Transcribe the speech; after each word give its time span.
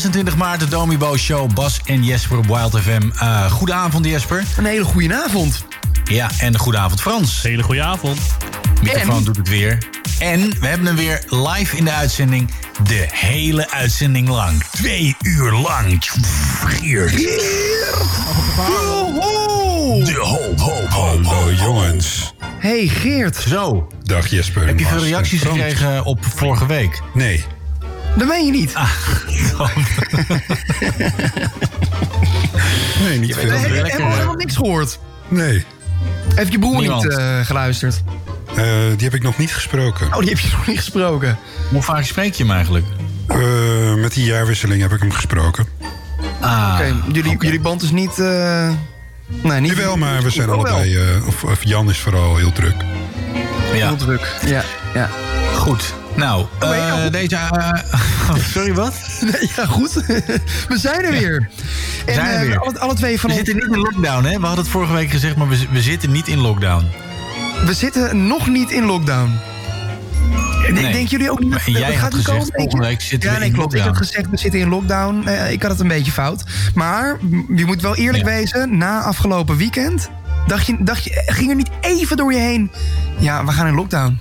26 0.00 0.36
maart, 0.36 0.60
de 0.60 0.68
Domibo 0.68 1.16
Show. 1.16 1.52
Bas 1.54 1.80
en 1.84 2.04
Jesper 2.04 2.38
op 2.38 2.46
Wild 2.46 2.78
FM. 2.78 3.10
Uh, 3.22 3.50
goedenavond, 3.50 4.04
Jesper. 4.04 4.44
Een 4.56 4.64
hele 4.64 4.84
goede 4.84 5.14
avond. 5.24 5.64
Ja, 6.04 6.30
en 6.38 6.58
goedenavond, 6.58 7.00
Frans. 7.00 7.42
Hele 7.42 7.62
goede 7.62 7.82
avond. 7.82 8.18
Microfoon 8.82 9.16
En? 9.16 9.24
doet 9.24 9.36
het 9.36 9.48
weer. 9.48 9.78
En 10.18 10.40
we 10.60 10.66
hebben 10.66 10.86
hem 10.86 10.96
weer 10.96 11.22
live 11.28 11.76
in 11.76 11.84
de 11.84 11.92
uitzending. 11.92 12.50
De 12.84 13.06
hele 13.10 13.70
uitzending 13.70 14.28
lang. 14.28 14.64
Twee 14.64 15.16
uur 15.22 15.52
lang. 15.52 16.04
Geert. 16.64 17.16
De 20.06 20.18
hoop, 20.20 20.60
hoop, 20.60 20.88
hoop, 20.88 21.24
Hallo 21.24 21.52
jongens. 21.52 22.34
Hey 22.58 22.86
Geert, 22.86 23.36
Zo, 23.36 23.86
Dag 24.02 24.26
Jesper. 24.30 24.66
heb 24.66 24.78
je 24.78 24.86
veel 24.86 25.04
reacties 25.04 25.42
gekregen 25.42 26.04
op 26.04 26.24
vorige 26.36 26.66
week? 26.66 27.00
Nee. 27.14 27.44
Dat 28.18 28.28
meen 28.28 28.44
je 28.46 28.50
niet. 28.52 28.72
Nee, 33.02 33.18
niet 33.18 33.34
veel. 33.34 33.44
We 33.48 33.56
hebben 33.56 33.82
lekker, 33.82 34.06
helemaal, 34.10 34.34
niks 34.34 34.56
gehoord. 34.56 34.98
Nee. 35.28 35.64
Heeft 36.34 36.52
je 36.52 36.58
broer 36.58 36.80
Niemand. 36.80 37.02
niet 37.04 37.16
eh, 37.16 37.40
geluisterd? 37.40 38.02
Eh, 38.48 38.64
die 38.96 39.04
heb 39.04 39.14
ik 39.14 39.22
nog 39.22 39.38
niet 39.38 39.54
gesproken. 39.54 40.06
Oh, 40.06 40.18
die 40.18 40.28
heb 40.28 40.38
je 40.38 40.48
nog 40.52 40.66
niet 40.66 40.76
gesproken. 40.78 41.38
Hoe 41.70 41.82
vaak 41.82 42.04
spreek 42.04 42.34
je 42.34 42.42
hem 42.44 42.52
eigenlijk? 42.52 42.86
Eh, 43.26 43.94
met 43.94 44.12
die 44.14 44.24
jaarwisseling 44.24 44.82
heb 44.82 44.92
ik 44.92 45.00
hem 45.00 45.12
gesproken. 45.12 45.66
Ah, 46.40 46.72
Oké, 46.74 46.94
jullie, 47.12 47.36
jullie 47.38 47.60
band 47.60 47.82
is 47.82 47.90
niet... 47.90 48.18
eh 48.18 48.70
nee, 49.42 49.60
niet 49.60 49.70
Jawel, 49.70 49.96
maar 49.96 50.22
we 50.22 50.30
zijn 50.30 50.50
Oh, 50.50 50.62
wel. 50.62 50.72
allebei... 50.72 50.96
eh, 50.96 51.26
of, 51.26 51.44
of 51.44 51.64
Jan 51.64 51.90
is 51.90 51.98
vooral 51.98 52.36
heel 52.36 52.52
druk. 52.52 52.74
ja, 53.72 53.86
Heel 53.86 53.96
druk. 53.96 54.34
Ja, 54.46 54.64
ja. 54.94 55.10
goed. 55.54 55.94
Nou, 56.18 56.46
eh, 56.60 57.10
deze... 57.10 57.36
eh, 57.36 58.34
sorry, 58.54 58.74
wat? 58.74 58.94
Ja, 59.56 59.66
goed. 59.66 59.92
we 60.68 60.78
zijn 60.78 61.04
er 61.04 61.10
weer. 61.10 61.48
En 62.06 62.14
zijn 62.14 62.26
er 62.26 62.40
eh, 62.40 62.46
weer. 62.46 62.58
Alle, 62.58 62.78
alle 62.78 62.94
twee 62.94 63.20
van 63.20 63.30
We 63.30 63.36
ons... 63.36 63.46
zitten 63.46 63.66
niet 63.68 63.76
in 63.76 63.82
lockdown, 63.82 64.24
hè? 64.24 64.38
We 64.38 64.46
hadden 64.46 64.64
het 64.64 64.72
vorige 64.72 64.92
week 64.92 65.10
gezegd, 65.10 65.36
maar 65.36 65.48
we, 65.48 65.66
we 65.70 65.82
zitten 65.82 66.12
niet 66.12 66.28
in 66.28 66.38
lockdown. 66.38 66.86
We 67.66 67.74
zitten 67.74 68.26
nog 68.26 68.46
niet 68.46 68.70
in 68.70 68.84
lockdown. 68.84 69.30
Nee. 70.72 70.82
Denken 70.92 71.04
jullie 71.04 71.30
ook 71.30 71.40
niet? 71.40 71.50
Dat 71.52 71.64
jij 71.64 71.96
gaat 71.96 72.14
gezegd, 72.14 72.38
komen, 72.38 72.52
volgende 72.52 72.86
week 72.86 73.00
zitten 73.00 73.32
ja, 73.32 73.38
nee, 73.38 73.50
klopt. 73.50 73.74
Ik 73.74 73.80
had 73.80 73.96
gezegd, 73.96 74.30
we 74.30 74.36
zitten 74.36 74.60
in 74.60 74.68
lockdown. 74.68 75.28
Ik 75.50 75.62
had 75.62 75.70
het 75.70 75.80
een 75.80 75.88
beetje 75.88 76.12
fout. 76.12 76.42
Maar 76.74 77.18
je 77.56 77.64
moet 77.66 77.80
wel 77.80 77.96
eerlijk 77.96 78.24
Ja. 78.24 78.30
wezen. 78.30 78.76
Na 78.78 79.00
afgelopen 79.02 79.56
weekend... 79.56 80.10
Dacht 80.46 80.66
je, 80.66 80.76
dacht 80.80 81.04
je, 81.04 81.22
ging 81.26 81.50
er 81.50 81.56
niet 81.56 81.70
even 81.80 82.16
door 82.16 82.32
je 82.32 82.38
heen... 82.38 82.70
Ja, 83.18 83.44
we 83.44 83.52
gaan 83.52 83.66
in 83.66 83.74
lockdown. 83.74 84.18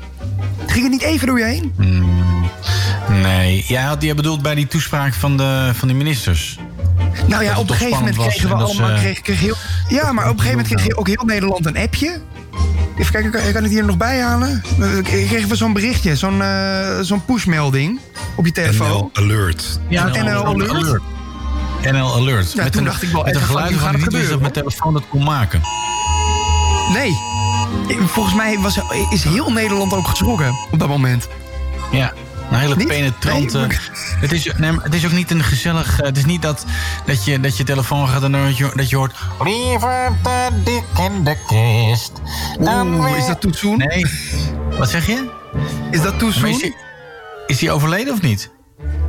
Ging 0.68 0.84
het 0.84 0.92
niet 0.92 1.01
even 1.01 1.28
door 1.28 1.39
je 1.39 1.45
heen? 1.45 1.74
Nee, 3.22 3.63
jij, 3.68 3.81
had, 3.81 4.01
jij 4.04 4.16
bedoelt 4.16 4.42
bij 4.42 4.56
die 4.56 4.68
toespraak 4.68 5.13
van 5.13 5.38
de, 5.38 5.72
van 5.74 5.88
de 5.88 5.94
ministers. 5.94 6.57
Nou 7.28 7.44
ja, 7.44 7.57
op 7.60 7.69
een 7.69 7.75
gegeven 7.75 7.98
moment 8.00 8.16
kregen 8.18 8.42
we 8.42 8.48
ze- 8.48 8.63
allemaal... 8.63 8.98
Kreeg, 9.00 9.22
kreeg 9.22 9.39
heel, 9.39 9.56
ja, 9.88 10.12
maar 10.12 10.24
op 10.25 10.31
een 10.34 10.39
gegeven 10.39 10.57
moment 10.57 10.68
kreeg 10.75 10.86
je 10.86 10.98
ook 10.98 11.07
heel 11.07 11.24
Nederland 11.25 11.66
een 11.66 11.78
appje. 11.78 12.19
Even 12.98 13.12
kijken, 13.12 13.31
kan, 13.31 13.42
kan 13.42 13.50
ik 13.50 13.56
het 13.56 13.69
hier 13.72 13.86
nog 13.86 13.98
bijhalen? 13.98 14.63
Dan 14.80 15.01
kregen 15.04 15.50
we 15.50 15.56
zo'n 15.56 15.74
berichtje, 15.74 16.16
zo'n 16.16 16.42
eh, 16.42 17.00
zo'n 17.01 17.25
pushmelding 17.25 18.00
op 18.36 18.45
je 18.45 18.51
telefoon. 18.51 18.88
NL 18.89 19.10
Alert. 19.13 19.80
Ja, 19.89 20.07
NL 20.07 20.45
Alert. 20.45 21.01
NL 21.92 22.16
Alert. 22.16 22.51
Ja, 22.51 22.69
toen 22.69 22.84
dacht 22.84 23.01
ik 23.04 23.10
wel 23.10 23.24
met 23.24 23.36
een 23.36 23.42
van, 23.42 23.50
geluid 23.50 23.81
het 23.81 23.98
niet 23.98 24.12
wist 24.12 24.30
dat 24.30 24.39
mijn 24.39 24.51
telefoon 24.54 24.94
dat 24.94 25.04
kon 25.10 25.24
maken. 25.24 25.62
Nee. 26.94 27.12
Volgens 28.05 28.35
mij 28.35 28.59
was, 28.59 28.79
is 29.09 29.23
heel 29.23 29.51
Nederland 29.51 29.93
ook 29.93 30.07
geschrokken 30.07 30.55
op 30.71 30.79
dat 30.79 30.87
moment. 30.87 31.27
Ja, 31.91 32.13
een 32.51 32.57
hele 32.57 32.75
Niet? 32.75 32.87
penetrante... 32.87 33.57
Nee, 33.57 33.77
het, 34.19 34.31
is, 34.31 34.51
nee, 34.57 34.71
het 34.81 34.93
is 34.93 35.05
ook 35.05 35.11
niet 35.11 35.31
een 35.31 35.43
gezellig... 35.43 35.99
eh, 35.99 36.05
Het 36.05 36.17
is 36.17 36.25
niet 36.25 36.41
dat, 36.41 36.65
dat, 37.05 37.25
je, 37.25 37.39
dat 37.39 37.57
je 37.57 37.63
telefoon 37.63 38.07
gaat 38.07 38.23
en 38.23 38.31
dat 38.31 38.57
je, 38.57 38.71
dat 38.75 38.89
je 38.89 38.95
hoort... 38.95 39.15
Liever 39.43 40.11
de 40.23 40.49
dik 40.63 40.83
in 41.05 41.23
de 41.23 41.35
kist. 41.47 42.11
dan 42.59 42.93
Oeh, 42.93 43.05
weer-" 43.05 43.17
is 43.17 43.25
dat 43.27 43.41
toetsoen? 43.41 43.77
Nee. 43.77 44.05
Wat 44.77 44.89
zeg 44.89 45.05
je? 45.07 45.29
Is 45.91 46.01
dat 46.01 46.19
toetsoen? 46.19 46.73
is 47.47 47.61
hij 47.61 47.71
overleden 47.71 48.13
of 48.13 48.21
niet? 48.21 48.49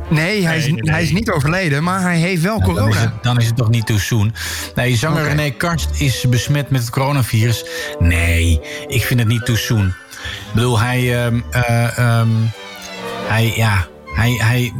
Nee, 0.09 0.45
hij 0.45 0.57
is, 0.57 0.63
Nee, 0.63 0.71
nee, 0.73 0.81
nee. 0.81 0.93
hij 0.93 1.03
is 1.03 1.11
niet 1.11 1.29
overleden, 1.31 1.83
maar 1.83 2.01
hij 2.01 2.17
heeft 2.17 2.41
wel 2.41 2.59
Dan 2.59 2.69
is, 2.69 2.75
corona. 2.75 2.99
het, 2.99 3.23
dan 3.23 3.37
is 3.39 3.45
het 3.45 3.55
toch 3.55 3.69
niet 3.69 3.85
too 3.85 3.97
soon. 3.97 4.33
Nee, 4.75 4.95
zanger. 4.95 5.23
René 5.23 5.49
Karst 5.49 5.89
is 5.93 6.25
besmet 6.29 6.69
met 6.69 6.81
het 6.81 6.89
coronavirus. 6.89 7.65
Nee, 7.99 8.61
ik 8.87 9.03
vind 9.03 9.19
het 9.19 9.29
niet 9.29 9.45
too 9.45 9.55
soon. 9.55 9.87
Ik 9.87 10.53
bedoel, 10.53 10.79
hij... 10.79 11.25
ehm, 11.25 11.39
eh, 11.51 11.97
ehm, 11.97 12.27
hij, 13.27 13.53
ja... 13.55 13.87
Hij, 14.15 14.31
hij... 14.31 14.73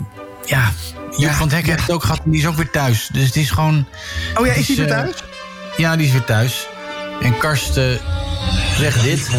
Ja... 0.46 0.72
Joep 1.12 1.30
Ja, 1.30 1.34
van 1.34 1.48
het 1.48 1.56
Hek 1.56 1.66
ja. 1.66 1.70
heeft 1.72 1.82
het 1.82 1.92
ook 1.92 2.02
gehad 2.04 2.22
en 2.26 2.32
die 2.32 2.40
is 2.42 2.48
ook 2.48 2.56
weer 2.56 2.70
thuis. 2.70 3.10
Dus 3.14 3.26
het 3.26 3.36
is 3.36 3.50
gewoon... 3.52 3.88
Oh 4.36 4.46
ja, 4.46 4.54
is 4.54 4.68
hij 4.68 4.76
weer 4.76 4.88
eh, 4.88 4.92
thuis? 5.02 5.16
Ja, 5.78 5.96
die 5.96 6.06
is 6.06 6.12
weer 6.12 6.24
thuis. 6.24 6.68
En 7.22 7.38
Karst 7.38 7.78
eh, 7.78 7.84
zegt 8.78 9.04
dit. 9.04 9.30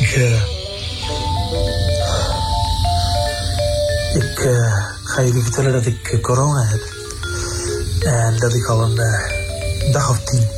Ik, 0.00 0.10
ik 4.22 4.38
eh, 4.38 4.91
ga 5.12 5.22
jullie 5.22 5.42
vertellen 5.42 5.72
dat 5.72 5.86
ik 5.86 6.08
eh, 6.08 6.20
corona 6.20 6.62
heb. 6.62 6.80
En 8.00 8.38
dat 8.38 8.54
ik 8.54 8.66
al 8.66 8.82
een 8.82 8.98
eh, 8.98 9.92
dag 9.92 10.10
of 10.10 10.18
tien 10.24 10.48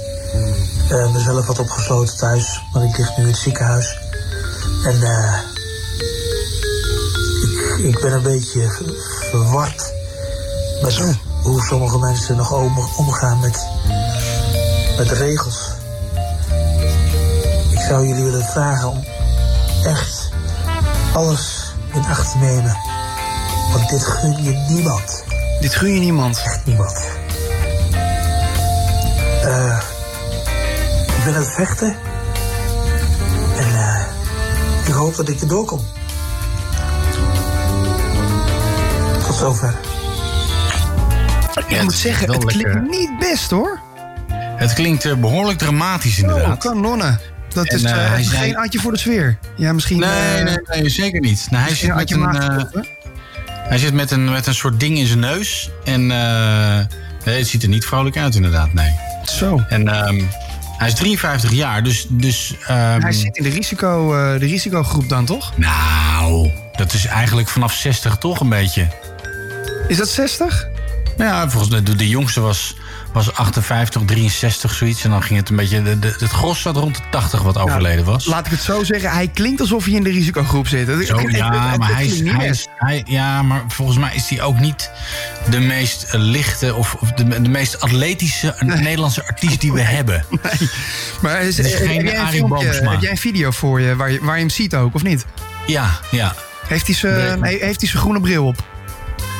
eh, 0.90 1.12
mezelf 1.12 1.46
had 1.46 1.58
opgesloten 1.58 2.16
thuis. 2.16 2.60
Want 2.72 2.90
ik 2.90 2.98
lig 2.98 3.16
nu 3.16 3.22
in 3.22 3.28
het 3.28 3.38
ziekenhuis. 3.38 3.98
En 4.84 4.94
ik, 7.42 7.84
ik 7.84 8.00
ben 8.00 8.12
een 8.12 8.22
beetje 8.22 8.70
ver- 8.70 8.94
verward 9.30 9.92
met 10.82 10.98
hoe 11.42 11.62
sommige 11.62 11.98
mensen 11.98 12.36
nog 12.36 12.52
om, 12.52 12.78
omgaan 12.96 13.40
met, 13.40 13.66
met 14.98 15.08
de 15.08 15.14
regels. 15.14 15.70
Ik 17.70 17.80
zou 17.88 18.06
jullie 18.06 18.24
willen 18.24 18.44
vragen 18.44 18.88
om 18.88 19.04
echt 19.84 20.28
alles 21.12 21.72
in 21.92 22.04
acht 22.04 22.30
te 22.32 22.38
nemen. 22.38 22.76
Want 23.74 23.88
dit 23.90 24.02
gun 24.04 24.42
je 24.42 24.64
niemand. 24.68 25.24
Dit 25.60 25.74
gun 25.74 25.94
je 25.94 26.00
niemand. 26.00 26.42
Echt 26.44 26.60
niemand. 26.66 27.04
Eh, 29.42 29.78
ik 31.18 31.24
ben 31.24 31.34
aan 31.34 31.40
het 31.40 31.50
vechten. 31.54 31.96
En 33.58 33.74
eh, 33.74 34.00
ik 34.86 34.92
hoop 34.92 35.16
dat 35.16 35.28
ik 35.28 35.40
erdoor 35.40 35.64
kom. 35.64 35.80
Tot 39.26 39.34
zover. 39.36 39.74
Ik 41.68 41.82
moet 41.82 41.92
zeggen, 41.94 42.30
het 42.32 42.44
klinkt 42.44 42.64
lekker. 42.74 42.88
niet 42.88 43.18
best 43.18 43.50
hoor. 43.50 43.80
Het 44.56 44.72
klinkt 44.72 45.04
eh, 45.04 45.14
behoorlijk 45.14 45.58
dramatisch 45.58 46.12
Oh, 46.22 46.28
inderdaad. 46.28 46.58
kanonnen. 46.58 47.20
Dat 47.48 47.66
En, 47.66 47.76
is 47.76 47.82
hij 47.82 48.22
zei- 48.22 48.38
geen 48.42 48.56
Adje 48.56 48.78
voor 48.78 48.92
de 48.92 48.98
sfeer. 48.98 49.38
Ja, 49.56 49.72
misschien... 49.72 49.98
Nee, 49.98 50.10
eh, 50.38 50.44
nee, 50.44 50.58
nee, 50.80 50.88
zeker 50.88 51.20
niet. 51.20 51.46
Nou, 51.50 51.62
hij, 51.64 51.74
zit 51.74 51.88
met 51.88 51.96
Adje 51.98 52.14
een, 52.14 52.36
eh, 52.36 52.64
hè? 52.72 52.80
Hij 53.68 53.78
zit 53.78 53.94
met 53.94 54.10
een, 54.10 54.30
met 54.30 54.46
een 54.46 54.54
soort 54.54 54.80
ding 54.80 54.98
in 54.98 55.06
zijn 55.06 55.18
neus. 55.18 55.70
En 55.84 56.10
eh, 56.10 56.78
nee, 57.24 57.38
het 57.38 57.46
ziet 57.46 57.62
er 57.62 57.68
niet 57.68 57.84
vrolijk 57.84 58.16
uit 58.16 58.34
inderdaad, 58.34 58.72
nee. 58.72 58.90
Zo. 59.24 59.64
En 59.68 59.88
ehm, 59.88 60.22
hij 60.78 60.88
is 60.88 60.94
53 60.94 61.52
jaar, 61.52 61.82
dus... 61.82 62.06
dus 62.08 62.54
ehm, 62.66 63.00
Hij 63.00 63.12
zit 63.12 63.36
in 63.36 63.42
de, 63.42 63.48
risico, 63.48 64.14
eh, 64.14 64.40
de 64.40 64.46
risicogroep 64.46 65.08
dan, 65.08 65.24
toch? 65.24 65.52
Nou, 65.56 66.50
dat 66.76 66.92
is 66.92 67.06
eigenlijk 67.06 67.48
vanaf 67.48 67.72
60 67.72 68.16
toch 68.16 68.40
een 68.40 68.48
beetje. 68.48 68.88
Is 69.88 69.96
dat 69.96 70.08
60? 70.08 70.68
Nou 71.16 71.30
ja, 71.30 71.50
volgens 71.50 71.72
mij 71.72 71.82
de, 71.82 71.96
de 71.96 72.08
jongste 72.08 72.40
was, 72.40 72.74
was 73.14 73.32
58, 73.34 74.02
63, 74.04 74.74
zoiets. 74.74 75.04
En 75.04 75.10
dan 75.10 75.22
ging 75.22 75.38
het 75.38 75.48
een 75.48 75.56
beetje... 75.56 75.82
De, 75.82 75.98
de, 75.98 76.16
het 76.18 76.30
gros 76.30 76.60
zat 76.60 76.76
rond 76.76 76.96
de 76.96 77.02
80 77.10 77.42
wat 77.42 77.58
overleden 77.58 78.04
was. 78.04 78.26
Laat 78.26 78.46
ik 78.46 78.52
het 78.52 78.60
zo 78.62 78.84
zeggen. 78.84 79.10
Hij 79.10 79.28
klinkt 79.28 79.60
alsof 79.60 79.84
hij 79.84 79.94
in 79.94 80.02
de 80.02 80.10
risicogroep 80.10 80.66
zit. 80.68 80.86
Het- 80.86 81.06
Zo, 81.06 81.16
het- 81.18 81.36
ja, 81.36 81.68
het- 81.70 81.78
maar 81.78 81.94
hij 81.94 82.06
is, 82.06 82.20
hij 82.20 82.46
is, 82.48 82.66
hij, 82.76 83.02
ja, 83.06 83.42
maar 83.42 83.62
volgens 83.68 83.98
mij 83.98 84.14
is 84.14 84.28
hij 84.28 84.42
ook 84.42 84.58
niet 84.58 84.90
de 85.50 85.60
meest 85.60 86.02
eh, 86.02 86.20
lichte 86.20 86.74
of, 86.74 86.94
of 86.94 87.12
de, 87.12 87.42
de 87.42 87.48
meest 87.48 87.80
atletische 87.80 88.54
Nederlandse 88.58 89.26
artiest 89.26 89.60
die 89.60 89.72
we 89.72 89.80
hebben. 89.80 90.24
Maar 91.22 91.42
is, 91.42 91.58
is 91.58 91.72
eh, 91.72 91.86
geen 91.88 92.06
heb, 92.06 92.16
Arie 92.18 92.38
filmpje, 92.38 92.66
heb 92.66 93.00
jij 93.00 93.10
een 93.10 93.16
video 93.16 93.50
voor 93.50 93.80
je 93.80 93.96
waar, 93.96 94.10
je 94.10 94.18
waar 94.22 94.34
je 94.34 94.40
hem 94.40 94.50
ziet 94.50 94.74
ook, 94.74 94.94
of 94.94 95.02
niet? 95.02 95.24
Ja, 95.66 95.90
ja. 96.10 96.34
Heeft 96.66 96.86
hij 96.86 96.94
zijn 96.94 97.40
Nee. 97.40 97.58
he- 97.58 97.64
heeft 97.64 97.80
hij 97.80 97.88
zijn 97.88 98.02
groene 98.02 98.20
bril 98.20 98.46
op? 98.46 98.64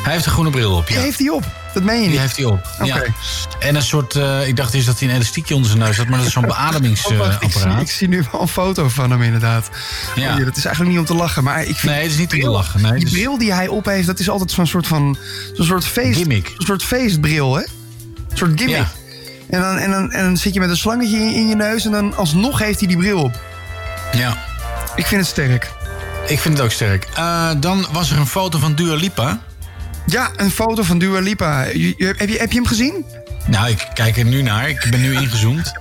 Hij 0.02 0.12
heeft 0.12 0.26
een 0.26 0.32
groene 0.32 0.50
bril 0.50 0.72
op, 0.76 0.88
ja. 0.88 1.00
heeft 1.00 1.18
hij 1.18 1.28
op. 1.28 1.44
Dat 1.74 1.82
meen 1.82 1.94
je 1.96 2.00
Die 2.00 2.10
niet. 2.10 2.18
heeft 2.20 2.36
hij 2.36 2.44
op. 2.44 2.66
Ja. 2.82 3.02
En 3.58 3.74
een 3.74 3.82
soort, 3.82 4.14
eh, 4.14 4.48
ik 4.48 4.56
dacht 4.56 4.74
eerst 4.74 4.86
dat 4.86 4.98
hij 4.98 5.08
een 5.08 5.14
elastiekje 5.14 5.54
onder 5.54 5.70
zijn 5.70 5.82
neus 5.82 5.96
had, 5.96 6.06
maar 6.08 6.19
dat 6.19 6.26
is 6.26 6.32
zo'n 6.32 6.46
wacht, 6.46 6.62
ik, 6.62 6.70
zie, 6.70 6.70
beademingsapparaat. 6.70 7.81
ik 7.81 7.90
zie 7.90 8.08
nu 8.08 8.24
wel 8.32 8.40
een 8.40 8.48
foto 8.48 8.88
van 8.88 9.10
hem 9.10 9.22
inderdaad. 9.22 9.69
Ja. 10.14 10.36
Oh, 10.38 10.44
dat 10.44 10.56
is 10.56 10.64
eigenlijk 10.64 10.96
niet 10.96 11.08
om 11.08 11.16
te 11.16 11.22
lachen. 11.22 11.44
Maar 11.44 11.60
ik 11.64 11.76
vind 11.76 11.93
Nee, 11.93 12.02
het 12.02 12.10
is 12.12 12.19
niet 12.19 12.32
om 12.32 12.40
te 12.40 12.48
lachen. 12.48 12.82
Nee, 12.82 12.93
die 12.98 13.10
bril 13.10 13.38
die 13.38 13.52
hij 13.52 13.69
op 13.69 13.84
heeft, 13.84 14.06
dat 14.06 14.19
is 14.19 14.28
altijd 14.28 14.50
zo'n 14.50 14.66
soort 14.66 14.86
van... 14.86 15.16
Zo'n 15.54 15.66
soort 15.66 15.84
feest... 15.84 16.16
Gimmick. 16.19 16.46
Een 16.58 16.66
soort 16.66 16.82
feestbril, 16.84 17.54
hè? 17.54 17.62
Een 17.62 18.36
soort 18.36 18.52
gimmick. 18.60 18.76
Ja. 18.76 18.90
En, 19.50 19.60
dan, 19.60 19.76
en, 19.78 19.90
dan, 19.90 20.12
en 20.12 20.24
dan 20.24 20.36
zit 20.36 20.54
je 20.54 20.60
met 20.60 20.69
een 20.70 20.76
slangetje 20.76 21.16
in, 21.16 21.34
in 21.34 21.48
je 21.48 21.54
neus... 21.56 21.84
en 21.84 21.90
dan 21.90 22.16
alsnog 22.16 22.58
heeft 22.58 22.78
hij 22.78 22.88
die 22.88 22.96
bril 22.96 23.19
op. 23.22 23.40
Ja, 24.12 24.44
Ik 24.96 25.06
vind 25.06 25.20
het 25.20 25.31
sterk. 25.31 25.70
ik 26.26 26.38
vind 26.40 26.56
het 26.56 26.66
ook 26.66 26.72
sterk. 26.72 27.08
Eh, 27.14 27.50
dan 27.56 27.86
was 27.93 28.10
er 28.10 28.19
een 28.19 28.26
foto 28.26 28.58
van 28.58 28.74
Dua 28.74 28.94
Lipa. 28.94 29.40
Ja, 30.06 30.31
een 30.37 30.51
foto 30.51 30.82
van 30.82 30.99
Dua 30.99 31.20
Lipa. 31.20 31.63
Je- 31.65 31.94
je- 31.96 32.15
heb, 32.19 32.29
je, 32.29 32.39
heb 32.39 32.51
je 32.53 32.58
hem 32.58 32.67
gezien? 32.67 33.05
Nou, 33.46 33.69
ik 33.69 33.89
kijk 33.94 34.17
er 34.19 34.25
nu 34.25 34.43
naar. 34.43 34.69
Ik 34.69 34.87
ben 34.91 35.01
nu 35.01 35.15
ingezoomd. 35.23 35.73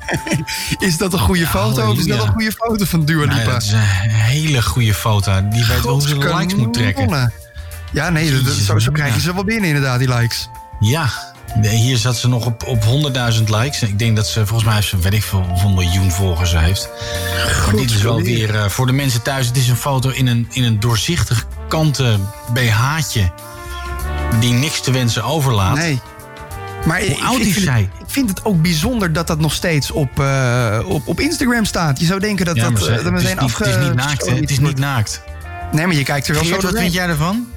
Is 0.80 0.98
dat 0.98 1.14
een 1.14 1.20
goede 1.20 1.48
foto 1.48 1.90
of 1.92 1.98
is 1.98 2.06
dat 2.06 2.22
een 2.24 2.32
goede 2.32 2.52
foto 2.52 2.86
van 2.86 3.06
Dua 3.06 3.26
Nou, 3.26 3.40
Lipa? 3.40 3.52
dat 3.52 3.62
is 3.64 3.72
een 3.72 3.80
hele 4.10 4.62
goede 4.62 4.94
foto. 4.94 5.48
Die 5.50 5.66
weet 5.66 5.82
wel 5.84 5.94
hoe 5.94 6.08
ze 6.08 6.36
likes 6.36 6.56
moet 6.56 6.74
trekken. 6.74 7.32
Ja, 7.92 8.10
nee, 8.10 8.32
dat- 8.32 8.46
dat- 8.46 8.54
zo, 8.54 8.80
zo 8.80 8.92
krijg 8.92 9.14
je 9.16 9.22
ze 9.22 9.34
wel 9.34 9.44
binnen 9.44 9.68
inderdaad, 9.68 10.00
die 10.00 10.14
likes. 10.14 10.50
Ja, 10.80 11.10
hier 11.62 11.98
zat 11.98 12.18
ze 12.18 12.28
nog 12.28 12.46
op, 12.46 12.64
op 12.68 12.84
100.000 12.84 13.44
likes. 13.50 13.82
Ik 13.82 14.00
denk 14.00 14.16
dat 14.16 14.28
ze, 14.28 14.40
volgens 14.46 14.64
mij 14.64 14.76
heeft 14.76 14.88
ze, 14.88 14.98
weet 15.00 15.14
ik 15.14 15.24
veel, 15.24 15.42
hoeveel 15.50 15.70
miljoen 15.70 16.12
volgers 16.12 16.52
heeft. 16.58 16.90
Maar 17.66 17.76
dit 17.76 17.92
is 17.92 18.02
wel 18.02 18.22
weer, 18.22 18.56
eh, 18.56 18.70
voor 18.70 18.86
de 18.86 18.92
mensen 18.92 19.22
thuis, 19.22 19.48
het 19.48 19.58
is 19.58 19.68
een 19.70 19.76
foto 19.78 20.10
in 20.10 20.28
een, 20.28 20.48
in 20.52 20.64
een 20.64 20.80
doorzichtig 20.80 21.46
kanten 21.68 22.30
BH'tje. 22.54 23.32
Die 24.40 24.54
niks 24.54 24.82
te 24.82 24.92
wensen 24.92 25.24
overlaat. 25.24 25.76
Nee. 25.76 26.00
Maar 26.86 27.00
Hoe 27.00 27.10
ik, 27.10 27.24
oud 27.24 27.40
is 27.40 27.54
vind 27.54 27.66
zij? 27.66 27.90
Het, 27.94 28.02
ik 28.08 28.14
vind 28.14 28.30
het 28.30 28.46
ook 28.46 28.62
bijzonder 28.62 29.14
dat 29.14 29.28
dat 29.28 29.40
nog 29.40 29.54
steeds 29.54 29.92
op, 29.92 30.20
eh, 30.20 30.80
op, 30.86 31.08
op 31.08 31.20
Instagram 31.20 31.66
staat. 31.66 32.00
Je 32.00 32.06
zou 32.06 32.20
denken 32.20 32.46
dat 32.46 32.56
Ja, 32.56 32.64
maar 32.64 32.72
dat, 32.74 32.84
ze- 32.84 32.90
eh, 32.96 33.04
dat 33.04 33.14
het, 33.14 33.22
is 33.22 33.30
meteen 33.30 33.38
niet, 33.44 33.58
het 33.58 33.68
is 33.68 33.78
niet 33.86 33.96
naakt, 33.96 34.26
hè? 34.26 34.36
Het 34.36 34.50
is 34.52 34.60
niet 34.60 34.78
naakt. 34.80 35.22
Nee, 35.72 35.86
maar 35.88 35.96
je 35.96 36.04
kijkt 36.04 36.28
er 36.28 36.34
wel 36.34 36.44
Geert, 36.44 36.62
zo 36.62 36.68
wat 36.68 36.80
vind 36.80 36.94
jij 36.94 37.08
ervan? 37.08 37.48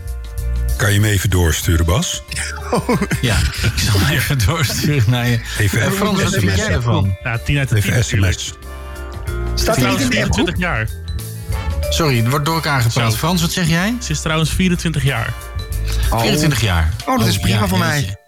Kan 0.76 0.92
je 0.92 1.00
me 1.00 1.08
even 1.08 1.30
doorsturen, 1.30 1.86
Bas? 1.86 2.22
Ja, 3.20 3.36
ik 3.62 3.72
zal 3.90 4.00
hem 4.00 4.16
even 4.16 4.38
doorsturen 4.46 5.10
naar 5.10 5.28
je. 5.28 5.40
Even 5.58 5.92
Frans, 5.92 6.22
wat 6.22 6.34
vind 6.34 6.56
jij 6.56 6.68
ervan? 6.68 7.16
Ja, 7.22 7.38
10 7.38 7.58
uit 7.58 7.68
de 7.68 7.74
10 7.74 7.84
Even 7.84 7.96
natuurlijk. 7.98 8.32
sms. 8.38 8.52
Staat 9.54 9.76
hij 9.76 9.90
niet 9.90 10.00
in 10.00 10.10
de 10.10 10.16
appgroep? 10.22 10.34
24 10.34 10.58
jaar. 10.58 10.88
Sorry, 11.90 12.24
er 12.24 12.30
wordt 12.30 12.44
door 12.44 12.54
elkaar 12.54 12.80
gepraat. 12.80 13.12
Zo. 13.12 13.18
Frans, 13.18 13.40
wat 13.40 13.52
zeg 13.52 13.68
jij? 13.68 13.94
Ze 14.02 14.12
is 14.12 14.20
trouwens 14.20 14.50
24 14.50 15.02
jaar. 15.02 15.32
24 16.10 16.60
jaar. 16.60 16.92
Oh, 17.06 17.18
dat 17.18 17.26
is 17.26 17.38
prima 17.38 17.68
voor 17.68 17.78
mij. 17.78 18.00
jeetje. 18.00 18.18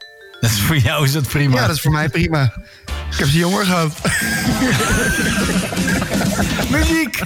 Dat 0.40 0.50
is 0.50 0.61
voor 0.61 0.76
jou 0.76 1.04
is 1.04 1.12
dat 1.12 1.28
prima. 1.28 1.54
Ja, 1.61 1.66
dat 1.66 1.76
is 1.76 1.82
voor 1.82 1.92
mij 1.92 2.08
prima. 2.08 2.52
Ik 3.11 3.18
heb 3.18 3.28
ze 3.28 3.38
jonger 3.38 3.64
gehad. 3.64 3.92
Muziek! 6.70 7.23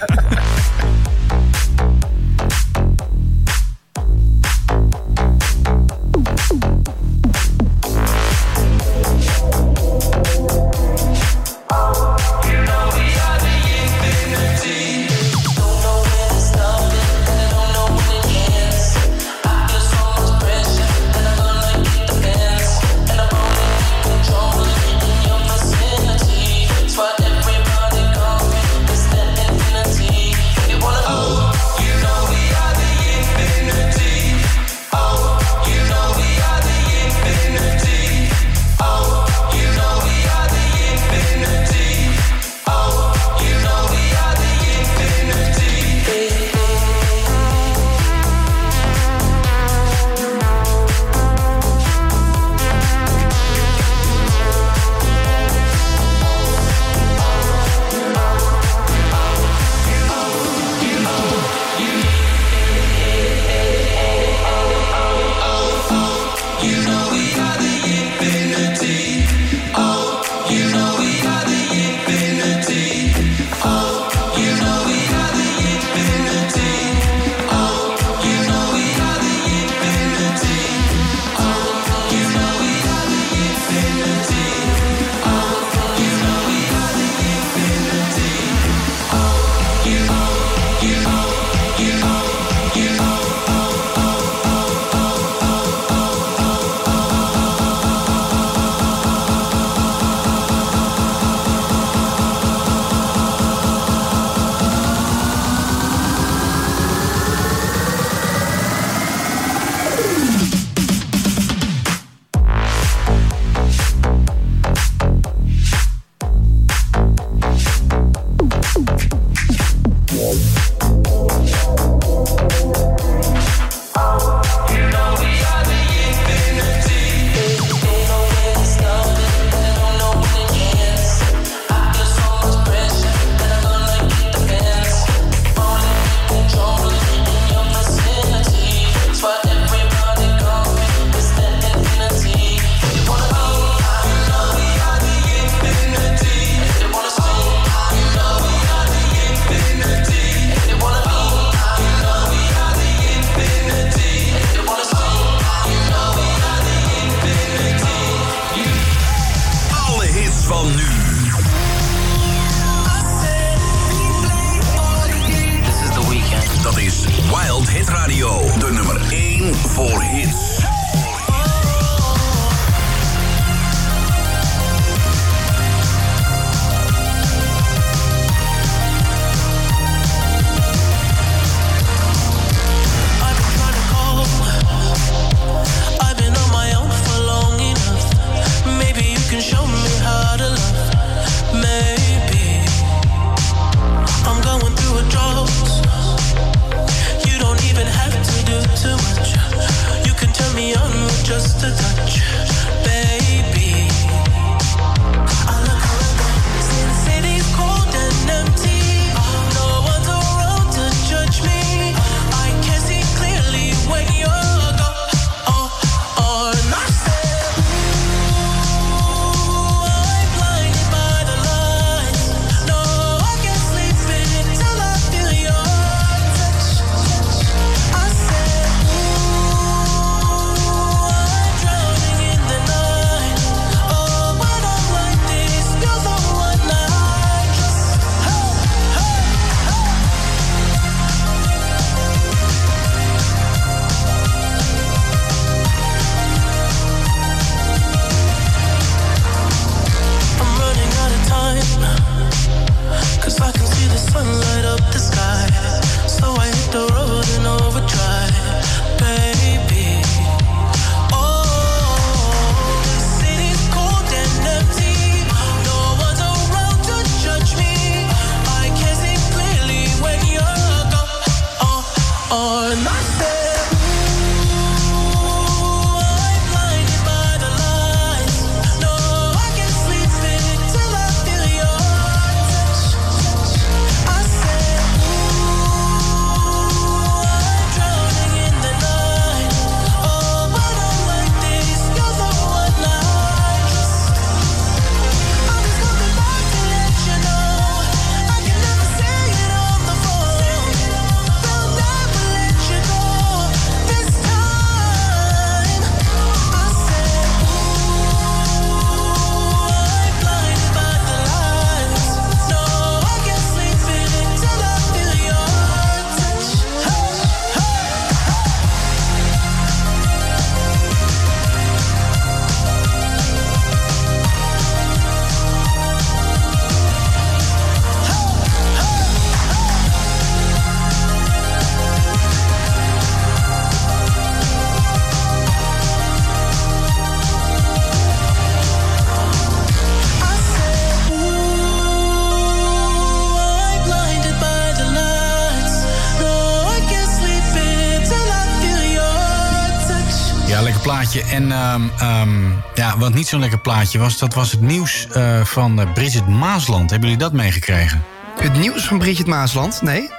Wat 353.02 353.14
niet 353.14 353.28
zo'n 353.28 353.40
lekker 353.40 353.59
plaatje 353.59 353.99
was, 353.99 354.18
dat 354.18 354.35
was 354.35 354.50
het 354.52 354.61
nieuws 354.61 355.06
eh, 355.12 355.44
van 355.44 355.80
eh, 355.80 355.92
Bridget 355.92 356.28
Maasland. 356.28 356.90
Hebben 356.90 357.09
jullie 357.09 357.25
dat 357.25 357.32
meegekregen? 357.32 358.02
Het 358.40 358.59
nieuws 358.59 358.85
van 358.85 358.99
Bridget 358.99 359.26
Maasland? 359.26 359.82
Nee. 359.82 360.11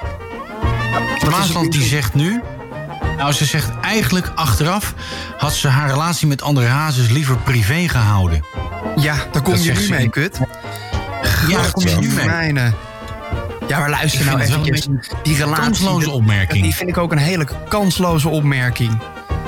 Maasland 1.30 1.72
die 1.72 1.84
zegt 1.84 2.14
nu... 2.14 2.42
Nou, 3.18 3.32
ze 3.32 3.46
zegt 3.46 3.70
eigenlijk 3.82 4.32
achteraf 4.36 4.94
had 5.38 5.54
ze 5.54 5.68
haar 5.68 5.90
relatie 5.90 6.28
met 6.28 6.42
André 6.42 6.68
Hazes 6.68 7.10
liever 7.10 7.38
privé 7.38 7.88
gehouden. 7.88 8.46
Ja, 8.96 9.16
daar 9.32 9.42
kom 9.42 9.54
Dat 9.54 9.64
je 9.64 9.72
nu 9.74 9.90
mee, 9.90 10.04
in- 10.04 10.10
kut. 10.10 10.40
Ja, 11.48 11.62
daar 11.62 11.72
kom 11.72 11.88
je 11.88 11.96
nu 11.96 12.08
mee. 12.14 12.26
Mijne. 12.26 12.74
Ja, 13.68 13.80
maar 13.80 13.90
luister 13.90 14.26
nou 14.26 14.42
een 14.42 15.02
Die 15.24 15.36
relatie... 15.38 15.64
kansloze 15.64 16.10
opmerking. 16.10 16.64
Die 16.64 16.76
vind 16.76 16.90
ik 16.90 16.98
ook 16.98 17.12
een 17.12 17.18
hele 17.18 17.48
kansloze 17.70 18.30
opmerking. 18.30 19.02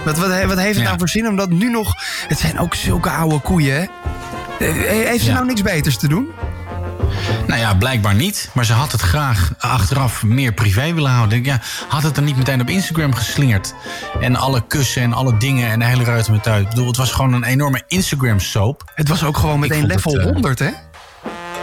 Wat, 0.06 0.18
wat, 0.18 0.44
wat 0.44 0.58
heeft 0.60 0.76
het 0.76 0.86
nou 0.86 0.98
voor 0.98 1.10
zin 1.10 1.28
om 1.28 1.36
dat 1.36 1.50
nu 1.50 1.70
nog... 1.70 1.94
Het 2.28 2.40
zijn 2.40 2.60
ook 2.60 2.76
zulke 2.76 3.10
oude 3.10 3.40
koeien, 3.40 3.76
hè? 3.76 3.86
Eh, 4.66 5.08
Heeft 5.08 5.24
ze 5.24 5.32
nou 5.32 5.46
niks 5.46 5.62
beters 5.62 5.98
te 5.98 6.08
doen? 6.08 6.28
Nou 7.48 7.60
ja, 7.60 7.74
blijkbaar 7.76 8.16
niet. 8.16 8.50
Maar 8.54 8.66
ze 8.66 8.74
had 8.74 8.92
het 8.92 9.02
graag 9.02 9.52
achteraf 9.58 10.24
meer 10.24 10.52
privé 10.54 10.94
willen 10.94 11.12
houden. 11.12 11.44
Ja, 11.44 11.60
had 11.88 12.04
het 12.04 12.18
er 12.18 12.24
niet 12.24 12.38
meteen 12.38 12.62
op 12.62 12.70
Instagram 12.70 13.14
geslingerd. 13.14 13.74
En 14.22 14.36
alle 14.36 14.68
kussen 14.68 15.02
en 15.02 15.14
alle 15.14 15.38
dingen 15.38 15.70
en 15.70 15.80
de 15.80 15.86
hele 15.86 16.04
ruiten 16.04 16.32
met 16.34 16.48
uit. 16.48 16.64
Ik 16.64 16.70
bedoel, 16.70 16.88
het 16.88 16.98
was 16.98 17.12
gewoon 17.12 17.34
een 17.34 17.44
enorme 17.44 17.82
Instagram-soap. 17.88 18.92
Het 18.96 19.08
was 19.08 19.24
ook 19.24 19.38
gewoon 19.38 19.60
meteen 19.60 19.82
het, 19.82 19.88
level 19.88 20.20
eh, 20.20 20.24
100, 20.24 20.60
hè? 20.60 20.70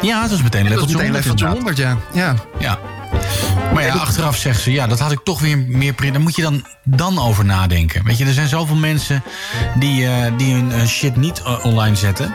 Ja, 0.02 0.22
het 0.22 0.30
was 0.30 0.42
meteen 0.42 0.62
was 0.62 0.70
leveltje 0.70 0.96
meteen 0.96 1.12
100 1.12 1.25
level 1.25 1.30
inderdaad. 1.30 1.56
100, 1.56 1.76
ja. 1.76 1.96
ja. 2.12 2.34
Ja. 2.58 2.78
Maar 3.73 3.85
ja, 3.85 3.93
achteraf 3.95 4.37
zegt 4.37 4.61
ze, 4.61 4.73
ja, 4.73 4.87
dat 4.87 4.99
had 4.99 5.12
ik 5.12 5.21
toch 5.25 5.41
weer 5.41 5.59
meer... 5.59 5.93
pri- 5.93 6.11
Daar 6.11 6.21
moet 6.21 6.37
je 6.37 6.43
dan, 6.43 6.64
dan 6.85 7.19
over 7.19 7.45
nadenken. 7.45 8.05
Weet 8.05 8.19
je, 8.19 8.25
er 8.25 8.33
zijn 8.33 8.49
zoveel 8.49 8.76
mensen 8.76 9.23
die, 9.79 10.07
eh, 10.07 10.33
die 10.37 10.55
hun 10.55 10.73
eh, 10.73 10.87
shit 10.87 11.17
niet 11.17 11.43
eh, 11.43 11.64
online 11.64 11.97
zetten. 11.97 12.35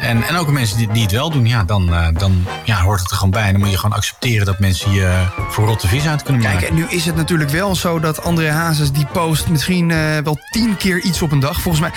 En, 0.00 0.22
en 0.22 0.36
ook 0.36 0.50
mensen 0.50 0.76
die, 0.76 0.88
die 0.92 1.02
het 1.02 1.12
wel 1.12 1.30
doen. 1.30 1.46
Ja, 1.46 1.64
dan, 1.64 1.94
dan 2.12 2.44
ja, 2.64 2.80
hoort 2.80 3.00
het 3.00 3.10
er 3.10 3.16
gewoon 3.16 3.30
bij. 3.30 3.42
En 3.44 3.52
dan 3.52 3.60
moet 3.60 3.70
je 3.70 3.78
gewoon 3.78 3.96
accepteren 3.96 4.46
dat 4.46 4.58
mensen 4.58 4.92
je 4.92 5.26
voor 5.48 5.66
rotte 5.66 5.88
vis 5.88 6.06
uit 6.06 6.22
kunnen 6.22 6.42
maken. 6.42 6.58
Kijk, 6.58 6.70
en 6.70 6.76
nu 6.76 6.86
is 6.88 7.04
het 7.06 7.16
natuurlijk 7.16 7.50
wel 7.50 7.74
zo 7.74 8.00
dat 8.00 8.22
André 8.22 8.50
Hazes 8.50 8.92
die 8.92 9.06
post 9.06 9.48
misschien 9.48 9.88
wel 10.22 10.38
tien 10.50 10.76
keer 10.76 11.00
iets 11.00 11.22
op 11.22 11.32
een 11.32 11.40
dag. 11.40 11.60
Volgens 11.60 11.82
mij, 11.82 11.92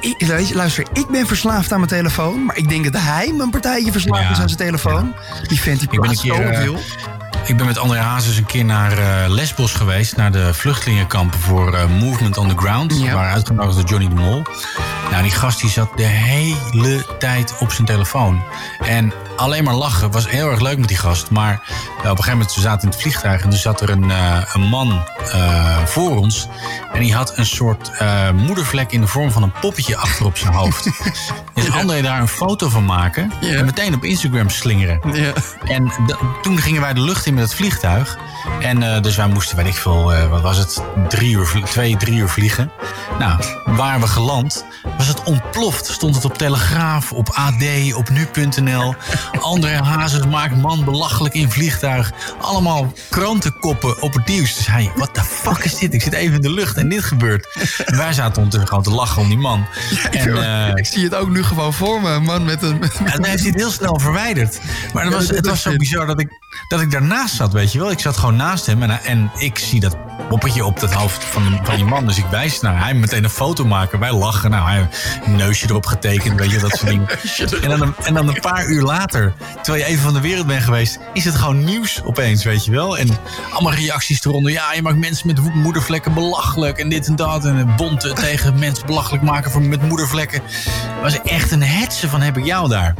ik, 0.00 0.14
ik, 0.18 0.54
luister, 0.54 0.86
ik 0.92 1.08
ben 1.08 1.26
verslaafd 1.26 1.72
aan 1.72 1.78
mijn 1.78 1.90
telefoon. 1.90 2.44
Maar 2.44 2.56
ik 2.56 2.68
denk 2.68 2.92
dat 2.92 3.02
hij 3.02 3.32
mijn 3.36 3.50
partijtje 3.50 3.92
verslaafd 3.92 4.22
Ja, 4.24 4.30
is 4.30 4.38
aan 4.40 4.48
zijn 4.48 4.60
telefoon. 4.60 5.14
Die 5.48 5.60
vent 5.60 5.80
die 5.80 5.88
Ik 5.90 6.00
ben 6.00 6.10
een 6.10 6.78
Ik 7.46 7.56
ben 7.56 7.66
met 7.66 7.78
André 7.78 7.98
Hazes 7.98 8.36
een 8.36 8.46
keer 8.46 8.64
naar 8.64 8.98
eh, 8.98 9.28
Lesbos 9.28 9.72
geweest. 9.72 10.16
Naar 10.16 10.32
de 10.32 10.54
vluchtelingenkampen 10.54 11.40
voor 11.40 11.74
eh, 11.74 11.86
Movement 12.00 12.36
on 12.36 12.48
the 12.48 12.56
Ground. 12.56 12.98
Ja. 12.98 13.04
We 13.04 13.14
waren 13.14 13.32
uitgenodigd 13.32 13.76
door 13.76 13.84
Johnny 13.84 14.08
de 14.08 14.14
Mol. 14.14 14.42
Nou, 15.10 15.22
die 15.22 15.32
gast 15.32 15.60
die 15.60 15.70
zat 15.70 15.90
de 15.96 16.02
hele 16.02 17.04
tijd 17.18 17.54
op 17.58 17.72
zijn 17.72 17.86
telefoon. 17.86 18.42
En 18.78 19.12
alleen 19.36 19.64
maar 19.64 19.74
lachen. 19.74 20.10
was 20.10 20.28
heel 20.28 20.50
erg 20.50 20.60
leuk 20.60 20.78
met 20.78 20.88
die 20.88 20.96
gast. 20.96 21.30
Maar 21.30 21.52
eh, 21.52 21.96
op 21.96 22.02
een 22.02 22.08
gegeven 22.08 22.32
moment, 22.32 22.54
we 22.54 22.60
zaten 22.60 22.82
in 22.82 22.88
het 22.88 23.00
vliegtuig... 23.00 23.42
en 23.42 23.50
er 23.50 23.58
zat 23.58 23.80
er 23.80 23.90
een, 23.90 24.10
een 24.52 24.68
man 24.68 25.04
voor 25.84 26.16
ons. 26.16 26.48
En 26.92 27.00
die 27.00 27.14
had 27.14 27.38
een 27.38 27.46
soort 27.46 27.90
moedervlek 28.34 28.92
in 28.92 29.00
de 29.00 29.06
vorm 29.06 29.30
van 29.30 29.42
een 29.42 29.52
poppetje 29.60 29.96
achter 29.96 30.26
op 30.26 30.36
zijn 30.36 30.52
hoofd. 30.52 30.88
Dus 31.54 31.70
André 31.70 32.02
daar 32.02 32.20
een 32.20 32.28
foto 32.28 32.68
van 32.68 32.84
maken... 32.84 33.32
Ja. 33.40 33.48
en 33.48 33.64
meteen 33.64 33.94
op 33.94 34.04
Instagram 34.04 34.50
slingeren. 34.50 35.00
Ja. 35.12 35.32
En 35.64 35.92
toen 36.42 36.58
gingen 36.58 36.80
wij 36.80 36.92
de 36.92 37.00
lucht 37.00 37.26
in 37.26 37.29
met 37.34 37.42
het 37.44 37.54
vliegtuig. 37.54 38.18
En 38.60 38.82
eh, 38.82 39.02
dus 39.02 39.16
wij 39.16 39.26
moesten, 39.28 39.56
weet 39.56 39.66
ik 39.66 39.74
veel, 39.74 40.12
eh, 40.14 40.28
wat 40.28 40.40
was 40.40 40.56
het, 40.56 40.82
drie 41.08 41.34
uur, 41.36 41.62
twee, 41.64 41.96
drie 41.96 42.16
uur 42.18 42.28
vliegen. 42.28 42.70
Nou, 43.18 43.42
waren 43.66 44.00
we 44.00 44.06
geland, 44.06 44.64
was 44.96 45.06
het 45.06 45.22
ontploft. 45.22 45.86
Stond 45.86 46.14
het 46.14 46.24
op 46.24 46.38
Telegraaf, 46.38 47.12
op 47.12 47.28
AD, 47.28 47.94
op 47.94 48.08
Nu.nl. 48.10 48.94
André 49.40 49.76
Hazes 49.82 50.26
maakt 50.26 50.56
man 50.56 50.84
belachelijk 50.84 51.34
in 51.34 51.50
vliegtuig. 51.50 52.12
Allemaal 52.40 52.92
krantenkoppen 53.10 54.02
op 54.02 54.12
het 54.14 54.26
nieuws. 54.26 54.54
Dus 54.56 54.66
hij, 54.66 54.92
wat 54.96 55.14
de 55.14 55.22
fuck 55.24 55.58
is 55.64 55.78
dit? 55.78 55.94
Ik 55.94 56.02
zit 56.02 56.12
even 56.12 56.34
in 56.34 56.40
de 56.40 56.52
lucht 56.52 56.76
en 56.76 56.88
dit 56.88 57.04
gebeurt. 57.04 57.48
En 57.86 57.96
wij 57.96 58.12
zaten 58.12 58.36
ondertussen 58.36 58.68
gewoon 58.68 58.82
te 58.84 58.90
lachen 58.90 59.22
om 59.22 59.28
die 59.28 59.38
man. 59.38 59.66
En, 60.10 60.42
eh, 60.42 60.72
ik 60.74 60.86
zie 60.86 61.04
het 61.04 61.14
ook 61.14 61.28
nu 61.28 61.42
gewoon 61.42 61.72
voor 61.72 62.00
me. 62.00 62.10
Een 62.10 62.22
man 62.22 62.44
met 62.44 62.62
een... 62.62 62.78
met- 62.78 62.96
en 63.04 63.22
hij 63.22 63.30
heeft 63.30 63.54
heel 63.54 63.70
snel 63.70 63.98
verwijderd. 63.98 64.60
Maar 64.92 65.04
Ja, 65.04 65.10
was, 65.10 65.28
het 65.28 65.46
was 65.46 65.62
zo 65.62 65.76
bizar 65.76 66.06
dat 66.06 66.20
ik, 66.20 66.28
dat 66.68 66.80
ik 66.80 66.90
zat, 67.28 67.52
weet 67.52 67.72
je 67.72 67.78
wel. 67.78 67.90
Ik 67.90 68.00
zat 68.00 68.16
gewoon 68.16 68.36
naast 68.36 68.66
hem 68.66 68.82
en, 68.82 69.04
en 69.04 69.30
ik 69.38 69.58
zie 69.58 69.80
dat 69.80 69.96
poppetje 70.28 70.64
op 70.64 70.80
het 70.80 70.92
hoofd 70.92 71.24
van, 71.24 71.44
de, 71.44 71.58
van 71.62 71.74
die 71.74 71.84
man. 71.84 72.06
Dus 72.06 72.18
ik 72.18 72.24
wijs 72.30 72.60
naar 72.60 72.82
hij 72.82 72.94
meteen 72.94 73.24
een 73.24 73.30
foto 73.30 73.64
maken. 73.64 73.98
Wij 73.98 74.12
lachen. 74.12 74.50
Nou, 74.50 74.68
hij 74.68 74.88
een 75.24 75.36
neusje 75.36 75.66
erop 75.68 75.86
getekend, 75.86 76.38
weet 76.40 76.50
je, 76.50 76.58
dat 76.58 76.70
soort 76.70 76.90
dingen. 76.90 77.08
En 77.62 77.68
dan, 77.68 77.82
een, 77.82 77.94
en 78.02 78.14
dan 78.14 78.28
een 78.28 78.40
paar 78.40 78.66
uur 78.66 78.82
later, 78.82 79.32
terwijl 79.62 79.84
je 79.84 79.90
even 79.90 80.02
van 80.02 80.12
de 80.12 80.20
wereld 80.20 80.46
bent 80.46 80.62
geweest... 80.64 80.98
is 81.12 81.24
het 81.24 81.34
gewoon 81.34 81.64
nieuws 81.64 82.02
opeens, 82.04 82.44
weet 82.44 82.64
je 82.64 82.70
wel. 82.70 82.98
En 82.98 83.08
allemaal 83.52 83.72
reacties 83.72 84.24
eronder. 84.24 84.52
Ja, 84.52 84.72
je 84.72 84.82
maakt 84.82 84.96
mensen 84.98 85.26
met 85.26 85.54
moedervlekken 85.54 86.14
belachelijk 86.14 86.78
en 86.78 86.88
dit 86.88 87.06
en 87.06 87.16
dat. 87.16 87.44
En 87.44 87.76
bond 87.76 88.04
eh, 88.04 88.12
tegen 88.12 88.58
mensen 88.58 88.86
belachelijk 88.86 89.22
maken 89.22 89.50
voor, 89.50 89.62
met 89.62 89.82
moedervlekken. 89.82 90.42
Het 90.42 91.02
was 91.02 91.20
echt 91.22 91.50
een 91.50 91.62
hetze 91.62 92.08
van 92.08 92.20
heb 92.20 92.36
ik 92.36 92.44
jou 92.44 92.68
daar. 92.68 92.94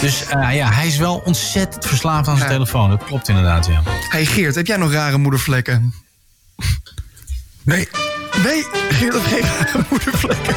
Dus 0.00 0.26
eh, 0.26 0.54
ja, 0.54 0.70
hij 0.72 0.86
is 0.86 0.96
wel 0.96 1.22
ontzettend 1.24 1.86
verslaafd 1.86 2.28
aan 2.28 2.36
zijn 2.36 2.48
Ja. 2.48 2.54
telefoon. 2.56 2.90
Dat 2.90 3.04
klopt 3.04 3.28
inderdaad, 3.28 3.37
ja. 3.42 3.82
Hey 4.08 4.24
Geert, 4.26 4.54
heb 4.54 4.66
jij 4.66 4.76
nog 4.76 4.92
rare 4.92 5.18
moedervlekken? 5.18 5.94
Nee, 7.62 7.88
Nee, 8.44 8.66
Geert 8.88 9.14
heeft 9.14 9.26
geen 9.26 9.40
rare 9.40 9.84
moedervlekken. 9.90 10.54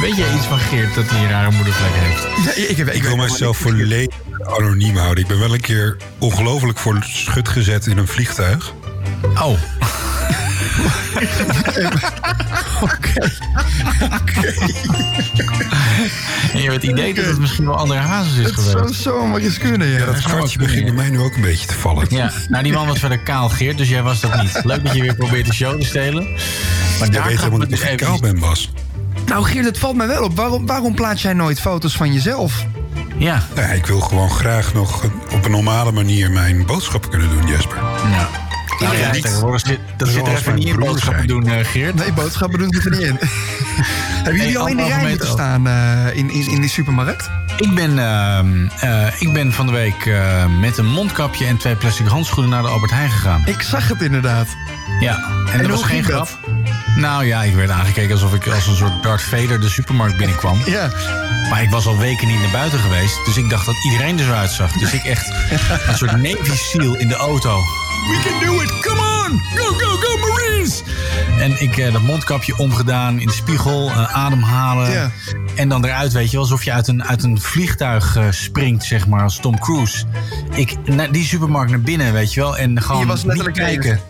Weet 0.00 0.16
jij 0.16 0.34
iets 0.34 0.46
van 0.46 0.58
Geert 0.58 0.94
dat 0.94 1.10
hij 1.10 1.22
een 1.22 1.28
rare 1.28 1.50
moedervlek 1.50 1.90
heeft? 1.92 2.56
Nee, 2.56 2.68
ik, 2.68 2.76
heb, 2.76 2.88
ik 2.88 3.02
wil 3.02 3.16
mijzelf 3.16 3.56
volledig 3.56 4.16
anoniem 4.44 4.96
houden. 4.96 5.22
Ik 5.22 5.28
ben 5.28 5.38
wel 5.38 5.54
een 5.54 5.60
keer 5.60 5.96
ongelooflijk 6.18 6.78
voor 6.78 6.98
schut 7.02 7.48
gezet 7.48 7.86
in 7.86 7.98
een 7.98 8.08
vliegtuig. 8.08 8.72
Oh, 9.42 9.58
en 16.52 16.60
je 16.62 16.70
hebt 16.70 16.74
het 16.74 16.82
idee 16.82 17.14
dat 17.14 17.24
het 17.24 17.38
misschien 17.38 17.64
wel 17.66 17.76
André 17.76 17.98
Hazes 17.98 18.32
is 18.32 18.36
niks. 18.38 18.50
Het 18.50 18.64
zou 18.64 18.78
geweest. 18.78 19.00
zomaar 19.00 19.40
eens 19.40 19.58
kunnen, 19.58 19.88
ja. 19.88 20.04
Dat 20.04 20.22
kwartje 20.22 20.58
begint 20.58 20.84
bij 20.84 20.94
mij 20.94 21.10
nu 21.10 21.20
ook 21.20 21.34
een 21.34 21.40
beetje 21.42 21.66
te 21.66 21.74
vallen. 21.74 22.06
Ja, 22.10 22.32
nou 22.48 22.62
die 22.62 22.72
man 22.72 22.86
was 22.86 22.98
verder 22.98 23.18
kaal 23.18 23.48
Geert, 23.48 23.78
dus 23.78 23.88
jij 23.88 24.02
was 24.02 24.20
dat 24.20 24.42
niet. 24.42 24.60
Leuk 24.64 24.84
dat 24.84 24.94
je 24.94 25.02
weer 25.02 25.14
probeert 25.14 25.46
de 25.46 25.52
show 25.54 25.80
te 25.80 25.86
stelen. 25.86 26.22
Maar 26.98 27.10
Jij 27.10 27.22
weet 27.22 27.38
helemaal 27.38 27.58
niet 27.58 27.72
of 27.72 27.78
ik 27.82 27.84
even... 27.84 27.96
kaal 27.96 28.20
ben, 28.20 28.38
Bas. 28.38 28.72
Nou 29.26 29.44
Geert, 29.44 29.64
het 29.64 29.78
valt 29.78 29.96
mij 29.96 30.06
wel 30.06 30.22
op. 30.22 30.36
Waarom, 30.36 30.66
waarom 30.66 30.94
plaats 30.94 31.22
jij 31.22 31.32
nooit 31.32 31.60
foto's 31.60 31.96
van 31.96 32.12
jezelf? 32.12 32.64
Ja, 33.18 33.42
Ja, 33.56 33.62
ik 33.62 33.86
wil 33.86 34.00
gewoon 34.00 34.30
graag 34.30 34.74
nog 34.74 35.04
op 35.32 35.44
een 35.44 35.50
normale 35.50 35.92
manier 35.92 36.30
mijn 36.30 36.66
boodschappen 36.66 37.10
kunnen 37.10 37.30
doen, 37.30 37.46
Jesper. 37.46 37.76
nou. 38.10 38.26
Nou 38.80 38.96
ja, 38.96 39.10
niet 39.10 39.22
tegenwoordig 39.22 39.60
zit, 39.60 39.78
dat 39.96 40.08
zit 40.08 40.26
er 40.26 40.32
even 40.32 40.54
niet 40.54 40.66
in 40.66 40.78
boodschappen 40.78 41.26
doen, 41.26 41.48
eh, 41.48 41.66
Geert. 41.66 41.94
Nee, 41.94 42.12
boodschappen 42.12 42.58
doen 42.58 42.72
zit 42.72 42.84
er 42.84 42.90
niet 42.90 43.00
in. 43.00 43.18
Hebben 44.24 44.42
jullie 44.42 44.58
al 44.58 44.66
in 44.66 44.76
de 44.76 44.86
rij 44.86 45.08
moeten 45.08 45.28
staan 45.28 45.66
eh, 45.66 46.16
in, 46.16 46.30
in, 46.30 46.50
in 46.50 46.60
die 46.60 46.70
supermarkt? 46.70 47.30
Ik 47.56 47.74
ben, 47.74 47.98
ehm, 47.98 48.66
eh, 48.80 49.20
ik 49.20 49.32
ben 49.32 49.52
van 49.52 49.66
de 49.66 49.72
week 49.72 50.06
eh, 50.06 50.46
met 50.60 50.78
een 50.78 50.86
mondkapje 50.86 51.46
en 51.46 51.56
twee 51.56 51.76
plastic 51.76 52.06
handschoenen 52.06 52.50
naar 52.50 52.62
de 52.62 52.68
Albert 52.68 52.90
Heijn 52.90 53.10
gegaan. 53.10 53.42
Ik 53.46 53.62
zag 53.62 53.88
het 53.88 54.02
inderdaad. 54.02 54.48
Ja, 55.00 55.14
en, 55.52 55.58
dat 55.58 55.60
hoe 55.60 55.68
was 55.68 55.82
geen 55.82 56.04
ging 56.04 56.06
dat? 56.06 56.38
Nou 56.96 57.24
ja, 57.24 57.42
ik 57.42 57.54
werd 57.54 57.70
aangekeken 57.70 58.12
alsof 58.12 58.34
ik 58.34 58.46
als 58.46 58.66
een 58.66 58.76
soort 58.76 59.02
Darth 59.02 59.22
Vader 59.22 59.60
de 59.60 59.68
supermarkt 59.68 60.16
binnenkwam. 60.16 60.58
Ja. 60.66 60.90
Maar 61.50 61.62
ik 61.62 61.70
was 61.70 61.86
al 61.86 61.98
weken 61.98 62.28
niet 62.28 62.40
naar 62.40 62.50
buiten 62.50 62.78
geweest. 62.78 63.24
Dus 63.24 63.36
ik 63.36 63.50
dacht 63.50 63.66
dat 63.66 63.84
iedereen 63.84 64.18
er 64.18 64.24
zo 64.24 64.32
uitzag. 64.32 64.72
Dus 64.72 64.92
ik 64.92 65.04
echt 65.04 65.28
een 65.88 65.96
soort 65.96 66.12
Navy 66.12 66.56
SEAL 66.56 66.96
in 66.96 67.08
de 67.08 67.16
auto. 67.16 67.60
We 68.08 68.20
can 68.24 68.40
do 68.40 68.60
it, 68.60 68.80
come 68.80 69.00
on! 69.00 69.40
Go, 69.54 69.64
go, 69.64 69.96
go, 69.96 70.18
Marines! 70.18 70.82
En 71.38 71.62
ik 71.62 71.76
eh, 71.76 71.92
dat 71.92 72.02
mondkapje 72.02 72.56
omgedaan, 72.56 73.18
in 73.18 73.26
de 73.26 73.32
spiegel, 73.32 73.90
eh, 73.90 74.14
ademhalen. 74.14 74.90
Ja. 74.90 75.10
En 75.54 75.68
dan 75.68 75.84
eruit, 75.84 76.12
weet 76.12 76.26
je 76.26 76.30
wel, 76.30 76.40
alsof 76.40 76.64
je 76.64 76.72
uit 76.72 76.88
een, 76.88 77.04
uit 77.04 77.22
een 77.22 77.40
vliegtuig 77.40 78.16
eh, 78.16 78.26
springt, 78.30 78.84
zeg 78.84 79.06
maar, 79.06 79.22
als 79.22 79.38
Tom 79.40 79.58
Cruise. 79.58 80.04
Ik, 80.54 80.88
naar 80.88 81.12
die 81.12 81.24
supermarkt 81.24 81.70
naar 81.70 81.80
binnen, 81.80 82.12
weet 82.12 82.34
je 82.34 82.40
wel. 82.40 82.56
En 82.56 82.82
gewoon 82.82 83.00
Je 83.00 83.06
was 83.06 83.24
niet 83.24 83.50
kijken. 83.50 84.00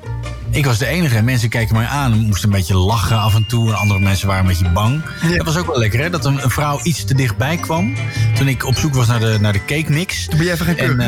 Ik 0.54 0.64
was 0.64 0.78
de 0.78 0.86
enige. 0.86 1.16
En 1.16 1.24
mensen 1.24 1.48
keken 1.48 1.74
mij 1.74 1.86
aan 1.86 2.12
en 2.12 2.18
moesten 2.18 2.48
een 2.48 2.56
beetje 2.56 2.76
lachen 2.76 3.18
af 3.18 3.34
en 3.34 3.46
toe. 3.46 3.68
En 3.68 3.76
andere 3.76 4.00
mensen 4.00 4.26
waren 4.26 4.42
een 4.42 4.48
beetje 4.48 4.68
bang. 4.68 5.02
Ja. 5.22 5.36
Dat 5.36 5.46
was 5.46 5.56
ook 5.56 5.66
wel 5.66 5.78
lekker, 5.78 6.00
hè? 6.00 6.10
Dat 6.10 6.24
een, 6.24 6.42
een 6.42 6.50
vrouw 6.50 6.80
iets 6.82 7.04
te 7.04 7.14
dichtbij 7.14 7.56
kwam. 7.56 7.94
Toen 8.34 8.48
ik 8.48 8.66
op 8.66 8.76
zoek 8.76 8.94
was 8.94 9.06
naar 9.06 9.20
de, 9.20 9.36
naar 9.40 9.52
de 9.52 9.64
cake 9.64 9.92
mix. 9.92 10.26
Toen 10.26 10.38
ben 10.38 10.46
je 10.46 10.52
even 10.52 10.66
gaan 10.66 10.76
En, 10.76 11.00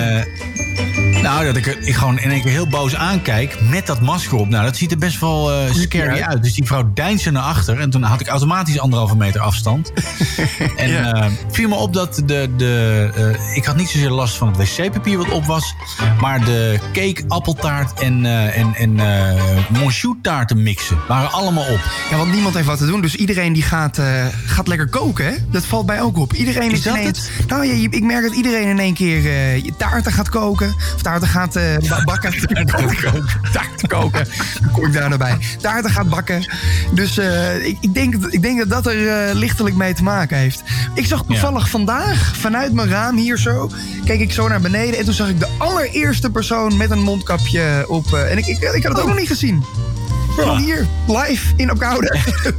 Nou, 1.27 1.45
dat 1.45 1.57
ik, 1.57 1.67
er- 1.67 1.83
ik 1.83 1.95
gewoon 1.95 2.19
in 2.19 2.31
één 2.31 2.43
keer 2.43 2.51
heel 2.51 2.69
boos 2.69 2.95
aankijk 2.95 3.61
met 3.61 3.87
dat 3.87 4.01
masker 4.01 4.37
op. 4.37 4.49
Nou, 4.49 4.65
dat 4.65 4.77
ziet 4.77 4.91
er 4.91 4.99
best 4.99 5.21
wel 5.21 5.53
eh, 5.53 5.75
scary 5.75 6.21
uit. 6.21 6.43
Dus 6.43 6.55
die 6.55 6.65
vrouw 6.65 6.91
deinsde 6.95 7.31
naar 7.31 7.43
achter. 7.43 7.81
En 7.81 7.91
toen 7.91 8.03
had 8.03 8.21
ik 8.21 8.27
automatisch 8.29 8.79
anderhalve 8.79 9.17
meter 9.17 9.41
afstand. 9.41 9.93
en 10.77 10.91
Ja. 10.91 11.13
eh, 11.15 11.31
viel 11.51 11.69
me 11.69 11.75
op 11.75 11.93
dat 11.93 12.23
de... 12.27 12.51
de 12.57 13.11
eh, 13.15 13.57
ik 13.57 13.65
had 13.65 13.77
niet 13.77 13.89
zozeer 13.89 14.11
last 14.11 14.37
van 14.37 14.49
het 14.49 14.57
wc-papier 14.79 15.19
wat 15.19 15.31
op 15.31 15.45
was. 15.45 15.75
Maar 16.21 16.45
de 16.45 16.79
cake, 16.93 17.25
appeltaart 17.29 18.01
en, 18.01 18.27
en, 18.53 18.75
en 18.75 18.97
taarten 20.23 20.63
mixen 20.63 20.99
waren 21.09 21.33
allemaal 21.33 21.65
op. 21.67 21.81
Ja, 22.11 22.17
want 22.17 22.33
niemand 22.33 22.55
heeft 22.55 22.67
wat 22.67 22.79
te 22.79 22.87
doen. 22.87 23.01
Dus 23.01 23.15
iedereen 23.15 23.53
die 23.53 23.63
gaat, 23.63 24.01
gaat 24.47 24.69
lekker 24.69 24.89
koken, 24.89 25.27
hè? 25.27 25.33
Dat 25.51 25.65
valt 25.65 25.87
mij 25.87 26.01
ook 26.03 26.19
op. 26.19 26.33
Iedereen 26.33 26.71
Is 26.71 26.79
is, 26.79 26.85
dat 26.85 26.97
ineens... 26.97 27.31
Nou 27.49 27.67
ja, 27.67 27.89
ik 27.91 28.03
merk 28.03 28.23
dat 28.23 28.35
iedereen 28.35 28.69
in 28.69 28.79
één 28.79 28.95
keer 28.95 29.23
je 29.65 29.73
taarten 29.77 30.13
gaat 30.13 30.29
koken. 30.29 30.75
Of 30.95 31.03
taarten 31.03 31.16
gaat 31.25 31.57
eh, 31.57 31.77
ba- 31.89 32.05
bakken. 32.05 32.33
taarten 33.53 33.89
koken. 33.89 34.27
Taarten 34.27 34.71
kom 34.73 34.87
ik 34.87 34.93
daar 34.93 35.09
naar 35.09 35.19
bij. 35.19 35.39
Taarten 35.61 35.91
gaat 35.91 36.09
bakken. 36.09 36.53
Dus 36.95 37.19
eh, 37.19 37.67
ik, 37.67 37.77
ik, 37.81 37.95
denk, 37.95 38.15
ik 38.15 38.43
denk 38.43 38.59
dat 38.59 38.71
dat 38.71 38.87
er 38.87 39.09
eh, 39.09 39.35
lichtelijk 39.35 39.77
mee 39.77 39.95
te 39.95 40.03
maken 40.03 40.37
heeft. 40.37 40.63
Ik 40.95 41.07
zag 41.07 41.25
toevallig 41.25 41.71
vandaag 41.71 42.37
vanuit 42.37 42.73
mijn 42.73 42.89
raam 42.89 43.17
hier 43.17 43.39
zo... 43.39 43.71
keek 44.05 44.21
ik 44.21 44.33
zo 44.33 44.49
naar 44.49 44.61
beneden 44.61 44.99
en 44.99 45.05
toen 45.05 45.15
zag 45.15 45.29
ik 45.29 45.41
de 45.41 45.49
allereerste 45.59 46.31
persoon 46.31 46.77
met 46.77 46.91
een 46.91 47.03
mondkapje 47.03 47.85
op. 47.89 48.13
en 48.13 48.39
ik, 48.39 48.47
ik, 48.47 48.59
ik 48.59 48.83
had 48.83 48.93
het 48.93 49.01
ook 49.01 49.09
nog 49.09 49.19
niet 49.19 49.29
gezien. 49.29 49.65
Gewoon 50.37 50.59
hier, 50.59 50.87
live 51.07 51.53
in 51.57 51.71
Okoude. 51.71 52.19
het, 52.43 52.55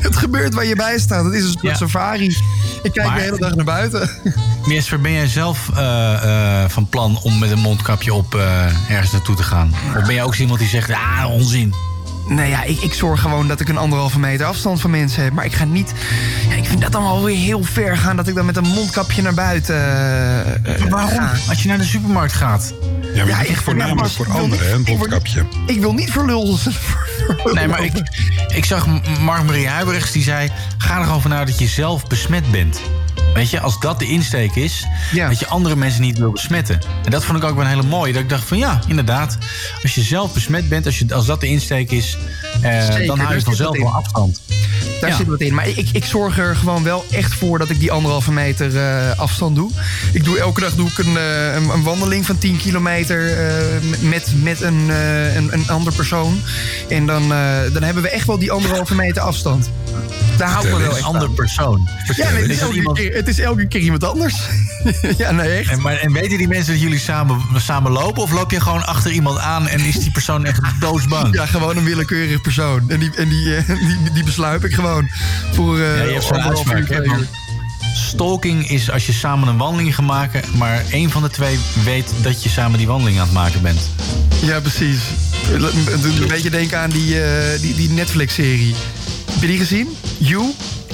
het 0.00 0.16
gebeurt 0.16 0.54
waar 0.54 0.64
je 0.66 0.76
bij 0.76 0.98
staat. 0.98 1.24
Het 1.24 1.34
is 1.34 1.42
een 1.44 1.50
soort 1.50 1.62
Ja. 1.62 1.74
safari. 1.74 2.36
Ik 2.82 2.92
kijk 2.92 3.06
Maar- 3.06 3.16
de 3.16 3.22
hele 3.22 3.38
dag 3.38 3.54
naar 3.54 3.64
buiten. 3.64 4.10
Jesper, 4.68 5.00
ben 5.00 5.12
jij 5.12 5.26
zelf 5.26 5.70
eh, 5.76 6.62
eh, 6.62 6.70
van 6.70 6.88
plan 6.88 7.18
om 7.22 7.38
met 7.38 7.50
een 7.50 7.58
mondkapje 7.58 8.14
op 8.14 8.34
eh, 8.34 8.64
ergens 8.90 9.12
naartoe 9.12 9.36
te 9.36 9.42
gaan? 9.42 9.74
Of 9.96 10.02
ben 10.06 10.14
jij 10.14 10.22
ook 10.24 10.34
iemand 10.34 10.58
die 10.58 10.68
zegt, 10.68 10.90
ah, 10.90 11.24
onzin? 11.30 11.74
Nou 12.28 12.48
ja, 12.48 12.62
ik, 12.62 12.80
ik 12.80 12.94
zorg 12.94 13.20
gewoon 13.20 13.48
dat 13.48 13.60
ik 13.60 13.68
een 13.68 13.76
anderhalve 13.76 14.18
meter 14.18 14.46
afstand 14.46 14.80
van 14.80 14.90
mensen 14.90 15.22
heb. 15.22 15.32
Maar 15.32 15.44
ik 15.44 15.52
ga 15.54 15.64
niet... 15.64 15.92
Ja, 16.48 16.54
ik 16.54 16.64
vind 16.64 16.80
dat 16.80 16.92
dan 16.92 17.02
wel 17.02 17.24
weer 17.24 17.36
heel 17.36 17.62
ver 17.64 17.96
gaan... 17.96 18.16
dat 18.16 18.28
ik 18.28 18.34
dan 18.34 18.46
met 18.46 18.56
een 18.56 18.66
mondkapje 18.66 19.22
naar 19.22 19.34
buiten 19.34 19.74
Waarom? 20.88 21.08
ga. 21.10 21.32
Als 21.48 21.62
je 21.62 21.68
naar 21.68 21.78
de 21.78 21.84
supermarkt 21.84 22.32
gaat. 22.32 22.72
Ja, 23.14 23.24
maar 23.24 23.46
Ja, 23.48 23.54
voornamelijk 23.54 24.00
maar- 24.00 24.10
voor 24.10 24.28
anderen, 24.30 24.66
hè, 24.66 24.72
een 24.72 24.78
niet- 24.78 24.88
ik 24.88 24.96
wil 24.98 25.08
mondkapje. 25.08 25.44
Ik 25.66 25.80
wil 25.80 25.92
niet 25.92 26.10
voor 26.12 26.26
lul. 26.26 26.58
Nee, 27.52 27.68
maar 27.68 27.84
ik, 27.84 27.92
ik 28.54 28.64
zag 28.64 28.86
Mark-Marie 29.20 29.68
Huibrechts 29.68 30.12
die 30.12 30.22
zei... 30.22 30.50
ga 30.78 30.98
er 30.98 31.04
gewoon 31.04 31.20
vanuit 31.20 31.46
dat 31.46 31.58
je 31.58 31.66
zelf 31.66 32.06
besmet 32.06 32.50
bent. 32.50 32.80
Weet 33.34 33.50
je, 33.50 33.60
als 33.60 33.80
dat 33.80 33.98
de 33.98 34.06
insteek 34.06 34.54
is... 34.54 34.86
Ja. 35.12 35.28
dat 35.28 35.38
je 35.38 35.46
andere 35.46 35.76
mensen 35.76 36.00
niet 36.00 36.18
wil 36.18 36.30
besmetten. 36.32 36.80
En 37.04 37.10
dat 37.10 37.24
vond 37.24 37.38
ik 37.38 37.44
ook 37.44 37.54
wel 37.54 37.64
een 37.64 37.70
hele 37.70 37.82
mooie. 37.82 38.12
Dat 38.12 38.22
ik 38.22 38.28
dacht 38.28 38.44
van 38.48 38.58
ja, 38.58 38.80
inderdaad. 38.86 39.38
Als 39.82 39.94
je 39.94 40.00
zelf 40.02 40.32
besmet 40.32 40.68
bent, 40.68 40.86
als, 40.86 40.98
je, 40.98 41.14
als 41.14 41.26
dat 41.26 41.40
de 41.40 41.46
insteek 41.46 41.90
is... 41.90 42.18
eh, 42.62 42.84
Zeker, 42.86 43.06
dan 43.06 43.18
hou 43.18 43.34
je 43.34 43.40
vanzelf 43.40 43.74
in. 43.76 43.82
wel 43.82 43.92
afstand. 43.94 44.40
Daar 45.00 45.10
Ja. 45.10 45.16
zit 45.16 45.26
wat 45.26 45.40
in. 45.40 45.54
Maar 45.54 45.68
ik, 45.68 45.88
ik 45.92 46.04
zorg 46.04 46.38
er 46.38 46.56
gewoon 46.56 46.82
wel 46.82 47.04
echt 47.10 47.34
voor 47.34 47.58
dat 47.58 47.70
ik 47.70 47.78
die 47.80 47.92
anderhalve 47.92 48.32
meter 48.32 48.76
eh, 48.76 49.18
afstand 49.18 49.56
doe. 49.56 49.70
Ik 50.12 50.24
doe 50.24 50.38
elke 50.38 50.60
dag 50.60 50.74
doe 50.74 50.88
ik 50.88 50.98
een, 50.98 51.16
eh, 51.16 51.54
een, 51.54 51.68
een 51.68 51.82
wandeling 51.82 52.26
van 52.26 52.38
10 52.38 52.56
kilometer 52.56 53.38
eh, 53.38 53.64
met, 54.00 54.32
met 54.42 54.60
een, 54.60 54.88
een, 55.36 55.52
een 55.52 55.68
ander 55.68 55.92
persoon. 55.92 56.40
En 56.88 57.06
dan, 57.06 57.28
dan 57.72 57.82
hebben 57.82 58.02
we 58.02 58.08
echt 58.08 58.26
wel 58.26 58.38
die 58.38 58.50
anderhalve 58.52 58.94
meter 58.94 59.22
afstand. 59.22 59.70
Daar 60.36 60.48
hou 60.48 60.66
ik 60.66 60.72
me 60.72 60.78
wel 60.78 60.88
echt 60.88 60.98
Een 60.98 61.04
ander 61.04 61.30
persoon. 61.30 61.88
Ja, 62.16 62.30
nee, 62.30 62.46
Is 62.48 62.58
dat 62.58 62.72
iemand- 62.72 62.98
keer, 63.08 63.16
het 63.16 63.28
is 63.28 63.38
elke 63.38 63.66
keer 63.66 63.80
iemand 63.80 64.04
anders. 64.04 64.34
ja, 65.18 65.30
nee, 65.30 65.48
echt. 65.48 65.70
En, 65.70 65.80
maar, 65.80 65.96
en 65.96 66.12
weten 66.12 66.38
die 66.38 66.48
mensen 66.48 66.72
dat 66.72 66.82
jullie 66.82 66.98
samen, 66.98 67.40
samen 67.56 67.92
lopen? 67.92 68.22
Of 68.22 68.32
loop 68.32 68.50
je 68.50 68.60
gewoon 68.60 68.86
achter 68.86 69.10
iemand 69.10 69.38
aan 69.38 69.68
en 69.68 69.80
is 69.80 69.98
die 69.98 70.10
persoon 70.10 70.44
echt 70.44 70.60
doodsbang? 70.80 71.34
Ja, 71.34 71.46
gewoon 71.46 71.76
een 71.76 71.84
willekeurig 71.84 72.40
persoon. 72.40 72.90
En 72.90 72.98
die, 72.98 73.10
en 73.16 73.28
die, 73.28 73.56
eh, 73.56 73.66
die, 73.66 74.12
die 74.12 74.24
besluip 74.24 74.64
ik 74.64 74.74
gewoon 74.74 75.08
voor 75.52 75.80
eh 75.80 75.96
Ja, 75.96 76.02
je 76.02 76.12
hebt 76.12 76.24
zo'n 76.24 76.42
uitspraak. 76.42 76.88
uur, 76.88 77.06
uur. 77.06 77.28
Stalking 77.94 78.70
is 78.70 78.90
als 78.90 79.06
je 79.06 79.12
samen 79.12 79.48
een 79.48 79.56
wandeling 79.56 79.94
gaat 79.94 80.04
maken... 80.04 80.42
maar 80.56 80.84
één 80.90 81.10
van 81.10 81.22
de 81.22 81.30
twee 81.30 81.58
weet 81.84 82.12
dat 82.22 82.42
je 82.42 82.48
samen 82.48 82.78
die 82.78 82.86
wandeling 82.86 83.18
aan 83.18 83.24
het 83.24 83.34
maken 83.34 83.62
bent. 83.62 83.90
Ja, 84.42 84.60
precies. 84.60 85.00
Een 85.52 86.28
beetje 86.28 86.50
denken 86.50 86.78
aan 86.78 86.90
die, 86.90 87.22
eh, 87.22 87.60
die, 87.60 87.74
die 87.74 87.90
Netflix-serie. 87.90 88.74
Heb 89.30 89.40
je 89.40 89.46
die 89.46 89.58
gezien? 89.58 89.88
You? 90.18 90.52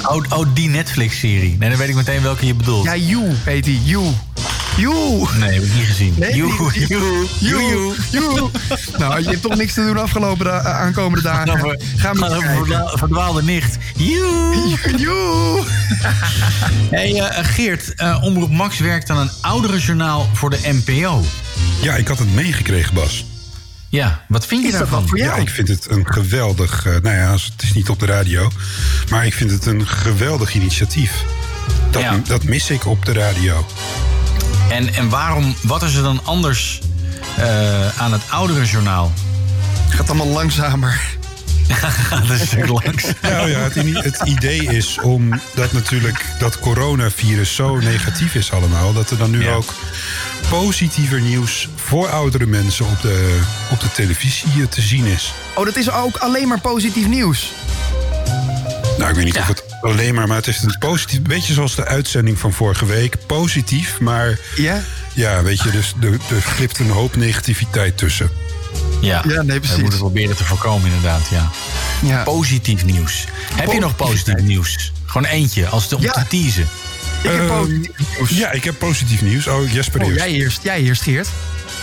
Oh, 0.09 0.23
oh 0.29 0.47
die 0.55 0.69
Netflix-serie. 0.69 1.57
Nee, 1.59 1.69
dan 1.69 1.79
weet 1.79 1.89
ik 1.89 1.95
meteen 1.95 2.23
welke 2.23 2.47
je 2.47 2.55
bedoelt. 2.55 2.85
Ja, 2.85 2.97
You 2.97 3.25
heet 3.45 3.65
die. 3.65 3.81
You. 3.85 4.05
You. 4.77 5.27
Nee, 5.39 5.53
heb 5.53 5.63
ik 5.63 5.75
niet 5.75 5.85
gezien. 5.87 6.15
Nee, 6.19 6.37
You, 6.37 6.49
you, 6.73 6.87
you, 6.89 7.27
You. 7.39 7.95
You. 8.11 8.51
Nou, 8.99 9.23
je 9.23 9.29
hebt 9.29 9.43
toch 9.43 9.57
niks 9.57 9.75
te 9.75 9.85
doen 9.85 9.99
afgelopen 9.99 10.45
da- 10.45 10.63
aankomende 10.63 11.23
dagen. 11.23 11.53
Over, 11.53 11.81
Ga 11.97 12.13
maar 12.13 12.31
over 12.37 12.91
verdwaalde 12.99 13.43
nicht. 13.43 13.77
You. 13.97 14.77
You. 14.97 15.63
Hey, 16.91 17.15
eh, 17.21 17.45
Geert, 17.45 17.95
eh, 17.95 18.19
Omroep 18.23 18.51
Max 18.51 18.79
werkt 18.79 19.11
aan 19.11 19.19
een 19.19 19.31
ouderenjournaal 19.41 20.29
voor 20.33 20.51
de 20.51 20.59
NPO. 20.63 21.25
Ja, 21.83 21.95
ik 21.95 22.09
had 22.09 22.19
het 22.19 22.35
meegekregen, 22.35 22.95
Bas. 22.95 23.25
Ja, 23.91 24.25
wat 24.29 24.47
vind 24.47 24.63
je 24.63 24.69
Is 24.69 24.75
daarvan? 24.79 25.09
voor 25.09 25.19
Ja, 25.19 25.25
jou? 25.25 25.41
ik 25.41 25.49
vind 25.49 25.69
het 25.69 25.91
een 25.91 26.07
geweldig... 26.13 26.87
eh, 26.87 26.93
nou 27.03 27.17
ja, 27.17 27.33
het 27.33 27.63
is 27.63 27.73
niet 27.73 27.89
op 27.89 27.99
de 27.99 28.07
radio. 28.07 28.51
Maar 29.11 29.27
ik 29.27 29.35
vind 29.35 29.51
het 29.51 29.67
een 29.67 29.87
geweldig 29.87 30.55
initiatief. 30.55 31.25
Dat, 31.91 32.03
Ja. 32.03 32.21
dat 32.27 32.45
mis 32.45 32.71
ik 32.71 32.87
op 32.87 33.05
de 33.05 33.13
radio. 33.13 33.67
En, 34.71 34.95
en 34.95 35.09
waarom, 35.09 35.55
wat 35.63 35.83
is 35.83 35.95
er 35.95 36.03
dan 36.03 36.21
anders 36.25 36.81
eh, 37.37 37.99
aan 38.01 38.13
het 38.13 38.23
ouderenjournaal? 38.29 39.13
Gaat 39.89 40.09
allemaal 40.09 40.27
langzamer. 40.27 41.01
dat 42.29 42.31
is 42.31 42.39
natuurlijk 42.51 42.85
langs. 42.85 43.05
Nou 43.23 43.51
ja, 43.51 43.59
het, 44.03 44.21
idee 44.25 44.63
is 44.65 44.99
omdat 45.03 45.73
natuurlijk 45.73 46.25
dat 46.39 46.59
coronavirus 46.59 47.55
zo 47.55 47.77
negatief 47.77 48.35
is 48.35 48.53
allemaal... 48.53 48.93
dat 48.93 49.11
er 49.11 49.19
dan 49.19 49.31
nu 49.31 49.43
Ja. 49.45 49.53
ook 49.53 49.75
positiever 50.49 51.21
nieuws 51.21 51.69
voor 51.77 52.09
oudere 52.09 52.47
mensen 52.47 52.85
op 52.87 53.01
de, 53.03 53.39
op 53.71 53.81
de 53.81 53.93
televisie 53.93 54.69
te 54.69 54.81
zien 54.81 55.05
is. 55.05 55.33
Oh, 55.55 55.65
dat 55.65 55.77
is 55.77 55.91
ook 55.91 56.17
alleen 56.17 56.49
maar 56.49 56.61
positief 56.61 57.07
nieuws. 57.07 57.53
Nou, 58.99 59.11
ik 59.11 59.17
weet 59.17 59.25
niet 59.25 59.35
Ja. 59.35 59.41
of 59.41 59.47
het 59.49 59.65
alleen 59.81 60.15
maar, 60.15 60.27
maar 60.27 60.37
het 60.37 60.47
is 60.47 60.63
een 60.63 60.77
positief... 60.79 61.23
beetje 61.23 61.53
zoals 61.53 61.75
de 61.75 61.85
uitzending 61.87 62.39
van 62.39 62.53
vorige 62.53 62.87
week. 62.87 63.17
Positief, 63.27 64.01
maar 64.01 64.39
Ja? 64.57 64.83
ja, 65.13 65.43
weet 65.43 65.61
je, 65.63 65.71
dus 65.71 65.95
er, 66.01 66.13
er 66.13 66.43
glipt 66.43 66.79
een 66.79 66.91
hoop 66.91 67.17
negativiteit 67.17 67.97
tussen. 67.99 68.31
Ja, 69.01 69.25
Ja, 69.29 69.43
nee, 69.43 69.47
We 69.55 69.61
precies. 69.61 69.81
moeten 69.83 69.99
proberen 69.99 70.37
te 70.37 70.45
voorkomen, 70.45 70.87
inderdaad, 70.87 71.29
ja. 71.31 71.51
Ja. 72.03 72.23
Positief 72.23 72.85
nieuws. 72.85 73.25
Heb 73.55 73.73
je 73.73 73.81
nog 73.81 73.97
positief 73.97 74.43
nieuws? 74.43 74.93
Gewoon 75.07 75.27
eentje, 75.27 75.67
als 75.69 75.83
het 75.83 75.93
om 75.93 76.03
Ja. 76.03 76.13
te 76.13 76.27
teasen. 76.29 76.69
Ik 77.23 77.31
heb 77.31 77.41
Ehm, 77.41 77.49
positief 77.49 77.97
nieuws. 78.19 78.31
Ja, 78.31 78.51
ik 78.51 78.65
heb 78.65 78.79
positief 78.79 79.23
nieuws. 79.23 79.47
Oh, 79.47 79.73
Jesper 79.73 80.01
Oh, 80.01 80.07
eerst. 80.09 80.19
jij 80.25 80.33
eerst. 80.33 80.61
Jij 80.63 80.81
eerst, 80.83 81.03
Geert. 81.03 81.29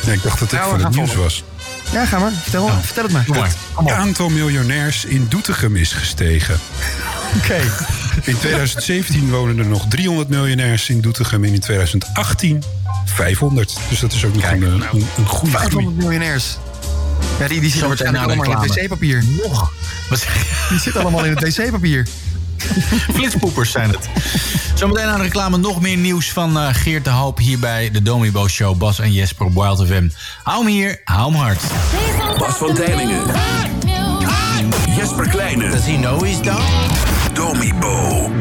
Nee, 0.05 0.15
ik 0.15 0.23
dacht 0.23 0.39
dat 0.39 0.49
dit 0.49 0.59
Nou, 0.59 0.69
van 0.71 0.79
we 0.79 0.85
het 0.85 0.95
nieuws 0.95 1.11
volgen. 1.11 1.23
was. 1.23 1.43
Ja, 1.91 2.05
ga 2.05 2.19
maar. 2.19 2.31
Vertel, 2.41 2.69
vertel 2.81 3.03
het 3.03 3.11
maar. 3.11 3.23
Maar. 3.27 3.45
Het 3.47 3.55
op. 3.75 3.89
aantal 3.89 4.29
miljonairs 4.29 5.05
in 5.05 5.25
Doetinchem 5.29 5.75
is 5.75 5.91
gestegen. 5.93 6.59
Oké. 7.37 7.59
In 8.23 8.37
2017 8.37 9.29
wonen 9.29 9.57
er 9.59 9.65
nog 9.65 9.85
300 9.89 10.29
miljonairs 10.29 10.89
in 10.89 11.01
Doetinchem. 11.01 11.43
En 11.43 11.53
in 11.53 11.59
2018 11.59 12.63
500. 13.05 13.77
Dus 13.89 13.99
dat 13.99 14.13
is 14.13 14.25
ook 14.25 14.33
nog 14.33 14.41
Kijk, 14.41 14.61
een, 14.61 14.83
eh, 14.83 14.87
een, 14.93 15.07
een 15.17 15.25
goede 15.27 15.55
groei. 15.55 15.61
500 15.61 15.95
miljonairs. 15.97 16.57
Ja, 17.39 17.47
die, 17.47 17.59
die 17.59 17.69
zitten 17.69 17.87
waarschijnlijk 17.87 18.23
allemaal 18.23 18.45
in 18.45 18.57
het 18.57 18.75
wc-papier. 18.75 19.23
Nog. 19.43 19.73
Wat 20.09 20.19
zeg 20.19 20.33
je? 20.33 20.65
Die 20.69 20.79
zitten 20.79 21.01
allemaal 21.01 21.25
in 21.25 21.35
het 21.35 21.57
wc-papier. 21.57 22.07
Flitspoepers 23.15 23.71
zijn 23.71 23.89
het. 23.89 24.09
Zometeen 24.75 25.05
aan 25.05 25.17
de 25.17 25.23
reclame 25.23 25.57
nog 25.57 25.81
meer 25.81 25.97
nieuws 25.97 26.31
van 26.31 26.57
eh, 26.57 26.67
Geert 26.71 27.03
de 27.03 27.09
Hoop 27.09 27.37
hier 27.37 27.59
bij 27.59 27.91
de 27.91 28.01
Domibo 28.01 28.47
Show. 28.47 28.77
Bas 28.77 28.99
en 28.99 29.13
Jesper 29.13 29.45
op 29.45 29.53
Wild 29.53 29.87
FM. 29.87 30.09
Hou 30.43 30.63
hem 30.63 30.73
hier, 30.73 31.01
hou 31.03 31.31
hem 31.31 31.41
hard. 31.41 31.61
Bas 32.37 32.55
van 32.55 32.73
Tijlingen. 32.73 33.21
Jesper 34.95 35.27
Kleine. 35.27 35.69
Does 35.69 35.85
he 35.85 35.97
know 35.97 36.23
he's 36.23 36.41
done? 36.41 36.63
Domibo. 37.33 38.31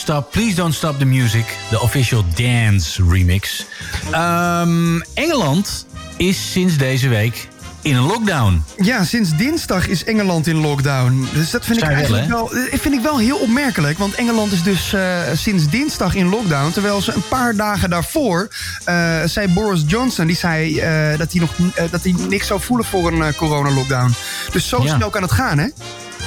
Stop, 0.00 0.30
Please 0.30 0.54
Don't 0.54 0.74
Stop 0.74 0.98
the 0.98 1.04
Music. 1.04 1.44
De 1.70 1.80
official 1.80 2.24
dance 2.34 3.02
remix. 3.08 3.66
Ehm, 4.10 5.00
Engeland 5.14 5.86
is 6.16 6.50
sinds 6.52 6.76
deze 6.76 7.08
week 7.08 7.48
in 7.82 7.96
een 7.96 8.02
lockdown. 8.06 8.64
Ja, 8.76 9.04
sinds 9.04 9.36
dinsdag 9.36 9.88
is 9.88 10.04
Engeland 10.04 10.46
in 10.46 10.56
lockdown. 10.56 11.28
Dus 11.32 11.50
dat 11.50 11.64
vind 11.64 11.78
ik 11.78 11.84
Zij 11.84 11.94
wel, 11.94 12.02
eigenlijk 12.04 12.28
wel, 12.28 12.54
eh, 12.54 12.78
vind 12.78 12.94
ik 12.94 13.00
wel 13.00 13.18
heel 13.18 13.36
opmerkelijk. 13.36 13.98
Want 13.98 14.14
Engeland 14.14 14.52
is 14.52 14.62
dus 14.62 14.92
eh, 14.92 15.18
sinds 15.34 15.68
dinsdag 15.68 16.14
in 16.14 16.28
lockdown. 16.28 16.70
Terwijl 16.72 17.00
ze 17.00 17.14
een 17.14 17.28
paar 17.28 17.56
dagen 17.56 17.90
daarvoor 17.90 18.48
eh, 18.84 19.18
zei 19.24 19.48
Boris 19.48 19.82
Johnson... 19.86 20.26
die 20.26 20.36
zei 20.36 20.74
dat, 21.16 21.32
hij 21.32 21.40
nog, 21.40 21.50
dat 21.90 22.02
hij 22.02 22.14
niks 22.28 22.46
zou 22.46 22.60
voelen 22.60 22.86
voor 22.86 23.12
een 23.12 23.34
corona-lockdown. 23.34 24.14
Dus 24.52 24.68
zo 24.68 24.82
Ja. 24.82 24.94
snel 24.96 25.10
kan 25.10 25.22
het 25.22 25.32
gaan, 25.32 25.58
hè? 25.58 25.66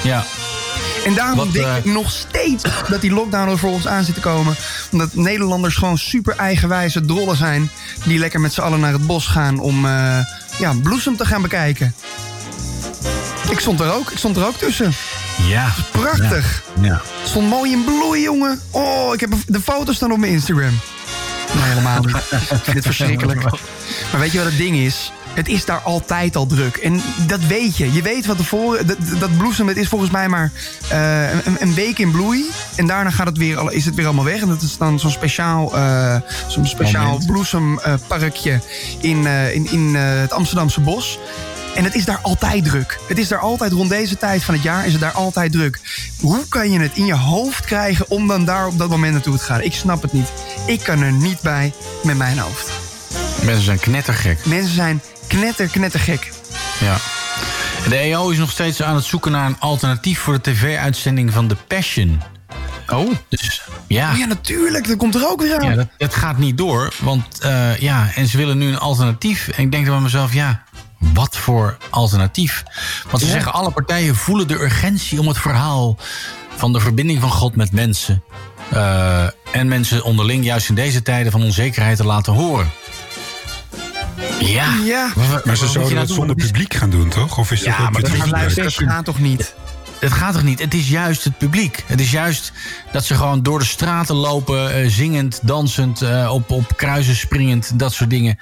Ja, 0.03 0.25
En 1.05 1.13
daarom 1.13 1.37
Wat, 1.37 1.51
denk 1.53 1.65
eh, 1.65 1.77
ik 1.77 1.85
nog 1.85 2.11
steeds 2.11 2.63
dat 2.89 3.01
die 3.01 3.11
lockdown 3.11 3.49
er 3.49 3.57
voor 3.57 3.71
ons 3.71 3.87
aan 3.87 4.03
zit 4.03 4.15
te 4.15 4.21
komen. 4.21 4.55
Omdat 4.91 5.15
Nederlanders 5.15 5.75
gewoon 5.75 5.97
super 5.97 6.35
eigenwijze 6.35 7.05
drollen 7.05 7.37
zijn... 7.37 7.71
die 8.03 8.19
lekker 8.19 8.39
met 8.39 8.53
z'n 8.53 8.61
allen 8.61 8.79
naar 8.79 8.93
het 8.93 9.07
bos 9.07 9.27
gaan 9.27 9.59
om 9.59 9.85
eh, 9.85 10.19
ja, 10.59 10.73
bloesem 10.83 11.17
te 11.17 11.25
gaan 11.25 11.41
bekijken. 11.41 11.95
Ik 13.49 13.59
stond 13.59 13.79
er 13.79 13.93
ook, 13.93 14.11
ik 14.11 14.17
stond 14.17 14.37
er 14.37 14.45
ook 14.45 14.55
tussen. 14.57 14.93
ja. 15.47 15.73
Prachtig. 15.91 16.63
ja. 16.81 17.01
Het 17.19 17.29
stond 17.29 17.49
mooi 17.49 17.71
in 17.71 17.83
bloei, 17.83 18.21
jongen. 18.21 18.61
Oh, 18.71 19.13
ik 19.13 19.19
heb 19.19 19.33
de 19.47 19.61
foto's 19.61 19.95
staan 19.95 20.11
op 20.11 20.17
mijn 20.17 20.31
Instagram. 20.31 20.79
Nee, 21.53 21.63
helemaal 21.63 22.01
niet. 22.01 22.15
Ik 22.15 22.47
vind 22.63 22.75
het 22.75 22.85
verschrikkelijk. 22.85 23.43
Maar 24.11 24.21
weet 24.21 24.31
je 24.31 24.37
wat 24.37 24.47
het 24.47 24.57
ding 24.57 24.77
is? 24.77 25.11
Het 25.33 25.47
is 25.47 25.65
daar 25.65 25.79
altijd 25.79 26.35
al 26.35 26.45
druk. 26.45 26.75
En 26.75 27.01
dat 27.27 27.39
weet 27.39 27.77
je. 27.77 27.93
Je 27.93 28.01
weet 28.01 28.25
wat 28.25 28.37
tevoren... 28.37 28.87
Dat, 28.87 28.97
dat 29.19 29.37
bloesem, 29.37 29.67
het 29.67 29.77
is 29.77 29.87
volgens 29.87 30.11
mij 30.11 30.29
maar 30.29 30.51
eh, 30.89 31.31
een, 31.31 31.55
een 31.59 31.73
week 31.73 31.99
in 31.99 32.11
bloei. 32.11 32.45
En 32.75 32.87
daarna 32.87 33.09
gaat 33.09 33.27
het 33.27 33.37
weer, 33.37 33.71
is 33.71 33.85
het 33.85 33.95
weer 33.95 34.05
allemaal 34.05 34.25
weg. 34.25 34.41
En 34.41 34.47
dat 34.47 34.61
is 34.61 34.77
dan 34.77 34.99
zo'n 34.99 35.11
speciaal, 35.11 35.75
eh, 35.75 36.15
zo'n 36.47 36.65
speciaal 36.65 37.21
bloesemparkje 37.25 38.61
in, 38.99 39.27
eh, 39.27 39.55
in, 39.55 39.71
in 39.71 39.95
het 39.95 40.31
Amsterdamse 40.31 40.81
bos. 40.81 41.19
En 41.75 41.83
het 41.83 41.95
is 41.95 42.05
daar 42.05 42.19
altijd 42.21 42.65
druk. 42.65 42.99
Het 43.07 43.17
is 43.17 43.27
daar 43.27 43.39
altijd, 43.39 43.71
rond 43.71 43.89
deze 43.89 44.17
tijd 44.17 44.43
van 44.43 44.53
het 44.53 44.63
jaar 44.63 44.85
is 44.85 44.91
het 44.91 45.01
daar 45.01 45.11
altijd 45.11 45.51
druk. 45.51 45.79
Hoe 46.21 46.47
kan 46.47 46.71
je 46.71 46.79
het 46.79 46.91
in 46.93 47.05
je 47.05 47.15
hoofd 47.15 47.65
krijgen 47.65 48.09
om 48.09 48.27
dan 48.27 48.45
daar 48.45 48.67
op 48.67 48.77
dat 48.77 48.89
moment 48.89 49.13
naartoe 49.13 49.37
te 49.37 49.43
gaan? 49.43 49.61
Ik 49.61 49.73
snap 49.73 50.01
het 50.01 50.13
niet. 50.13 50.31
Ik 50.65 50.79
kan 50.79 51.01
er 51.01 51.11
niet 51.11 51.41
bij 51.41 51.73
met 52.03 52.17
mijn 52.17 52.37
hoofd. 52.37 52.71
Mensen 53.43 53.63
zijn 53.63 53.79
knettergek. 53.79 54.45
Mensen 54.45 54.73
zijn 54.73 55.01
knetter, 55.39 55.67
knettergek. 55.67 56.31
Ja. 56.79 56.95
De 57.89 57.95
EO 57.95 58.29
is 58.29 58.37
nog 58.37 58.51
steeds 58.51 58.81
aan 58.83 58.95
het 58.95 59.03
zoeken 59.03 59.31
naar 59.31 59.45
een 59.45 59.59
alternatief 59.59 60.19
voor 60.19 60.33
de 60.33 60.51
tv-uitzending 60.51 61.33
van 61.33 61.47
The 61.47 61.55
Passion. 61.67 62.21
Oh. 62.87 63.11
Dus 63.29 63.61
ja, 63.87 64.11
Ja, 64.13 64.25
natuurlijk. 64.25 64.87
Dat 64.87 64.97
komt 64.97 65.15
er 65.15 65.27
ook 65.27 65.41
weer 65.41 65.55
aan. 65.59 65.69
ja 65.69 65.75
dat, 65.75 65.87
dat 65.97 66.15
gaat 66.15 66.37
niet 66.37 66.57
door. 66.57 66.93
Want 66.99 67.39
eh, 67.39 67.77
ja, 67.77 68.09
en 68.15 68.27
ze 68.27 68.37
willen 68.37 68.57
nu 68.57 68.67
een 68.67 68.79
alternatief. 68.79 69.47
En 69.47 69.63
ik 69.63 69.71
denk 69.71 69.85
dan 69.85 69.93
bij 69.93 70.03
mezelf, 70.03 70.33
ja, 70.33 70.63
wat 70.99 71.37
voor 71.37 71.77
alternatief? 71.89 72.63
Want 73.09 73.19
ze 73.21 73.25
Ja. 73.27 73.33
zeggen, 73.33 73.53
alle 73.53 73.71
partijen 73.71 74.15
voelen 74.15 74.47
de 74.47 74.53
urgentie 74.61 75.19
om 75.19 75.27
het 75.27 75.37
verhaal 75.37 75.97
van 76.55 76.73
de 76.73 76.79
verbinding 76.79 77.21
van 77.21 77.31
God 77.31 77.55
met 77.55 77.71
mensen. 77.71 78.23
eh, 78.69 79.23
en 79.51 79.67
mensen 79.67 80.03
onderling 80.03 80.45
juist 80.45 80.69
in 80.69 80.75
deze 80.75 81.01
tijden 81.01 81.31
van 81.31 81.43
onzekerheid 81.43 81.97
te 81.97 82.05
laten 82.05 82.33
horen. 82.33 82.71
Ja, 84.39 84.73
Ja. 84.83 85.11
Maar 85.43 85.57
ze 85.57 85.67
zouden 85.67 85.95
dat 85.95 86.09
zonder 86.09 86.35
publiek 86.35 86.73
gaan 86.73 86.89
doen, 86.89 87.09
toch? 87.09 87.37
Of 87.37 87.51
is 87.51 87.59
dat 87.59 87.67
Ja, 87.67 87.85
ook 87.85 87.91
maar 87.91 88.01
dat 88.01 88.11
gaat 88.11 88.87
Dat 88.87 89.05
toch 89.05 89.19
niet? 89.19 89.53
Het 90.03 90.11
gaat 90.11 90.33
toch 90.33 90.43
niet? 90.43 90.59
Het 90.59 90.73
is 90.73 90.89
juist 90.89 91.23
het 91.23 91.37
publiek. 91.37 91.83
Het 91.85 91.99
is 91.99 92.11
juist 92.11 92.51
dat 92.91 93.05
ze 93.05 93.15
gewoon 93.15 93.43
door 93.43 93.59
de 93.59 93.65
straten 93.65 94.15
lopen, 94.15 94.73
eh, 94.75 94.89
zingend, 94.89 95.39
dansend, 95.41 96.01
eh, 96.01 96.33
op, 96.33 96.51
op 96.51 96.77
kruisen 96.77 97.15
springend, 97.15 97.79
dat 97.79 97.93
soort 97.93 98.09
dingen. 98.09 98.39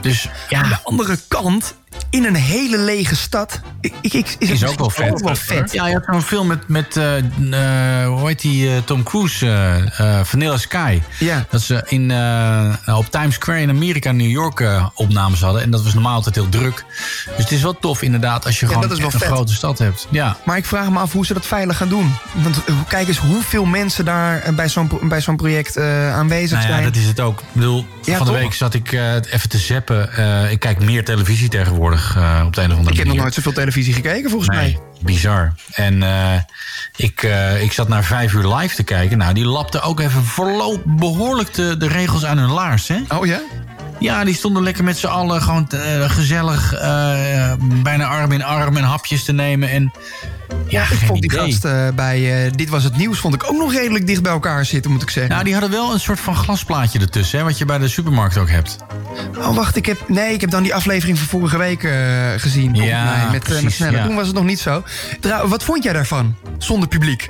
Dus 0.00 0.28
Aan 0.50 0.62
de 0.62 0.68
ja, 0.68 0.80
andere 0.84 1.18
kant, 1.28 1.74
in 2.10 2.24
een 2.24 2.34
hele 2.34 2.78
lege 2.78 3.16
stad... 3.16 3.60
Ik, 3.80 3.94
ik, 4.00 4.12
is, 4.14 4.26
het 4.38 4.50
is 4.50 4.64
ook 4.64 4.78
wel 4.78 4.90
vet. 4.90 5.10
Ook 5.12 5.20
wel 5.20 5.36
vet. 5.36 5.72
Ja, 5.72 5.86
je 5.86 5.92
hebt 5.92 6.06
zo'n 6.10 6.22
film 6.22 6.46
met, 6.46 6.68
met 6.68 6.96
eh, 6.96 7.16
eh, 7.18 8.08
hoe 8.08 8.26
heet 8.28 8.40
die, 8.40 8.70
eh, 8.70 8.76
Tom 8.84 9.02
Cruise, 9.02 9.82
Vanilla 10.24 10.56
Sky. 10.56 11.00
Ja. 11.18 11.46
Dat 11.50 11.60
ze 11.60 11.82
in, 11.88 12.10
eh, 12.10 12.96
op 12.98 13.10
Times 13.10 13.34
Square 13.34 13.60
in 13.60 13.70
Amerika, 13.70 14.12
New 14.12 14.30
York 14.30 14.60
eh, 14.60 14.86
opnames 14.94 15.40
hadden. 15.40 15.62
En 15.62 15.70
dat 15.70 15.82
was 15.82 15.94
normaal 15.94 16.14
altijd 16.14 16.34
heel 16.34 16.48
druk. 16.48 16.84
Dus 17.24 17.36
het 17.44 17.50
is 17.50 17.62
wel 17.62 17.78
tof 17.78 18.02
inderdaad 18.02 18.44
als 18.46 18.60
je 18.60 18.66
gewoon 18.66 18.80
dat 18.82 18.90
is 18.90 18.96
wel 18.98 19.06
echt 19.06 19.14
een 19.14 19.20
vet. 19.20 19.30
grote 19.30 19.54
stad 19.54 19.78
hebt. 19.78 20.06
Ja. 20.10 20.36
Maar 20.44 20.56
ik 20.56 20.64
vraag 20.64 20.90
me 20.90 20.98
af 20.98 21.12
hoe 21.12 21.26
ze 21.26 21.34
dat 21.34 21.46
veilig 21.46 21.76
gaan 21.76 21.88
doen. 21.88 22.14
Want 22.32 22.60
kijk 22.88 23.08
eens 23.08 23.18
hoeveel 23.18 23.64
mensen 23.64 24.04
daar 24.04 24.54
bij 24.54 24.68
zo'n 24.68 24.90
bij 25.02 25.20
zo'n 25.20 25.36
project 25.36 25.78
aanwezig 25.78 26.58
Nou 26.58 26.68
ja, 26.68 26.74
zijn. 26.74 26.84
dat 26.84 26.96
is 26.96 27.06
het 27.06 27.20
ook. 27.20 27.40
Ik 27.40 27.46
bedoel, 27.52 27.86
Ja, 28.02 28.16
van 28.16 28.26
de 28.26 28.32
week 28.32 28.54
zat 28.54 28.74
ik 28.74 28.92
eh, 28.92 29.14
even 29.14 29.48
te 29.48 29.58
zappen. 29.58 30.12
Eh, 30.16 30.50
ik 30.50 30.58
kijk 30.60 30.80
meer 30.80 31.04
televisie 31.04 31.48
tegenwoordig 31.48 31.82
eh, 31.92 32.42
op 32.46 32.54
de 32.54 32.60
een 32.62 32.70
of 32.70 32.76
andere 32.76 32.76
manier. 32.76 32.90
ik 32.90 32.96
heb 32.96 33.06
nog 33.06 33.16
nooit 33.16 33.34
zoveel 33.34 33.52
televisie 33.52 33.92
gekeken, 33.94 34.30
volgens 34.30 34.56
Nee, 34.56 34.72
mij. 34.72 34.80
bizar. 35.02 35.54
En 35.72 36.02
eh, 36.02 36.34
ik, 36.96 37.22
eh, 37.22 37.62
ik 37.62 37.72
zat 37.72 37.88
naar 37.88 38.04
vijf 38.04 38.32
uur 38.32 38.54
live 38.54 38.74
te 38.74 38.82
kijken. 38.82 39.18
Nou, 39.18 39.34
die 39.34 39.44
lapte 39.46 39.80
ook 39.80 40.00
even 40.00 40.24
behoorlijk 40.84 41.54
de, 41.54 41.76
de 41.76 41.88
regels 41.88 42.24
aan 42.24 42.38
hun 42.38 42.50
laars, 42.50 42.88
hè? 42.88 42.96
Oh 43.08 43.26
ja? 43.26 43.40
Ja, 43.98 44.24
die 44.24 44.34
stonden 44.34 44.62
lekker 44.62 44.84
met 44.84 44.98
z'n 44.98 45.06
allen 45.06 45.42
gewoon 45.42 45.68
eh, 45.70 46.10
gezellig... 46.10 46.72
eh, 46.74 47.52
bijna 47.58 48.06
arm 48.06 48.32
in 48.32 48.42
arm 48.42 48.76
en 48.76 48.84
hapjes 48.84 49.24
te 49.24 49.32
nemen. 49.32 49.68
En 49.70 49.92
ja, 50.68 50.82
Ik 50.82 50.98
vond 51.06 51.20
die 51.22 51.32
idee. 51.32 51.44
gasten 51.50 51.94
bij 51.94 52.44
eh, 52.46 52.52
Dit 52.54 52.68
Was 52.68 52.84
Het 52.84 52.96
Nieuws... 52.96 53.18
vond 53.18 53.34
ik 53.34 53.44
ook 53.50 53.58
nog 53.58 53.72
redelijk 53.72 54.06
dicht 54.06 54.22
bij 54.22 54.32
elkaar 54.32 54.64
zitten, 54.64 54.90
moet 54.90 55.02
ik 55.02 55.10
zeggen. 55.10 55.32
Nou, 55.32 55.44
die 55.44 55.52
hadden 55.52 55.70
wel 55.70 55.92
een 55.92 56.00
soort 56.00 56.20
van 56.20 56.36
glasplaatje 56.36 56.98
ertussen, 56.98 57.38
hè, 57.38 57.44
wat 57.44 57.58
je 57.58 57.64
bij 57.64 57.78
de 57.78 57.88
supermarkt 57.88 58.36
ook 58.38 58.50
hebt. 58.50 58.76
Oh, 59.38 59.54
wacht, 59.54 59.76
ik 59.76 59.86
heb, 59.86 60.08
nee, 60.08 60.32
ik 60.32 60.40
heb 60.40 60.50
dan 60.50 60.62
die 60.62 60.74
aflevering 60.74 61.18
van 61.18 61.26
vorige 61.26 61.58
week 61.58 61.88
gezien. 62.36 62.74
Ja, 62.74 63.04
mij, 63.04 63.22
met, 63.22 63.32
met 63.32 63.42
precies, 63.42 63.78
ja. 63.78 64.06
Toen 64.06 64.14
was 64.14 64.26
het 64.26 64.36
nog 64.36 64.44
niet 64.44 64.60
zo. 64.60 64.82
Trouw, 65.20 65.48
wat 65.48 65.64
vond 65.64 65.82
jij 65.84 65.92
daarvan? 65.92 66.34
Zonder 66.58 66.88
publiek. 66.88 67.26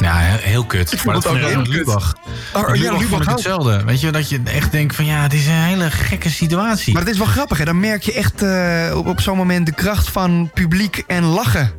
Ja, 0.00 0.14
he- 0.18 0.36
heel 0.48 0.64
kut. 0.64 1.04
maar 1.04 1.14
dat 1.14 1.26
ook 1.26 1.36
heel. 1.36 1.62
Lubach. 1.62 2.14
Oh, 2.52 2.68
Met 2.68 2.78
ja, 2.80 2.92
Lubach 2.92 3.04
vond 3.08 3.22
ik 3.22 3.28
hetzelfde. 3.28 3.84
Weet 3.84 4.00
je, 4.00 4.10
dat 4.10 4.28
je 4.28 4.40
echt 4.44 4.72
denkt 4.72 4.96
van 4.96 5.04
ja, 5.04 5.22
het 5.22 5.32
is 5.32 5.46
een 5.46 5.52
hele 5.52 5.90
gekke 5.90 6.30
situatie. 6.30 6.92
Maar 6.92 7.02
het 7.02 7.10
is 7.10 7.18
wel 7.18 7.26
grappig, 7.26 7.58
hè? 7.58 7.64
Dan 7.64 7.80
merk 7.80 8.02
je 8.02 8.12
echt 8.12 8.42
eh, 8.42 8.96
op, 8.96 9.06
op 9.06 9.20
zo'n 9.20 9.36
moment 9.36 9.66
de 9.66 9.72
kracht 9.72 10.10
van 10.10 10.50
publiek 10.54 11.04
en 11.06 11.24
lachen. 11.24 11.72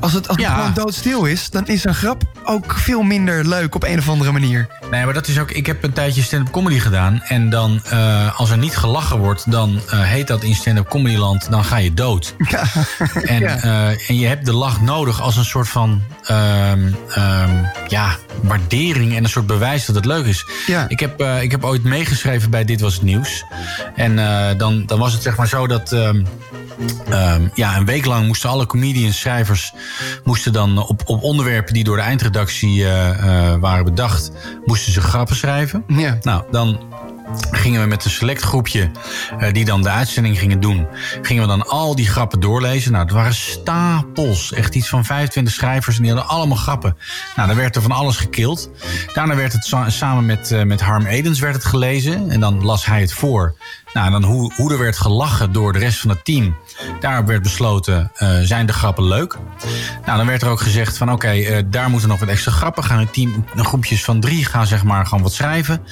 Als 0.00 0.12
het, 0.12 0.28
als 0.28 0.36
het 0.36 0.46
Ja. 0.46 0.54
gewoon 0.54 0.72
doodstil 0.74 1.24
is, 1.24 1.50
dan 1.50 1.66
is 1.66 1.84
een 1.84 1.94
grap 1.94 2.22
ook 2.44 2.74
veel 2.78 3.02
minder 3.02 3.48
leuk 3.48 3.74
op 3.74 3.82
een 3.84 3.98
of 3.98 4.08
andere 4.08 4.32
manier. 4.32 4.68
Nee, 4.90 5.04
maar 5.04 5.14
dat 5.14 5.28
is 5.28 5.38
ook. 5.38 5.50
Ik 5.50 5.66
heb 5.66 5.82
een 5.84 5.92
tijdje 5.92 6.22
stand-up 6.22 6.52
comedy 6.52 6.78
gedaan. 6.78 7.22
En 7.22 7.50
dan, 7.50 7.80
eh, 7.84 8.40
als 8.40 8.50
er 8.50 8.58
niet 8.58 8.76
gelachen 8.76 9.18
wordt, 9.18 9.50
dan 9.50 9.80
eh, 9.90 10.02
heet 10.02 10.26
dat 10.26 10.42
in 10.42 10.54
stand-up 10.54 10.88
comedyland, 10.88 11.50
dan 11.50 11.64
ga 11.64 11.76
je 11.76 11.94
dood. 11.94 12.34
Ja. 12.50 12.62
En, 13.22 13.40
Ja. 13.40 13.56
eh, 13.62 14.10
en 14.10 14.18
je 14.18 14.26
hebt 14.26 14.46
de 14.46 14.52
lach 14.52 14.80
nodig 14.80 15.20
als 15.20 15.36
een 15.36 15.44
soort 15.44 15.68
van 15.68 16.02
ehm, 16.24 16.90
ehm, 17.10 17.50
ja, 17.88 18.16
waardering 18.42 19.16
en 19.16 19.24
een 19.24 19.30
soort 19.30 19.46
bewijs 19.46 19.86
dat 19.86 19.94
het 19.96 20.04
leuk 20.04 20.24
is. 20.26 20.46
Ja. 20.66 20.84
Ik, 20.88 21.00
heb, 21.00 21.22
ik 21.22 21.50
heb 21.50 21.64
ooit 21.64 21.82
meegeschreven 21.84 22.50
bij 22.50 22.64
Dit 22.64 22.80
Was 22.80 22.94
Het 22.94 23.02
Nieuws. 23.02 23.44
En 23.96 24.16
dan, 24.58 24.86
dan 24.86 24.98
was 24.98 25.12
het 25.12 25.22
zeg 25.22 25.36
maar 25.36 25.48
zo 25.48 25.66
dat... 25.66 25.92
ehm, 25.92 26.24
ehm, 27.10 27.48
ja, 27.54 27.76
een 27.76 27.84
week 27.84 28.04
lang 28.04 28.26
moesten 28.26 28.50
alle 28.50 28.66
comedians, 28.66 29.20
schrijvers... 29.20 29.72
moesten 30.24 30.52
dan 30.52 30.78
op, 30.78 31.02
op 31.04 31.22
onderwerpen 31.22 31.74
die 31.74 31.84
door 31.84 31.96
de 31.96 32.02
eindredactie 32.02 32.84
eh, 32.84 33.10
eh, 33.52 33.60
waren 33.60 33.84
bedacht... 33.84 34.30
moesten 34.64 34.92
ze 34.92 35.00
grappen 35.00 35.36
schrijven. 35.36 35.84
Ja. 35.86 36.18
Nou, 36.22 36.42
dan 36.50 36.80
gingen 37.50 37.80
we 37.80 37.86
met 37.86 38.04
een 38.04 38.10
select 38.10 38.42
groepje 38.42 38.90
eh, 39.38 39.52
die 39.52 39.64
dan 39.64 39.82
de 39.82 39.88
uitzending 39.88 40.38
gingen 40.38 40.60
doen, 40.60 40.86
gingen 41.22 41.42
we 41.42 41.48
dan 41.48 41.68
al 41.68 41.94
die 41.94 42.08
grappen 42.08 42.40
doorlezen. 42.40 42.92
Nou, 42.92 43.04
het 43.04 43.12
waren 43.12 43.34
stapels, 43.34 44.52
echt 44.52 44.74
iets 44.74 44.88
van 44.88 45.04
25 45.04 45.54
schrijvers 45.54 45.96
en 45.96 46.02
die 46.02 46.12
hadden 46.12 46.30
allemaal 46.30 46.56
grappen. 46.56 46.96
Nou, 47.36 47.48
dan 47.48 47.56
werd 47.56 47.76
er 47.76 47.82
van 47.82 47.92
alles 47.92 48.16
gekild. 48.16 48.70
Daarna 49.14 49.36
werd 49.36 49.52
het 49.52 49.64
sa- 49.64 49.90
samen 49.90 50.26
met, 50.26 50.64
met 50.64 50.80
Harm 50.80 51.06
Edens 51.06 51.40
werd 51.40 51.54
het 51.54 51.64
gelezen 51.64 52.30
en 52.30 52.40
dan 52.40 52.64
las 52.64 52.86
hij 52.86 53.00
het 53.00 53.12
voor. 53.12 53.54
Nou, 53.94 54.10
dan 54.10 54.22
hoe, 54.22 54.52
hoe 54.56 54.72
er 54.72 54.78
werd 54.78 54.98
gelachen 54.98 55.52
door 55.52 55.72
de 55.72 55.78
rest 55.78 56.00
van 56.00 56.10
het 56.10 56.24
team. 56.24 56.56
Daarop 57.00 57.26
werd 57.26 57.42
besloten, 57.42 58.10
eh, 58.14 58.38
zijn 58.42 58.66
de 58.66 58.72
grappen 58.72 59.04
leuk? 59.04 59.38
Nou, 60.06 60.16
dan 60.16 60.26
werd 60.26 60.42
er 60.42 60.48
ook 60.48 60.60
gezegd 60.60 60.96
van 60.96 61.12
oké, 61.12 61.28
eh, 61.28 61.62
daar 61.66 61.90
moeten 61.90 62.08
nog 62.08 62.18
wat 62.18 62.28
extra 62.28 62.52
grappen. 62.52 62.84
Gaan 62.84 62.98
een 62.98 63.10
team, 63.10 63.44
een 63.54 63.64
groepjes 63.64 64.04
van 64.04 64.20
drie 64.20 64.44
gaan 64.44 64.66
zeg 64.66 64.84
maar 64.84 65.06
gewoon 65.06 65.22
wat 65.22 65.32
schrijven. 65.32 65.82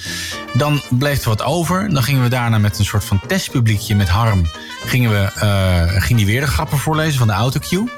Dan 0.53 0.81
bleef 0.91 1.23
er 1.23 1.29
wat 1.29 1.43
over. 1.43 1.95
Dan 1.95 2.03
gingen 2.03 2.23
we 2.23 2.29
daarna 2.29 2.59
met 2.59 2.79
een 2.79 2.85
soort 2.85 3.05
van 3.05 3.21
testpubliekje 3.27 3.95
met 3.95 4.09
Harm. 4.09 4.47
Gingen 4.85 5.11
we, 5.11 5.31
eh, 5.35 6.03
ging 6.03 6.19
die 6.19 6.27
weer 6.27 6.41
de 6.41 6.47
grappen 6.47 6.79
voorlezen 6.79 7.19
van 7.19 7.27
de 7.27 7.33
autocue. 7.33 7.89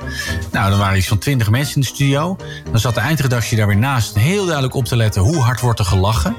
Nou, 0.53 0.71
dan 0.71 0.79
waren 0.79 0.99
iets 0.99 1.09
van 1.09 1.19
twintig 1.19 1.51
mensen 1.51 1.75
in 1.75 1.81
de 1.81 1.87
studio. 1.87 2.37
Dan 2.71 2.81
zat 2.81 2.95
de 2.95 3.01
eindredactie 3.01 3.57
daar 3.57 3.67
weer 3.67 3.77
naast 3.77 4.15
heel 4.15 4.45
duidelijk 4.45 4.75
op 4.75 4.85
te 4.85 4.97
letten 4.97 5.23
hoe 5.23 5.37
hard 5.37 5.61
wordt 5.61 5.79
er 5.79 5.85
gelachen. 5.85 6.37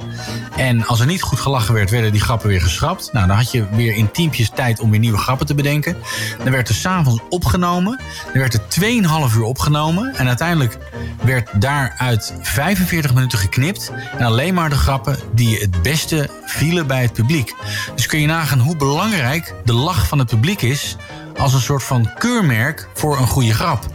En 0.56 0.86
als 0.86 1.00
er 1.00 1.06
niet 1.06 1.22
goed 1.22 1.40
gelachen 1.40 1.74
werd, 1.74 1.90
werden 1.90 2.12
die 2.12 2.22
grappen 2.22 2.48
weer 2.48 2.62
geschrapt. 2.62 3.10
Nou, 3.14 3.28
dan 3.28 3.36
had 3.36 3.52
je 3.52 3.66
weer 3.72 3.96
in 3.96 4.12
teampjes 4.12 4.50
tijd 4.56 4.80
om 4.80 4.92
weer 4.92 5.00
nieuwe 5.00 5.18
grappen 5.18 5.46
te 5.46 5.56
bedenken. 5.56 5.98
Dan 6.44 6.52
werd 6.52 6.70
er 6.70 6.76
s'avonds 6.76 7.22
opgenomen. 7.30 8.00
Dan 8.24 8.42
werd 8.42 8.54
er 8.54 8.68
2,5 8.68 9.36
uur 9.36 9.44
opgenomen. 9.44 10.16
En 10.16 10.28
uiteindelijk 10.28 10.78
werd 11.22 11.50
daaruit 11.54 12.34
45 12.42 13.14
minuten 13.14 13.40
geknipt. 13.40 13.92
En 14.18 14.26
alleen 14.26 14.54
maar 14.54 14.70
de 14.70 14.76
grappen 14.76 15.18
die 15.34 15.58
het 15.58 15.82
beste 15.82 16.30
vielen 16.46 16.88
bij 16.88 17.02
het 17.02 17.14
publiek. 17.14 17.56
Dus 17.96 18.06
kun 18.06 18.20
je 18.20 18.28
nagaan 18.28 18.60
hoe 18.60 18.76
belangrijk 18.76 19.54
de 19.64 19.74
lach 19.74 20.08
van 20.08 20.20
het 20.20 20.28
publiek 20.28 20.35
is... 20.44 20.96
als 21.38 21.54
een 21.54 21.62
soort 21.62 21.84
van 21.84 22.10
keurmerk 22.18 22.88
voor 22.94 23.18
een 23.20 23.28
goede 23.28 23.54
grap. 23.54 23.86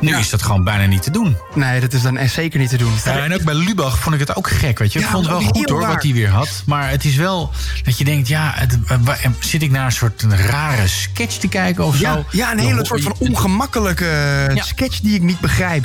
Nu 0.00 0.16
is 0.16 0.30
dat 0.30 0.42
gewoon 0.42 0.64
bijna 0.64 0.86
niet 0.86 1.02
te 1.02 1.10
doen. 1.10 1.36
Nee, 1.54 1.80
dat 1.80 1.92
is 1.92 2.02
dan 2.02 2.16
echt 2.16 2.32
zeker 2.32 2.58
niet 2.60 2.68
te 2.68 2.76
doen. 2.76 2.92
Ja, 3.04 3.18
en 3.18 3.34
ook 3.34 3.42
bij 3.42 3.54
Lubach 3.54 3.98
vond 3.98 4.14
ik 4.14 4.20
het 4.20 4.36
ook 4.36 4.48
gek, 4.50 4.78
weet 4.78 4.92
je. 4.92 4.98
Ik 4.98 5.04
vond 5.04 5.22
het 5.22 5.30
wel 5.32 5.38
heel 5.40 5.48
goed 5.50 5.68
hoor, 5.70 5.86
wat 5.86 6.02
hij 6.02 6.12
weer 6.12 6.28
had. 6.28 6.62
Maar 6.66 6.90
het 6.90 7.04
is 7.04 7.14
wel 7.16 7.50
dat 7.84 7.98
je 7.98 8.04
denkt, 8.04 8.28
ja, 8.28 8.52
het, 8.54 8.78
wa- 9.04 9.16
zit 9.38 9.62
ik 9.62 9.70
naar 9.70 9.84
een 9.84 9.92
soort 9.92 10.22
rare 10.28 10.88
sketch 10.88 11.36
te 11.36 11.48
kijken 11.48 11.84
of 11.84 11.98
Ja, 11.98 12.12
zo? 12.14 12.24
ja, 12.30 12.52
een 12.52 12.58
hele 12.58 12.84
soort 12.84 13.02
van 13.02 13.14
ongemakkelijke 13.18 14.08
eh, 14.50 14.62
sketch 14.62 15.00
die 15.00 15.14
ik 15.14 15.22
niet 15.22 15.40
begrijp. 15.40 15.84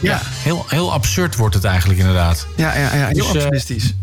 Ja, 0.00 0.20
heel, 0.42 0.64
heel 0.68 0.92
absurd 0.92 1.36
wordt 1.36 1.54
het 1.54 1.64
eigenlijk 1.64 1.98
inderdaad. 1.98 2.46
Ja, 2.56 2.74
ja, 2.74 2.94
ja 2.94 3.06
heel 3.06 3.12
Dus, 3.14 3.22
eh, 3.26 3.32
absurdistisch. 3.32 3.94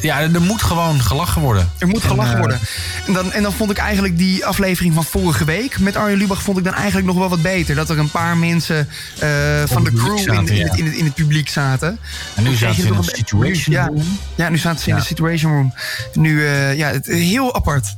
Ja, 0.00 0.20
er 0.20 0.40
moet 0.40 0.62
gewoon 0.62 1.02
gelachen 1.02 1.42
worden. 1.42 1.70
Er 1.78 1.86
moet 1.86 2.02
En, 2.02 2.08
gelachen 2.08 2.32
eh, 2.32 2.38
worden. 2.38 2.60
En 3.06 3.12
dan, 3.12 3.32
en 3.32 3.42
dan 3.42 3.52
vond 3.52 3.70
ik 3.70 3.76
eigenlijk 3.78 4.18
die 4.18 4.46
aflevering 4.46 4.94
van 4.94 5.04
vorige 5.04 5.44
week 5.44 5.78
met 5.78 5.96
Arjen 5.96 6.18
Lubach 6.18 6.42
vond 6.42 6.58
ik 6.58 6.64
dan 6.64 6.74
eigenlijk 6.74 7.06
nog 7.06 7.16
wel 7.16 7.28
wat 7.28 7.42
beter. 7.42 7.74
Dat 7.74 7.90
er 7.90 7.98
een 7.98 8.10
paar 8.10 8.36
mensen 8.36 8.88
eh, 9.18 9.28
van 9.66 9.84
de 9.84 9.92
crew 9.92 10.18
in, 10.18 10.24
in, 10.24 10.56
ja. 10.56 10.64
het, 10.64 10.78
in, 10.78 10.84
het, 10.84 10.94
in 10.94 11.04
het 11.04 11.14
publiek 11.14 11.48
zaten. 11.48 11.98
En 12.34 12.42
nu 12.42 12.54
zaten 12.54 12.82
ze 12.82 12.86
in 12.86 12.94
een 12.94 13.00
be- 13.00 13.14
situation 13.16 13.74
ja, 13.74 13.86
room. 13.86 14.18
Ja, 14.34 14.48
nu 14.48 14.58
zaten 14.58 14.80
ze 14.82 14.90
in 14.90 14.96
de 14.96 15.02
situation 15.02 15.52
room. 15.52 15.74
Nu, 16.12 16.46
eh, 16.46 16.76
ja, 16.76 16.88
het, 16.88 17.06
heel 17.06 17.54
apart. 17.54 17.94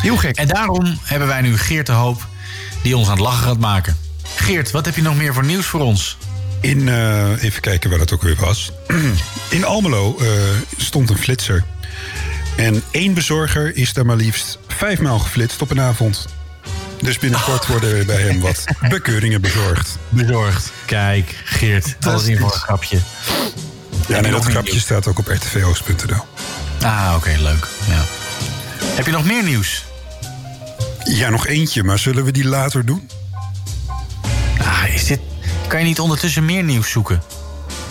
Heel 0.00 0.16
gek. 0.16 0.36
En 0.36 0.48
daarom 0.48 0.98
hebben 1.02 1.28
wij 1.28 1.40
nu 1.40 1.58
Geert 1.58 1.86
de 1.86 1.92
Hoop 1.92 2.26
die 2.82 2.96
ons 2.96 3.06
aan 3.06 3.12
het 3.12 3.22
lachen 3.22 3.46
gaat 3.46 3.58
maken. 3.58 3.96
Geert, 4.36 4.70
wat 4.70 4.84
heb 4.84 4.96
je 4.96 5.02
nog 5.02 5.16
meer 5.16 5.34
voor 5.34 5.44
nieuws 5.44 5.66
voor 5.66 5.80
ons? 5.80 6.16
In, 6.60 6.88
eh, 6.88 7.42
even 7.42 7.60
kijken 7.60 7.90
waar 7.90 7.98
dat 7.98 8.12
ook 8.12 8.22
weer 8.22 8.36
was. 8.40 8.72
In 9.50 9.64
Almelo 9.64 10.16
eh, 10.18 10.26
stond 10.76 11.10
een 11.10 11.18
flitser. 11.18 11.64
En 12.56 12.82
één 12.90 13.14
bezorger 13.14 13.76
is 13.76 13.92
daar 13.92 14.06
maar 14.06 14.16
liefst 14.16 14.58
vijfmaal 14.68 15.18
geflitst 15.18 15.62
op 15.62 15.70
een 15.70 15.80
avond. 15.80 16.26
Dus 17.02 17.18
binnenkort 17.18 17.66
worden 17.66 17.96
er 17.96 18.04
bij 18.04 18.20
hem 18.20 18.40
wat 18.40 18.64
bekeuringen 18.88 19.40
bezorgd. 19.40 19.98
Bezorgd. 20.08 20.72
Kijk, 20.84 21.34
Geert, 21.44 21.96
alles 22.00 22.24
in 22.24 22.38
voor 22.38 22.52
een 22.52 22.60
grapje. 22.60 22.98
Ja, 24.08 24.20
nee, 24.20 24.30
nog 24.30 24.40
dat 24.42 24.50
grapje 24.50 24.70
nieuws? 24.70 24.84
staat 24.84 25.06
ook 25.06 25.18
op 25.18 25.26
rtvoost.nl. 25.26 26.24
Ah, 26.82 27.12
oké, 27.16 27.36
leuk. 27.38 27.66
Ja. 27.88 28.04
Heb 28.84 29.06
je 29.06 29.12
nog 29.12 29.24
meer 29.24 29.44
nieuws? 29.44 29.84
Ja, 31.04 31.28
nog 31.30 31.46
eentje, 31.46 31.82
maar 31.82 31.98
zullen 31.98 32.24
we 32.24 32.32
die 32.32 32.44
later 32.44 32.84
doen? 32.84 33.08
Ah, 34.58 34.94
is 34.94 35.06
dit... 35.06 35.20
Kan 35.66 35.78
je 35.80 35.84
niet 35.86 36.00
ondertussen 36.00 36.44
meer 36.44 36.62
nieuws 36.62 36.90
zoeken? 36.90 37.22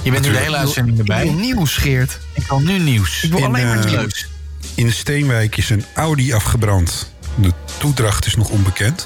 Je 0.01 0.11
bent 0.11 0.25
nu 0.25 0.31
de 0.31 0.37
hele 0.37 0.57
uitzending 0.57 0.99
Ik 0.99 1.05
wil 1.05 1.15
erbij. 1.15 1.33
nieuws, 1.33 1.75
Geert. 1.75 2.19
Ik 2.33 2.43
wil 2.47 2.59
nu 2.59 2.79
nieuws. 2.79 3.23
Ik 3.23 3.29
wil 3.29 3.39
In, 3.39 3.45
alleen 3.45 3.67
maar 3.67 3.85
eh, 3.85 3.99
nieuws. 3.99 4.27
In 4.75 4.91
Steenwijk 4.91 5.57
is 5.57 5.69
een 5.69 5.85
Audi 5.93 6.33
afgebrand. 6.33 7.13
De 7.35 7.51
toedracht 7.77 8.25
is 8.25 8.35
nog 8.35 8.49
onbekend. 8.49 9.05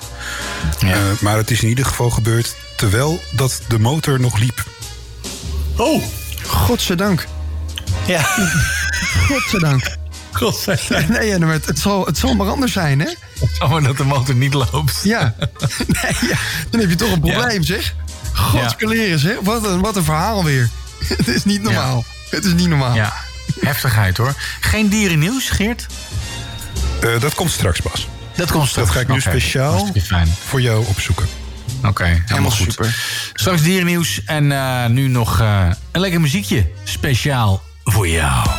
Ja. 0.79 0.91
Eh, 0.93 0.99
maar 1.19 1.37
het 1.37 1.51
is 1.51 1.61
in 1.61 1.69
ieder 1.69 1.85
geval 1.85 2.09
gebeurd 2.09 2.55
terwijl 2.77 3.21
dat 3.31 3.61
de 3.67 3.79
motor 3.79 4.19
nog 4.19 4.37
liep. 4.37 4.65
Oh! 5.77 6.03
Godzijdank. 6.45 7.27
Ja. 8.07 8.21
Godzijdank. 9.27 9.97
Godzijdank. 10.31 11.07
Nee, 11.17 11.27
ja, 11.27 11.37
maar 11.37 11.51
het, 11.51 11.65
het, 11.65 11.79
zal, 11.79 12.05
het 12.05 12.17
zal 12.17 12.35
maar 12.35 12.47
anders 12.47 12.71
zijn, 12.71 12.99
hè? 12.99 13.09
Oh, 13.59 13.83
dat 13.83 13.97
de 13.97 14.03
motor 14.03 14.35
niet 14.35 14.53
loopt. 14.53 14.99
Ja. 15.03 15.35
Nee, 16.01 16.11
ja. 16.29 16.37
Dan 16.69 16.79
heb 16.79 16.89
je 16.89 16.95
toch 16.95 17.11
een 17.11 17.19
probleem, 17.19 17.63
zeg. 17.63 17.95
Godskaleren, 18.39 19.19
zeg. 19.19 19.35
Wat 19.41 19.65
een, 19.65 19.79
wat 19.79 19.95
een 19.95 20.03
verhaal 20.03 20.43
weer. 20.43 20.69
Het 21.17 21.27
is 21.27 21.45
niet 21.45 21.61
normaal. 21.61 22.05
Het 22.29 22.45
is 22.45 22.53
niet 22.53 22.67
normaal. 22.67 22.95
Ja, 22.95 23.13
heftigheid 23.61 24.17
hoor. 24.17 24.33
Geen 24.59 24.89
dierennieuws, 24.89 25.49
Geert? 25.49 25.85
Eh, 27.01 27.19
dat 27.19 27.33
komt 27.33 27.51
straks, 27.51 27.81
Bas. 27.81 28.07
Dat 28.35 28.51
komt 28.51 28.67
straks. 28.67 28.87
Dat 28.87 28.95
ga 28.95 29.01
ik 29.01 29.07
nu 29.07 29.21
speciaal 29.21 29.91
voor 30.45 30.61
jou 30.61 30.85
opzoeken. 30.87 31.27
Oké, 31.83 32.23
helemaal 32.25 32.51
goed. 32.51 32.71
super. 32.71 32.95
Straks 33.33 33.61
dierennieuws 33.61 34.21
en 34.25 34.51
eh, 34.51 34.85
nu 34.85 35.07
nog 35.07 35.39
eh, 35.39 35.67
een 35.91 36.01
lekker 36.01 36.21
muziekje. 36.21 36.71
Speciaal 36.83 37.63
voor 37.83 38.07
jou. 38.07 38.49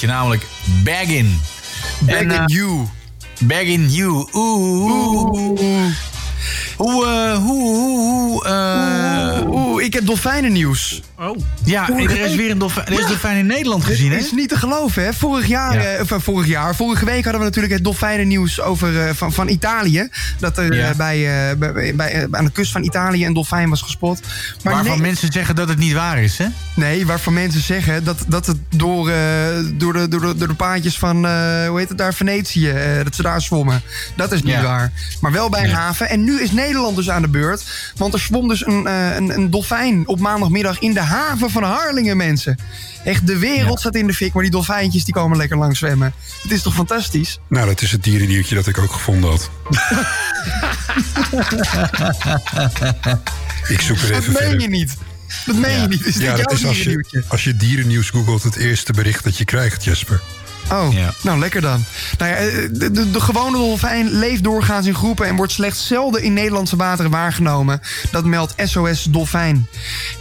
Liedje, 0.00 0.16
namelijk 0.16 0.46
Baggin. 0.84 1.40
Baggin 2.00 2.30
En, 2.30 2.38
eh, 2.40 2.42
You. 2.46 2.86
Baggin 3.40 3.90
You. 3.90 4.28
Oeh. 4.32 5.32
oeh. 5.32 5.86
Hoe, 6.76 7.06
eh, 7.06 7.36
hoe, 7.36 7.76
hoe, 7.76 7.98
hoe, 7.98 8.44
eh, 8.44 9.48
Oeh, 9.50 9.84
ik 9.84 9.92
heb 9.94 10.06
dolfijnennieuws. 10.06 11.02
Oh. 11.18 11.36
Ja, 11.64 11.88
er 11.88 12.10
is 12.20 12.34
weer 12.34 12.50
een 12.50 12.58
dolfijn, 12.58 12.86
er 12.86 12.92
is 13.00 13.06
dolfijn 13.06 13.38
in 13.38 13.46
Nederland 13.46 13.84
gezien, 13.84 14.10
hè? 14.10 14.16
Het 14.16 14.24
is 14.24 14.32
niet 14.32 14.48
te 14.48 14.56
geloven, 14.56 15.04
hè? 15.04 15.12
Vorig 15.12 15.46
jaar, 15.46 15.74
Ja. 15.74 15.80
eh, 15.94 16.00
of, 16.02 16.10
eh, 16.10 16.18
vorig 16.20 16.46
jaar, 16.46 16.74
vorige 16.76 17.04
week 17.04 17.22
hadden 17.22 17.40
we 17.40 17.46
natuurlijk 17.46 17.74
het 17.74 17.84
dolfijnennieuws 17.84 18.60
over, 18.60 19.06
eh, 19.08 19.14
van, 19.14 19.32
van 19.32 19.48
Italië. 19.48 20.08
Dat 20.38 20.58
er 20.58 20.74
Ja. 20.74 20.88
eh, 20.88 20.96
bij, 20.96 21.50
eh, 21.50 21.56
bij, 21.56 21.94
bij, 21.94 22.12
eh, 22.12 22.24
aan 22.30 22.44
de 22.44 22.50
kust 22.50 22.72
van 22.72 22.84
Italië 22.84 23.26
een 23.26 23.32
dolfijn 23.34 23.68
was 23.70 23.82
gespot. 23.82 24.20
Maar 24.62 24.72
Waarvan 24.74 24.92
nee, 24.92 25.06
mensen 25.06 25.32
zeggen 25.32 25.54
dat 25.54 25.68
het 25.68 25.78
niet 25.78 25.92
waar 25.92 26.22
is, 26.22 26.38
hè? 26.38 26.46
Nee, 26.78 27.06
waarvan 27.06 27.32
mensen 27.32 27.60
zeggen 27.60 28.04
dat, 28.04 28.24
dat 28.26 28.46
het 28.46 28.56
door, 28.76 29.10
eh, 29.10 29.16
door, 29.74 29.92
de, 29.92 30.08
door, 30.08 30.20
de, 30.20 30.34
door 30.36 30.48
de 30.48 30.54
paadjes 30.54 30.98
van, 30.98 31.26
eh, 31.26 31.66
hoe 31.68 31.78
heet 31.78 31.88
het 31.88 31.98
daar, 31.98 32.14
Venetië, 32.14 32.70
eh, 32.70 33.04
dat 33.04 33.14
ze 33.14 33.22
daar 33.22 33.42
zwommen. 33.42 33.82
Dat 34.16 34.32
is 34.32 34.42
niet 34.42 34.52
Ja. 34.52 34.62
waar. 34.62 34.92
Maar 35.20 35.32
wel 35.32 35.48
bij 35.48 35.64
een 35.64 35.70
haven. 35.70 36.08
En 36.08 36.24
nu 36.24 36.42
is 36.42 36.50
Nederland 36.52 36.96
dus 36.96 37.10
aan 37.10 37.22
de 37.22 37.28
beurt. 37.28 37.92
Want 37.96 38.14
er 38.14 38.20
zwom 38.20 38.48
dus 38.48 38.66
een, 38.66 38.86
een, 39.16 39.30
een 39.30 39.50
dolfijn 39.50 40.08
op 40.08 40.18
maandagmiddag 40.20 40.78
in 40.78 40.94
de 40.94 41.00
haven 41.00 41.50
van 41.50 41.62
Harlingen, 41.62 42.16
mensen. 42.16 42.58
Echt, 43.04 43.26
de 43.26 43.38
wereld 43.38 43.72
Ja. 43.72 43.76
staat 43.76 43.94
in 43.94 44.06
de 44.06 44.14
fik, 44.14 44.32
maar 44.32 44.42
die 44.42 44.52
dolfijntjes 44.52 45.04
die 45.04 45.14
komen 45.14 45.36
lekker 45.36 45.58
langs 45.58 45.78
zwemmen. 45.78 46.12
Het 46.42 46.50
is 46.52 46.62
toch 46.62 46.74
fantastisch? 46.74 47.38
Nou, 47.48 47.66
dat 47.66 47.82
is 47.82 47.92
het 47.92 48.02
dierendiertje 48.04 48.54
dat 48.54 48.66
ik 48.66 48.78
ook 48.78 48.92
gevonden 48.92 49.30
had. 49.30 49.50
ik 53.68 53.80
zoek 53.80 53.96
er 53.98 54.08
Dat 54.08 54.18
even 54.20 54.32
meen 54.32 54.42
verder. 54.42 54.60
je 54.60 54.68
niet. 54.68 54.96
Dat 55.46 55.56
meen 55.56 55.80
je 55.80 55.86
niet. 55.88 56.06
Is 56.06 56.16
Ja, 56.16 56.36
dat 56.36 56.52
is 56.52 56.66
als 56.66 56.82
je, 56.82 57.22
als 57.28 57.44
je 57.44 57.56
dierennieuws 57.56 58.10
googelt 58.10 58.42
het 58.42 58.56
eerste 58.56 58.92
bericht 58.92 59.24
dat 59.24 59.38
je 59.38 59.44
krijgt, 59.44 59.84
Jesper. 59.84 60.20
Oh, 60.72 60.92
Ja. 60.92 61.14
nou 61.22 61.38
lekker 61.38 61.60
dan. 61.60 61.84
Nou 62.18 62.30
ja, 62.30 62.36
eh, 62.36 62.68
de, 62.72 62.90
de, 62.90 63.10
de 63.10 63.20
gewone 63.20 63.56
dolfijn 63.56 64.10
leeft 64.10 64.42
doorgaans 64.44 64.86
in 64.86 64.94
groepen... 64.94 65.26
en 65.26 65.36
wordt 65.36 65.52
slechts 65.52 65.86
zelden 65.86 66.22
in 66.22 66.32
Nederlandse 66.32 66.76
wateren 66.76 67.10
waargenomen. 67.10 67.80
Dat 68.10 68.24
meldt 68.24 68.54
SOS 68.56 69.02
Dolfijn. 69.10 69.68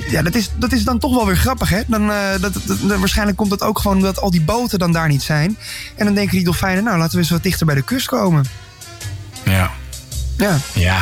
Ja, 0.09 0.21
dat 0.21 0.35
is, 0.35 0.49
dat 0.55 0.71
is 0.71 0.83
dan 0.83 0.99
toch 0.99 1.15
wel 1.15 1.25
weer 1.25 1.37
grappig, 1.37 1.69
hè? 1.69 1.81
Dan, 1.87 2.11
eh, 2.11 2.29
dat, 2.39 2.53
dat- 2.53 2.63
dat- 2.81 2.99
waarschijnlijk 2.99 3.37
komt 3.37 3.49
dat 3.49 3.61
ook 3.61 3.79
gewoon 3.79 3.97
omdat 3.97 4.19
al 4.21 4.31
die 4.31 4.41
boten 4.41 4.79
dan 4.79 4.91
daar 4.91 5.07
niet 5.07 5.23
zijn. 5.23 5.57
En 5.95 6.05
dan 6.05 6.13
denken 6.15 6.35
die 6.35 6.43
dolfijnen, 6.45 6.83
nou 6.83 6.97
laten 6.97 7.13
we 7.13 7.19
eens 7.21 7.29
wat 7.29 7.43
dichter 7.43 7.65
bij 7.65 7.75
de 7.75 7.81
kust 7.83 8.07
komen. 8.07 8.45
Ja. 9.43 9.71
Ja, 10.37 10.59
Ja. 10.73 11.01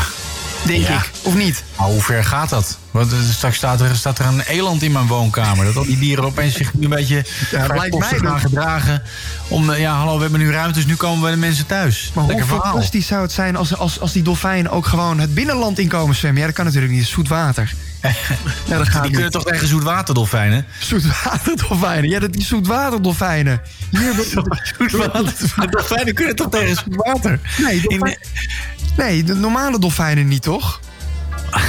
denk 0.66 0.88
Ja. 0.88 0.98
ik. 0.98 1.10
Of 1.22 1.36
niet? 1.36 1.64
Maar 1.78 1.88
hoe 1.88 2.02
ver 2.02 2.24
gaat 2.24 2.50
dat? 2.50 2.78
Want 2.92 3.14
straks 3.32 3.56
staat 3.58 3.82
er, 3.82 3.96
staat 3.96 4.20
er 4.20 4.26
een 4.26 4.40
eland 4.42 4.82
in 4.84 4.92
mijn 4.92 5.08
woonkamer. 5.08 5.66
Dat 5.66 5.76
al 5.76 5.86
die 5.86 6.00
dieren 6.00 6.24
opeens 6.26 6.54
zich 6.56 6.74
nu 6.74 6.84
een 6.84 6.90
beetje 6.90 7.26
Ja, 7.52 7.68
lijkt 7.68 7.98
mij 8.00 8.18
gaan 8.20 8.40
gedragen. 8.40 9.02
Om, 9.48 9.70
eh, 9.70 9.80
ja, 9.80 9.94
hallo, 9.96 10.16
we 10.16 10.22
hebben 10.22 10.40
nu 10.40 10.52
ruimte, 10.52 10.74
dus 10.74 10.86
nu 10.86 10.96
komen 10.96 11.22
bij 11.22 11.32
de 11.32 11.38
mensen 11.38 11.66
thuis. 11.66 12.12
Maar 12.14 12.24
hoe 12.24 12.34
Lekker 12.34 12.50
verhaal. 12.50 12.72
fantastisch 12.72 13.08
zou 13.08 13.22
het 13.22 13.32
zijn 13.32 13.56
als, 13.56 13.78
als, 13.78 14.00
als 14.00 14.12
die 14.12 14.24
dolfijnen 14.24 14.72
ook 14.72 14.86
gewoon 14.86 15.20
het 15.20 15.34
binnenland 15.34 15.80
inkomen 15.80 16.16
zwemmen? 16.16 16.40
Ja, 16.42 16.48
dat 16.48 16.56
kan 16.56 16.66
natuurlijk 16.66 16.94
niet. 16.94 17.06
Zoet 17.06 17.28
water. 17.28 17.74
Ja, 18.66 18.78
dat 18.78 18.88
gaat 18.88 18.94
Die 18.94 19.02
niet. 19.02 19.12
kunnen 19.14 19.32
toch 19.32 19.44
tegen 19.44 19.68
zoetwaterdolfijnen? 19.68 20.66
Zoetwaterdolfijnen. 20.80 22.10
Ja, 22.10 22.20
dat 22.20 22.34
die 22.34 22.44
zoetwaterdolfijnen. 22.44 23.62
Hier, 23.92 24.14
Dolfijnen 25.70 26.14
kunnen 26.14 26.36
toch 26.36 26.50
tegen 26.50 26.76
zoetwater? 26.76 27.40
Nee, 27.58 27.82
dolfijn- 27.82 28.18
nee, 28.98 29.24
de 29.24 29.34
normale 29.36 29.80
dolfijnen 29.80 30.28
niet, 30.28 30.42
toch? 30.42 30.80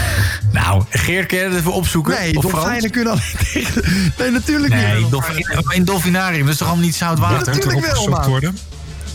Nou, 0.53 0.83
Geert, 0.91 1.27
kun 1.27 1.39
je 1.39 1.49
dat 1.49 1.59
even 1.59 1.73
opzoeken? 1.73 2.15
Nee, 2.21 2.37
Of 2.37 2.45
dolfijnen 2.51 2.91
kunnen 2.91 3.13
alleen 3.13 3.35
tegen... 3.53 3.83
Nee, 4.19 4.31
natuurlijk 4.31 4.75
Nee, 4.75 4.95
niet. 5.03 5.11
dolfijn, 5.11 5.45
in 5.71 5.85
dolfinarium, 5.85 6.43
dat 6.45 6.53
is 6.53 6.59
toch 6.59 6.67
allemaal 6.69 6.87
niet 6.87 6.95
zout 6.97 7.19
water? 7.19 7.39
Ja, 7.39 7.45
natuurlijk 7.45 7.81
wel, 7.81 7.91
Opgezocht 7.91 8.21
man. 8.21 8.29
worden. 8.31 8.59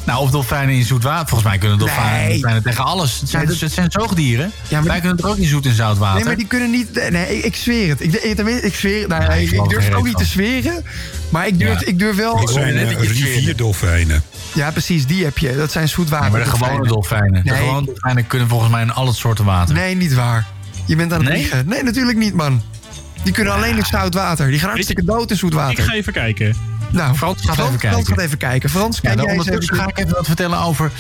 Nou, 0.06 0.20
of 0.22 0.30
dolfijnen 0.32 0.76
in 0.76 0.84
zoet 0.84 1.04
water. 1.04 1.28
Volgens 1.28 1.50
mij 1.50 1.58
kunnen 1.58 1.78
dolfijnen, 1.78 2.20
Nee. 2.22 2.32
dolfijnen 2.32 2.64
tegen 2.64 2.84
alles. 2.86 3.20
Het 3.20 3.30
zijn, 3.30 3.42
Nee, 3.44 3.52
dat- 3.52 3.62
het 3.62 3.72
zijn 3.74 3.92
zoogdieren. 3.92 4.52
Ja, 4.68 4.76
maar 4.78 4.84
Wij 4.84 4.92
die- 4.92 5.02
kunnen 5.02 5.18
toch 5.18 5.30
ook 5.32 5.38
niet 5.38 5.48
zoet 5.50 5.66
in 5.66 5.74
zout 5.74 5.98
water? 5.98 6.16
Nee, 6.16 6.26
maar 6.26 6.36
die 6.36 6.48
kunnen 6.48 6.72
niet... 6.72 7.10
Nee, 7.10 7.38
ik, 7.38 7.44
ik 7.44 7.56
zweer 7.56 7.90
het. 7.90 8.02
Ik, 8.02 8.14
ik, 8.14 8.38
ik, 8.40 8.64
ik 8.64 8.76
zweer 8.76 9.08
nou, 9.08 9.28
Nee, 9.28 9.44
ik 9.46 9.52
ik, 9.52 9.62
ik 9.64 9.70
durf 9.70 9.84
er 9.84 9.90
het 9.90 9.94
ook 10.00 10.06
niet 10.06 10.18
te 10.18 10.26
zweren. 10.26 10.84
Maar 11.30 11.48
ik 11.48 11.60
durf, 11.60 11.80
Ja. 11.80 11.86
ik 11.88 12.00
durf 12.00 12.16
wel... 12.16 12.40
Het 12.40 12.50
zijn 12.50 12.74
net 12.76 12.90
eh, 12.90 12.98
dat 12.98 13.06
rivierdolfijnen. 13.06 14.24
Ja, 14.54 14.72
precies, 14.72 15.06
die 15.08 15.24
heb 15.24 15.38
je. 15.38 15.56
Dat 15.56 15.72
zijn 15.72 15.90
zoetwater. 15.90 16.32
Maar 16.32 16.44
de 16.44 16.50
gewone 16.50 16.88
dolfijnen. 16.88 17.44
De 17.44 17.54
gewone 17.56 17.86
dolfijnen 17.86 18.28
kunnen 18.28 18.48
volgens 18.48 18.72
mij 18.72 18.82
in 18.82 18.92
alle 18.94 19.14
soorten 19.14 19.46
water. 19.46 19.76
Nee, 19.76 19.96
niet 19.96 20.14
waar. 20.14 20.46
Je 20.86 20.96
bent 20.96 21.14
aan 21.14 21.26
het 21.26 21.34
liegen. 21.34 21.68
Nee, 21.68 21.84
natuurlijk 21.84 22.18
niet, 22.18 22.34
man. 22.34 22.62
Die 23.24 23.34
kunnen 23.34 23.54
alleen 23.54 23.78
in 23.78 23.86
zout 23.86 24.14
water. 24.14 24.48
Die 24.50 24.60
gaan 24.60 24.70
hartstikke 24.70 25.06
dood 25.06 25.32
in 25.32 25.38
zoet 25.38 25.52
Ik 25.52 25.58
water. 25.58 25.84
ga 25.84 25.94
even 25.94 26.14
kijken. 26.14 26.56
Nou, 26.92 27.16
Frans 27.16 27.42
gaat 27.46 27.58
even 27.58 27.64
Frans 27.66 27.78
kijken. 27.82 28.06
gaat 28.06 28.20
even 28.20 28.38
kijken. 28.38 28.70
Frans, 28.70 29.00
Ja, 29.02 29.16
dan 29.16 29.26
ondertussen 29.30 29.76
ga 29.76 29.88
ik 29.88 29.98
even 30.00 30.14
wat 30.14 30.26
vertellen 30.26 30.60
over 30.62 30.92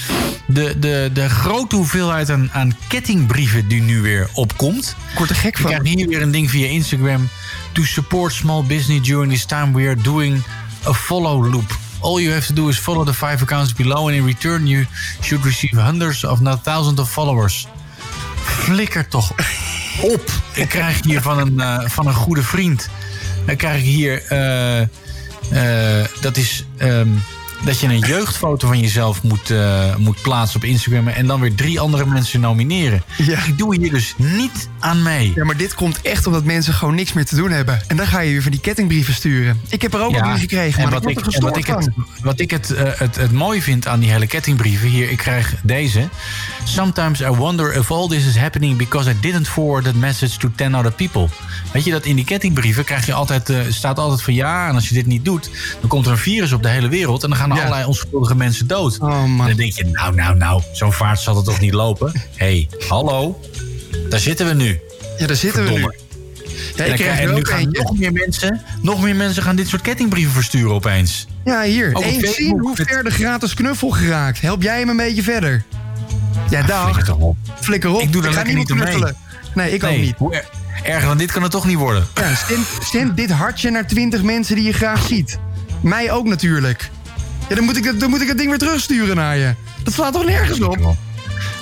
de, 0.47 0.79
de, 0.79 1.09
de 1.13 1.29
grote 1.29 1.75
hoeveelheid 1.75 2.29
aan, 2.29 2.49
aan 2.51 2.75
kettingbrieven 2.87 3.67
die 3.67 3.81
nu 3.81 4.01
weer 4.01 4.29
opkomt. 4.33 4.95
Ik 5.11 5.17
word 5.17 5.29
er 5.29 5.35
gek 5.35 5.57
van. 5.57 5.65
krijgen 5.65 5.87
hier 5.97 6.07
weer 6.07 6.21
een 6.21 6.31
ding 6.31 6.49
via 6.49 6.67
Instagram. 6.67 7.29
To 7.71 7.83
support 7.83 8.33
small 8.33 8.63
business 8.63 9.07
during 9.07 9.31
this 9.31 9.45
time, 9.45 9.71
we 9.73 9.81
are 9.87 10.01
doing 10.01 10.43
a 10.87 10.93
follow 10.93 11.51
loop. 11.51 11.77
All 11.99 12.19
you 12.21 12.33
have 12.33 12.45
to 12.47 12.53
do 12.53 12.67
is 12.67 12.77
follow 12.79 13.05
the 13.05 13.13
five 13.13 13.41
accounts 13.43 13.73
below, 13.73 13.97
and 14.07 14.11
in 14.11 14.25
return 14.25 14.67
you 14.67 14.85
should 15.21 15.45
receive 15.45 15.81
hundreds 15.81 16.23
of 16.23 16.39
not 16.39 16.63
thousands 16.63 16.99
of 16.99 17.11
followers. 17.11 17.67
Flikker 18.43 19.07
toch 19.07 19.31
op. 20.01 20.31
Ik 20.53 20.69
krijg 20.69 21.03
hier 21.03 21.21
van 21.21 21.37
een, 21.39 21.59
eh, 21.59 21.79
van 21.89 22.07
een 22.07 22.13
goede 22.13 22.43
vriend. 22.43 22.89
Dan 23.45 23.55
krijg 23.55 23.77
ik 23.77 23.83
hier. 23.85 24.23
eh, 24.25 24.87
dat 26.21 26.37
is. 26.37 26.65
ehm, 26.77 27.09
dat 27.65 27.79
je 27.79 27.87
een 27.87 27.99
jeugdfoto 27.99 28.67
van 28.67 28.79
jezelf 28.79 29.23
moet, 29.23 29.49
eh, 29.49 29.95
moet 29.95 30.21
plaatsen 30.21 30.55
op 30.55 30.63
Instagram. 30.63 31.07
En 31.07 31.27
dan 31.27 31.39
weer 31.39 31.55
drie 31.55 31.79
andere 31.79 32.05
mensen 32.05 32.39
nomineren. 32.39 33.03
Ja. 33.17 33.45
Ik 33.45 33.57
doe 33.57 33.75
hier 33.75 33.89
dus 33.89 34.13
niet 34.17 34.69
aan 34.79 35.01
mee. 35.01 35.31
Ja, 35.35 35.45
maar 35.45 35.57
dit 35.57 35.73
komt 35.73 36.01
echt 36.01 36.27
omdat 36.27 36.43
mensen 36.43 36.73
gewoon 36.73 36.95
niks 36.95 37.13
meer 37.13 37.25
te 37.25 37.35
doen 37.35 37.51
hebben. 37.51 37.81
En 37.87 37.97
dan 37.97 38.07
ga 38.07 38.19
je 38.19 38.31
weer 38.31 38.41
van 38.41 38.51
die 38.51 38.59
kettingbrieven 38.59 39.13
sturen. 39.13 39.61
Ik 39.69 39.81
heb 39.81 39.93
er 39.93 40.01
ook 40.01 40.11
Ja, 40.11 40.31
een 40.31 40.39
gekregen, 40.39 40.77
en 40.77 40.83
maar 40.83 40.93
wat 40.93 41.03
er 41.03 41.09
ik, 41.09 41.19
wat 41.39 41.57
ik, 41.57 41.65
het, 41.65 41.89
wat 42.21 42.39
ik 42.39 42.51
het, 42.51 42.71
eh, 42.71 42.91
het, 42.95 43.15
het 43.15 43.31
mooi 43.31 43.61
vind 43.61 43.87
aan 43.87 43.99
die 43.99 44.11
hele 44.11 44.27
kettingbrieven... 44.27 44.87
hier, 44.87 45.09
ik 45.09 45.17
krijg 45.17 45.55
deze. 45.63 46.09
Sometimes 46.63 47.21
I 47.21 47.27
wonder 47.27 47.73
if 47.73 47.91
all 47.91 48.07
this 48.07 48.25
is 48.25 48.37
happening... 48.37 48.77
because 48.77 49.09
I 49.09 49.13
didn't 49.19 49.47
forward 49.47 49.83
that 49.83 49.95
message 49.95 50.37
to 50.37 50.51
10 50.55 50.75
other 50.75 50.91
people. 50.91 51.27
Weet 51.73 51.83
je, 51.83 51.91
dat 51.91 52.05
in 52.05 52.15
die 52.15 52.25
kettingbrieven 52.25 52.83
krijg 52.83 53.05
je 53.05 53.13
altijd, 53.13 53.49
eh, 53.49 53.59
staat 53.69 53.99
altijd 53.99 54.21
van... 54.21 54.33
ja, 54.33 54.67
en 54.67 54.75
als 54.75 54.87
je 54.89 54.93
dit 54.93 55.05
niet 55.05 55.25
doet, 55.25 55.49
dan 55.79 55.89
komt 55.89 56.05
er 56.05 56.11
een 56.11 56.17
virus 56.17 56.51
op 56.51 56.63
de 56.63 56.69
hele 56.69 56.87
wereld... 56.87 57.23
en 57.23 57.29
dan 57.29 57.37
gaan 57.37 57.50
Ja. 57.55 57.61
allerlei 57.63 57.85
onschuldige 57.85 58.35
mensen 58.35 58.67
dood. 58.67 58.99
Oh, 58.99 59.23
En 59.23 59.37
dan 59.37 59.53
denk 59.55 59.73
je, 59.73 59.85
nou, 59.85 60.15
nou, 60.15 60.37
nou, 60.37 60.61
zo'n 60.73 60.93
vaart 60.93 61.19
zal 61.19 61.35
het 61.35 61.45
toch 61.45 61.59
niet 61.59 61.73
lopen? 61.73 62.11
Hé, 62.35 62.45
hey, 62.45 62.87
hallo, 62.87 63.39
daar 64.09 64.19
zitten 64.19 64.47
we 64.47 64.53
nu. 64.53 64.79
Ja, 65.17 65.27
daar 65.27 65.35
zitten 65.35 65.63
we 65.63 65.69
nu. 65.71 65.79
Ja, 66.75 66.83
En, 66.85 66.95
krijg- 66.95 67.19
en 67.19 67.33
nu 67.33 67.45
gaan 67.45 67.59
eentje. 67.59 67.81
nog 67.81 67.97
meer, 67.97 68.11
mensen, 68.11 68.61
nog 68.81 69.01
meer 69.01 69.15
mensen 69.15 69.43
gaan 69.43 69.55
dit 69.55 69.67
soort 69.67 69.81
kettingbrieven 69.81 70.33
versturen 70.33 70.71
opeens. 70.73 71.27
Ja, 71.45 71.61
hier. 71.63 71.95
Eens 71.95 72.03
Facebook 72.05 72.33
zien 72.35 72.59
hoe 72.59 72.75
ver 72.75 73.03
de 73.03 73.09
gratis 73.11 73.53
knuffel 73.53 73.89
geraakt. 73.89 74.41
Help 74.41 74.61
jij 74.63 74.79
hem 74.79 74.89
een 74.89 74.97
beetje 74.97 75.23
verder? 75.23 75.63
Ja, 76.49 76.61
dag. 76.63 76.83
Flikker 76.83 77.05
toch 77.05 77.17
op. 77.21 77.35
Flikker 77.59 77.89
op. 77.93 78.01
Ik 78.01 78.13
doe 78.13 78.23
ga 78.23 78.29
lekker 78.29 78.53
niet 78.53 78.71
knuffelen. 78.71 79.15
Nee, 79.55 79.71
ik 79.73 79.83
ook 79.83 79.97
niet. 79.97 80.15
hoe 80.17 80.33
er- 80.35 80.49
erger 80.83 81.07
dan 81.07 81.17
dit 81.17 81.31
kan 81.31 81.41
het 81.41 81.51
toch 81.51 81.65
niet 81.65 81.77
worden. 81.77 82.07
Ja, 82.15 82.35
stem 82.83 83.15
dit 83.15 83.31
hartje 83.31 83.69
naar 83.69 83.87
20 83.87 84.21
mensen 84.23 84.55
die 84.55 84.65
je 84.65 84.73
graag 84.73 85.05
ziet. 85.07 85.39
Mij 85.81 86.11
ook 86.11 86.25
natuurlijk. 86.27 86.89
Ja, 87.51 87.57
dan 87.57 87.65
moet 87.65 87.77
ik, 87.77 87.83
dat- 87.83 87.99
dan 87.99 88.09
moet 88.09 88.21
ik 88.21 88.27
het 88.27 88.37
ding 88.37 88.49
weer 88.49 88.57
terugsturen 88.59 89.15
naar 89.15 89.37
je. 89.37 89.53
Dat 89.83 89.93
slaat 89.93 90.13
toch 90.13 90.25
nergens 90.25 90.61
op? 90.61 90.95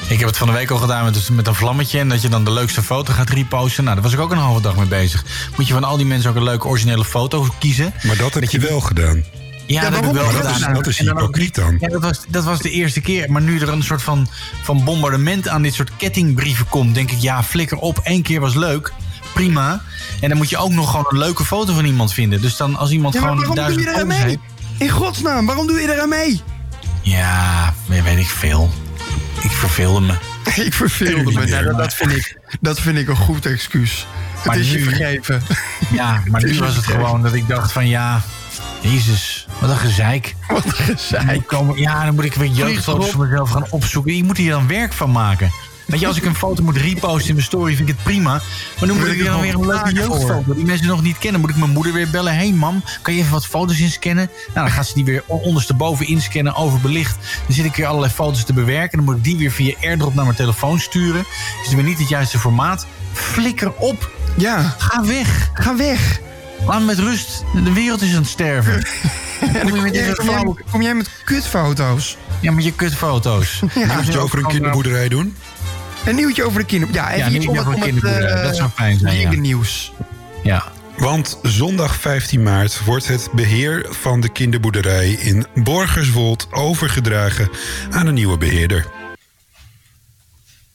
Ik 0.07 0.19
heb 0.19 0.27
het 0.27 0.37
van 0.37 0.47
de 0.47 0.53
week 0.53 0.69
al 0.69 0.77
gedaan 0.77 1.03
met, 1.05 1.29
met 1.29 1.47
een 1.47 1.55
vlammetje... 1.55 1.99
en 1.99 2.09
dat 2.09 2.21
je 2.21 2.29
dan 2.29 2.43
de 2.43 2.51
leukste 2.51 2.81
foto 2.81 3.13
gaat 3.13 3.29
reposten. 3.29 3.83
Nou, 3.83 3.95
daar 3.95 4.03
was 4.03 4.13
ik 4.13 4.19
ook 4.19 4.31
een 4.31 4.37
halve 4.37 4.61
dag 4.61 4.75
mee 4.75 4.85
bezig. 4.85 5.25
Moet 5.57 5.67
je 5.67 5.73
van 5.73 5.83
al 5.83 5.97
die 5.97 6.05
mensen 6.05 6.29
ook 6.29 6.35
een 6.35 6.43
leuke 6.43 6.67
originele 6.67 7.05
foto 7.05 7.47
kiezen. 7.59 7.93
Maar 8.03 8.17
dat 8.17 8.33
heb 8.33 8.43
je 8.49 8.59
wel 8.59 8.79
gedaan. 8.79 9.23
Ja, 9.65 9.81
dat 9.81 9.95
heb 9.95 10.05
ik 10.05 10.11
wel 10.11 10.23
dat 10.25 10.33
gedaan. 10.35 10.53
is- 10.69 10.75
dat 10.77 10.87
is 10.87 10.97
hypocriet 10.97 11.55
dan. 11.55 11.77
Ja, 11.79 11.87
dat 11.87 12.01
was, 12.01 12.19
dat 12.27 12.43
was 12.43 12.59
de 12.59 12.69
eerste 12.71 13.01
keer. 13.01 13.31
Maar 13.31 13.41
nu 13.41 13.59
er 13.59 13.69
een 13.69 13.83
soort 13.83 14.01
van, 14.01 14.27
van 14.61 14.83
bombardement 14.83 15.47
aan 15.47 15.61
dit 15.61 15.73
soort 15.73 15.91
kettingbrieven 15.97 16.67
komt... 16.69 16.95
denk 16.95 17.11
ik, 17.11 17.19
ja, 17.19 17.43
flikker 17.43 17.77
op. 17.77 17.99
Eén 18.03 18.21
keer 18.21 18.39
was 18.39 18.55
leuk. 18.55 18.93
Prima. 19.33 19.81
En 20.21 20.29
dan 20.29 20.37
moet 20.37 20.49
je 20.49 20.57
ook 20.57 20.71
nog 20.71 20.89
gewoon 20.89 21.05
een 21.09 21.17
leuke 21.17 21.45
foto 21.45 21.73
van 21.73 21.85
iemand 21.85 22.13
vinden. 22.13 22.41
Dus 22.41 22.57
dan 22.57 22.75
als 22.75 22.91
iemand 22.91 23.13
Ja, 23.13 23.19
gewoon 23.19 23.35
waarom 23.35 23.55
doe 23.55 23.63
duizend 23.65 23.87
foto's 23.89 24.07
mee? 24.07 24.17
heeft... 24.17 24.37
In 24.79 24.89
godsnaam, 24.89 25.45
waarom 25.45 25.67
doe 25.67 25.79
je 25.79 25.93
eraan 25.93 26.09
mee? 26.09 26.41
Ja, 27.01 27.73
weet 27.85 28.03
weet 28.03 28.17
ik 28.17 28.27
veel. 28.29 28.69
Ik 29.41 29.51
verveelde 29.51 30.01
me. 30.01 30.13
Ik 30.65 30.73
verveelde 30.73 31.31
me. 31.31 31.47
Ja, 31.47 31.61
dat, 31.61 31.77
dat, 31.77 31.93
vind 31.93 32.11
ik, 32.11 32.37
dat 32.61 32.79
vind 32.79 32.97
ik 32.97 33.07
een 33.07 33.15
goed 33.15 33.45
excuus. 33.45 34.07
Maar 34.45 34.55
het 34.55 34.65
is 34.65 34.71
je 34.71 34.77
nu- 34.77 34.83
vergeven. 34.83 35.41
Ja, 35.91 36.23
maar 36.25 36.43
nu 36.43 36.59
was 36.59 36.75
het 36.75 36.85
gewoon 36.85 37.21
dat 37.21 37.33
ik 37.33 37.47
dacht 37.47 37.71
van 37.71 37.87
ja... 37.87 38.21
Jezus, 38.81 39.47
wat 39.59 39.69
een 39.69 39.77
gezeik. 39.77 40.35
Wat 40.47 40.65
een 40.65 40.71
gezeik. 40.71 41.47
Komen, 41.47 41.77
ja, 41.77 42.05
dan 42.05 42.15
moet 42.15 42.23
ik 42.23 42.33
weer 42.33 42.51
erop. 42.67 43.03
voor 43.03 43.27
mezelf 43.27 43.49
gaan 43.49 43.65
opzoeken. 43.69 44.15
Je 44.15 44.23
moet 44.23 44.37
hier 44.37 44.51
dan 44.51 44.67
werk 44.67 44.93
van 44.93 45.11
maken. 45.11 45.51
Weet 45.89 45.99
je, 45.99 46.07
als 46.07 46.17
ik 46.17 46.25
een 46.25 46.35
foto 46.35 46.63
moet 46.63 46.77
reposten 46.77 47.27
in 47.27 47.33
mijn 47.33 47.45
story, 47.45 47.75
vind 47.75 47.89
ik 47.89 47.95
het 47.95 48.03
prima. 48.03 48.31
Maar 48.79 48.87
dan 48.87 48.97
moet 48.97 49.05
ik 49.07 49.13
ik 49.13 49.21
weer, 49.21 49.31
er 49.31 49.39
weer 49.41 49.53
een 49.53 49.65
leuke 49.65 49.93
jeugdfoto 49.93 50.53
die 50.53 50.65
mensen 50.65 50.87
nog 50.87 51.01
niet 51.01 51.17
kennen. 51.17 51.41
Moet 51.41 51.49
ik 51.49 51.55
mijn 51.55 51.71
moeder 51.71 51.93
weer 51.93 52.09
bellen. 52.09 52.33
Hé 52.33 52.39
hey 52.39 52.51
mam, 52.51 52.83
kan 53.01 53.13
je 53.13 53.19
even 53.19 53.31
wat 53.31 53.45
foto's 53.45 53.79
inscannen? 53.79 54.29
Nou, 54.53 54.65
dan 54.67 54.75
gaat 54.75 54.87
ze 54.87 54.93
die 54.93 55.05
weer 55.05 55.23
ondersteboven 55.27 56.07
inscannen, 56.07 56.55
overbelicht. 56.55 57.15
Dan 57.45 57.55
zit 57.55 57.65
ik 57.65 57.75
weer 57.75 57.85
allerlei 57.85 58.13
foto's 58.13 58.45
te 58.45 58.53
bewerken. 58.53 58.97
Dan 58.97 59.05
moet 59.05 59.15
ik 59.15 59.23
die 59.23 59.37
weer 59.37 59.51
via 59.51 59.75
airdrop 59.81 60.13
naar 60.13 60.23
mijn 60.25 60.37
telefoon 60.37 60.79
sturen. 60.79 61.19
Is 61.61 61.65
het 61.65 61.75
weer 61.75 61.83
niet 61.83 61.99
het 61.99 62.09
juiste 62.09 62.39
formaat? 62.39 62.85
Flikker 63.13 63.71
op. 63.73 64.11
Ja, 64.37 64.75
Ga 64.77 65.05
weg. 65.05 65.49
ga 65.53 65.75
weg. 65.75 66.19
Laat 66.65 66.79
me 66.79 66.85
met 66.85 66.99
rust. 66.99 67.43
De 67.63 67.73
wereld 67.73 68.01
is 68.01 68.09
aan 68.11 68.21
het 68.21 68.27
sterven. 68.27 68.83
Kom 69.39 69.53
je 69.53 69.71
kom 69.71 69.81
met 69.81 69.95
jij, 69.95 70.13
kom 70.71 70.81
jij 70.81 70.95
met 70.95 71.09
kutfoto's. 71.25 72.17
Ja, 72.39 72.51
met 72.51 72.63
je 72.63 72.71
kutfoto's. 72.73 73.61
Ja. 73.73 73.95
Moet 73.95 74.05
je 74.05 74.19
over 74.19 74.37
een 74.39 74.47
kinderboerderij 74.47 75.09
doen? 75.09 75.35
Een 76.09 76.15
nieuwtje 76.15 76.43
over 76.43 76.59
de 76.59 76.65
kinder... 76.65 76.89
Ja, 76.91 77.07
even 77.11 77.19
Ja, 77.19 77.25
iets 77.25 77.45
nieuwtje 77.45 77.49
om 77.61 77.67
het, 77.67 77.75
om 77.75 77.81
kinderboerderij. 77.81 78.31
eh, 78.37 78.43
Dat 78.43 78.55
zou 78.55 78.69
fijn 78.69 78.97
zijn, 78.99 79.15
ja. 79.15 79.19
dierennieuws. 79.21 79.91
Ja. 80.43 80.63
Want 80.97 81.39
zondag 81.43 81.95
15 81.95 82.43
maart 82.43 82.83
wordt 82.83 83.07
het 83.07 83.29
beheer 83.33 83.85
van 83.89 84.21
de 84.21 84.29
kinderboerderij 84.31 85.09
in 85.11 85.45
Borgerswold 85.55 86.47
overgedragen 86.51 87.49
aan 87.91 88.07
een 88.07 88.13
nieuwe 88.13 88.37
beheerder. 88.37 88.85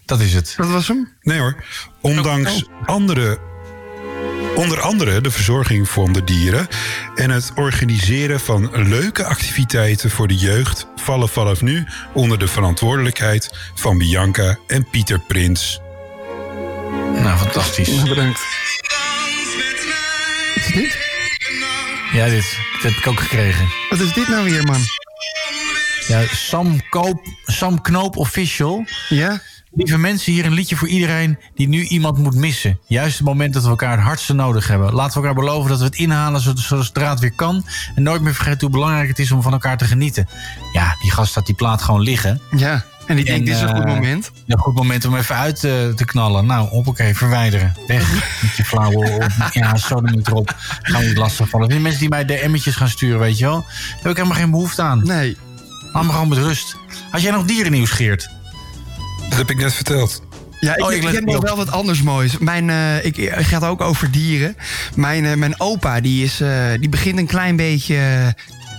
Dat 0.04 0.20
is 0.20 0.34
het. 0.34 0.54
Dat 0.56 0.68
was 0.70 0.88
hem? 0.88 1.12
Nee 1.22 1.38
hoor. 1.38 1.64
Ondanks 2.00 2.64
andere, 2.84 3.38
onder 4.54 4.80
andere 4.80 5.20
de 5.20 5.30
verzorging 5.30 5.88
van 5.88 6.12
de 6.12 6.24
dieren 6.24 6.68
en 7.14 7.30
het 7.30 7.52
organiseren 7.54 8.40
van 8.40 8.88
leuke 8.88 9.24
activiteiten 9.24 10.10
voor 10.10 10.28
de 10.28 10.36
jeugd 10.36 10.86
vallen 10.96 11.28
vanaf 11.28 11.62
nu 11.62 11.86
onder 12.12 12.38
de 12.38 12.48
verantwoordelijkheid 12.48 13.50
van 13.74 13.98
Bianca 13.98 14.58
en 14.66 14.90
Pieter 14.90 15.18
Prins. 15.18 15.80
Nou, 17.12 17.38
fantastisch. 17.38 18.02
Bedankt. 18.02 18.40
Wat 20.54 20.64
is 20.64 20.72
dit? 20.74 20.98
Ja, 22.12 22.24
dit, 22.24 22.58
dit 22.72 22.82
heb 22.82 22.92
ik 22.92 23.06
ook 23.06 23.20
gekregen. 23.20 23.68
Wat 23.90 24.00
is 24.00 24.12
dit 24.12 24.28
nou 24.28 24.50
weer, 24.50 24.64
man? 24.64 24.80
Ja, 26.06 26.22
Sam, 26.32 26.88
Koop, 26.88 27.26
Sam 27.44 27.80
Knoop 27.80 28.16
Official. 28.16 28.84
Ja? 29.08 29.40
Lieve 29.76 29.98
mensen, 29.98 30.32
hier 30.32 30.44
een 30.46 30.52
liedje 30.52 30.76
voor 30.76 30.88
iedereen 30.88 31.38
die 31.54 31.68
nu 31.68 31.82
iemand 31.82 32.18
moet 32.18 32.34
missen. 32.34 32.78
Juist 32.86 33.16
het 33.18 33.26
moment 33.26 33.54
dat 33.54 33.62
we 33.62 33.68
elkaar 33.68 33.90
het 33.96 34.00
hardste 34.06 34.32
nodig 34.32 34.68
hebben. 34.68 34.92
Laten 34.92 35.20
we 35.20 35.26
elkaar 35.26 35.42
beloven 35.44 35.70
dat 35.70 35.78
we 35.78 35.84
het 35.84 35.94
inhalen 35.96 36.40
zo- 36.40 36.52
zodra 36.56 37.10
het 37.10 37.20
weer 37.20 37.32
kan. 37.34 37.64
En 37.94 38.02
nooit 38.02 38.22
meer 38.22 38.34
vergeten 38.34 38.60
hoe 38.60 38.70
belangrijk 38.70 39.08
het 39.08 39.18
is 39.18 39.32
om 39.32 39.42
van 39.42 39.52
elkaar 39.52 39.76
te 39.78 39.84
genieten. 39.84 40.28
Ja, 40.72 40.96
die 41.02 41.10
gast 41.10 41.34
had 41.34 41.46
die 41.46 41.54
plaat 41.54 41.82
gewoon 41.82 42.00
liggen. 42.00 42.40
Ja. 42.56 42.84
En 43.06 43.16
die 43.16 43.24
denkt, 43.24 43.46
dit 43.46 43.54
is 43.54 43.60
een 43.60 43.68
goed 43.76 43.84
eh, 43.84 43.94
moment. 43.94 44.30
Een 44.46 44.58
goed 44.58 44.74
moment 44.74 45.04
om 45.04 45.16
even 45.16 45.36
uit 45.36 45.64
eh, 45.64 45.88
te 45.88 46.04
knallen. 46.04 46.46
Nou, 46.46 46.68
hoppakee, 46.68 47.14
verwijderen. 47.16 47.74
Weg 47.86 48.12
met 48.42 48.56
je 48.56 48.64
flauwe 48.64 49.10
op. 49.10 49.26
Ja, 49.52 49.76
zo 49.76 50.00
niet 50.00 50.26
erop. 50.26 50.54
Gaan 50.82 51.00
we 51.00 51.06
niet 51.06 51.16
lastig 51.16 51.48
vallen. 51.48 51.68
Die 51.68 51.80
mensen 51.80 52.00
die 52.00 52.08
mij 52.08 52.24
DM'tjes 52.24 52.76
gaan 52.76 52.88
sturen, 52.88 53.18
weet 53.18 53.38
je 53.38 53.44
wel. 53.44 53.60
Daar 53.60 53.96
heb 54.02 54.10
ik 54.10 54.16
helemaal 54.16 54.38
geen 54.38 54.50
behoefte 54.50 54.82
aan. 54.82 55.00
Nee. 55.06 55.36
Laat 55.92 56.04
me 56.04 56.10
gewoon 56.12 56.28
met 56.28 56.38
rust. 56.38 56.76
Had 57.10 57.22
jij 57.22 57.30
nog 57.32 57.44
dierennieuws, 57.44 57.90
Geert? 57.90 58.28
Dat 59.28 59.38
heb 59.38 59.50
ik 59.50 59.56
net 59.56 59.72
verteld. 59.74 60.22
Ja, 60.64 60.76
ik, 60.76 60.84
Oh, 60.84 60.92
ik 60.92 61.02
heb 61.02 61.24
nog 61.24 61.42
wel 61.42 61.56
wat 61.56 61.70
anders 61.70 62.02
moois. 62.02 62.38
Mijn, 62.38 62.70
eh, 62.70 63.04
ik, 63.04 63.16
het 63.16 63.46
gaat 63.46 63.64
ook 63.64 63.80
over 63.80 64.10
dieren. 64.10 64.56
Mijn, 64.94 65.24
eh, 65.24 65.34
mijn 65.34 65.60
opa, 65.60 66.00
die, 66.00 66.24
is, 66.24 66.40
eh, 66.40 66.50
die 66.80 66.88
begint 66.88 67.18
een 67.18 67.26
klein 67.26 67.56
beetje... 67.56 67.96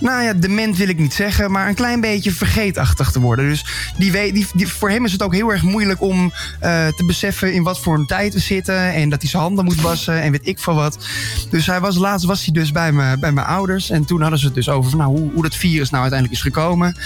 nou 0.00 0.22
ja, 0.22 0.32
dement 0.32 0.76
wil 0.76 0.88
ik 0.88 0.98
niet 0.98 1.14
zeggen, 1.14 1.50
maar 1.50 1.68
een 1.68 1.74
klein 1.74 2.00
beetje 2.00 2.32
vergeetachtig 2.32 3.10
te 3.10 3.20
worden. 3.20 3.48
Dus 3.48 3.64
die 3.98 4.32
die, 4.32 4.68
voor 4.68 4.90
hem 4.90 5.04
is 5.04 5.12
het 5.12 5.22
ook 5.22 5.34
heel 5.34 5.52
erg 5.52 5.62
moeilijk 5.62 6.00
om 6.00 6.32
eh, 6.60 6.86
te 6.86 7.04
beseffen 7.06 7.52
in 7.52 7.62
wat 7.62 7.80
voor 7.80 7.94
een 7.94 8.06
tijd 8.06 8.34
we 8.34 8.40
zitten. 8.40 8.92
En 8.92 9.08
dat 9.08 9.20
hij 9.20 9.30
zijn 9.30 9.42
handen 9.42 9.64
moet 9.64 9.80
wassen 9.80 10.22
en 10.22 10.30
weet 10.30 10.46
ik 10.46 10.58
veel 10.58 10.74
wat. 10.74 11.06
Dus 11.50 11.66
hij 11.66 11.80
was, 11.80 11.96
laatst 11.96 12.26
was 12.26 12.44
hij 12.44 12.52
dus 12.52 12.72
bij, 12.72 12.92
me, 12.92 13.18
bij 13.18 13.32
mijn 13.32 13.46
ouders. 13.46 13.90
En 13.90 14.04
toen 14.04 14.20
hadden 14.20 14.38
ze 14.38 14.44
het 14.44 14.54
dus 14.54 14.68
over 14.68 14.90
van, 14.90 14.98
nou, 14.98 15.10
hoe, 15.10 15.30
hoe 15.32 15.42
dat 15.42 15.56
virus 15.56 15.90
nou 15.90 16.02
uiteindelijk 16.02 16.40
is 16.40 16.46
gekomen. 16.52 16.96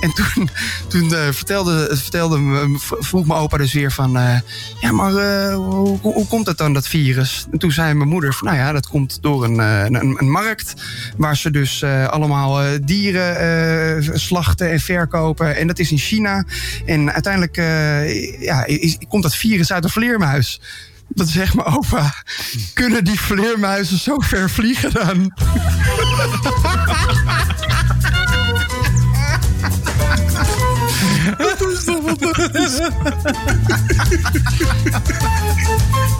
En 0.00 0.14
toen, 0.14 0.50
toen 0.88 1.14
eh, 1.14 1.28
vertelde, 1.30 1.88
vertelde, 1.96 2.68
vroeg 2.80 3.26
mijn 3.26 3.40
opa 3.40 3.56
dus 3.56 3.72
weer 3.72 3.92
van... 3.92 4.16
eh, 4.18 4.40
ja, 4.80 4.92
maar 4.92 5.12
hoe, 5.52 5.98
hoe, 6.00 6.26
komt 6.26 6.46
het 6.46 6.58
dan, 6.58 6.72
dat 6.72 6.88
virus? 6.88 7.46
En 7.52 7.58
toen 7.58 7.72
zei 7.72 7.94
mijn 7.94 8.08
moeder 8.08 8.34
van, 8.34 8.46
nou 8.46 8.58
ja, 8.58 8.72
dat 8.72 8.88
komt 8.88 9.18
door 9.22 9.44
een, 9.44 9.58
een, 9.58 10.16
een 10.18 10.30
markt... 10.30 10.74
waar 11.16 11.36
ze 11.36 11.50
dus 11.50 11.82
eh, 11.82 12.04
allemaal 12.38 12.62
eh, 12.62 12.78
dieren 12.82 13.38
eh, 13.38 14.14
slachten 14.14 14.70
en 14.70 14.80
verkopen. 14.80 15.56
En 15.56 15.66
dat 15.66 15.78
is 15.78 15.90
in 15.90 15.98
China. 15.98 16.44
En 16.86 17.12
uiteindelijk 17.12 17.56
eh, 17.56 18.40
ja, 18.40 18.64
is, 18.64 18.98
komt 19.08 19.22
dat 19.22 19.34
virus 19.36 19.72
uit 19.72 19.84
een 19.84 19.90
vleermuis. 19.90 20.60
Dat 21.08 21.28
zegt 21.28 21.54
mijn 21.54 21.66
opa. 21.66 22.14
Kunnen 22.74 23.04
die 23.04 23.20
vleermuizen 23.20 23.98
zo 23.98 24.18
ver 24.18 24.50
vliegen 24.50 24.92
dan? 24.92 25.32
Dat 31.38 31.60
is 31.60 31.84
toch 31.84 32.02
fantastisch? 32.04 32.80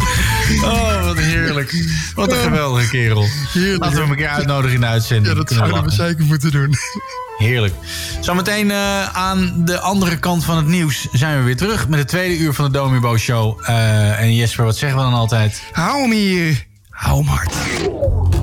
Oh, 0.65 1.05
wat 1.05 1.19
heerlijk. 1.19 1.85
Wat 2.15 2.33
een 2.33 2.39
geweldige 2.39 2.89
kerel. 2.89 3.27
Laten 3.55 3.95
we 3.95 4.01
hem 4.01 4.11
een 4.11 4.17
keer 4.17 4.29
uitnodigen 4.29 4.75
in 4.75 4.81
de 4.81 4.87
uitzending. 4.87 5.29
Ja, 5.29 5.35
dat 5.35 5.45
Kunnen 5.47 5.67
zouden 5.69 5.91
we 5.91 5.97
zeker 5.97 6.25
moeten 6.25 6.51
doen. 6.51 6.75
Heerlijk. 7.39 7.75
Zometeen 8.21 8.71
eh, 8.71 9.17
aan 9.17 9.65
de 9.65 9.79
andere 9.79 10.19
kant 10.19 10.45
van 10.45 10.57
het 10.57 10.67
nieuws 10.67 11.09
zijn 11.13 11.39
we 11.39 11.45
weer 11.45 11.57
terug 11.57 11.89
met 11.89 11.99
het 11.99 12.09
tweede 12.09 12.39
uur 12.39 12.53
van 12.55 12.65
de 12.65 12.71
Domibo 12.71 13.17
Show. 13.17 13.61
Eh, 13.63 14.21
en 14.21 14.35
Jesper, 14.35 14.65
wat 14.65 14.77
zeggen 14.77 14.99
we 14.99 15.05
dan 15.05 15.15
altijd? 15.15 15.63
Hou 15.73 16.01
hem 16.01 16.11
hier. 16.11 16.67
Hou 16.91 17.17
hem 17.19 17.27
hard. 17.27 17.55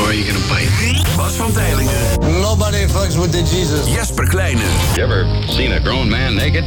Or 0.00 0.08
are 0.08 0.14
you 0.14 0.24
gonna 0.24 0.46
bite? 0.48 0.70
Bas 1.16 1.36
van 1.36 1.52
Teylingen. 1.52 2.40
Nobody 2.40 2.86
fucks 2.86 3.16
with 3.16 3.32
the 3.32 3.42
Jesus. 3.42 3.86
Jesper 3.86 4.26
Kleine. 4.26 4.62
You 4.96 5.02
ever 5.02 5.26
seen 5.48 5.72
a 5.72 5.80
grown 5.80 6.08
man 6.08 6.34
naked? 6.34 6.64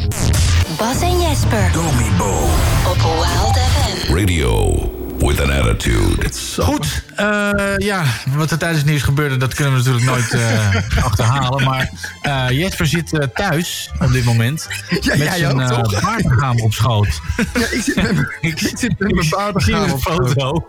Bas 0.78 1.02
en 1.02 1.20
Jesper 1.20 1.72
Domibo. 1.72 2.48
op 2.88 2.98
Wild 3.02 3.58
FM. 3.58 4.14
Radio 4.14 5.01
with 5.22 5.42
an 5.42 5.52
attitude. 5.52 6.30
Goed, 6.58 7.04
eh, 7.16 7.74
ja, 7.78 8.04
wat 8.36 8.52
er 8.52 8.58
tijdens 8.58 8.82
het 8.82 8.90
nieuws 8.90 9.02
gebeurde, 9.02 9.38
dat 9.38 9.54
kunnen 9.54 9.74
we 9.74 9.80
natuurlijk 9.80 10.06
nooit 10.06 10.34
eh, 10.34 11.04
achterhalen. 11.10 11.64
Maar 11.64 11.90
eh, 12.22 12.46
Jesper 12.50 12.88
zit 12.88 13.30
thuis 13.34 13.92
op 14.00 14.12
dit 14.12 14.26
moment. 14.26 14.68
Ja, 15.02 15.18
met 15.18 15.28
jij 15.28 15.38
zijn 15.38 15.58
baardgaam 16.02 16.60
op 16.60 16.74
schoot. 16.74 17.08
Ja, 17.54 17.68
ik 17.72 17.82
zit 17.82 17.96
met 17.96 18.14
mijn, 18.14 18.28
ik 18.42 18.60
zit 18.60 19.00
met 19.00 19.32
mijn 19.32 19.84
een 19.84 19.92
op 19.92 20.02
foto. 20.02 20.68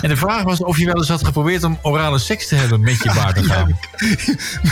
En 0.00 0.08
de 0.08 0.16
vraag 0.16 0.42
was 0.42 0.58
of 0.62 0.78
je 0.78 0.86
wel 0.86 0.96
eens 0.96 1.08
had 1.08 1.24
geprobeerd 1.24 1.64
om 1.64 1.78
orale 1.82 2.18
seks 2.18 2.48
te 2.48 2.54
hebben 2.54 2.80
met 2.80 3.02
je 3.02 3.12
baardgaam. 3.14 3.78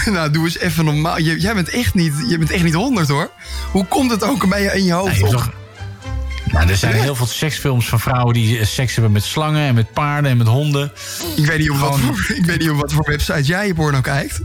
Nou, 0.05 0.31
doe 0.31 0.45
eens 0.45 0.59
even 0.59 0.85
normaal. 0.85 1.21
Jij, 1.21 1.37
jij 1.37 1.55
bent 1.55 1.69
echt 1.69 1.95
niet, 1.95 2.15
je 2.29 2.39
bent 2.39 2.51
echt 2.51 2.65
niet 2.65 2.75
honderd 2.75 3.09
hoor. 3.09 3.31
Hoe 3.71 3.87
komt 3.87 4.11
het 4.11 4.23
ook 4.23 4.49
bij 4.49 4.63
je 4.63 4.73
in 4.73 4.85
je 4.85 4.93
hoofd 4.93 5.21
Nee, 5.21 5.31
Nou, 6.55 6.69
er 6.69 6.77
zijn 6.77 6.95
heel 6.95 7.15
veel 7.15 7.27
seksfilms 7.27 7.89
van 7.89 8.01
vrouwen 8.01 8.35
die 8.35 8.59
eh, 8.59 8.67
seks 8.67 8.95
hebben 8.95 9.13
met 9.13 9.25
slangen 9.25 9.67
en 9.67 9.75
met 9.75 9.93
paarden 9.93 10.31
en 10.31 10.37
met 10.37 10.47
honden. 10.47 10.93
Ik 11.37 11.47
weet 11.47 11.59
niet 11.59 11.71
op 11.71 11.79
wat, 11.79 11.99
voor, 12.01 12.37
ik 12.37 12.45
weet 12.47 12.59
niet 12.59 12.71
op 12.71 12.81
wat 12.81 12.93
voor 12.93 13.05
website 13.09 13.43
jij 13.43 13.67
je 13.67 13.75
porno 13.75 14.01
kijkt. 14.01 14.41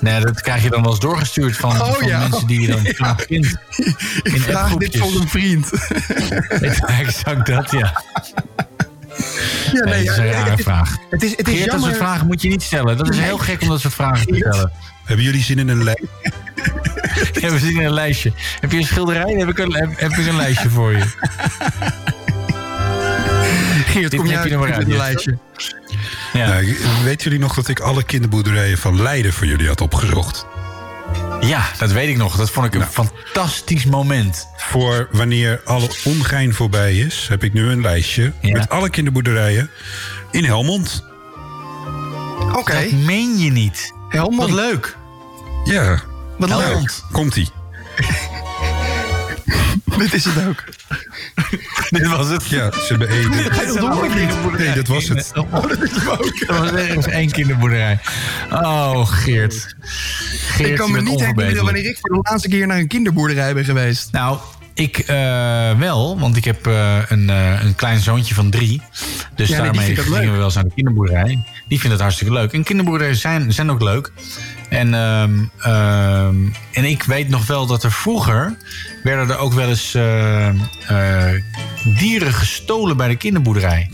Nee, 0.00 0.20
dat 0.20 0.40
krijg 0.40 0.62
je 0.62 0.70
dan 0.70 0.82
wel 0.82 0.90
eens 0.90 1.00
doorgestuurd 1.00 1.56
van, 1.56 1.70
Oh, 1.80 1.92
van 1.92 2.08
ja. 2.08 2.18
mensen 2.18 2.46
die 2.46 2.60
je 2.60 2.66
dan 2.66 2.84
graag 2.94 3.22
vindt. 3.26 3.56
Ik 4.22 4.32
In 4.32 4.40
vraag 4.40 4.74
dit 4.76 4.96
voor 4.98 5.14
een 5.20 5.28
vriend. 5.28 5.70
Exact 7.00 7.46
dat, 7.46 7.70
ja. 7.70 8.02
Ja, 9.72 9.84
Nee, 9.84 10.04
dat 10.04 10.12
is 10.12 10.16
een 10.18 10.30
rare 10.30 10.50
het 10.50 10.62
vraag. 10.62 10.96
Het 11.10 11.22
is, 11.22 11.30
het 11.36 11.48
is 11.48 11.54
Geert, 11.54 11.70
dat 11.70 11.80
soort 11.80 11.90
jammer. 11.92 12.08
vragen 12.08 12.26
moet 12.26 12.42
je 12.42 12.48
niet 12.48 12.62
stellen. 12.62 12.96
Dat 12.96 13.08
is 13.08 13.18
heel 13.18 13.38
gek 13.38 13.62
om 13.62 13.68
dat 13.68 13.80
soort 13.80 13.94
vragen 13.94 14.26
te 14.26 14.34
stellen. 14.34 14.72
Hebben 15.04 15.24
jullie 15.24 15.42
zin 15.42 15.58
in 15.58 15.68
een 15.68 15.84
lijst? 15.84 16.02
Ja, 17.40 17.50
we 17.50 17.58
zien 17.58 17.84
een 17.84 17.92
lijstje. 17.92 18.32
Heb 18.60 18.72
je 18.72 18.78
een 18.78 18.84
schilderij? 18.84 19.32
Heb 19.32 19.48
ik 19.48 19.58
een, 19.58 19.74
heb, 19.74 20.00
heb 20.00 20.10
ik 20.12 20.26
een 20.26 20.36
lijstje 20.36 20.70
voor 20.70 20.92
je. 20.92 21.02
Geert, 23.86 24.10
Dit 24.10 24.20
kom 24.20 24.28
jij 24.28 24.44
je 24.44 24.50
er 24.50 24.58
maar 24.58 24.66
uit 24.68 24.76
uit, 24.76 24.86
met 24.86 24.96
een 24.96 25.02
lijstje? 25.02 25.38
Ja. 26.32 26.46
Nou, 26.46 26.76
weten 27.04 27.24
jullie 27.24 27.38
nog 27.38 27.54
dat 27.54 27.68
ik 27.68 27.80
alle 27.80 28.04
kinderboerderijen 28.04 28.78
van 28.78 29.02
Leiden 29.02 29.32
voor 29.32 29.46
jullie 29.46 29.66
had 29.66 29.80
opgezocht? 29.80 30.46
ja, 31.40 31.64
dat 31.78 31.92
weet 31.92 32.08
ik 32.08 32.16
nog. 32.16 32.36
Dat 32.36 32.50
vond 32.50 32.66
ik 32.66 32.74
een 32.74 32.86
fantastisch 32.86 33.84
moment. 33.84 34.48
Voor 34.56 35.08
wanneer 35.12 35.60
alle 35.64 35.88
ongein 36.04 36.54
voorbij 36.54 36.96
is, 36.98 37.26
heb 37.28 37.44
ik 37.44 37.52
nu 37.52 37.70
een 37.70 37.80
lijstje 37.80 38.32
Ja. 38.40 38.52
met 38.52 38.68
alle 38.68 38.90
kinderboerderijen 38.90 39.70
in 40.30 40.44
Helmond. 40.44 41.04
Oké, 42.52 42.72
Dat 42.72 42.90
meen 42.92 43.38
je 43.38 43.50
niet. 43.50 43.93
Helmond. 44.14 44.50
Wat 44.50 44.50
leuk. 44.50 44.96
Ja, 45.64 46.00
Wat 46.38 46.48
Helmond. 46.48 46.80
leuk. 46.80 47.12
komt-ie. 47.12 47.48
Dit 49.98 50.12
is 50.14 50.24
het 50.24 50.46
ook. 50.46 50.64
Dit 51.90 52.06
was 52.06 52.28
het. 52.28 52.46
Ja, 52.46 52.70
ze 52.72 52.84
hebben 52.88 53.08
één. 53.08 53.32
Ga 53.32 53.62
je 53.62 53.72
dat? 53.72 54.58
Nee, 54.58 54.74
dat 54.74 54.86
was 54.86 55.08
het. 55.08 55.30
Oh, 55.34 55.52
dat 55.68 55.82
is 55.82 55.90
hem 55.90 56.08
ook. 56.08 56.38
Dat 56.46 56.58
was 56.58 56.70
ergens 56.70 57.06
één 57.06 57.30
kinderboerderij. 57.30 57.98
Oh, 58.52 59.06
Geert. 59.08 59.74
Geert, 59.80 60.68
Ik 60.70 60.76
kan 60.76 60.90
me 60.90 61.00
niet 61.02 61.20
herinneren 61.20 61.64
wanneer 61.64 61.84
ik 61.88 61.98
voor 62.00 62.10
de 62.10 62.18
laatste 62.30 62.48
keer 62.48 62.66
naar 62.66 62.78
een 62.78 62.88
kinderboerderij 62.88 63.54
ben 63.54 63.64
geweest. 63.64 64.12
Nou, 64.12 64.38
ik 64.74 64.98
eh, 64.98 65.78
wel, 65.78 66.18
want 66.18 66.36
ik 66.36 66.44
heb 66.44 66.66
eh, 66.66 66.98
een, 67.08 67.30
eh, 67.30 67.64
een 67.64 67.74
klein 67.74 68.00
zoontje 68.00 68.34
van 68.34 68.50
drie. 68.50 68.82
Dus 69.34 69.48
Ja, 69.48 69.62
nee, 69.62 69.70
die 69.70 69.80
daarmee 69.80 69.96
gingen 69.96 70.20
leuk. 70.20 70.30
we 70.30 70.36
wel 70.36 70.44
eens 70.44 70.54
naar 70.54 70.64
de 70.64 70.74
kinderboerderij. 70.74 71.44
Die 71.68 71.78
vindt 71.78 71.92
het 71.92 72.00
hartstikke 72.00 72.32
leuk. 72.32 72.52
En 72.52 72.62
kinderboerderijen 72.62 73.16
zijn, 73.16 73.52
zijn 73.52 73.70
ook 73.70 73.82
leuk. 73.82 74.12
En, 74.68 74.94
ehm, 74.94 75.44
ehm, 75.58 76.36
en 76.72 76.84
ik 76.84 77.02
weet 77.02 77.28
nog 77.28 77.46
wel 77.46 77.66
dat 77.66 77.82
er 77.82 77.92
vroeger... 77.92 78.56
werden 79.02 79.30
er 79.30 79.38
ook 79.38 79.52
wel 79.52 79.68
eens 79.68 79.92
dieren 81.98 82.32
gestolen 82.32 82.96
bij 82.96 83.08
de 83.08 83.16
kinderboerderij. 83.16 83.90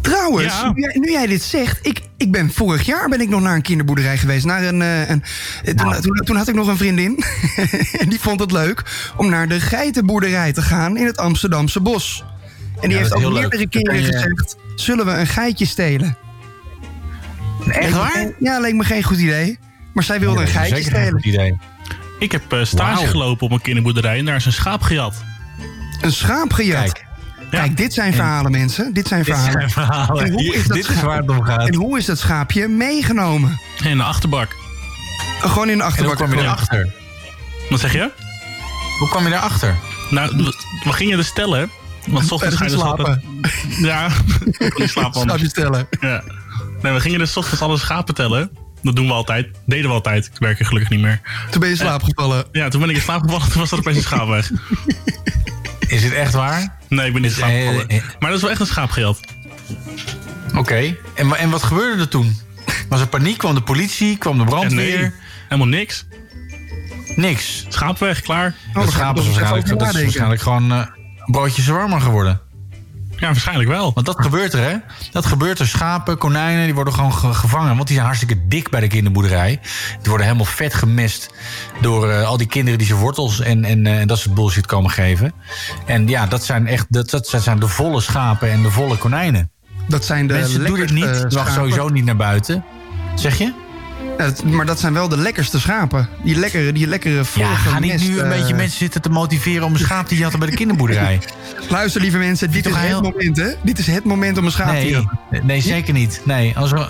Trouwens, 0.00 0.54
Ja. 0.60 0.72
nu, 0.74 0.80
jij, 0.82 0.96
nu 1.00 1.10
jij 1.10 1.26
dit 1.26 1.42
zegt, 1.42 1.86
ik, 1.86 2.00
ik 2.16 2.32
ben 2.32 2.52
vorig 2.52 2.82
jaar 2.86 3.08
ben 3.08 3.20
ik 3.20 3.28
nog 3.28 3.40
naar 3.40 3.54
een 3.54 3.62
kinderboerderij 3.62 4.18
geweest. 4.18 4.44
Naar 4.44 4.62
een, 4.64 4.82
eh, 4.82 5.08
een, 5.08 5.22
eh, 5.64 5.74
toen, 5.74 5.86
Nou. 5.88 6.00
toen, 6.02 6.16
toen 6.24 6.36
had 6.36 6.48
ik 6.48 6.54
nog 6.54 6.66
een 6.66 6.76
vriendin. 6.76 7.24
en 7.98 8.08
die 8.12 8.20
vond 8.20 8.40
het 8.40 8.52
leuk 8.52 8.82
om 9.16 9.28
naar 9.30 9.48
de 9.48 9.60
geitenboerderij 9.60 10.52
te 10.52 10.62
gaan 10.62 10.96
in 10.96 11.06
het 11.06 11.16
Amsterdamse 11.16 11.80
bos. 11.80 12.24
En 12.80 12.88
die 12.88 12.90
Ja, 12.90 12.98
heeft 12.98 13.12
ook 13.14 13.22
leuk. 13.22 13.32
meerdere 13.32 13.68
keren 13.68 13.96
je- 13.96 14.02
gezegd: 14.12 14.56
zullen 14.74 15.06
we 15.06 15.12
een 15.12 15.26
geitje 15.26 15.66
stelen? 15.66 16.16
Echt 17.68 17.80
Leek 17.82 17.90
waar? 17.90 18.32
ja, 18.38 18.60
leek 18.60 18.74
me 18.74 18.84
geen 18.84 19.02
goed 19.02 19.18
idee. 19.18 19.58
Maar 19.94 20.04
zij 20.04 20.20
wilde 20.20 20.40
Ja, 20.40 20.46
een 20.46 20.52
geitje 20.52 20.76
zeker 20.76 20.92
een 20.92 21.00
stelen. 21.00 21.12
goed 21.22 21.24
idee. 21.32 21.58
Ik 22.18 22.32
heb 22.32 22.52
eh, 22.52 22.64
stage 22.64 23.06
gelopen 23.06 23.46
op 23.46 23.52
een 23.52 23.60
kinderboerderij 23.60 24.18
en 24.18 24.24
daar 24.24 24.36
is 24.36 24.44
een 24.46 24.52
schaap 24.52 24.82
gejat. 24.82 25.14
Een 26.00 26.12
schaap 26.12 26.52
gejat. 26.52 26.92
Kijk, 26.92 27.03
Kijk, 27.54 27.76
dit 27.76 27.92
zijn 27.94 28.14
verhalen, 28.14 28.50
mensen. 28.50 28.92
Dit 28.92 29.08
zijn 29.08 29.22
dit 29.22 29.28
verhalen. 29.34 29.52
zijn 29.52 29.70
verhalen. 29.70 30.24
En 30.24 30.32
hoe 30.32 30.54
is 30.54 30.66
dat 30.66 30.76
dit 30.76 30.88
is 30.88 30.92
schaap- 30.92 31.04
waar 31.04 31.16
het 31.16 31.28
om 31.30 31.42
gaat. 31.42 31.68
En 31.68 31.74
hoe 31.74 31.98
is 31.98 32.04
dat 32.04 32.18
schaapje 32.18 32.68
meegenomen? 32.68 33.60
In 33.84 33.96
de 33.96 34.02
achterbak. 34.02 34.56
Gewoon 35.40 35.58
in 35.60 35.66
de 35.66 35.72
En 35.72 35.78
hoe 35.78 35.88
achterbak. 35.88 36.16
kwam 36.16 36.32
je 36.32 36.38
erachter? 36.40 36.92
Wat 37.70 37.80
zeg 37.80 37.92
je? 37.92 38.10
Hoe 38.98 39.08
kwam 39.08 39.26
je 39.28 39.34
erachter? 39.34 39.76
Nou, 40.10 40.36
we- 40.36 40.54
we 40.84 40.92
gingen 40.92 41.16
dus 41.16 41.26
stellen. 41.26 41.70
Want 42.06 42.26
's 42.26 42.30
ochtends 42.32 42.56
ga 42.56 42.64
je 42.64 42.70
dus 42.70 42.80
altijd... 42.80 43.20
Ja, 43.90 44.06
ik 44.58 44.88
slaap 44.88 45.04
anders. 45.04 45.22
Schaapjes 45.24 45.52
tellen. 45.52 45.86
Ja. 46.00 46.22
Nee, 46.82 46.92
we 46.92 47.00
gingen 47.00 47.18
dus 47.18 47.32
's 47.32 47.36
ochtends 47.36 47.62
alle 47.62 47.78
schapen 47.78 48.14
tellen. 48.14 48.50
Dat 48.82 48.96
doen 48.96 49.06
we 49.06 49.12
altijd. 49.12 49.48
Deden 49.66 49.86
we 49.88 49.94
altijd. 49.94 50.24
Ik 50.26 50.38
werk 50.38 50.58
er 50.58 50.66
gelukkig 50.66 50.90
niet 50.90 51.00
meer. 51.00 51.20
Toen 51.50 51.60
ben 51.60 51.68
je 51.68 51.74
in 51.74 51.80
slaap 51.80 52.02
gevallen. 52.02 52.44
Ja, 52.52 52.68
toen 52.68 52.80
ben 52.80 52.88
ik 52.90 52.96
in 52.96 53.02
slaap 53.02 53.20
gevallen. 53.22 53.50
Toen 53.50 53.60
was 53.60 53.70
er 53.72 53.78
opeens 53.78 53.96
een 53.96 54.02
schaap 54.02 54.28
weg. 54.28 54.50
Is 55.86 56.02
het 56.04 56.12
echt 56.12 56.32
waar? 56.32 56.76
Nee, 56.94 57.06
ik 57.06 57.12
ben 57.12 57.22
niet 57.22 57.32
slaap 57.32 57.50
Eh, 57.50 57.58
gevallen. 57.58 57.88
eh. 57.88 58.02
Maar 58.18 58.28
dat 58.28 58.36
is 58.36 58.40
wel 58.40 58.50
echt 58.50 58.60
een 58.60 58.66
schaap 58.66 58.90
gejat. 58.90 59.20
Oké. 60.56 60.96
En, 61.14 61.36
en 61.36 61.50
wat 61.50 61.62
gebeurde 61.62 62.00
er 62.02 62.08
toen? 62.08 62.36
Was 62.88 63.00
er 63.00 63.06
paniek? 63.06 63.38
Kwam 63.38 63.54
de 63.54 63.60
politie? 63.62 64.18
Kwam 64.18 64.38
de 64.38 64.44
brandweer? 64.44 65.00
nee, 65.00 65.12
helemaal 65.48 65.66
niks. 65.68 66.06
Niks. 67.16 67.66
Schaap 67.68 67.98
weg, 67.98 68.20
klaar. 68.20 68.54
dat 68.72 68.90
schaap 68.90 69.18
is 69.18 69.24
waarschijnlijk, 69.24 69.78
dat 69.78 69.94
is 69.94 70.02
waarschijnlijk 70.02 70.40
gewoon 70.42 70.72
eh, 70.72 70.78
een 70.78 71.32
broodje 71.32 71.62
zwarmer 71.62 72.00
geworden. 72.00 72.40
Ja, 73.24 73.30
waarschijnlijk 73.30 73.68
wel. 73.68 73.90
Want 73.94 74.06
dat 74.06 74.20
gebeurt 74.20 74.52
er, 74.52 74.60
hè? 74.70 74.76
Dat 75.12 75.26
gebeurt 75.26 75.58
er. 75.58 75.66
Schapen, 75.66 76.18
konijnen, 76.18 76.64
die 76.64 76.74
worden 76.74 76.94
gewoon 76.94 77.14
ge- 77.14 77.34
gevangen. 77.34 77.74
Want 77.74 77.86
die 77.86 77.94
zijn 77.96 78.06
hartstikke 78.06 78.48
dik 78.48 78.70
bij 78.70 78.80
de 78.80 78.86
kinderboerderij. 78.86 79.60
Die 80.00 80.08
worden 80.08 80.26
helemaal 80.26 80.46
vet 80.46 80.74
gemest 80.74 81.30
door 81.80 82.10
eh, 82.10 82.26
al 82.26 82.36
die 82.36 82.46
kinderen 82.46 82.78
die 82.78 82.86
ze 82.88 82.94
wortels 82.94 83.40
en, 83.40 83.64
en, 83.64 83.86
eh, 83.86 84.00
en 84.00 84.06
dat 84.06 84.18
soort 84.18 84.34
bullshit 84.34 84.66
komen 84.66 84.90
geven. 84.90 85.32
En 85.86 86.08
ja, 86.08 86.26
dat 86.26 86.44
zijn 86.44 86.66
echt 86.66 86.86
dat, 86.88 87.10
dat 87.10 87.28
zijn 87.42 87.58
de 87.58 87.68
volle 87.68 88.00
schapen 88.00 88.50
en 88.50 88.62
de 88.62 88.70
volle 88.70 88.96
konijnen. 88.96 89.50
Dat 89.88 90.04
zijn 90.04 90.26
de 90.26 90.32
Mensen 90.34 90.64
doen 90.64 90.80
het 90.80 90.90
niet. 90.92 91.24
schapen. 91.28 91.52
sowieso 91.52 91.88
niet 91.88 92.04
naar 92.04 92.16
buiten. 92.16 92.64
Zeg 93.14 93.38
je? 93.38 93.52
Ja, 94.18 94.30
maar 94.44 94.66
dat 94.66 94.80
zijn 94.80 94.92
wel 94.92 95.08
de 95.08 95.16
lekkerste 95.18 95.60
schapen. 95.60 96.08
Die 96.24 96.36
lekkere, 96.36 96.72
die 96.72 96.86
lekkere 96.86 97.22
Ja, 97.34 97.54
ga 97.54 97.78
niet 97.78 98.08
nu 98.08 98.18
een 98.20 98.30
eh, 98.32 98.38
beetje 98.38 98.54
mensen 98.54 98.78
zitten 98.78 99.00
te 99.02 99.08
motiveren 99.08 99.66
om 99.66 99.72
een 99.72 99.78
schaap 99.78 100.06
te 100.08 100.16
jatten 100.16 100.38
bij 100.38 100.50
de 100.50 100.56
kinderboerderij. 100.56 101.20
Luister, 101.68 102.00
lieve 102.00 102.18
mensen, 102.18 102.50
dit 102.50 102.66
is 102.66 102.72
het 102.72 102.80
heel- 102.80 103.00
moment, 103.00 103.36
hè? 103.36 103.48
Dit 103.62 103.78
is 103.78 103.86
het 103.86 104.04
moment 104.04 104.38
om 104.38 104.44
een 104.44 104.50
schaap 104.50 104.74
te 104.76 104.88
jatten. 104.88 105.18
nee, 105.42 105.60
zeker 105.60 105.92
niet. 105.94 106.20
Nee, 106.24 106.56
als 106.56 106.70
we, 106.70 106.86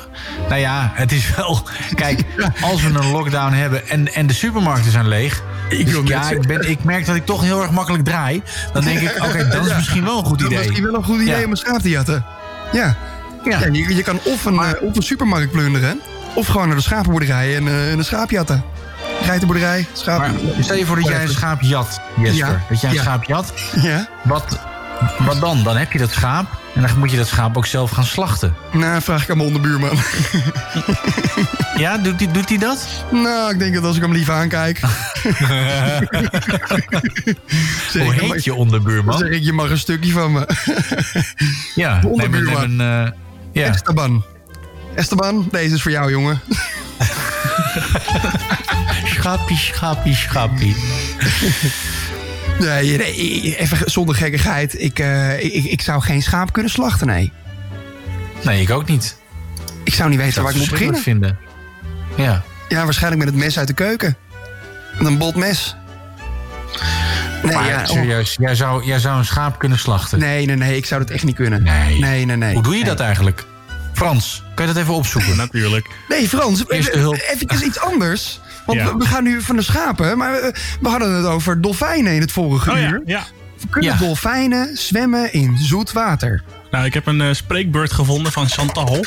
nou 0.48 0.60
ja, 0.60 0.90
het 0.94 1.12
is 1.12 1.34
wel. 1.36 1.62
Kijk, 1.94 2.20
als 2.60 2.82
we 2.82 2.88
een 2.88 3.10
lockdown 3.10 3.52
hebben 3.52 3.88
en, 3.88 4.14
en 4.14 4.26
de 4.26 4.34
supermarkten 4.34 4.90
zijn 4.90 5.08
leeg. 5.08 5.42
Ik 5.68 5.86
dus 5.86 6.00
ja, 6.04 6.30
ik, 6.30 6.46
ben, 6.46 6.70
ik 6.70 6.84
merk 6.84 7.06
dat 7.06 7.16
ik 7.16 7.26
toch 7.26 7.42
heel 7.42 7.62
erg 7.62 7.70
makkelijk 7.70 8.04
draai. 8.04 8.42
Dan 8.72 8.84
denk 8.84 9.00
ik, 9.00 9.24
oké, 9.24 9.46
dat 9.52 9.62
is 9.64 9.70
Ja. 9.70 9.76
misschien 9.76 10.04
wel 10.04 10.18
een 10.18 10.24
goed 10.24 10.38
Dat 10.38 10.50
is 10.50 10.54
idee. 10.56 10.58
misschien 10.68 10.84
wel 10.90 10.94
een 10.94 11.04
goed 11.04 11.20
idee 11.20 11.38
Ja. 11.38 11.44
om 11.44 11.50
een 11.50 11.56
schaap 11.56 11.80
te 11.80 11.88
jatten. 11.88 12.24
Ja. 12.72 12.96
Ja. 13.44 13.58
Je 13.72 14.02
kan 14.02 14.18
of 14.24 14.44
een, 14.44 14.58
eh, 14.58 14.82
of 14.82 14.96
een 14.96 15.02
supermarkt 15.02 15.50
plunderen... 15.52 16.00
of 16.34 16.46
gewoon 16.46 16.66
naar 16.66 16.76
de 16.76 16.82
schapenboerderij 16.82 17.56
en, 17.56 17.68
eh, 17.68 17.92
en 17.92 17.98
een 17.98 18.04
schaap 18.04 18.30
jatten. 18.30 18.64
Geitenboerderij, 19.22 19.86
schaap... 19.92 20.18
Maar 20.18 20.30
stel 20.60 20.76
je 20.76 20.86
voor 20.86 20.96
dat 20.96 21.08
jij 21.08 21.22
een 21.22 21.28
schaap 21.28 21.60
jat, 21.60 22.00
Jesper. 22.16 22.36
Ja, 22.36 22.64
Dat 22.68 22.80
jij 22.80 22.90
een 22.90 22.96
ja. 22.96 23.02
schaap 23.02 23.24
jat. 23.24 23.52
Ja? 23.82 24.08
Wat, 24.22 24.58
wat 25.18 25.40
dan? 25.40 25.62
Dan 25.62 25.76
heb 25.76 25.92
je 25.92 25.98
dat 25.98 26.10
schaap. 26.10 26.46
En 26.74 26.82
dan 26.82 26.98
moet 26.98 27.10
je 27.10 27.16
dat 27.16 27.26
schaap 27.26 27.56
ook 27.56 27.66
zelf 27.66 27.90
gaan 27.90 28.04
slachten. 28.04 28.54
Nou, 28.72 29.02
vraag 29.02 29.22
ik 29.22 29.30
aan 29.30 29.36
mijn 29.36 29.48
onderbuurman. 29.48 29.96
Ja, 31.76 31.98
doet 31.98 32.20
hij 32.20 32.32
doet 32.32 32.48
die 32.48 32.58
dat? 32.58 33.04
nou, 33.10 33.52
ik 33.52 33.58
denk 33.58 33.74
dat 33.74 33.84
als 33.84 33.96
ik 33.96 34.02
hem 34.02 34.12
lief 34.12 34.28
aankijk... 34.28 34.80
Hoe 37.92 38.14
dan 38.14 38.30
heet 38.30 38.44
je 38.44 38.50
dan 38.50 38.58
onderbuurman? 38.58 39.18
zeg 39.18 39.28
ik, 39.28 39.42
je 39.42 39.52
mag 39.52 39.70
een 39.70 39.78
stukje 39.78 40.12
van 40.12 40.32
me. 40.32 40.46
Ja, 41.74 41.98
De 42.00 42.06
neem 42.08 42.34
een... 42.34 42.44
Neem 42.44 42.46
onderbuurman. 42.46 42.80
een 42.80 42.80
eh, 43.04 43.10
ja. 43.52 43.74
Esteban, 44.94 45.48
deze 45.50 45.74
is 45.74 45.82
voor 45.82 45.90
jou, 45.90 46.10
jongen. 46.10 46.40
Schaapie, 49.04 49.56
schaapie, 49.56 50.14
schaapie. 50.14 50.76
Nee, 52.58 52.96
nee, 52.96 53.56
even 53.58 53.78
zonder 53.90 54.14
gekkigheid. 54.14 54.80
Ik, 54.80 54.98
eh, 54.98 55.44
ik, 55.44 55.64
ik 55.64 55.80
zou 55.80 56.02
geen 56.02 56.22
schaap 56.22 56.52
kunnen 56.52 56.70
slachten, 56.70 57.06
nee. 57.06 57.32
Nee, 58.44 58.60
ik 58.62 58.70
ook 58.70 58.88
niet. 58.88 59.16
Ik 59.84 59.94
zou 59.94 60.10
niet 60.10 60.18
weten 60.18 60.42
waar 60.42 60.52
ik 60.52 60.58
moet 60.58 60.70
beginnen. 60.70 61.00
vinden. 61.00 61.38
Ja. 62.16 62.42
Ja, 62.68 62.84
waarschijnlijk 62.84 63.24
met 63.24 63.34
het 63.34 63.42
mes 63.44 63.58
uit 63.58 63.66
de 63.68 63.74
keuken. 63.74 64.16
Met 64.98 65.06
een 65.06 65.18
bot 65.18 65.34
mes. 65.36 65.76
Nee, 67.42 67.54
maar 67.54 67.68
ja, 67.68 67.80
oh. 67.80 67.86
serieus, 67.86 68.36
jij 68.40 68.54
zou, 68.54 68.84
jij 68.84 68.98
zou 68.98 69.18
een 69.18 69.24
schaap 69.24 69.58
kunnen 69.58 69.78
slachten. 69.78 70.18
nee, 70.18 70.46
nee, 70.46 70.56
nee, 70.56 70.76
ik 70.76 70.86
zou 70.86 71.00
dat 71.00 71.10
echt 71.10 71.24
niet 71.24 71.34
kunnen. 71.34 71.62
Nee. 71.62 71.98
Nee, 72.00 72.24
nee, 72.24 72.36
nee. 72.36 72.54
Hoe 72.54 72.62
doe 72.62 72.72
je 72.72 72.78
Nee. 72.78 72.88
dat 72.88 73.00
eigenlijk? 73.00 73.44
Frans, 73.94 74.42
kan 74.54 74.66
je 74.66 74.72
dat 74.72 74.82
even 74.82 74.94
opzoeken? 74.94 75.36
Natuurlijk. 75.36 75.86
Nee, 76.08 76.28
Frans, 76.28 76.64
Eerste 76.68 76.98
hulp. 76.98 77.14
even 77.32 77.66
iets 77.66 77.80
anders. 77.80 78.40
Want 78.66 78.78
Ja. 78.78 78.92
we, 78.92 78.98
we 78.98 79.06
gaan 79.06 79.22
nu 79.24 79.42
van 79.42 79.56
de 79.56 79.62
schapen, 79.62 80.18
maar 80.18 80.32
we, 80.32 80.54
we 80.80 80.88
hadden 80.88 81.12
het 81.14 81.26
over 81.26 81.60
dolfijnen 81.60 82.12
in 82.14 82.20
het 82.20 82.32
vorige 82.32 82.70
Oh 82.70 82.78
uur. 82.78 83.02
ja. 83.06 83.24
Kunnen 83.70 83.90
Ja. 83.92 83.98
dolfijnen 83.98 84.76
zwemmen 84.76 85.32
in 85.32 85.56
zoet 85.58 85.92
water? 85.92 86.42
Nou, 86.70 86.84
ik 86.84 86.94
heb 86.94 87.06
een 87.06 87.20
eh, 87.20 87.28
spreekbeurt 87.32 87.92
gevonden 87.92 88.32
van 88.32 88.48
Chantal. 88.48 89.04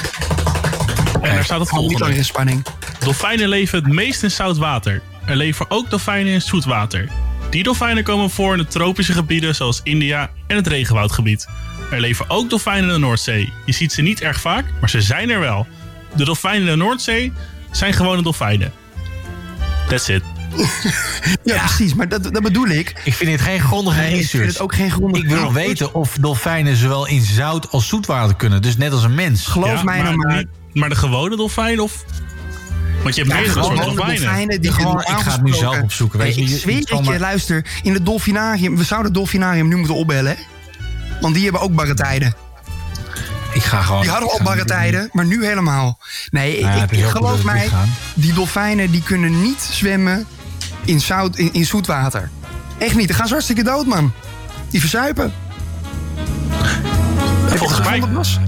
En 1.21 1.33
daar 1.33 1.43
staat 1.43 1.59
het 1.59 1.71
Niet 1.71 1.79
lang 1.81 1.89
volgende. 1.91 2.15
in 2.15 2.25
spanning. 2.25 2.65
Dolfijnen 2.99 3.47
leven 3.49 3.83
het 3.83 3.93
meest 3.93 4.23
in 4.23 4.31
zout 4.31 4.57
water. 4.57 5.01
Er 5.25 5.35
leven 5.35 5.65
ook 5.71 5.89
dolfijnen 5.89 6.33
in 6.33 6.41
zoet 6.41 6.65
water. 6.65 7.07
Die 7.49 7.63
dolfijnen 7.63 8.03
komen 8.03 8.29
voor 8.29 8.51
in 8.51 8.57
de 8.59 8.67
tropische 8.67 9.13
gebieden 9.13 9.55
zoals 9.55 9.79
India 9.83 10.29
en 10.47 10.55
het 10.55 10.67
regenwoudgebied. 10.67 11.47
Er 11.91 11.99
leven 11.99 12.29
ook 12.29 12.49
dolfijnen 12.49 12.87
in 12.87 12.93
de 12.93 12.99
Noordzee. 12.99 13.53
Je 13.65 13.71
ziet 13.73 13.91
ze 13.93 14.01
niet 14.01 14.21
erg 14.21 14.41
vaak, 14.41 14.65
maar 14.79 14.89
ze 14.89 15.01
zijn 15.01 15.29
er 15.29 15.39
wel. 15.39 15.67
De 16.15 16.25
dolfijnen 16.25 16.61
in 16.61 16.65
de 16.65 16.75
Noordzee 16.75 17.33
zijn 17.71 17.93
gewone 17.93 18.21
dolfijnen. 18.21 18.71
That's 19.89 20.07
it. 20.07 20.23
Ja, 21.43 21.57
precies, 21.59 21.93
maar 21.93 22.07
dat, 22.09 22.23
dat 22.33 22.43
bedoel 22.43 22.67
ik. 22.67 23.01
Ik 23.03 23.13
vind 23.13 23.29
dit 23.31 23.41
geen 23.41 23.59
grondige 23.59 23.97
Nee, 23.99 24.09
ik 24.09 24.15
research. 24.15 24.31
vind 24.43 24.53
het 24.53 24.61
ook 24.61 24.75
geen 24.75 24.91
grondige 24.91 25.23
Ik 25.23 25.29
wil 25.29 25.37
research. 25.37 25.65
weten 25.67 25.93
of 25.93 26.17
dolfijnen 26.19 26.75
zowel 26.75 27.07
in 27.07 27.21
zout 27.21 27.71
als 27.71 27.87
zoetwater 27.87 28.35
kunnen. 28.35 28.61
Dus 28.61 28.77
net 28.77 28.91
als 28.91 29.03
een 29.03 29.15
mens. 29.15 29.45
Geloof 29.45 29.67
Ja, 29.69 29.83
mij 29.83 29.95
maar, 29.97 30.03
nou 30.03 30.15
maar. 30.17 30.27
maar, 30.27 30.45
maar 30.73 30.89
de 30.89 30.95
gewone 30.95 31.35
dolfijn 31.35 31.79
of... 31.79 32.03
Want 33.03 33.15
je 33.15 33.21
hebt 33.21 33.33
Ja, 33.33 33.39
meerdere 33.41 33.63
soorten 33.63 33.85
dolfijnen. 33.85 34.21
dolfijnen 34.23 34.61
die 34.61 34.71
Gewoon, 34.71 34.95
normaal 34.95 35.17
ik 35.17 35.23
ga 35.23 35.31
het 35.31 35.43
nu 35.43 35.53
zelf 35.53 35.81
opzoeken, 35.81 36.19
weet 36.19 36.35
je, 36.35 36.41
ik 36.41 36.47
zweer 36.59 36.77
het 36.89 37.05
je, 37.05 37.19
luister. 37.19 37.65
In 37.83 37.93
het 37.93 38.05
dolfinarium, 38.05 38.77
we 38.77 38.83
zouden 38.83 39.07
het 39.11 39.17
dolfinarium 39.19 39.67
nu 39.67 39.75
moeten 39.75 39.95
opbellen. 39.95 40.31
hè? 40.35 40.43
Want 41.21 41.33
die 41.33 41.43
hebben 41.43 41.61
ook 41.61 41.75
barre 41.75 41.93
tijden. 41.93 42.33
Ik 43.53 43.63
ga 43.63 43.81
gewoon... 43.81 44.01
Die 44.01 44.11
hadden 44.11 44.29
al 44.29 44.39
barre 44.43 44.65
tijden, 44.65 45.09
maar 45.11 45.25
nu 45.25 45.45
helemaal. 45.45 45.99
Nee, 46.29 46.61
Nou 46.61 46.75
ja, 46.77 46.83
ik, 46.83 46.91
ik 46.91 47.05
geloof 47.05 47.43
mij, 47.43 47.69
die 48.13 48.33
dolfijnen 48.33 48.91
die 48.91 49.03
kunnen 49.03 49.41
niet 49.41 49.61
zwemmen 49.71 50.25
in, 50.85 51.01
zout, 51.01 51.37
in, 51.37 51.53
in 51.53 51.65
zoet 51.65 51.87
water. 51.87 52.29
Echt 52.77 52.95
niet, 52.95 53.07
dan 53.07 53.17
gaan 53.17 53.27
ze 53.27 53.33
hartstikke 53.33 53.63
dood, 53.63 53.85
man. 53.85 54.13
Die 54.69 54.79
verzuipen. 54.79 55.33
Volgens 57.47 57.87
mij... 57.87 57.99
Wat 57.99 58.09
was? 58.09 58.39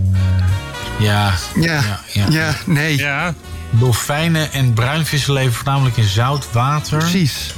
Ja, 0.99 1.33
Ja, 1.55 1.71
Ja, 1.71 1.99
ja, 2.13 2.25
ja. 2.29 2.55
nee, 2.65 2.97
Ja, 2.97 3.33
dolfijnen 3.69 4.51
en 4.51 4.73
bruinvissen 4.73 5.33
leven 5.33 5.53
voornamelijk 5.53 5.97
in 5.97 6.07
zout 6.07 6.51
water. 6.51 6.97
precies. 6.97 7.53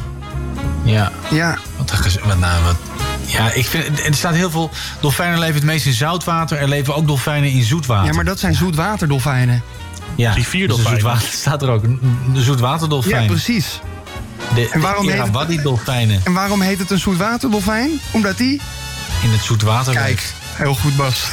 Ja, 0.83 1.11
Ja, 1.29 1.57
wat, 1.77 1.91
wat, 2.23 2.39
nou, 2.39 2.63
wat... 2.63 2.75
Ja, 3.31 3.51
ik 3.51 3.65
vind, 3.65 4.05
er 4.05 4.13
staat 4.15 4.33
heel 4.35 4.49
veel... 4.51 4.69
Dolfijnen 4.99 5.39
leven 5.39 5.55
het 5.55 5.63
meest 5.63 5.85
in 5.85 5.93
zoutwater. 5.93 6.57
Er 6.57 6.67
leven 6.67 6.95
ook 6.95 7.07
dolfijnen 7.07 7.49
in 7.51 7.63
zoetwater. 7.63 8.05
ja, 8.07 8.13
maar 8.15 8.25
dat 8.25 8.39
zijn 8.39 8.53
zoetwaterdolfijnen. 8.55 9.61
ja, 10.15 10.31
rivierdolfijnen. 10.33 10.93
dus 10.93 11.01
zoetwater 11.03 11.37
staat 11.39 11.61
er 11.61 11.69
ook. 11.69 11.83
Een, 11.83 11.99
zoetwaterdolfijn. 12.33 13.21
Ja, 13.23 13.27
precies. 13.29 13.79
de, 14.55 14.69
En 14.71 14.79
waarom 14.81 15.05
de 15.05 15.11
heet 15.11 15.19
het- 15.21 15.27
Irrawaddy-dolfijnen 15.27 16.21
En 16.23 16.33
waarom 16.33 16.61
heet 16.61 16.79
het 16.79 16.89
een 16.91 16.99
zoetwaterdolfijn? 16.99 17.89
Omdat 18.11 18.37
die... 18.37 18.61
in 19.23 19.29
het 19.31 19.41
zoetwater 19.43 19.93
Kijk, 19.93 20.07
leeft. 20.09 20.33
heel 20.53 20.75
goed 20.75 20.95
Bas. 20.95 21.27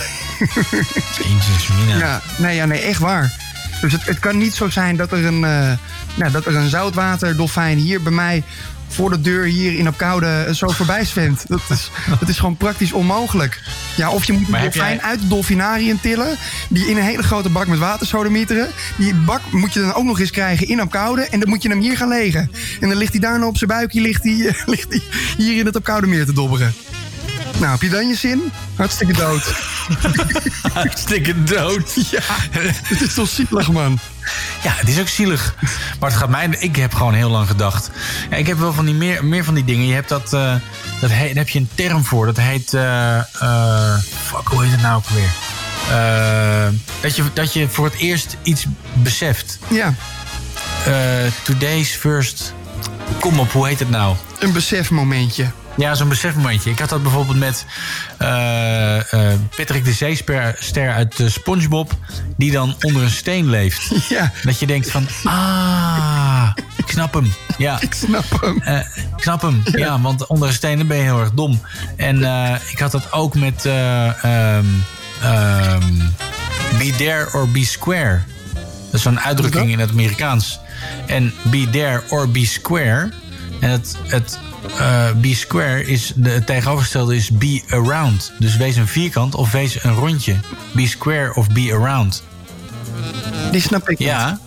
Jezus, 1.19 1.69
Mina. 1.79 1.99
Ja, 1.99 2.21
nee, 2.37 2.57
ja, 2.57 2.65
nee, 2.65 2.81
echt 2.81 3.01
waar. 3.01 3.33
Dus 3.81 3.93
het, 3.93 4.05
het 4.05 4.19
kan 4.19 4.39
niet 4.39 4.55
zo 4.55 4.71
zijn 4.71 4.97
dat 4.97 5.13
er 5.13 5.25
een, 5.25 5.45
eh 5.45 5.71
nou, 6.15 6.31
dat 6.33 6.47
er 6.47 6.57
een 6.57 6.69
zoutwaterdolfijn 6.69 7.79
hier 7.79 8.03
bij 8.03 8.13
mij 8.13 8.43
voor 8.89 9.11
de 9.11 9.21
deur 9.21 9.45
hier 9.45 9.79
in 9.79 9.89
Opkoude 9.89 10.49
zo 10.55 10.69
voorbij 10.69 11.05
zwemt. 11.05 11.45
Dat 11.49 11.61
is, 11.69 11.91
dat 12.21 12.29
is 12.29 12.39
gewoon 12.39 12.57
praktisch 12.57 12.93
onmogelijk. 12.93 13.61
Ja, 13.97 14.11
of 14.11 14.25
je 14.25 14.33
moet 14.33 14.47
een 14.47 14.61
dolfijn 14.61 14.97
jij- 14.97 15.01
uit 15.05 15.21
het 15.21 15.29
dolfinarium 15.29 16.01
tillen, 16.01 16.37
die 16.69 16.87
in 16.91 16.97
een 16.97 17.03
hele 17.03 17.23
grote 17.23 17.49
bak 17.49 17.67
met 17.67 17.79
water 17.79 18.07
sodemieteren. 18.07 18.69
Die 18.97 19.15
bak 19.15 19.41
moet 19.51 19.73
je 19.73 19.81
dan 19.81 19.95
ook 19.95 20.05
nog 20.05 20.21
eens 20.21 20.31
krijgen 20.31 20.69
in 20.69 20.83
Opkoude 20.83 21.23
en 21.23 21.41
dan 21.41 21.49
moet 21.49 21.63
je 21.63 21.69
hem 21.69 21.81
hier 21.81 21.97
gaan 21.97 22.09
leggen. 22.09 22.51
En 22.81 22.89
dan 22.89 22.99
ligt 22.99 23.13
hij 23.13 23.21
daarna 23.21 23.47
op 23.47 23.57
zijn 23.57 23.71
buikje, 23.71 24.01
ligt 24.01 24.23
hij, 24.23 24.55
ligt 24.67 24.89
hij 24.89 25.03
hier 25.37 25.59
in 25.59 25.67
het 25.67 25.77
Opkoude 25.77 26.07
meer 26.07 26.25
te 26.27 26.33
dobberen. 26.33 26.75
Nou, 27.59 27.71
heb 27.73 27.83
je 27.83 27.89
dan 27.89 28.09
je 28.09 28.15
zin? 28.15 28.43
Hartstikke 28.75 29.13
dood. 29.13 29.43
Hartstikke 30.75 31.43
dood. 31.45 31.95
Ja, 32.11 32.21
het 32.83 33.01
is 33.01 33.15
toch 33.15 33.29
zielig, 33.29 33.71
man. 33.73 33.99
Ja, 34.63 34.73
het 34.75 34.89
is 34.89 35.01
ook 35.01 35.09
zielig. 35.09 35.55
Maar 36.01 36.11
het 36.11 36.19
gaat 36.19 36.29
mij... 36.29 36.49
Ik 36.59 36.77
heb 36.77 36.95
gewoon 36.95 37.15
heel 37.15 37.31
lang 37.31 37.47
gedacht. 37.49 37.91
Ja, 38.31 38.37
ik 38.37 38.47
heb 38.47 38.59
wel 38.59 38.73
van 38.73 38.85
die 38.85 38.95
meer, 38.95 39.25
meer 39.25 39.45
van 39.45 39.55
die 39.55 39.65
dingen. 39.65 39.87
Je 39.87 39.95
hebt 39.95 40.09
dat... 40.09 40.33
eh, 40.33 40.55
dat 41.01 41.11
heet, 41.11 41.29
daar 41.35 41.45
heb 41.45 41.49
je 41.49 41.59
een 41.59 41.71
term 41.75 42.05
voor. 42.05 42.27
Dat 42.27 42.37
heet... 42.37 42.75
eh, 42.75 43.19
eh, 43.19 43.97
fuck, 44.27 44.49
hoe 44.49 44.63
heet 44.63 44.73
het 44.73 44.83
nou 44.83 44.97
ook 44.97 45.09
weer? 45.09 45.31
Dat, 47.01 47.17
je, 47.17 47.23
dat 47.33 47.53
je 47.53 47.69
voor 47.69 47.85
het 47.85 47.97
eerst 47.97 48.37
iets 48.43 48.65
beseft. 48.93 49.59
Ja, 49.69 49.95
today's 51.43 51.91
first... 51.91 52.55
Kom 53.21 53.41
op, 53.41 53.53
hoe 53.53 53.67
heet 53.67 53.79
het 53.79 53.91
nou? 53.91 54.17
een 54.39 54.53
besefmomentje. 54.53 55.51
Ja, 55.79 55.95
zo'n 55.95 56.09
besefmomentje. 56.09 56.71
Ik 56.71 56.79
had 56.79 56.89
dat 56.89 57.03
bijvoorbeeld 57.03 57.39
met 57.39 57.65
eh, 58.19 59.13
eh, 59.13 59.39
Patrick 59.57 59.85
de 59.85 59.93
Zeester 59.93 60.57
ster 60.59 60.93
uit 60.93 61.21
eh, 61.21 61.29
SpongeBob... 61.29 61.93
die 62.37 62.53
dan 62.53 62.77
onder 62.81 63.03
een 63.03 63.11
steen 63.11 63.51
leeft. 63.51 63.91
Ja. 64.09 64.33
Dat 64.43 64.59
je 64.59 64.67
denkt 64.67 64.91
van... 64.91 65.07
Ah, 65.23 66.51
ik 66.77 66.89
snap 66.89 67.15
hem. 67.15 67.33
Ja. 67.59 67.81
Ik 67.89 67.95
snap 67.95 68.41
hem. 68.41 68.57
Ik 69.17 69.23
snap 69.23 69.43
hem, 69.43 69.63
ja. 69.65 70.01
want 70.01 70.27
onder 70.27 70.49
een 70.49 70.55
steen 70.55 70.87
ben 70.87 70.97
je 70.97 71.03
heel 71.03 71.21
erg 71.21 71.33
dom. 71.33 71.61
En 71.97 72.17
ik 72.71 72.79
had 72.79 72.91
dat 72.91 73.13
ook 73.13 73.35
met 73.35 73.67
eh, 73.67 74.25
ehm, 74.25 74.67
ehm, 75.23 75.95
Be 76.79 76.95
There 76.97 77.29
or 77.33 77.49
Be 77.49 77.65
Square. 77.65 78.21
Dat 78.85 78.95
is 78.95 79.03
zo'n 79.03 79.21
uitdrukking 79.21 79.71
in 79.71 79.79
het 79.79 79.91
Amerikaans. 79.91 80.61
En 81.07 81.35
Be 81.43 81.71
There 81.71 82.03
or 82.09 82.31
Be 82.31 82.47
Square. 82.47 83.13
En 83.61 83.71
het, 83.71 83.97
het 84.07 84.39
Be 85.21 85.35
Square 85.35 85.85
is 85.87 86.13
de, 86.15 86.31
het 86.31 86.47
tegenovergestelde 86.47 87.17
is 87.17 87.31
Be 87.31 87.63
Around. 87.71 88.33
Dus 88.39 88.57
wees 88.57 88.77
een 88.77 88.87
vierkant 88.89 89.35
of 89.35 89.53
wees 89.53 89.85
een 89.85 89.95
rondje. 89.95 90.35
Be 90.73 90.87
Square 90.87 91.35
of 91.35 91.49
Be 91.51 91.71
Around. 91.73 92.23
Die 93.53 93.61
snap 93.61 93.89
ik 93.89 93.99
Ja. 93.99 94.31
niet. 94.31 94.39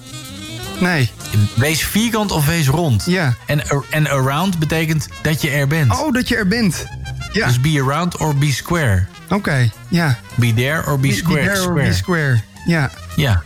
Nee. 0.80 1.10
Wees 1.54 1.84
vierkant 1.86 2.32
of 2.32 2.46
wees 2.46 2.68
rond. 2.68 3.04
Ja. 3.06 3.34
En, 3.46 3.62
en 3.90 4.08
around 4.10 4.60
betekent 4.60 5.08
dat 5.22 5.42
je 5.42 5.50
er 5.50 5.68
bent. 5.68 5.92
Oh, 6.00 6.14
dat 6.14 6.28
je 6.28 6.36
er 6.36 6.48
bent. 6.48 6.86
Ja. 7.34 7.48
Dus 7.48 7.62
be 7.62 7.82
around 7.88 8.18
or 8.18 8.36
be 8.36 8.52
square. 8.52 9.06
Oké, 9.30 9.72
ja. 9.88 10.18
Be 10.36 10.54
there 10.54 10.86
or 10.88 11.00
be 11.00 11.08
Be- 11.08 11.14
square. 11.14 11.42
Be 11.42 11.52
there 11.54 11.68
or 11.68 11.74
be 11.74 11.94
square. 11.94 12.42
Ja. 12.66 12.92
Ja, 13.16 13.42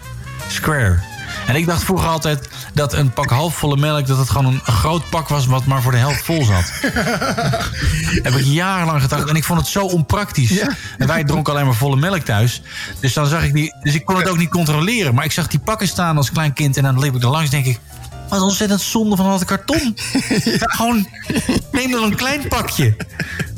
square. 0.47 0.99
En 1.47 1.55
ik 1.55 1.65
dacht 1.65 1.83
vroeger 1.83 2.07
altijd 2.07 2.49
dat 2.73 2.93
een 2.93 3.13
pak 3.13 3.29
halfvolle 3.29 3.77
melk... 3.77 4.07
dat 4.07 4.17
het 4.17 4.29
gewoon 4.29 4.45
een, 4.45 4.61
groot 4.63 5.09
pak 5.09 5.27
was 5.27 5.45
wat 5.45 5.65
maar 5.65 5.81
voor 5.81 5.91
de 5.91 5.97
helft 5.97 6.23
vol 6.23 6.45
zat. 6.45 6.71
Heb 8.27 8.33
ik 8.33 8.45
jarenlang 8.45 9.01
gedacht. 9.01 9.29
En 9.29 9.35
ik 9.35 9.43
vond 9.43 9.59
het 9.59 9.69
zo 9.69 9.85
onpraktisch. 9.85 10.59
En 10.97 11.07
wij 11.07 11.23
dronken 11.23 11.53
alleen 11.53 11.65
maar 11.65 11.75
volle 11.75 11.95
melk 11.95 12.21
thuis. 12.21 12.61
Dus 12.99 13.13
dan 13.13 13.25
zag 13.25 13.43
ik 13.43 13.53
die... 13.53 13.75
Dus 13.81 13.93
ik 13.93 14.05
kon 14.05 14.17
het 14.17 14.29
ook 14.29 14.37
niet 14.37 14.49
controleren. 14.49 15.15
Maar 15.15 15.25
ik 15.25 15.31
zag 15.31 15.47
die 15.47 15.59
pakken 15.59 15.87
staan 15.87 16.17
als 16.17 16.31
klein 16.31 16.53
kind. 16.53 16.77
En 16.77 16.83
dan 16.83 16.99
liep 16.99 17.15
ik 17.15 17.23
er 17.23 17.29
langs 17.29 17.49
denk 17.49 17.65
ik... 17.65 17.79
Wat 18.29 18.41
ontzettend 18.41 18.81
zonde 18.81 19.15
van 19.15 19.25
al 19.25 19.31
dat 19.31 19.45
karton. 19.45 19.97
Gewoon, 20.77 21.07
neem 21.71 21.91
dan 21.91 22.03
een 22.03 22.15
klein 22.15 22.47
pakje. 22.47 22.95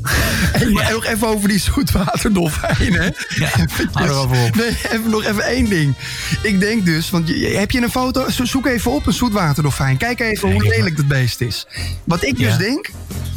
Hey, 0.57 0.69
maar 0.69 0.91
nog 0.91 1.05
even 1.05 1.27
over 1.27 1.49
die 1.49 1.59
zoetwaterdolfijnen. 1.59 3.15
Ja, 3.35 3.49
hou 3.91 4.07
erover 4.09 4.37
op. 4.43 4.55
Nee, 4.55 4.67
even, 4.89 5.09
nog 5.09 5.23
even 5.23 5.43
één 5.43 5.69
ding. 5.69 5.93
Ik 6.41 6.59
denk 6.59 6.85
dus, 6.85 7.09
want 7.09 7.27
heb 7.41 7.71
je 7.71 7.81
een 7.81 7.91
foto? 7.91 8.29
Zo- 8.29 8.45
Zoek 8.45 8.65
even 8.65 8.91
op 8.91 9.05
een 9.07 9.13
zoetwaterdolfijn. 9.13 9.97
Kijk 9.97 10.19
even 10.19 10.51
hoe 10.51 10.67
lelijk 10.67 10.97
dat 10.97 11.07
beest 11.07 11.41
is. 11.41 11.67
Wat 12.03 12.23
ik 12.23 12.37
dus 12.37 12.51
Ja. 12.51 12.57
denk, 12.57 12.89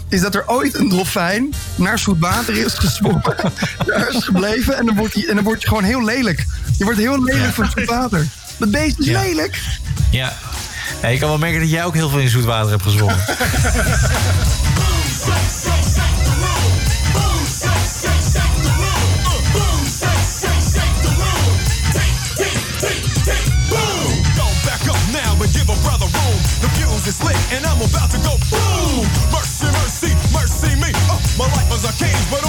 is 0.08 0.20
dat 0.20 0.34
er 0.34 0.42
ooit 0.48 0.74
een 0.74 0.88
dolfijn 0.88 1.54
naar 1.74 1.98
zoetwater 1.98 2.56
is 2.56 2.74
gezwommen. 2.74 3.22
daar 3.86 4.08
is 4.14 4.24
gebleven 4.24 4.76
en 4.78 4.86
dan 4.86 4.96
wordt 4.96 5.14
hij 5.14 5.26
en 5.28 5.34
dan 5.34 5.44
word 5.44 5.62
je 5.62 5.68
gewoon 5.68 5.84
heel 5.84 6.04
lelijk. 6.04 6.44
Je 6.78 6.84
wordt 6.84 6.98
heel 6.98 7.22
lelijk 7.24 7.44
Ja. 7.44 7.52
van 7.52 7.64
het 7.64 7.72
zoetwater. 7.76 8.26
Dat 8.58 8.70
beest 8.70 8.98
is 8.98 9.06
Ja. 9.06 9.20
lelijk. 9.20 9.60
Ja. 10.10 10.36
Ja, 11.02 11.08
je 11.08 11.18
kan 11.18 11.28
wel 11.28 11.38
merken 11.38 11.60
dat 11.60 11.70
jij 11.70 11.84
ook 11.84 11.94
heel 11.94 12.08
veel 12.08 12.18
in 12.18 12.28
zoet 12.28 12.44
water 12.44 12.70
hebt 12.70 12.82
gezwommen. 12.82 13.18
Is 27.10 27.22
lit 27.24 27.36
and 27.50 27.66
I'm 27.66 27.82
about 27.82 28.08
to 28.14 28.18
go 28.22 28.38
boom. 28.46 29.02
Mercy, 29.34 29.66
mercy, 29.82 30.12
mercy 30.30 30.70
me. 30.78 30.94
Uh, 31.10 31.18
my 31.34 31.46
life 31.58 31.70
is 31.74 31.82
a 31.82 31.92
cage, 31.98 32.24
but 32.30 32.46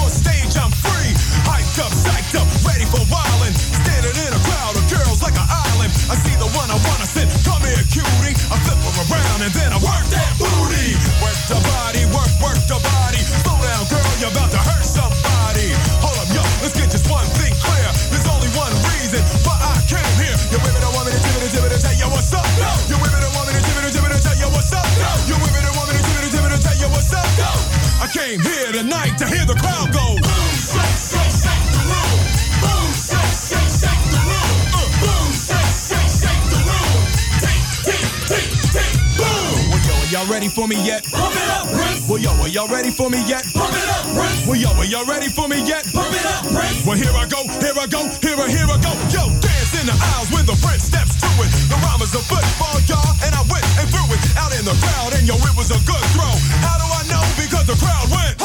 came 28.14 28.40
here 28.42 28.72
tonight 28.72 29.16
to 29.18 29.26
hear 29.26 29.46
the 29.46 29.56
crowd 29.56 29.88
go. 29.94 30.20
Boom, 30.20 30.52
shake, 30.60 31.00
shake, 31.00 31.32
shake 31.32 31.66
the 31.72 31.82
room. 31.88 32.20
Boom, 32.60 32.92
shake, 32.92 33.36
shake, 33.40 33.72
shake 33.72 34.04
the 34.12 34.20
room. 34.28 34.52
Uh, 34.76 34.84
boom, 35.00 35.28
shake, 35.32 35.72
shake, 35.72 36.12
shake 36.12 36.44
the 36.52 36.60
room. 36.60 36.92
Tick, 37.40 37.60
tick, 37.88 38.04
tick, 38.28 38.48
tick, 38.76 38.92
boom. 39.16 39.72
Well, 39.72 39.84
yo, 39.88 39.96
are 39.96 40.10
y'all 40.12 40.28
ready 40.28 40.50
for 40.50 40.68
me 40.68 40.76
yet? 40.84 41.08
Pump 41.08 41.36
it 41.36 41.50
up, 41.56 41.68
Prince. 41.72 42.08
Well, 42.10 42.20
yo, 42.20 42.32
are 42.42 42.50
y'all 42.50 42.68
ready 42.68 42.92
for 42.92 43.10
me 43.10 43.24
yet? 43.28 43.48
Pump 43.54 43.72
it 43.72 43.88
up, 43.88 44.04
Prince. 44.12 44.46
Well, 44.46 44.60
yo, 44.60 44.70
are 44.76 44.86
y'all 44.86 45.06
ready 45.06 45.30
for 45.30 45.48
me 45.48 45.64
yet? 45.64 45.88
Pump 45.94 46.12
it 46.12 46.26
up, 46.26 46.44
Prince. 46.52 46.86
Well, 46.86 46.98
here 46.98 47.16
I 47.16 47.26
go, 47.32 47.48
here 47.64 47.78
I 47.80 47.88
go, 47.88 48.04
here 48.20 48.36
I, 48.36 48.48
here 48.52 48.68
I 48.68 48.78
go. 48.84 48.92
Yo, 49.16 49.51
in 49.82 49.90
the 49.90 49.98
aisles 50.14 50.30
when 50.30 50.46
the 50.46 50.54
Prince 50.62 50.86
steps 50.94 51.18
to 51.18 51.30
it. 51.42 51.50
The 51.66 51.78
rhyme 51.82 52.06
is 52.06 52.14
a 52.14 52.22
football, 52.22 52.78
y'all, 52.86 53.18
and 53.26 53.34
I 53.34 53.42
went 53.50 53.66
and 53.82 53.90
threw 53.90 54.06
it 54.14 54.22
out 54.38 54.54
in 54.54 54.62
the 54.62 54.78
crowd, 54.78 55.18
and 55.18 55.26
yo, 55.26 55.34
it 55.42 55.56
was 55.58 55.74
a 55.74 55.82
good 55.90 56.06
throw. 56.14 56.30
How 56.62 56.78
do 56.78 56.86
I 56.86 57.02
know? 57.10 57.24
Because 57.34 57.66
the 57.66 57.74
crowd 57.82 58.06
went. 58.14 58.38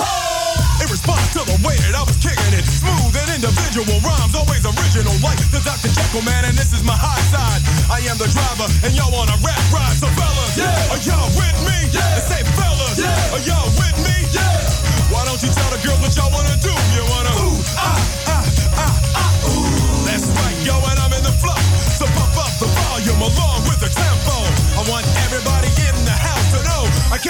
In 0.80 0.88
response 0.88 1.28
to 1.36 1.44
the 1.44 1.56
way 1.60 1.76
that 1.84 1.92
I 1.92 2.04
was 2.08 2.16
kicking 2.24 2.52
it, 2.56 2.64
smooth 2.64 3.12
and 3.20 3.28
individual 3.36 4.00
rhymes, 4.00 4.32
always 4.32 4.64
original, 4.64 5.12
like 5.20 5.36
the 5.52 5.60
Dr. 5.60 5.92
Jekyll 5.92 6.24
man, 6.24 6.48
and 6.48 6.56
this 6.56 6.72
is 6.72 6.80
my 6.80 6.96
high 6.96 7.24
side. 7.28 7.60
I 7.92 8.00
am 8.08 8.16
the 8.16 8.32
driver, 8.32 8.68
and 8.80 8.96
y'all 8.96 9.12
on 9.12 9.28
a 9.28 9.36
rap 9.44 9.60
ride, 9.68 9.92
so 9.92 10.08
fellas, 10.16 10.56
yeah. 10.56 10.92
are 10.92 11.00
y'all 11.04 11.28
with 11.36 11.56
me? 11.68 11.76
Yeah. 11.92 12.16
say 12.24 12.40
fellas, 12.56 12.96
yeah. 12.96 13.36
are 13.36 13.44
y'all 13.44 13.68
with 13.76 13.84
me? 13.84 13.85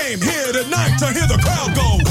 Came 0.07 0.21
here 0.21 0.53
tonight 0.53 0.97
to 0.99 1.07
hear 1.07 1.27
the 1.27 1.39
crowd 1.43 1.75
go. 1.75 2.06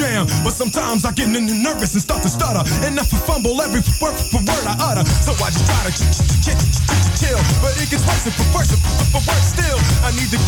Jam. 0.00 0.24
But 0.42 0.56
sometimes 0.56 1.04
I 1.04 1.12
get 1.12 1.28
nervous 1.28 1.92
and 1.92 2.00
start 2.02 2.22
to 2.22 2.28
stutter. 2.28 2.64
And 2.86 2.98
I 2.98 3.04
fumble 3.04 3.60
every 3.60 3.84
word 4.00 4.16
for 4.32 4.40
word 4.40 4.64
I 4.64 4.74
utter. 4.80 5.04
So 5.20 5.32
I 5.36 5.52
just 5.52 5.66
try 5.68 5.80
to 5.84 5.92
ch- 5.92 6.08
ch- 6.16 6.24
ch- 6.40 6.56
ch- 6.56 6.70
ch- 6.72 6.80
ch- 6.88 7.12
chill. 7.20 7.40
But 7.60 7.76
it 7.76 7.92
gets 7.92 8.04
worse 8.08 8.24
and 8.24 8.34
worse 8.56 8.72
and 8.72 8.80
worse 9.28 9.46
still. 9.52 9.78
I 10.00 10.10
need 10.16 10.32
the 10.32 10.40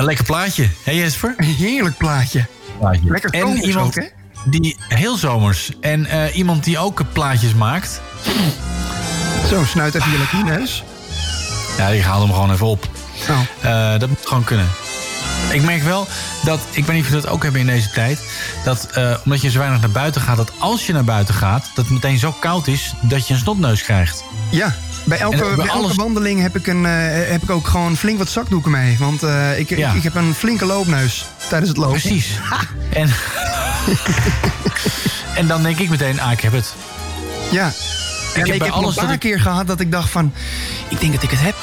Een 0.00 0.06
lekker 0.06 0.24
plaatje, 0.24 0.68
hè 0.82 0.92
Jesper? 0.92 1.34
Een 1.36 1.44
heerlijk 1.44 1.96
plaatje. 1.96 2.46
Lekker 3.04 3.30
En 3.30 3.56
iemand 3.56 3.98
ook, 3.98 4.10
die 4.44 4.76
heel 4.88 5.16
zomers. 5.16 5.70
En 5.80 6.06
eh, 6.06 6.36
iemand 6.36 6.64
die 6.64 6.78
ook 6.78 7.02
plaatjes 7.12 7.54
maakt. 7.54 8.00
Zo, 9.48 9.64
snuit 9.64 9.94
even 9.94 10.10
je 10.10 10.18
lakineus. 10.18 10.84
Ja, 11.76 11.90
die 11.90 12.02
haalt 12.02 12.22
hem 12.22 12.32
gewoon 12.32 12.52
even 12.52 12.66
op. 12.66 12.88
Oh. 13.28 13.40
Eh, 13.60 14.00
dat 14.00 14.08
moet 14.08 14.26
gewoon 14.26 14.44
kunnen. 14.44 14.68
Ik 15.52 15.62
merk 15.62 15.82
wel 15.82 16.06
dat, 16.44 16.60
ik 16.70 16.84
weet 16.84 16.96
niet 16.96 17.04
of 17.04 17.10
je 17.10 17.20
dat 17.20 17.28
ook 17.28 17.42
hebben 17.42 17.60
in 17.60 17.66
deze 17.66 17.90
tijd... 17.90 18.20
dat 18.64 18.88
eh, 18.94 19.16
omdat 19.24 19.40
je 19.40 19.50
zo 19.50 19.58
weinig 19.58 19.80
naar 19.80 19.90
buiten 19.90 20.20
gaat... 20.20 20.36
dat 20.36 20.52
als 20.58 20.86
je 20.86 20.92
naar 20.92 21.04
buiten 21.04 21.34
gaat, 21.34 21.70
dat 21.74 21.84
het 21.84 21.94
meteen 21.94 22.18
zo 22.18 22.34
koud 22.40 22.66
is... 22.66 22.94
dat 23.00 23.28
je 23.28 23.34
een 23.34 23.40
snotneus 23.40 23.82
krijgt. 23.82 24.24
Ja, 24.50 24.74
bij 25.04 25.18
elke, 25.18 25.36
En 25.36 25.40
bij 25.46 25.54
bij 25.56 25.66
elke 25.66 25.78
alles- 25.78 25.96
wandeling 25.96 26.40
heb 26.40 26.56
ik, 26.56 26.66
een, 26.66 26.86
eh, 26.86 26.92
heb 27.30 27.42
ik 27.42 27.50
ook 27.50 27.66
gewoon 27.66 27.96
flink 27.96 28.18
wat 28.18 28.28
zakdoeken 28.28 28.70
mee. 28.70 28.96
Want 28.98 29.22
eh, 29.22 29.58
ik, 29.58 29.68
Ja. 29.68 29.90
ik, 29.90 29.96
ik 29.96 30.02
heb 30.02 30.14
een 30.14 30.34
flinke 30.34 30.64
loopneus 30.64 31.26
tijdens 31.48 31.68
het 31.70 31.78
lopen. 31.78 32.00
Precies. 32.00 32.28
En, 32.90 33.10
en 35.34 35.46
dan 35.46 35.62
denk 35.62 35.78
ik 35.78 35.88
meteen, 35.90 36.20
ah, 36.20 36.32
ik 36.32 36.40
heb 36.40 36.52
het. 36.52 36.74
Ja. 37.50 37.66
Ik 37.68 37.74
En 38.34 38.40
heb 38.46 38.54
ik 38.54 38.62
heb 38.62 38.72
alles 38.72 38.96
een 38.96 39.04
paar 39.04 39.12
ik- 39.12 39.20
keer 39.20 39.40
gehad 39.40 39.66
dat 39.66 39.80
ik 39.80 39.90
dacht 39.90 40.10
van... 40.10 40.32
ik 40.88 41.00
denk 41.00 41.12
dat 41.12 41.22
ik 41.22 41.30
het 41.30 41.40
heb. 41.40 41.54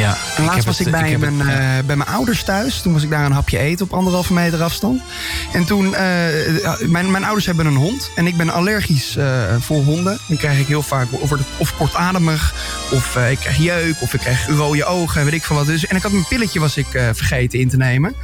Ja, 0.00 0.16
En 0.36 0.42
laatst 0.44 0.56
heb 0.56 0.64
was 0.64 0.78
het- 0.78 0.86
ik 0.86 0.92
bij, 0.92 1.18
mijn, 1.18 1.40
het, 1.40 1.48
eh, 1.80 1.86
bij 1.86 1.96
mijn 1.96 2.08
ouders 2.08 2.42
thuis. 2.42 2.80
Toen 2.80 2.92
was 2.92 3.02
ik 3.02 3.10
daar 3.10 3.24
een 3.24 3.32
hapje 3.32 3.58
eten 3.58 3.84
op 3.86 3.92
anderhalve 3.92 4.32
meter 4.32 4.62
afstand. 4.62 5.00
En 5.52 5.64
toen, 5.64 5.94
eh, 5.94 6.02
mijn, 6.86 7.10
mijn 7.10 7.24
ouders 7.24 7.46
hebben 7.46 7.66
een 7.66 7.76
hond. 7.76 8.10
En 8.14 8.26
ik 8.26 8.36
ben 8.36 8.50
allergisch 8.50 9.16
eh, 9.16 9.26
voor 9.60 9.82
honden. 9.82 10.18
Dan 10.28 10.36
krijg 10.36 10.58
ik 10.58 10.66
heel 10.66 10.82
vaak 10.82 11.06
of, 11.10 11.30
ik- 11.32 11.38
of 11.56 11.76
kortademig. 11.76 12.54
Of 12.90 13.16
eh, 13.16 13.30
ik 13.30 13.38
krijg 13.38 13.56
jeuk. 13.56 13.94
Of 14.00 14.14
ik 14.14 14.20
krijg 14.20 14.46
rode 14.48 14.84
ogen. 14.84 15.24
Weet 15.24 15.32
ik 15.34 15.44
veel 15.44 15.56
wat. 15.56 15.66
Dus, 15.66 15.86
en 15.86 15.96
ik 15.96 16.02
had 16.02 16.12
mijn 16.12 16.26
pilletje 16.28 16.60
was 16.60 16.76
ik 16.76 16.94
eh, 16.94 17.08
vergeten 17.12 17.58
in 17.58 17.68
te 17.68 17.76
nemen. 17.76 18.14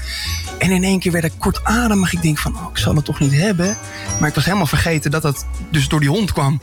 En 0.59 0.71
in 0.71 0.85
één 0.85 0.99
keer 0.99 1.13
werd 1.13 1.25
ik 1.25 1.33
kortademig. 1.39 2.13
Ik 2.13 2.23
denk 2.23 2.39
van, 2.39 2.57
oh, 2.57 2.67
ik 2.73 2.79
zal 2.79 2.95
het 2.95 3.05
toch 3.05 3.21
niet 3.21 3.33
hebben. 3.33 3.77
Maar 4.21 4.29
ik 4.29 4.35
was 4.35 4.45
helemaal 4.45 4.67
vergeten 4.67 5.11
dat 5.11 5.23
dat 5.23 5.47
dus 5.71 5.89
door 5.89 6.01
die 6.01 6.09
hond 6.09 6.33
kwam. 6.33 6.61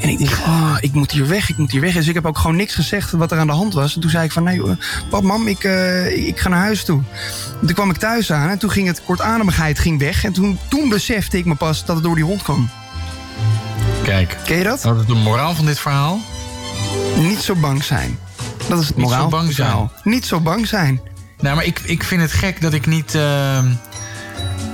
En 0.00 0.08
ik 0.08 0.18
denk, 0.18 0.30
oh, 0.30 0.76
ik 0.80 0.92
moet 0.92 1.10
hier 1.12 1.26
weg, 1.28 1.48
ik 1.50 1.56
moet 1.56 1.70
hier 1.70 1.80
weg. 1.80 1.94
Dus 1.94 2.06
ik 2.08 2.14
heb 2.14 2.26
ook 2.26 2.38
gewoon 2.38 2.56
niks 2.56 2.74
gezegd 2.74 3.10
wat 3.10 3.32
er 3.32 3.38
aan 3.38 3.46
de 3.46 3.52
hand 3.52 3.74
was. 3.74 3.94
En 3.94 4.00
toen 4.00 4.10
zei 4.10 4.24
ik 4.24 4.32
van, 4.32 4.42
nee, 4.44 4.60
pap, 5.10 5.22
mam, 5.22 5.46
ik, 5.48 5.64
eh, 5.64 6.26
ik 6.26 6.40
ga 6.40 6.48
naar 6.48 6.58
huis 6.60 6.84
toe. 6.84 7.02
En 7.60 7.66
toen 7.66 7.74
kwam 7.74 7.90
ik 7.90 7.96
thuis 7.96 8.32
aan 8.32 8.48
en 8.48 8.58
toen 8.58 8.70
ging 8.70 8.86
het 8.86 9.02
kortademigheid 9.04 9.78
ging 9.78 9.98
weg. 9.98 10.24
En 10.24 10.32
toen, 10.32 10.58
toen 10.68 10.88
besefte 10.88 11.38
ik 11.38 11.44
me 11.44 11.54
pas 11.54 11.84
dat 11.84 11.94
het 11.96 12.04
door 12.04 12.14
die 12.14 12.24
hond 12.24 12.42
kwam. 12.42 12.68
Kijk. 14.02 14.36
Ken 14.44 14.56
je 14.56 14.64
dat? 14.64 14.82
Wat 14.82 15.00
is 15.00 15.06
de 15.06 15.14
moraal 15.14 15.54
van 15.54 15.66
dit 15.66 15.78
verhaal? 15.78 16.20
Niet 17.18 17.38
zo 17.38 17.54
bang 17.54 17.84
zijn. 17.84 18.18
Dat 18.68 18.80
is 18.80 18.86
het 18.88 18.96
Niet 18.96 19.06
zo 19.08 19.12
moraal. 19.12 19.28
bang 19.28 19.54
verhaal. 19.54 19.92
Niet 20.02 20.26
zo 20.26 20.40
bang 20.40 20.66
zijn. 20.66 21.00
Nou, 21.40 21.56
maar 21.56 21.64
ik, 21.64 21.80
ik 21.80 22.02
vind 22.04 22.20
het 22.20 22.32
gek 22.32 22.60
dat 22.60 22.72
ik 22.72 22.86
niet... 22.86 23.14
eh, 23.14 23.58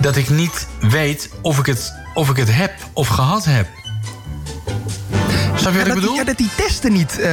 dat 0.01 0.17
ik 0.17 0.29
niet 0.31 0.67
weet 0.81 1.31
of 1.43 1.59
ik 1.59 1.67
het, 1.67 1.93
of 2.15 2.31
ik 2.31 2.37
het 2.37 2.55
heb 2.55 2.73
of 2.93 3.09
gehad 3.09 3.45
heb. 3.45 3.69
Snap 5.61 5.73
je 5.73 5.79
wat 5.79 5.87
Ja, 5.87 5.87
ik 5.87 5.87
dat, 5.87 5.95
bedoel? 6.01 6.15
ja, 6.15 6.25
dat 6.25 6.37
die 6.39 6.51
testen 6.57 6.93
niet 6.93 7.19
eh, 7.19 7.33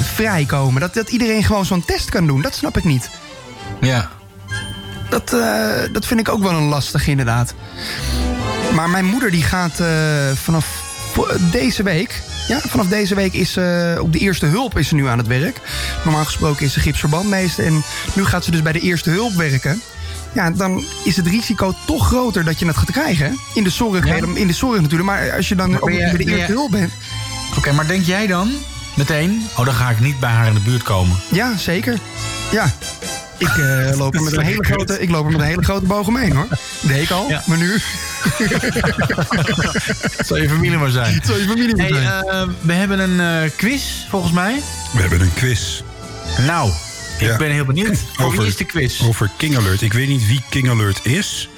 vrijkomen. 0.00 0.80
Dat, 0.80 0.94
dat 0.94 1.10
iedereen 1.10 1.44
gewoon 1.44 1.64
zo'n 1.64 1.84
test 1.84 2.10
kan 2.10 2.26
doen. 2.26 2.42
Dat 2.42 2.54
snap 2.54 2.76
ik 2.76 2.84
niet. 2.84 3.10
Ja. 3.80 4.10
Dat, 5.08 5.32
eh, 5.32 5.70
dat 5.92 6.06
vind 6.06 6.20
ik 6.20 6.28
ook 6.28 6.42
wel 6.42 6.52
een 6.52 6.62
lastig, 6.68 7.06
inderdaad. 7.06 7.54
Maar 8.74 8.90
mijn 8.90 9.04
moeder 9.04 9.30
die 9.30 9.42
gaat 9.42 9.80
eh, 9.80 9.86
vanaf 10.34 10.66
deze 11.50 11.82
week... 11.82 12.22
Ja, 12.48 12.58
vanaf 12.60 12.86
deze 12.88 13.14
week 13.14 13.32
is 13.32 13.52
ze 13.52 13.96
op 14.00 14.12
de 14.12 14.18
eerste 14.18 14.46
hulp 14.46 14.78
is 14.78 14.88
ze 14.88 14.94
nu 14.94 15.06
aan 15.06 15.18
het 15.18 15.26
werk. 15.26 15.60
Normaal 16.04 16.24
gesproken 16.24 16.64
is 16.66 16.72
ze 16.72 16.80
gipsverbandmeester. 16.80 17.64
En 17.66 17.82
nu 18.14 18.24
gaat 18.24 18.44
ze 18.44 18.50
dus 18.50 18.62
bij 18.62 18.72
de 18.72 18.80
eerste 18.80 19.10
hulp 19.10 19.32
werken. 19.34 19.80
Ja, 20.32 20.50
dan 20.50 20.84
is 21.04 21.16
het 21.16 21.26
risico 21.26 21.74
toch 21.86 22.06
groter 22.06 22.44
dat 22.44 22.58
je 22.58 22.66
het 22.66 22.76
gaat 22.76 22.90
krijgen. 22.90 23.38
In 23.54 23.64
de 23.64 23.70
zorg, 23.70 24.06
Ja. 24.06 24.14
in 24.34 24.46
de 24.46 24.52
zorg 24.52 24.80
natuurlijk. 24.80 25.10
Maar 25.10 25.32
als 25.36 25.48
je 25.48 25.54
dan 25.54 25.74
ook 25.80 25.88
bij 25.90 26.16
de 26.16 26.24
eerste 26.24 26.52
hulp 26.52 26.70
bent... 26.70 26.92
Oké, 27.56 27.72
maar 27.72 27.86
denk 27.86 28.04
jij 28.04 28.26
dan 28.26 28.50
meteen... 28.96 29.46
Oh, 29.56 29.64
dan 29.64 29.74
ga 29.74 29.90
ik 29.90 30.00
niet 30.00 30.20
bij 30.20 30.30
haar 30.30 30.46
in 30.46 30.54
de 30.54 30.60
buurt 30.60 30.82
komen. 30.82 31.16
Ja, 31.30 31.56
zeker. 31.56 31.98
Ja. 32.50 32.74
Ik, 33.38 33.48
eh, 33.48 33.96
loop 33.98 34.14
er 34.14 34.22
met 34.22 34.36
een 34.36 34.44
hele 34.44 34.64
grote, 34.64 35.00
ik 35.00 35.10
loop 35.10 35.24
er 35.24 35.30
met 35.32 35.40
een 35.40 35.46
hele 35.46 35.62
grote 35.64 35.84
boog 35.86 36.06
omheen, 36.06 36.32
hoor. 36.36 36.46
Deed 36.80 37.02
ik 37.02 37.10
al, 37.10 37.28
Ja. 37.28 37.42
maar 37.46 37.58
nu... 37.58 37.72
Het 40.16 40.26
zal 40.26 40.36
je 40.36 40.48
familie 40.48 40.78
maar 40.78 40.90
zijn. 40.90 41.14
Het 41.14 41.26
zal 41.26 41.36
je 41.38 41.44
familie 41.48 41.76
maar 41.76 41.86
Hey, 41.88 42.02
zijn. 42.02 42.24
eh, 42.24 42.48
we 42.60 42.72
hebben 42.72 42.98
een 42.98 43.20
eh, 43.44 43.50
quiz, 43.56 43.82
volgens 44.08 44.32
mij. 44.32 44.60
We 44.92 45.00
hebben 45.00 45.20
een 45.20 45.34
quiz. 45.34 45.80
Nou, 46.46 46.70
ik 47.18 47.26
Ja. 47.26 47.36
ben 47.36 47.50
heel 47.50 47.64
benieuwd. 47.64 47.98
Voor 48.12 48.24
Over- 48.26 48.38
wie 48.38 48.46
is 48.46 48.56
de 48.56 48.64
quiz? 48.64 49.00
Over 49.02 49.30
King 49.36 49.56
Alert. 49.56 49.82
Ik 49.82 49.92
weet 49.92 50.08
niet 50.08 50.26
wie 50.26 50.42
King 50.50 50.70
Alert 50.70 51.00
is. 51.02 51.48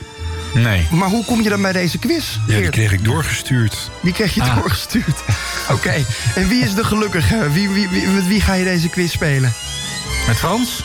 Nee. 0.54 0.86
Maar 0.90 1.08
hoe 1.08 1.24
kom 1.24 1.42
je 1.42 1.48
dan 1.48 1.62
bij 1.62 1.72
deze 1.72 1.98
quiz? 1.98 2.38
Ja, 2.46 2.56
die 2.58 2.68
kreeg 2.68 2.92
ik 2.92 3.04
doorgestuurd. 3.04 3.90
Die 4.02 4.12
kreeg 4.12 4.34
je 4.34 4.42
Ah. 4.42 4.54
doorgestuurd. 4.56 5.22
Oké, 5.70 6.04
en 6.34 6.48
wie 6.48 6.62
is 6.64 6.74
de 6.74 6.84
gelukkige? 6.84 7.50
Wie, 7.50 7.68
wie, 7.68 7.88
wie- 7.88 8.06
met 8.06 8.26
wie 8.26 8.40
ga 8.40 8.54
je 8.54 8.64
deze 8.64 8.88
quiz 8.88 9.12
spelen? 9.12 9.52
Met 10.26 10.36
Frans? 10.36 10.82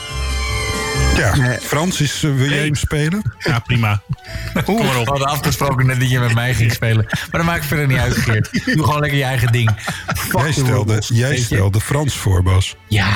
Ja, 1.17 1.57
Frans, 1.61 2.01
is, 2.01 2.23
eh, 2.23 2.33
wil 2.35 2.49
jij 2.49 2.65
hem 2.65 2.75
spelen? 2.75 3.33
Ja, 3.39 3.59
prima. 3.59 4.01
Kom 4.65 4.85
maar 4.85 4.97
op. 4.97 5.05
We 5.05 5.09
hadden 5.11 5.27
afgesproken 5.27 5.85
net 5.85 5.99
dat 5.99 6.09
je 6.09 6.19
met 6.19 6.33
mij 6.33 6.53
ging 6.53 6.71
spelen. 6.71 7.05
Maar 7.09 7.27
dat 7.31 7.43
maakt 7.43 7.65
verder 7.65 7.87
niet 7.87 7.97
uit, 7.97 8.17
Geert. 8.17 8.49
Doe 8.65 8.83
gewoon 8.83 8.99
lekker 8.99 9.17
je 9.17 9.23
eigen 9.23 9.51
ding. 9.51 9.71
Fuck 10.15 10.39
Jij 10.41 10.51
stelde, 10.51 11.01
jij 11.07 11.37
stelde 11.37 11.81
Frans 11.81 12.15
voor, 12.17 12.43
Bas. 12.43 12.75
Ja, 12.87 13.07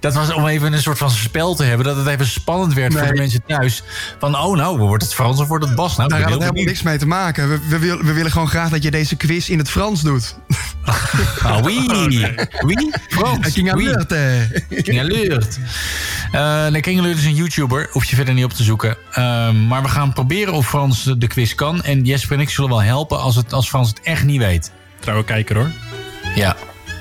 dat 0.00 0.14
was 0.14 0.32
om 0.32 0.46
even 0.46 0.72
een 0.72 0.82
soort 0.82 0.98
van 0.98 1.10
spel 1.10 1.54
te 1.54 1.64
hebben. 1.64 1.86
Dat 1.86 1.96
het 1.96 2.06
even 2.06 2.26
spannend 2.26 2.74
werd 2.74 2.92
voor 2.92 3.06
de 3.06 3.14
mensen 3.14 3.42
thuis. 3.46 3.82
Van, 4.18 4.36
oh 4.38 4.56
nou, 4.56 4.78
wordt 4.78 5.02
het 5.02 5.14
Frans 5.14 5.40
of 5.40 5.48
wordt 5.48 5.64
het 5.64 5.74
Bas? 5.74 5.96
Nou, 5.96 6.08
Daar 6.08 6.20
had 6.22 6.30
het 6.30 6.40
helemaal 6.42 6.62
niks 6.64 6.82
mee 6.82 6.98
te 6.98 7.06
maken. 7.06 7.48
We, 7.48 7.58
we, 7.68 7.78
wil- 7.78 7.98
we 8.02 8.12
willen 8.12 8.30
gewoon 8.30 8.48
graag 8.48 8.70
dat 8.70 8.82
je 8.82 8.90
deze 8.90 9.16
quiz 9.16 9.48
in 9.48 9.58
het 9.58 9.70
Frans 9.70 10.02
doet. 10.02 10.34
Ah, 11.42 11.62
oui. 11.64 11.86
Oui, 12.66 12.92
Frans. 13.08 13.52
King 13.52 13.72
Oui. 13.74 13.88
Alert, 13.88 14.12
eh. 14.12 14.82
King 14.82 15.00
Alert. 15.00 15.58
Nee, 16.72 16.80
King 16.80 16.98
Alert 17.00 17.18
is 17.18 17.24
een 17.24 17.34
YouTuber. 17.34 17.88
Hoef 17.90 18.04
je 18.04 18.16
verder 18.16 18.34
niet 18.34 18.44
op 18.44 18.52
te 18.52 18.62
zoeken. 18.62 18.96
Ehm, 19.12 19.66
maar 19.66 19.82
we 19.82 19.88
gaan 19.88 20.12
proberen 20.12 20.52
of 20.52 20.68
Frans 20.68 21.02
de 21.18 21.26
quiz 21.26 21.54
kan. 21.54 21.82
En 21.82 22.04
Jesper 22.04 22.32
en 22.36 22.40
ik 22.40 22.50
zullen 22.50 22.70
wel 22.70 22.82
helpen 22.82 23.20
als, 23.20 23.36
het, 23.36 23.52
als 23.52 23.68
Frans 23.68 23.88
het 23.88 24.00
echt 24.02 24.24
niet 24.24 24.38
weet. 24.38 24.72
Trouwe 25.00 25.24
kijker 25.24 25.56
hoor. 25.56 25.70
Ja. 26.34 26.56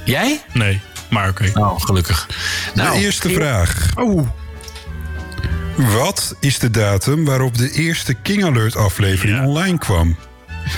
Jij? 0.05 0.41
Nee, 0.53 0.81
maar 1.09 1.29
oké. 1.29 1.51
Nou, 1.53 1.79
gelukkig. 1.79 2.27
Nou, 2.73 2.97
de 2.97 3.03
eerste 3.05 3.29
vraag. 3.29 3.89
Oh. 3.95 4.27
Wat 5.75 6.35
is 6.39 6.59
de 6.59 6.69
datum 6.69 7.25
waarop 7.25 7.57
de 7.57 7.71
eerste 7.71 8.13
King 8.13 8.45
Alert 8.45 8.75
aflevering 8.75 9.45
online 9.45 9.77
kwam? 9.77 10.17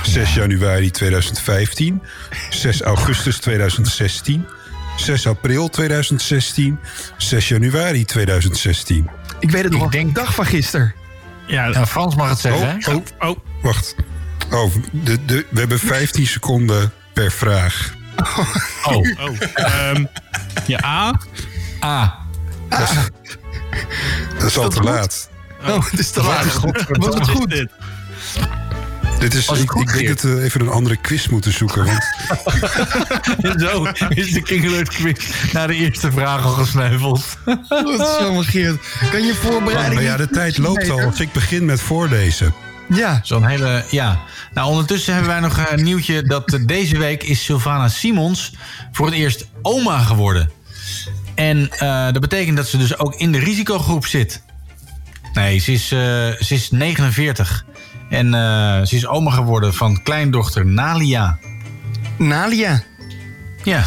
6 0.04 0.34
januari 0.34 0.92
2015, 0.92 2.02
6 2.50 2.82
augustus 2.82 3.38
2016, 3.38 4.46
6 4.98 5.28
april 5.28 5.70
2016, 5.70 6.80
6 7.18 7.48
januari 7.48 8.06
2016. 8.06 9.10
Ik 9.40 9.52
weet 9.52 9.64
het 9.64 9.74
nog, 9.74 9.92
de 9.92 10.12
dag 10.12 10.34
van 10.34 10.46
gisteren. 10.46 10.94
Ja, 11.48 11.68
Nou, 11.68 11.86
Frans 11.86 12.16
mag 12.16 12.30
het 12.30 12.40
zeggen. 12.40 12.78
hè? 12.80 12.94
Oh, 12.94 13.30
oh, 13.30 13.38
wacht. 13.62 13.96
Oh, 14.52 14.74
de, 14.92 15.26
de, 15.26 15.46
we 15.50 15.60
hebben 15.60 15.80
15 15.80 16.28
seconden 16.28 16.92
per 17.14 17.32
vraag. 17.32 17.94
Oh. 18.84 18.98
Oh. 19.20 19.38
Ehm, 19.54 20.06
ja, 20.68 20.84
A. 20.86 21.20
A. 21.86 22.18
Dat 24.40 24.48
is 24.48 24.58
al 24.58 24.70
te 24.70 24.82
laat. 24.82 25.30
Oh, 25.68 25.86
het 25.90 26.00
is 26.00 26.12
te 26.12 26.24
laat. 26.24 26.60
Was 26.88 27.16
het 27.16 27.30
goed? 27.30 27.50
Dit. 27.50 27.70
Dit 29.20 29.34
is, 29.34 29.48
ik, 29.48 29.72
ik 29.72 29.94
denk 29.94 30.08
dat 30.08 30.22
we 30.22 30.42
even 30.42 30.62
een 30.62 30.70
andere 30.70 30.96
quiz 30.96 31.28
moeten 31.28 31.54
zoeken. 31.54 31.86
Want 31.86 33.62
Zo 33.62 33.88
is 34.10 34.32
de 34.32 34.42
King 34.42 34.66
Alert 34.66 34.90
quiz 34.90 35.30
na 35.54 35.68
de 35.68 35.76
eerste 35.76 36.12
vraag 36.12 36.46
al 36.46 36.52
gesneuveld. 36.52 37.38
Wat 37.46 38.00
is 38.00 38.00
allemaal 38.00 38.44
Geert. 38.44 38.82
Kan 39.12 39.26
je 39.26 39.34
voorbereiding... 39.34 39.94
maar 39.94 40.04
ja, 40.04 40.18
de 40.18 40.28
tijd 40.28 40.58
loopt 40.58 40.90
al. 40.90 41.02
Als 41.02 41.20
ik 41.20 41.32
begin 41.32 41.66
met 41.66 41.82
voorlezen. 41.82 42.54
Ja. 42.90 43.20
Zo'n 43.24 43.46
hele, 43.46 43.84
ja. 43.90 44.20
Nou, 44.54 44.70
ondertussen 44.70 45.14
hebben 45.14 45.32
wij 45.32 45.40
nog 45.40 45.70
een 45.70 45.84
nieuwtje 45.84 46.24
dat 46.24 46.54
eh, 46.54 46.66
deze 46.66 46.98
week 46.98 47.24
is 47.24 47.44
Sylvana 47.44 47.88
Simons 47.88 48.54
voor 48.92 49.06
het 49.06 49.16
eerst 49.16 49.48
oma 49.62 50.00
geworden. 50.00 50.52
En 51.36 51.70
eh, 51.72 52.12
dat 52.12 52.20
betekent 52.22 52.58
dat 52.58 52.68
ze 52.68 52.78
dus 52.78 52.98
ook 52.98 53.16
in 53.16 53.32
de 53.32 53.40
risicogroep 53.40 54.06
zit. 54.06 54.42
Nee, 55.34 55.60
ze 55.60 55.72
is, 55.72 55.92
eh, 55.92 56.00
ze 56.40 56.54
is 56.54 56.72
49. 56.72 57.66
En 58.10 58.34
eh, 58.34 58.82
ze 58.86 58.96
is 58.96 59.08
oma 59.08 59.32
geworden 59.32 59.74
van 59.74 60.04
kleindochter 60.04 60.66
Nalia. 60.66 61.38
Nalia. 62.18 62.82
Ja. 63.64 63.84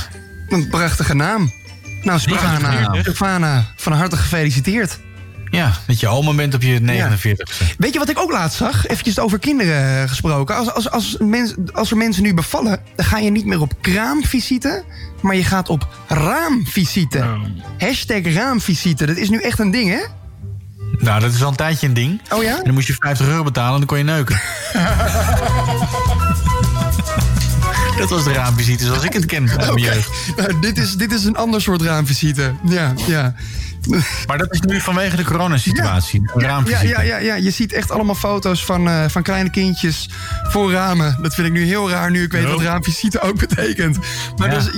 Een 0.48 0.68
prachtige 0.68 1.14
naam. 1.14 1.52
Nou, 2.02 2.20
Sylvana. 2.20 3.02
Sylvana, 3.02 3.64
van 3.76 3.92
harte 3.92 4.16
gefeliciteerd. 4.16 4.98
Ja, 5.52 5.72
dat 5.86 6.00
je 6.00 6.08
oma 6.08 6.34
bent 6.34 6.54
op 6.54 6.62
je 6.62 6.80
49ste. 6.80 7.76
Weet 7.78 7.92
je 7.92 7.98
wat 7.98 8.08
ik 8.08 8.18
ook 8.18 8.30
laatst 8.30 8.56
zag? 8.56 8.86
Eventjes 8.86 9.18
over 9.18 9.38
kinderen 9.38 10.08
gesproken. 10.08 10.56
Als, 10.56 10.74
als, 10.74 10.90
als, 10.90 11.16
mens, 11.18 11.54
als 11.72 11.90
er 11.90 11.96
mensen 11.96 12.22
nu 12.22 12.34
bevallen, 12.34 12.80
dan 12.96 13.06
ga 13.06 13.18
je 13.18 13.30
niet 13.30 13.46
meer 13.46 13.60
op 13.60 13.72
kraamvisite, 13.80 14.84
maar 15.20 15.36
je 15.36 15.44
gaat 15.44 15.68
op 15.68 15.88
raamvisite. 16.08 17.24
Hashtag 17.78 18.22
raamvisite. 18.22 19.06
Dat 19.06 19.16
is 19.16 19.30
nu 19.30 19.40
echt 19.40 19.58
een 19.58 19.70
ding, 19.70 19.90
hè? 19.90 20.00
Nou, 20.98 21.20
dat 21.20 21.32
is 21.32 21.42
al 21.42 21.48
een 21.48 21.56
tijdje 21.56 21.86
een 21.86 21.94
ding. 21.94 22.20
Oh 22.30 22.42
ja? 22.42 22.56
En 22.56 22.64
dan 22.64 22.74
moest 22.74 22.86
je 22.86 22.96
50 22.98 23.26
euro 23.26 23.42
betalen 23.42 23.72
en 23.72 23.78
dan 23.78 23.86
kon 23.86 23.98
je 23.98 24.04
neuken. 24.04 24.40
dat 27.98 28.10
was 28.10 28.24
de 28.24 28.32
raamvisite 28.32 28.84
zoals 28.84 29.04
ik 29.04 29.12
het 29.12 29.26
ken 29.26 29.50
uit 29.50 29.58
mijn 29.74 29.78
jeugd. 29.78 30.10
Nou, 30.36 30.60
dit, 30.60 30.78
is, 30.78 30.94
dit 30.96 31.12
is 31.12 31.24
een 31.24 31.36
ander 31.36 31.60
soort 31.62 31.82
raamvisite. 31.82 32.52
Ja, 32.64 32.92
ja. 33.06 33.34
Maar 34.26 34.38
dat 34.38 34.52
is 34.52 34.60
nu 34.60 34.80
vanwege 34.80 35.16
de 35.16 35.24
coronasituatie. 35.24 36.22
Ja, 36.36 36.46
raamvisite. 36.46 36.86
ja, 36.86 37.00
ja, 37.00 37.16
ja, 37.16 37.34
je 37.34 37.50
ziet 37.50 37.72
echt 37.72 37.90
allemaal 37.90 38.14
foto's 38.14 38.64
van, 38.64 38.88
eh, 38.88 39.04
van 39.08 39.22
kleine 39.22 39.50
kindjes 39.50 40.08
voor 40.48 40.72
ramen. 40.72 41.18
Dat 41.22 41.34
vind 41.34 41.46
ik 41.46 41.52
nu 41.52 41.64
heel 41.64 41.90
raar, 41.90 42.10
nu 42.10 42.22
ik 42.22 42.32
weet 42.32 42.44
wat 42.44 42.60
raamvisite 42.60 43.20
ook 43.20 43.38
betekent. 43.38 43.98
Maar 44.36 44.52
Ja. 44.52 44.58
dus, 44.58 44.70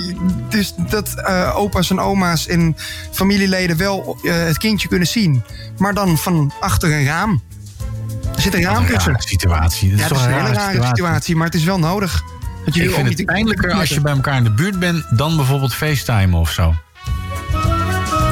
dus 0.48 0.74
dat 0.90 1.14
eh, 1.14 1.56
opa's 1.56 1.90
en 1.90 2.00
oma's 2.00 2.46
en 2.46 2.76
familieleden 3.10 3.76
wel 3.76 4.18
eh, 4.22 4.32
het 4.44 4.58
kindje 4.58 4.88
kunnen 4.88 5.08
zien. 5.08 5.42
Maar 5.78 5.94
dan 5.94 6.18
van 6.18 6.52
achter 6.60 6.92
een 6.92 7.04
raam. 7.04 7.42
Er 8.36 8.42
zit 8.42 8.54
een 8.54 8.62
raam 8.62 8.86
tussen. 8.86 9.14
situatie. 9.18 9.90
Dat 9.90 9.98
Ja, 9.98 10.04
is 10.04 10.10
toch 10.10 10.18
is 10.18 10.24
een 10.24 10.30
hele 10.32 10.42
rare 10.42 10.54
rare 10.54 10.70
situatie. 10.70 10.94
situatie, 10.96 11.36
maar 11.36 11.46
het 11.46 11.54
is 11.54 11.64
wel 11.64 11.78
nodig. 11.78 12.22
Want 12.64 12.76
Ik 12.76 12.90
vind 12.90 13.08
het 13.08 13.26
pijnlijker 13.26 13.72
als 13.72 13.88
je 13.88 14.00
bij 14.00 14.12
elkaar 14.12 14.36
in 14.36 14.44
de 14.44 14.50
buurt 14.50 14.78
bent... 14.78 15.04
dan 15.10 15.36
bijvoorbeeld 15.36 15.74
FaceTime 15.74 16.36
of 16.36 16.50
zo. 16.50 16.74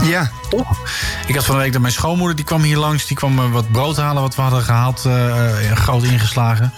Ja. 0.05 0.31
Toch? 0.51 0.79
Ik 1.27 1.35
had 1.35 1.45
van 1.45 1.55
de 1.55 1.61
week 1.61 1.73
dat 1.73 1.81
mijn 1.81 1.93
schoonmoeder... 1.93 2.37
die 2.37 2.45
kwam 2.45 2.63
hier 2.63 2.77
langs, 2.77 3.07
die 3.07 3.17
kwam 3.17 3.39
eh, 3.39 3.53
wat 3.53 3.71
brood 3.71 3.97
halen... 3.97 4.23
wat 4.23 4.35
we 4.35 4.43
hadden 4.43 4.63
gehaald, 4.63 5.05
eh, 5.05 5.71
eh, 5.71 5.77
groot 5.77 6.03
ingeslagen. 6.03 6.73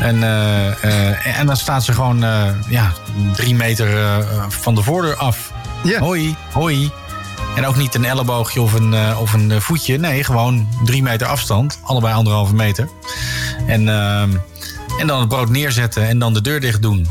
En, 0.00 0.22
eh, 0.22 0.84
eh, 0.84 1.38
en 1.38 1.46
dan 1.46 1.56
staat 1.56 1.84
ze 1.84 1.92
gewoon 1.92 2.24
eh, 2.24 2.46
ja, 2.68 2.92
drie 3.32 3.54
meter 3.54 3.98
eh, 4.02 4.18
van 4.48 4.74
de 4.74 4.82
voordeur 4.82 5.16
af. 5.16 5.52
Ja. 5.82 5.98
Hoi, 5.98 6.36
hoi. 6.52 6.90
En 7.56 7.66
ook 7.66 7.76
niet 7.76 7.94
een 7.94 8.04
elleboogje 8.04 8.60
of 8.60 8.72
een, 8.72 9.16
of 9.16 9.32
een 9.32 9.62
voetje. 9.62 9.98
Nee, 9.98 10.24
gewoon 10.24 10.68
drie 10.84 11.02
meter 11.02 11.26
afstand. 11.26 11.78
Allebei 11.82 12.14
anderhalve 12.14 12.54
meter. 12.54 12.88
En, 13.66 13.88
ehm, 13.88 14.30
en 14.98 15.06
dan 15.06 15.20
het 15.20 15.28
brood 15.28 15.48
neerzetten 15.50 16.08
en 16.08 16.18
dan 16.18 16.34
de 16.34 16.40
deur 16.40 16.60
dicht 16.60 16.82
doen. 16.82 17.06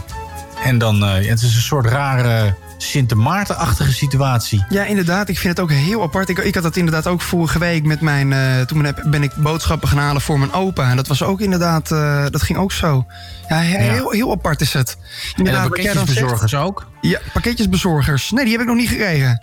En 0.63 0.77
dan, 0.77 1.03
eh, 1.05 1.13
het 1.29 1.41
is 1.41 1.55
een 1.55 1.61
soort 1.61 1.85
rare 1.85 2.55
Sint 2.77 3.15
Maarten-achtige 3.15 3.91
situatie. 3.93 4.65
Ja, 4.69 4.83
inderdaad. 4.85 5.29
Ik 5.29 5.37
vind 5.37 5.57
het 5.57 5.65
ook 5.65 5.71
heel 5.71 6.01
apart. 6.01 6.29
Ik, 6.29 6.37
ik 6.37 6.53
had 6.53 6.63
dat 6.63 6.75
inderdaad 6.75 7.07
ook 7.07 7.21
vorige 7.21 7.59
week 7.59 7.83
met 7.85 8.01
mijn... 8.01 8.33
eh, 8.33 8.61
toen 8.61 8.93
ben- 9.05 9.23
ik 9.23 9.33
boodschappen 9.35 9.87
gaan 9.89 9.97
halen 9.97 10.21
voor 10.21 10.39
mijn 10.39 10.53
opa. 10.53 10.89
En 10.89 10.95
dat 10.95 11.07
was 11.07 11.23
ook 11.23 11.41
inderdaad... 11.41 11.91
eh, 11.91 12.25
dat 12.29 12.41
ging 12.41 12.59
ook 12.59 12.71
zo. 12.71 13.05
Ja, 13.49 13.55
he- 13.55 13.77
heel, 13.93 14.11
heel 14.11 14.31
apart 14.31 14.61
is 14.61 14.73
het. 14.73 14.97
En 15.35 15.45
zegt- 15.45 15.61
pakketjesbezorgers 15.61 16.55
ook? 16.55 16.87
Ja, 17.01 17.19
pakketjesbezorgers. 17.33 18.31
Nee, 18.31 18.43
die 18.43 18.53
heb 18.53 18.61
ik 18.61 18.67
nog 18.67 18.77
niet 18.77 18.89
gekregen. 18.89 19.41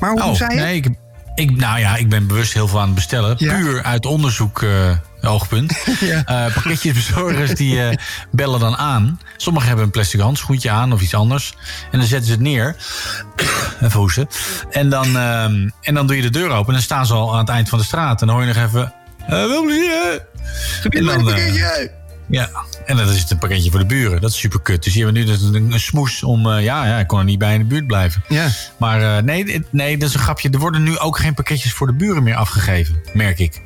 Maar 0.00 0.10
hoe 0.10 0.22
Oh, 0.22 0.34
zei 0.34 0.54
je? 0.54 0.60
nee, 0.60 0.76
ik, 0.76 0.88
ik, 1.40 1.56
nou 1.56 1.78
ja, 1.78 1.96
ik 1.96 2.08
ben 2.08 2.26
bewust 2.26 2.52
heel 2.52 2.68
veel 2.68 2.80
aan 2.80 2.86
het 2.86 2.94
bestellen. 2.94 3.36
Puur 3.36 3.82
uit 3.82 4.06
onderzoek 4.06 4.62
eh, 4.62 4.90
oogpunt. 5.22 5.78
Ja. 6.00 6.24
Eh, 6.24 6.54
pakketjesbezorgers 6.54 7.54
die 7.54 7.82
eh, 7.82 7.96
bellen 8.30 8.60
dan 8.60 8.76
aan. 8.76 9.20
Sommigen 9.36 9.68
hebben 9.68 9.86
een 9.86 9.92
plastic 9.92 10.20
handschoentje 10.20 10.70
aan 10.70 10.92
of 10.92 11.00
iets 11.00 11.14
anders. 11.14 11.54
En 11.90 11.98
dan 11.98 12.08
zetten 12.08 12.26
ze 12.26 12.32
het 12.32 12.40
neer. 12.40 12.76
even 13.84 14.00
hoesten. 14.00 14.28
En 14.70 14.88
dan, 14.88 15.16
ehm, 15.16 15.68
en 15.82 15.94
dan 15.94 16.06
doe 16.06 16.16
je 16.16 16.22
de 16.22 16.30
deur 16.30 16.50
open. 16.50 16.66
En 16.66 16.72
dan 16.72 16.82
staan 16.82 17.06
ze 17.06 17.14
al 17.14 17.32
aan 17.32 17.38
het 17.38 17.48
eind 17.48 17.68
van 17.68 17.78
de 17.78 17.84
straat. 17.84 18.20
En 18.20 18.26
dan 18.26 18.36
hoor 18.36 18.46
je 18.46 18.54
nog 18.54 18.64
even... 18.64 18.92
wel 19.28 19.62
plezier. 19.62 20.22
En 20.88 21.04
dan, 21.04 21.24
ja, 22.30 22.50
en 22.86 22.96
dan 22.96 23.08
is 23.08 23.20
het 23.20 23.30
een 23.30 23.38
pakketje 23.38 23.70
voor 23.70 23.80
de 23.80 23.86
buren. 23.86 24.20
Dat 24.20 24.30
is 24.30 24.38
super 24.38 24.60
kut. 24.60 24.82
Dus 24.84 24.94
hier 24.94 25.04
hebben 25.04 25.22
we 25.22 25.28
nu 25.28 25.34
dus 25.36 25.42
een, 25.42 25.72
een 25.72 25.80
smoes 25.80 26.22
om... 26.22 26.50
eh, 26.50 26.62
ja, 26.64 26.86
ja, 26.86 26.98
ik 26.98 27.06
kon 27.06 27.18
er 27.18 27.24
niet 27.24 27.38
bij 27.38 27.52
in 27.54 27.58
de 27.60 27.66
buurt 27.66 27.86
blijven. 27.86 28.22
Ja. 28.28 28.48
Maar 28.76 29.16
eh, 29.16 29.22
nee, 29.22 29.64
nee, 29.70 29.98
dat 29.98 30.08
is 30.08 30.14
een 30.14 30.20
grapje. 30.20 30.50
Er 30.50 30.58
worden 30.58 30.82
nu 30.82 30.98
ook 30.98 31.18
geen 31.18 31.34
pakketjes 31.34 31.72
voor 31.72 31.86
de 31.86 31.92
buren 31.92 32.22
meer 32.22 32.34
afgegeven, 32.34 33.02
merk 33.12 33.38
ik. 33.38 33.60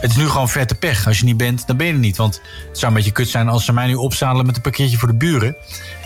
Het 0.00 0.10
is 0.10 0.16
nu 0.16 0.28
gewoon 0.28 0.48
vette 0.48 0.74
pech. 0.74 1.06
Als 1.06 1.18
je 1.18 1.24
niet 1.24 1.36
bent, 1.36 1.66
dan 1.66 1.76
ben 1.76 1.86
je 1.86 1.92
er 1.92 1.98
niet. 1.98 2.16
Want 2.16 2.40
het 2.68 2.78
zou 2.78 2.90
een 2.90 2.96
beetje 2.96 3.12
kut 3.12 3.28
zijn 3.28 3.48
als 3.48 3.64
ze 3.64 3.72
mij 3.72 3.86
nu 3.86 3.94
opzadelen 3.94 4.46
met 4.46 4.56
een 4.56 4.62
pakketje 4.62 4.98
voor 4.98 5.08
de 5.08 5.14
buren. 5.14 5.56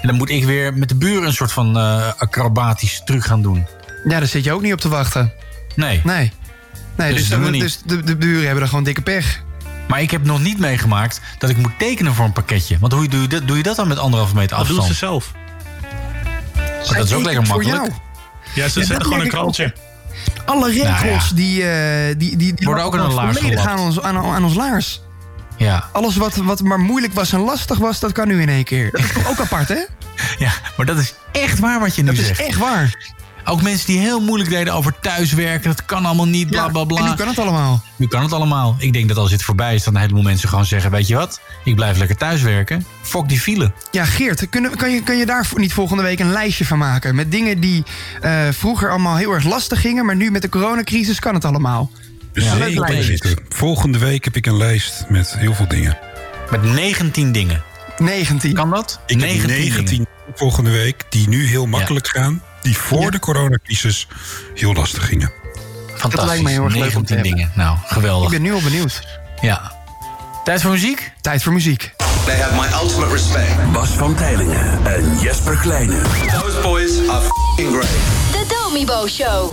En 0.00 0.08
dan 0.08 0.16
moet 0.16 0.30
ik 0.30 0.44
weer 0.44 0.74
met 0.74 0.88
de 0.88 0.94
buren 0.94 1.26
een 1.26 1.32
soort 1.32 1.52
van 1.52 1.76
eh 1.78 2.12
acrobatisch 2.18 3.02
truc 3.04 3.24
gaan 3.24 3.42
doen. 3.42 3.66
Ja, 4.04 4.18
daar 4.18 4.26
zit 4.26 4.44
je 4.44 4.52
ook 4.52 4.62
niet 4.62 4.72
op 4.72 4.80
te 4.80 4.88
wachten. 4.88 5.32
Nee. 5.76 6.00
Nee. 6.04 6.32
Nee, 6.96 7.12
Dus 7.14 7.28
dus, 7.28 7.58
dus 7.58 7.78
de, 7.86 8.02
de 8.02 8.16
buren 8.16 8.44
hebben 8.44 8.62
er 8.62 8.68
gewoon 8.68 8.84
dikke 8.84 9.02
pech. 9.02 9.42
Maar 9.88 10.00
ik 10.02 10.10
heb 10.10 10.24
nog 10.24 10.40
niet 10.40 10.58
meegemaakt 10.58 11.20
dat 11.38 11.50
ik 11.50 11.56
moet 11.56 11.78
tekenen 11.78 12.14
voor 12.14 12.24
een 12.24 12.32
pakketje. 12.32 12.76
Want 12.80 12.92
hoe 12.92 13.08
doe 13.08 13.20
je 13.22 13.28
dat, 13.28 13.46
doe 13.48 13.56
je 13.56 13.62
dat 13.62 13.76
dan 13.76 13.88
met 13.88 13.98
anderhalve 13.98 14.34
meter 14.34 14.56
Dat 14.56 14.66
doen 14.66 14.76
afstand? 14.78 14.98
ze 14.98 15.04
zelf. 15.06 15.32
Maar 16.54 16.96
dat 16.98 17.06
is 17.06 17.12
ook 17.12 17.24
lekker 17.24 17.46
Voor 17.46 17.56
makkelijk. 17.56 17.84
jou. 17.86 17.98
Ja, 18.54 18.68
ze 18.68 18.80
Ja, 18.80 18.86
zetten 18.86 19.04
gewoon 19.06 19.20
een 19.20 19.28
krantje. 19.28 19.74
Alle 20.44 20.70
regels 20.70 20.90
Nou 21.00 21.06
ja. 21.08 21.20
die, 21.34 21.68
eh, 21.68 22.14
die, 22.18 22.36
die, 22.36 22.54
die 22.54 22.66
Worden 22.66 22.84
ook 22.84 22.94
aan 22.96 23.04
een 23.04 23.12
laars 23.14 23.36
volledig 23.38 23.60
gelapt. 23.60 23.78
aan 23.80 23.86
ons, 23.86 24.00
aan, 24.00 24.16
aan 24.16 24.44
ons 24.44 24.54
laars. 24.54 25.00
Ja. 25.56 25.88
Alles 25.92 26.16
wat, 26.16 26.36
wat 26.36 26.60
maar 26.60 26.78
moeilijk 26.80 27.12
was 27.12 27.32
en 27.32 27.40
lastig 27.40 27.78
was, 27.78 28.00
dat 28.00 28.12
kan 28.12 28.28
nu 28.28 28.40
in 28.42 28.48
één 28.48 28.64
keer. 28.64 28.90
Dat 28.90 29.00
is 29.00 29.12
toch 29.12 29.28
ook 29.28 29.40
apart, 29.40 29.68
hè? 29.68 29.74
ja, 30.44 30.52
maar 30.76 30.86
dat 30.86 30.98
is 30.98 31.14
echt 31.32 31.58
waar 31.58 31.80
wat 31.80 31.94
je 31.96 32.02
nu 32.02 32.08
Dat 32.10 32.18
is 32.18 32.26
zegt. 32.26 32.40
echt 32.40 32.58
waar. 32.58 33.12
Ook 33.44 33.62
mensen 33.62 33.86
die 33.86 33.98
heel 33.98 34.20
moeilijk 34.20 34.50
deden 34.50 34.74
over 34.74 34.94
thuiswerken. 35.00 35.70
Dat 35.70 35.84
kan 35.84 36.04
allemaal 36.04 36.26
niet, 36.26 36.50
bla 36.50 36.68
bla 36.68 36.84
bla. 36.84 36.98
en 36.98 37.04
nu 37.04 37.14
kan 37.14 37.28
het 37.28 37.38
allemaal. 37.38 37.82
Nu 37.96 38.06
kan 38.06 38.22
het 38.22 38.32
allemaal. 38.32 38.76
Ik 38.78 38.92
denk 38.92 39.08
dat 39.08 39.16
als 39.16 39.30
dit 39.30 39.42
voorbij 39.42 39.74
is, 39.74 39.84
dan 39.84 39.94
een 39.94 40.00
heleboel 40.00 40.22
mensen 40.22 40.48
gewoon 40.48 40.64
zeggen... 40.66 40.90
weet 40.90 41.06
je 41.06 41.14
wat, 41.14 41.40
ik 41.64 41.74
blijf 41.74 41.98
lekker 41.98 42.16
thuiswerken. 42.16 42.86
Fok 43.02 43.28
die 43.28 43.40
file. 43.40 43.72
Ja, 43.90 44.04
Geert, 44.04 44.48
kunnen, 44.48 44.76
kan, 44.76 44.90
je, 44.90 45.02
kan 45.02 45.16
je 45.16 45.26
daar 45.26 45.48
niet 45.54 45.72
volgende 45.72 46.02
week 46.02 46.20
een 46.20 46.32
lijstje 46.32 46.64
van 46.64 46.78
maken? 46.78 47.14
Met 47.14 47.30
dingen 47.30 47.60
die 47.60 47.82
eh, 48.20 48.32
vroeger 48.50 48.90
allemaal 48.90 49.16
heel 49.16 49.32
erg 49.32 49.44
lastig 49.44 49.80
gingen... 49.80 50.06
maar 50.06 50.16
nu 50.16 50.30
met 50.30 50.42
de 50.42 50.48
coronacrisis 50.48 51.18
kan 51.18 51.34
het 51.34 51.44
allemaal. 51.44 51.90
Dus 52.32 52.44
Ja, 52.44 53.02
zeker. 53.02 53.38
Volgende 53.48 53.98
week 53.98 54.24
heb 54.24 54.36
ik 54.36 54.46
een 54.46 54.56
lijst 54.56 55.04
met 55.08 55.34
heel 55.38 55.54
veel 55.54 55.68
dingen. 55.68 55.98
Met 56.50 56.62
19 56.62 57.32
dingen. 57.32 57.62
19. 57.98 58.54
Kan 58.54 58.70
dat? 58.70 59.00
Ik 59.06 59.20
heb 59.20 59.28
19 59.28 59.48
19, 59.48 59.84
dingen. 59.84 60.06
volgende 60.34 60.70
week 60.70 61.04
die 61.08 61.28
nu 61.28 61.46
heel 61.46 61.66
makkelijk 61.66 62.08
gaan. 62.08 62.42
Die 62.64 62.78
voor 62.78 63.10
de 63.10 63.18
coronacrisis 63.18 64.06
heel 64.54 64.72
lastig 64.72 65.06
gingen. 65.06 65.32
Fantastisch. 65.86 66.10
Dat 66.18 66.24
lijkt 66.26 66.42
me 66.42 66.50
heel 66.50 66.64
erg 66.64 66.74
leuk 66.74 66.96
om 66.96 67.04
te 67.04 67.14
19 67.14 67.16
hebben. 67.16 67.36
dingen. 67.36 67.52
Nou, 67.54 67.78
geweldig. 67.86 68.24
Ik 68.24 68.30
ben 68.32 68.42
nu 68.42 68.52
al 68.54 68.60
benieuwd. 68.60 69.02
Ja. 69.40 69.72
Tijd 70.44 70.62
voor 70.62 70.70
muziek? 70.70 71.12
Tijd 71.20 71.42
voor 71.42 71.52
muziek. 71.52 71.94
They 72.24 72.36
have 72.36 72.54
my 72.54 72.66
ultimate 72.82 73.12
respect. 73.12 73.72
Bas 73.72 73.88
van 73.88 74.14
Tijlingen 74.14 74.86
en 74.86 75.18
Jesper 75.20 75.56
Kleine. 75.56 76.02
Those 76.40 76.60
boys 76.62 77.08
are 77.08 77.20
f***ing 77.20 77.70
great. 77.70 77.88
The 78.32 78.44
Domibo 78.48 79.06
Show. 79.08 79.52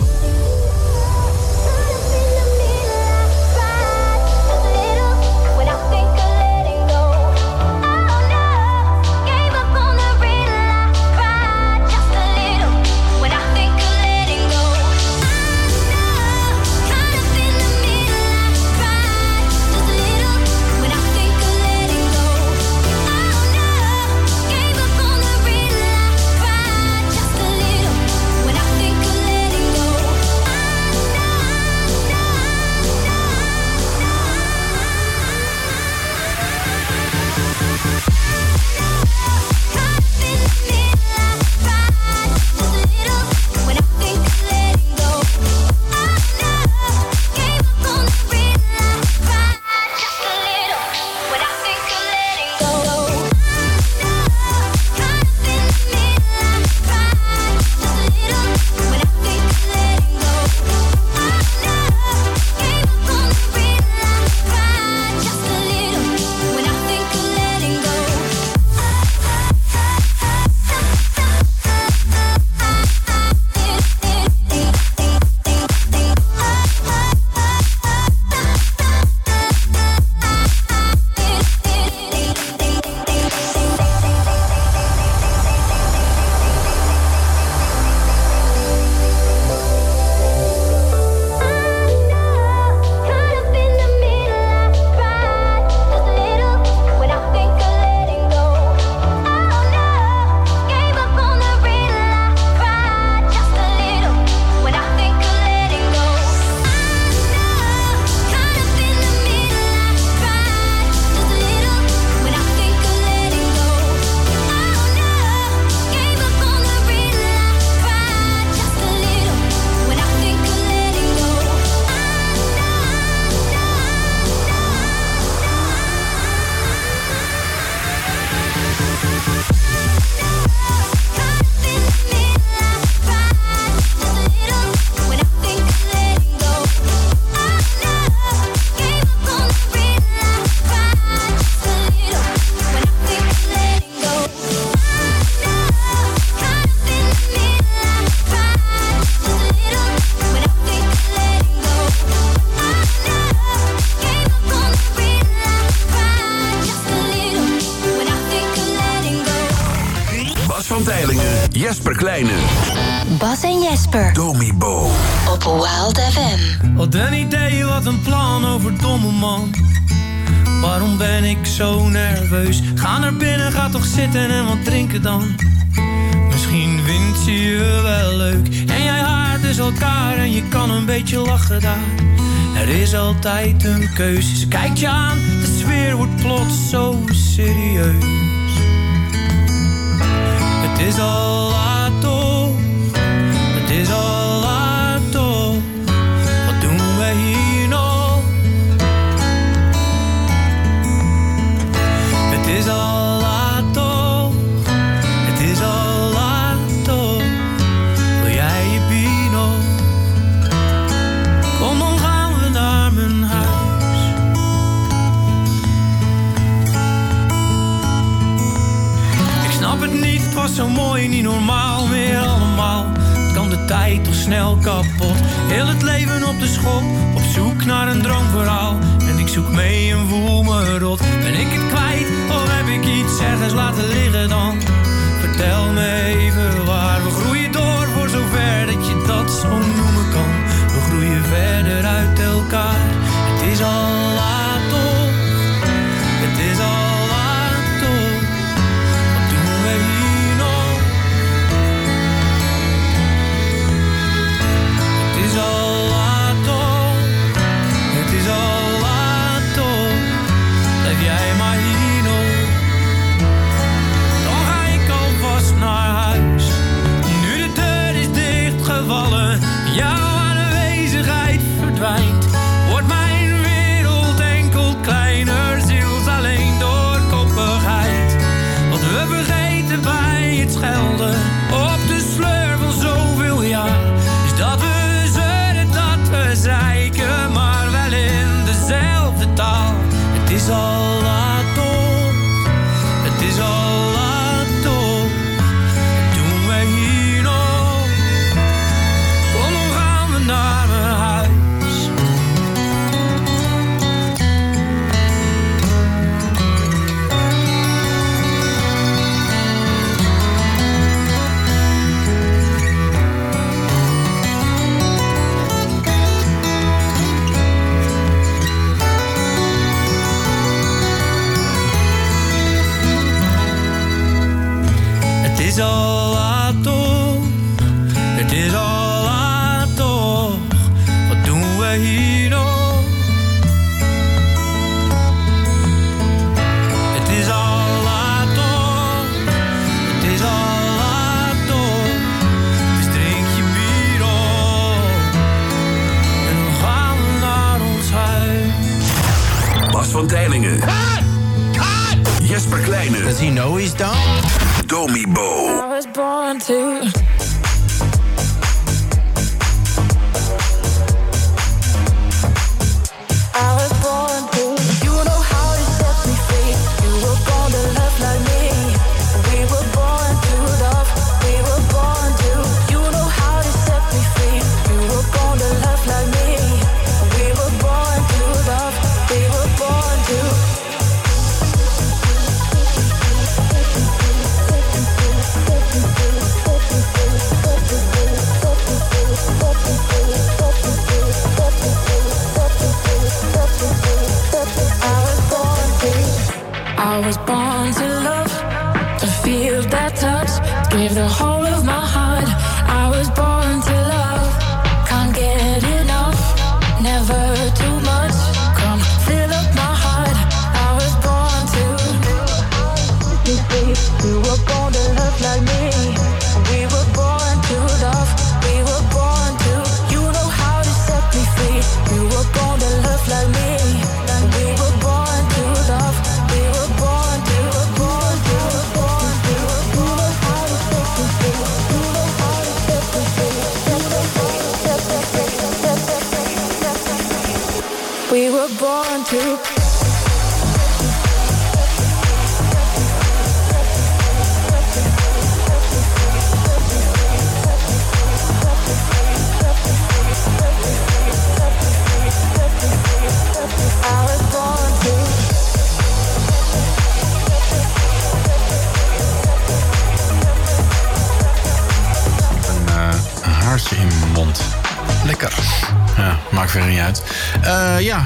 Altijd 183.24 183.64
een 183.64 183.92
keuze. 183.94 184.36
Ze 184.36 184.48
kijkt 184.48 184.78
je 184.78 184.88
aan, 184.88 185.11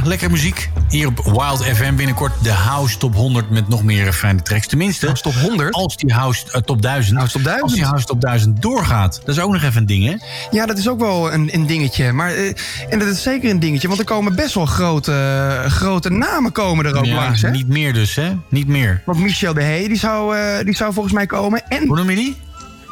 lekker 0.07 0.31
muziek. 0.31 0.71
Hier 0.89 1.07
op 1.07 1.25
Wild 1.25 1.65
FM 1.77 1.95
binnenkort 1.95 2.33
de 2.43 2.53
House 2.53 2.99
Top 2.99 3.15
100 3.15 3.51
met 3.51 3.69
nog 3.69 3.83
meer 3.85 4.13
fijne 4.13 4.43
tracks. 4.43 4.67
Tenminste, 4.67 5.13
Top 5.13 5.35
100? 5.35 5.73
als 5.73 5.97
die 5.97 6.13
House 6.13 6.45
eh, 6.53 6.61
Top 6.61 6.83
1000, 6.83 7.17
House 7.17 7.33
Top 7.33 7.45
1000. 7.45 7.63
Als 7.63 7.75
die 7.75 7.85
House 7.85 8.07
Top 8.07 8.21
1000 8.21 8.63
doorgaat. 8.63 9.21
Dat 9.25 9.37
is 9.37 9.43
ook 9.43 9.53
nog 9.53 9.63
even 9.63 9.77
een 9.77 9.87
ding, 9.87 10.05
hè? 10.05 10.17
Ja, 10.51 10.67
dat 10.67 10.79
is 10.79 10.89
ook 10.89 10.99
wel 10.99 11.33
een, 11.33 11.55
een 11.55 11.67
dingetje. 11.67 12.13
Maar, 12.13 12.31
eh, 12.35 12.53
en 12.89 12.99
dat 12.99 13.09
is 13.09 13.23
zeker 13.23 13.51
een 13.51 13.61
dingetje, 13.61 13.89
want 13.89 14.01
er 14.01 14.07
komen 14.07 14.35
best 14.35 14.55
wel 14.55 14.67
grote, 14.67 15.13
eh, 15.13 15.71
grote 15.71 16.11
namen 16.11 16.53
komen 16.53 16.87
er 16.87 16.97
ook 16.97 17.05
Ja, 17.05 17.15
langs. 17.15 17.43
Hè? 17.43 17.51
Niet 17.51 17.69
meer 17.69 17.93
dus, 17.93 18.15
hè? 18.15 18.33
Niet 18.49 18.67
meer. 18.67 19.03
Want 19.05 19.19
Michel 19.19 19.55
de 19.55 19.63
Hey, 19.63 19.89
die 19.89 19.99
zou, 19.99 20.37
eh, 20.37 20.65
die 20.65 20.77
zou 20.77 20.93
volgens 20.93 21.15
mij 21.15 21.27
komen. 21.27 21.63
En 21.69 21.87
Hoe 21.87 21.97
noem 21.97 22.11
je 22.11 22.17
die? 22.17 22.37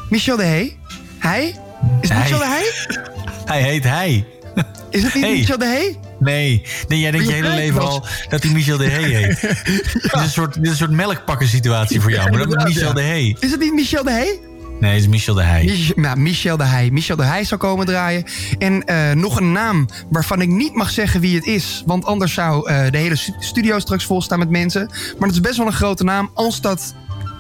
Michel 0.09 0.37
de 0.37 0.45
Hey? 0.45 0.77
Hij? 1.19 1.55
Is 2.01 2.09
Hij. 2.09 2.19
Michel 2.19 2.39
de 2.39 2.47
Hey? 2.47 3.03
Hij 3.55 3.63
heet 3.63 3.85
Hij. 3.85 4.34
Is 4.91 5.03
het 5.03 5.15
niet 5.15 5.25
Hey. 5.25 5.33
Michel 5.33 5.59
de 5.59 5.65
Hey? 5.67 5.99
Nee, 6.19 6.63
nee 6.89 7.01
jij 7.01 7.11
denkt 7.11 7.27
je 7.27 7.33
hele 7.33 7.49
leven 7.55 7.81
al 7.81 8.07
dat 8.29 8.43
hij 8.43 8.53
Michel 8.53 8.77
de 8.77 8.89
Hey 8.89 9.03
heet. 9.03 9.41
dit, 9.65 10.03
is 10.13 10.13
een 10.13 10.29
soort, 10.31 10.55
dit 10.55 10.65
is 10.65 10.71
een 10.71 10.77
soort 10.77 10.91
melkpakken 10.91 11.49
situatie 11.49 12.01
voor 12.01 12.11
jou, 12.11 12.31
maar 12.31 12.39
dat 12.47 12.57
is 12.57 12.65
Michel 12.75 12.95
de 12.95 13.03
Hey. 13.03 13.37
Is 13.41 13.51
het 13.51 13.61
niet 13.61 13.75
Michel 13.75 14.05
de 14.05 14.11
Hey? 14.11 14.41
Nee, 14.81 14.93
het 14.93 15.01
is 15.01 15.09
Michel 15.09 15.35
de 15.35 15.43
Hey. 15.43 15.65
Mich- 15.65 15.97
nou, 15.97 16.19
Michel 16.19 16.57
de 16.57 16.65
Heij. 16.65 16.91
Michel 16.91 17.17
de 17.17 17.25
Heij 17.25 17.45
zou 17.45 17.61
komen 17.61 17.87
draaien. 17.87 18.25
En 18.59 18.85
eh, 18.85 19.13
nog 19.13 19.37
een 19.41 19.53
naam 19.53 19.89
waarvan 20.11 20.41
ik 20.41 20.49
niet 20.49 20.75
mag 20.75 20.91
zeggen 20.91 21.21
wie 21.21 21.35
het 21.37 21.47
is. 21.47 21.83
Want 21.87 22.05
anders 22.05 22.35
zou 22.35 22.69
eh, 22.71 22.91
de 22.91 22.99
hele 22.99 23.17
stu- 23.17 23.33
studio 23.39 23.79
straks 23.79 24.05
vol 24.05 24.23
staan 24.23 24.39
met 24.39 24.51
mensen. 24.51 24.87
Maar 25.19 25.29
het 25.29 25.37
is 25.37 25.41
best 25.41 25.57
wel 25.57 25.67
een 25.67 25.73
grote 25.73 26.05
naam 26.05 26.31
als 26.35 26.61
dat 26.61 26.95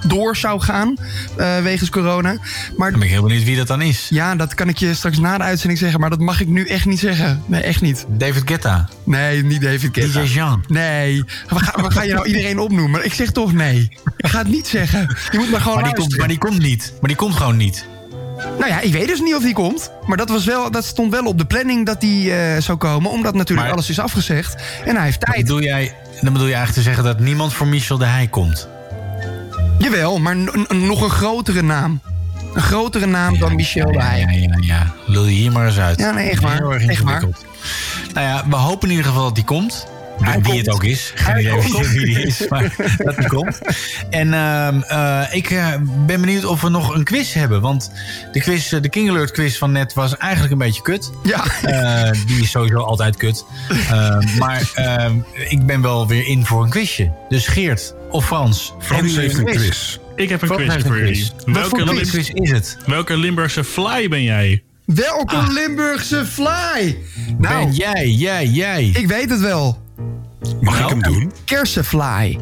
door 0.06 0.36
zou 0.36 0.60
gaan. 0.60 0.94
eh, 1.36 1.58
wegens 1.62 1.90
corona. 1.90 2.36
Maar 2.76 2.90
Dan 2.90 2.98
ben 2.98 3.08
ik 3.08 3.14
heel 3.14 3.22
benieuwd 3.22 3.44
wie 3.44 3.56
dat 3.56 3.66
dan 3.66 3.82
is. 3.82 4.06
ja, 4.10 4.34
dat 4.36 4.54
kan 4.54 4.68
ik 4.68 4.76
je 4.78 4.94
straks 4.94 5.18
na 5.18 5.38
de 5.38 5.44
uitzending 5.44 5.78
zeggen. 5.80 6.00
Maar 6.00 6.10
dat 6.10 6.20
mag 6.20 6.40
ik 6.40 6.48
nu 6.48 6.66
echt 6.66 6.86
niet 6.86 6.98
zeggen. 6.98 7.42
Nee, 7.46 7.60
echt 7.62 7.80
niet. 7.80 8.04
David 8.08 8.42
Guetta. 8.46 8.88
Nee, 9.04 9.44
niet 9.44 9.60
David 9.62 9.88
Guetta. 9.92 10.20
DJ 10.20 10.26
Jean. 10.32 10.64
Nee. 10.68 11.24
Wat 11.48 11.62
ga, 11.62 11.82
wat 11.82 11.92
ga 11.92 12.02
je 12.02 12.12
nou 12.14 12.26
iedereen 12.26 12.58
opnoemen? 12.58 13.04
Ik 13.04 13.14
zeg 13.14 13.30
toch 13.30 13.52
nee. 13.52 13.88
Ik 14.16 14.26
ga 14.26 14.38
het 14.38 14.48
niet 14.48 14.66
zeggen. 14.66 15.16
Je 15.32 15.38
moet 15.38 15.50
maar 15.50 15.60
gewoon 15.60 15.74
Maar 15.80 15.84
die, 15.84 15.94
komt, 15.94 16.16
maar 16.16 16.28
die 16.28 16.38
komt 16.38 16.58
niet. 16.58 16.92
Maar 17.00 17.08
die 17.08 17.18
komt 17.18 17.34
gewoon 17.34 17.56
niet. 17.56 17.84
Nou 18.58 18.66
ja, 18.70 18.80
ik 18.80 18.92
weet 18.92 19.06
dus 19.08 19.20
niet 19.20 19.34
of 19.34 19.42
die 19.42 19.54
komt. 19.54 19.90
Maar 20.06 20.16
dat, 20.16 20.28
was 20.28 20.44
wel, 20.44 20.70
dat 20.70 20.84
stond 20.84 21.10
wel 21.12 21.24
op 21.24 21.38
de 21.38 21.44
planning 21.44 21.86
dat 21.86 22.00
die 22.00 22.34
eh, 22.34 22.60
zou 22.62 22.78
komen. 22.78 23.10
Omdat 23.10 23.34
natuurlijk 23.34 23.66
Maar- 23.66 23.76
alles 23.76 23.88
is 23.90 23.98
afgezegd. 23.98 24.62
En 24.84 24.94
hij 24.96 25.04
heeft 25.04 25.20
Dan 25.20 25.30
tijd. 25.32 25.46
bedoel, 25.46 25.62
jij, 25.62 25.94
dan 26.20 26.32
bedoel 26.32 26.48
je 26.48 26.54
eigenlijk 26.54 26.72
te 26.74 26.82
zeggen 26.82 27.04
dat 27.04 27.20
niemand 27.20 27.52
voor 27.54 27.66
Michel 27.66 27.98
de 27.98 28.04
Heij 28.04 28.26
komt. 28.28 28.68
Jawel, 29.78 30.18
maar 30.18 30.36
nog 30.68 31.02
een 31.02 31.10
grotere 31.10 31.62
naam. 31.62 32.00
Een 32.54 32.62
grotere 32.62 33.06
naam 33.06 33.38
dan 33.38 33.54
Michel 33.54 33.92
de 33.92 34.02
Heij. 34.02 34.20
Ja, 34.20 34.30
ja, 34.30 34.56
ja. 34.60 34.94
Lul 35.06 35.24
je 35.24 35.30
hier 35.30 35.52
maar 35.52 35.66
eens 35.66 35.78
uit. 35.78 35.98
Ja, 35.98 36.10
nee, 36.10 36.30
echt 36.30 36.42
waar. 36.42 36.56
Heel 36.56 36.72
erg 36.72 36.86
Echt 36.86 37.02
waar. 37.02 37.20
Nou 38.12 38.26
ja, 38.26 38.44
we 38.48 38.56
hopen 38.56 38.88
in 38.88 38.96
ieder 38.96 39.10
geval 39.10 39.24
dat 39.24 39.34
die 39.34 39.44
komt. 39.44 39.86
Ja, 40.20 40.40
wie 40.40 40.58
het 40.58 40.70
ook 40.70 40.84
is. 40.84 41.12
Geen 41.14 41.38
idee 41.38 41.60
wie, 41.60 41.88
wie 41.88 42.04
die 42.04 42.26
is, 42.26 42.48
maar 42.48 42.74
dat 43.04 43.16
die 43.16 43.26
komt. 43.26 43.58
En 44.10 44.34
ehm, 44.34 44.80
eh, 44.80 45.22
ik 45.30 45.50
eh, 45.50 45.68
ben 46.06 46.20
benieuwd 46.20 46.44
of 46.44 46.60
we 46.60 46.68
nog 46.68 46.94
een 46.94 47.04
quiz 47.04 47.32
hebben. 47.32 47.60
Want 47.60 47.90
de, 48.32 48.40
quiz, 48.40 48.72
eh, 48.72 48.82
de 48.82 48.88
King 48.88 49.08
Alert 49.08 49.30
quiz 49.30 49.58
van 49.58 49.72
net 49.72 49.94
was 49.94 50.16
eigenlijk 50.16 50.52
een 50.52 50.58
beetje 50.58 50.82
kut. 50.82 51.10
Ja. 51.22 51.44
Die 52.26 52.40
is 52.40 52.50
sowieso 52.50 52.78
altijd 52.78 53.16
kut. 53.16 53.44
Ehm, 53.68 54.38
maar 54.38 54.70
ehm, 54.74 55.18
ik 55.48 55.66
ben 55.66 55.82
wel 55.82 56.06
weer 56.06 56.26
in 56.26 56.46
voor 56.46 56.62
een 56.62 56.70
quizje. 56.70 57.12
Dus 57.28 57.46
Geert 57.46 57.94
of 58.14 58.26
Frans. 58.26 58.72
jullie 58.88 59.18
heeft 59.20 59.38
een 59.38 59.44
quiz. 59.44 59.98
Ik 60.16 60.28
heb 60.28 60.42
een 60.42 60.48
Frans 60.48 60.62
quiz 60.64 60.82
voor 60.86 60.96
jullie. 60.98 61.12
quiz. 61.12 61.72
Lim- 61.84 61.96
quiz 62.08 62.28
is 62.28 62.50
het? 62.50 62.76
Welke 62.86 63.16
Limburgse 63.16 63.64
fly 63.64 64.08
ben 64.08 64.22
jij? 64.22 64.62
Welke 64.84 65.36
Ah. 65.36 65.48
Limburgse 65.52 66.26
fly? 66.26 66.98
Nou, 67.38 67.64
Ben 67.64 67.72
jij, 67.74 68.08
jij, 68.08 68.46
jij. 68.46 68.84
ik 68.94 69.06
weet 69.06 69.30
het 69.30 69.40
wel. 69.40 69.82
Mag 70.60 70.80
ik 70.80 70.88
hem 70.88 71.02
doen? 71.02 71.32
Kersenfly. 71.44 72.38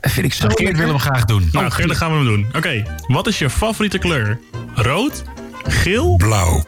Dat 0.00 0.12
vind 0.12 0.26
ik 0.26 0.32
zo 0.32 0.46
Nou, 0.46 0.56
Geert 0.58 0.60
lekker. 0.68 0.82
wil 0.84 0.88
hem 0.92 0.98
graag 0.98 1.24
doen. 1.24 1.48
Nou, 1.52 1.70
Geert, 1.70 1.88
dan 1.88 1.96
gaan 1.96 2.10
we 2.10 2.16
hem 2.16 2.24
doen. 2.24 2.46
Oké, 2.56 2.82
wat 3.08 3.26
is 3.26 3.38
je 3.38 3.50
favoriete 3.50 3.98
kleur? 3.98 4.38
Rood? 4.74 5.22
Geel? 5.68 6.16
Blauw. 6.16 6.64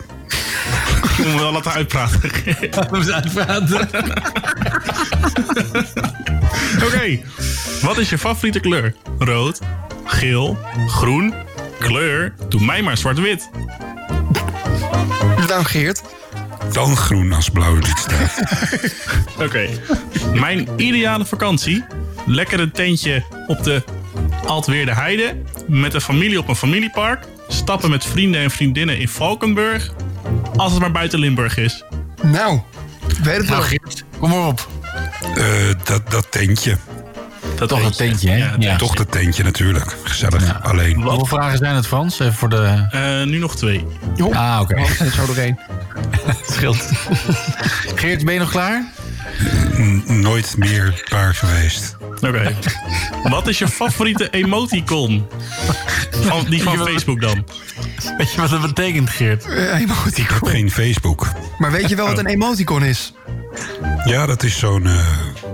Ik 1.03 1.25
moet 1.25 1.35
me 1.35 1.39
wel 1.39 1.53
laten 1.53 1.73
uitpraten. 1.73 2.21
We 2.91 3.03
zijn 3.03 3.15
uitpraten. 3.15 3.89
Oké, 6.85 7.21
wat 7.83 7.99
is 7.99 8.11
je 8.11 8.19
favoriete 8.19 8.61
kleur? 8.61 8.95
Rood, 9.19 9.61
geel, 10.05 10.59
groen, 10.87 11.35
kleur? 11.79 12.35
Doe 12.49 12.65
mij 12.65 12.83
maar 12.83 12.97
zwart-wit. 12.97 13.51
Nou, 15.49 15.65
Geert. 15.65 16.03
Dan 16.73 16.97
groen 16.97 17.33
als 17.33 17.51
blauw 17.51 17.75
niet 17.75 17.99
staat. 17.99 18.43
Oké, 19.45 19.69
mijn 20.35 20.69
ideale 20.77 21.25
vakantie. 21.25 21.85
Lekker 22.27 22.61
een 22.61 22.71
tentje 22.73 23.25
op 23.47 23.63
de 23.63 23.83
Altweerde 24.47 24.95
Heide. 24.95 25.37
Met 25.67 25.95
een 25.95 26.01
familie 26.01 26.39
op 26.39 26.49
een 26.49 26.57
familiepark. 26.57 27.25
Stappen 27.49 27.91
met 27.91 28.05
vrienden 28.05 28.41
en 28.41 28.51
vriendinnen 28.51 28.99
in 28.99 29.09
Valkenburg. 29.09 29.93
Als 30.57 30.73
het 30.73 30.81
maar 30.81 30.93
buiten 30.93 31.19
Limburg 31.19 31.57
is. 31.57 31.85
Nou, 32.23 32.61
weet 33.23 33.37
het 33.37 33.49
wel. 33.49 33.59
Nou, 33.59 33.63
Geert, 33.63 34.05
kom 34.19 34.31
maar 34.31 34.47
op. 34.47 34.69
Eh, 35.37 35.45
dat, 35.85 36.11
dat 36.11 36.27
tentje. 36.31 36.77
Dat 37.57 37.69
Toch 37.69 37.83
dat 37.83 37.97
tentje, 37.97 38.31
hè? 38.31 38.55
Ja. 38.59 38.77
Toch 38.77 38.95
dat 38.95 39.13
tentje 39.13 39.43
natuurlijk. 39.43 39.97
Gezellig. 40.03 40.63
Alleen. 40.63 41.03
Hoeveel 41.03 41.27
vragen 41.27 41.59
zijn 41.59 41.75
het, 41.75 41.87
Frans? 41.87 42.19
Even 42.19 42.35
voor 42.35 42.49
de... 42.49 42.87
Eh, 42.91 43.23
nu 43.23 43.39
nog 43.39 43.57
twee. 43.57 43.87
Ah, 44.33 44.59
oké. 44.63 44.75
Oh, 44.75 45.01
er 45.01 45.11
zo 45.11 45.27
doorheen. 45.27 45.59
Scheelt. 46.53 46.91
Geert, 47.95 48.25
ben 48.25 48.35
je 48.35 48.41
nog 48.41 48.51
klaar? 48.51 48.85
Nooit 50.07 50.57
meer 50.57 51.05
paar 51.09 51.35
geweest. 51.35 51.97
Oké. 52.21 52.57
Wat 53.23 53.47
is 53.47 53.59
je 53.59 53.69
favoriete 53.69 54.31
emoticon? 54.31 55.27
Van, 56.11 56.45
die 56.49 56.63
van 56.63 56.77
Facebook 56.79 57.21
dan. 57.21 57.45
Weet 58.17 58.33
je 58.33 58.41
wat 58.41 58.51
dat 58.51 58.61
betekent, 58.61 59.11
Geert? 59.11 59.45
Eh, 59.45 59.63
Ik 59.63 59.69
heb 59.69 59.81
emoticon. 59.91 60.49
geen 60.49 60.71
Facebook. 60.71 61.29
Maar 61.59 61.71
weet 61.73 61.89
je 61.89 61.97
wel 61.97 62.07
wat 62.07 62.19
een 62.19 62.27
emoticon 62.27 62.85
is? 62.85 63.13
Ja, 64.05 64.27
dat 64.27 64.43
is 64.43 64.59
zo'n 64.59 64.87
eh, 64.87 65.07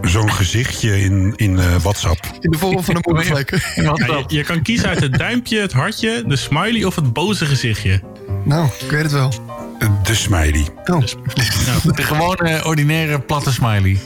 zo'n 0.02 0.32
gezichtje 0.32 1.00
in, 1.00 1.32
in 1.36 1.58
eh, 1.58 1.76
WhatsApp. 1.82 2.26
In 2.40 2.50
de 2.50 2.58
vorm 2.58 2.84
van 2.84 2.94
een 2.94 3.00
moedervlek. 3.04 3.50
Ja, 3.74 3.92
je, 3.94 4.24
je 4.26 4.44
kan 4.44 4.62
kiezen 4.62 4.88
uit 4.88 5.00
het 5.00 5.18
duimpje, 5.18 5.60
het 5.60 5.72
hartje, 5.72 6.22
de 6.26 6.36
smiley 6.36 6.84
of 6.84 6.94
het 6.94 7.12
boze 7.12 7.46
gezichtje. 7.46 8.00
Nou, 8.44 8.68
ik 8.84 8.90
weet 8.90 9.02
het 9.02 9.12
wel. 9.12 9.32
De 10.02 10.14
smiley. 10.14 10.66
Oh, 10.84 11.02
De 11.96 12.02
gewone, 12.02 12.64
ordinaire, 12.64 13.20
platte 13.20 13.52
smiley. 13.52 13.98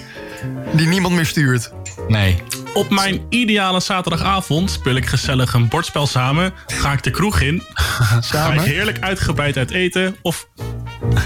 die 0.73 0.87
niemand 0.87 1.15
meer 1.15 1.27
stuurt. 1.27 1.73
Nee. 2.09 2.43
Op 2.75 2.91
mijn 2.91 3.21
ideale 3.29 3.81
zaterdagavond 3.81 4.71
speel 4.71 4.95
ik 4.95 5.07
gezellig 5.07 5.53
een 5.55 5.69
bordspel 5.69 6.07
samen. 6.07 6.53
Ga 6.67 6.93
ik 6.93 7.03
de 7.03 7.11
kroeg 7.11 7.41
in. 7.41 7.63
Ga 7.75 8.17
ik 8.17 8.23
Samen? 8.23 8.63
heerlijk 8.63 9.01
uitgebreid 9.01 9.57
uit 9.57 9.71
eten. 9.71 10.17
Of 10.23 10.49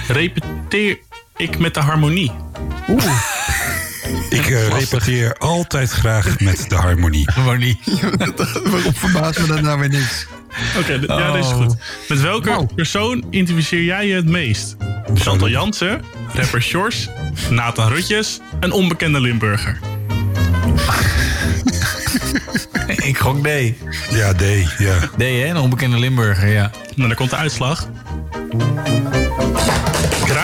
repeteer 0.08 0.98
ik 1.36 1.58
met 1.58 1.74
de 1.74 1.80
harmonie. 1.80 2.32
Ik 4.30 4.46
eh, 4.50 4.68
repeteer 4.68 5.34
altijd 5.38 5.90
graag 5.90 6.40
met 6.40 6.64
de 6.68 6.74
harmonie. 6.74 7.28
Harmonie. 7.34 7.80
Waarom 8.64 8.94
verbaast 8.94 9.40
me 9.40 9.46
dat 9.46 9.60
nou 9.60 9.80
weer 9.80 9.88
niks? 9.88 10.26
Oké, 10.78 10.92
ja, 10.92 11.32
dit 11.32 11.44
is 11.44 11.50
goed. 11.50 11.76
Met 12.08 12.20
welke 12.20 12.66
persoon 12.74 13.24
identificeer 13.30 13.82
jij 13.82 14.06
je 14.06 14.14
het 14.14 14.26
meest? 14.26 14.76
Chantal 15.14 15.48
Jansen, 15.48 16.02
rapper 16.34 16.62
Sjors, 16.62 17.08
Nathan 17.50 17.88
Rutjes, 17.88 18.40
een 18.60 18.72
onbekende 18.72 19.20
Limburger. 19.20 19.78
Ik 23.10 23.18
gok 23.18 23.44
D. 23.44 23.48
Ja, 24.10 24.34
D. 24.34 24.42
Ja. 24.78 24.98
D, 25.16 25.20
hè? 25.20 25.46
Een 25.46 25.56
onbekende 25.56 25.98
Limburger, 25.98 26.48
ja. 26.48 26.70
Nou, 26.94 27.08
dan 27.08 27.16
komt 27.16 27.30
de 27.30 27.36
uitslag. 27.36 27.88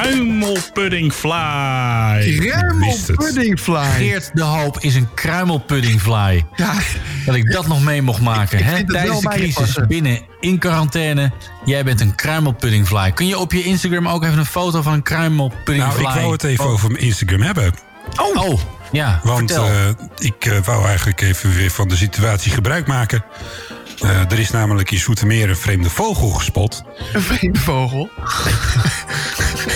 Kruimelpuddingfly. 0.06 1.30
Ruimel 2.50 2.86
wist 2.86 3.06
het. 3.06 3.16
puddingfly. 3.16 3.90
Geert 3.96 4.30
de 4.34 4.42
Hoop 4.42 4.78
is 4.80 4.94
een 4.94 5.08
kruimelpuddingfly. 5.14 6.44
Ja, 6.56 6.74
Dat 7.26 7.34
ik 7.34 7.52
dat 7.52 7.66
nog 7.66 7.84
mee 7.84 8.02
mocht 8.02 8.20
maken. 8.20 8.58
ik 8.58 8.64
hè? 8.64 8.74
vind 8.76 8.88
het 8.88 8.96
Tijdens 8.96 9.20
de 9.20 9.28
crisis, 9.28 9.78
binnen, 9.88 10.20
in 10.40 10.58
quarantaine. 10.58 11.32
Jij 11.64 11.84
bent 11.84 12.00
een 12.00 12.14
kruimelpuddingfly. 12.14 13.12
Kun 13.12 13.26
je 13.26 13.38
op 13.38 13.52
je 13.52 13.62
Instagram 13.62 14.08
ook 14.08 14.24
even 14.24 14.38
een 14.38 14.46
foto 14.46 14.82
van 14.82 14.92
een 14.92 15.02
kruimelpuddingfly... 15.02 16.02
Nou, 16.02 16.14
ik 16.14 16.20
wou 16.20 16.32
het 16.32 16.42
even 16.44 16.64
over 16.64 16.90
mijn 16.90 17.02
Instagram 17.04 17.40
hebben. 17.42 17.72
Oh, 18.20 18.44
oh 18.44 18.60
ja, 18.92 19.20
Want 19.22 19.38
vertel. 19.52 19.66
eh, 19.66 19.88
ik 20.18 20.44
eh, 20.44 20.58
wou 20.64 20.86
eigenlijk 20.86 21.20
even 21.20 21.54
weer 21.54 21.70
van 21.70 21.88
de 21.88 21.96
situatie 21.96 22.52
gebruik 22.52 22.86
maken. 22.86 23.24
Eh, 24.00 24.30
er 24.30 24.38
is 24.38 24.50
namelijk 24.50 24.90
in 24.90 24.98
Zoetermeer 24.98 25.48
een 25.48 25.56
vreemde 25.56 25.90
vogel 25.90 26.28
gespot. 26.28 26.82
een 27.12 27.22
vreemde 27.22 27.58
vogel. 27.58 28.10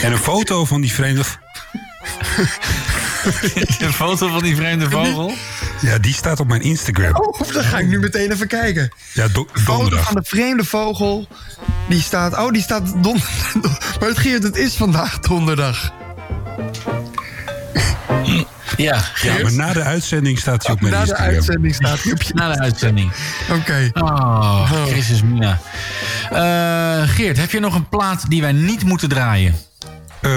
En 0.02 0.12
een 0.12 0.18
foto 0.18 0.64
van 0.64 0.80
die 0.80 0.92
vreemde... 0.92 1.22
een 3.78 3.92
foto 3.92 4.28
van 4.28 4.42
die 4.42 4.56
vreemde 4.56 4.90
vogel? 4.90 5.32
Ja, 5.80 5.98
die 5.98 6.14
staat 6.14 6.40
op 6.40 6.46
mijn 6.48 6.60
Instagram. 6.62 7.14
Oh, 7.16 7.40
dan 7.52 7.64
ga 7.64 7.78
ik 7.78 7.86
nu 7.86 7.98
meteen 7.98 8.32
even 8.32 8.46
kijken. 8.46 8.90
Ja, 9.12 9.28
do- 9.28 9.46
Foto 9.52 9.72
donderdag. 9.76 10.06
van 10.06 10.14
de 10.14 10.22
vreemde 10.28 10.64
vogel. 10.64 11.26
Die 11.88 12.00
staat... 12.00 12.38
Oh, 12.38 12.52
die 12.52 12.62
staat 12.62 13.02
don... 13.02 13.20
Maar 14.00 14.08
het 14.08 14.18
Geert, 14.18 14.42
het 14.42 14.56
is 14.56 14.74
vandaag 14.74 15.18
donderdag. 15.18 15.92
Ja, 18.82 19.04
Ja, 19.22 19.42
maar 19.42 19.52
na 19.52 19.72
de 19.72 19.82
uitzending 19.82 20.38
staat 20.38 20.66
hij 20.66 20.74
op 20.74 20.80
mijn 20.80 20.92
Na 20.92 20.98
de 21.00 21.06
Instagram. 21.06 21.34
uitzending 21.34 21.74
staat 21.74 22.02
hij 22.02 22.12
op 22.12 22.22
je... 22.22 22.34
na 22.34 22.52
de 22.52 22.58
uitzending. 22.60 23.12
Oké. 23.50 23.90
Oh, 23.92 24.72
Christus 24.86 25.22
Mina. 25.22 25.58
Eh, 26.30 27.08
Geert, 27.08 27.36
heb 27.36 27.50
je 27.50 27.60
nog 27.60 27.74
een 27.74 27.88
plaat 27.88 28.24
die 28.30 28.40
wij 28.40 28.52
niet 28.52 28.84
moeten 28.84 29.08
draaien? 29.08 29.54
Eh, 30.22 30.30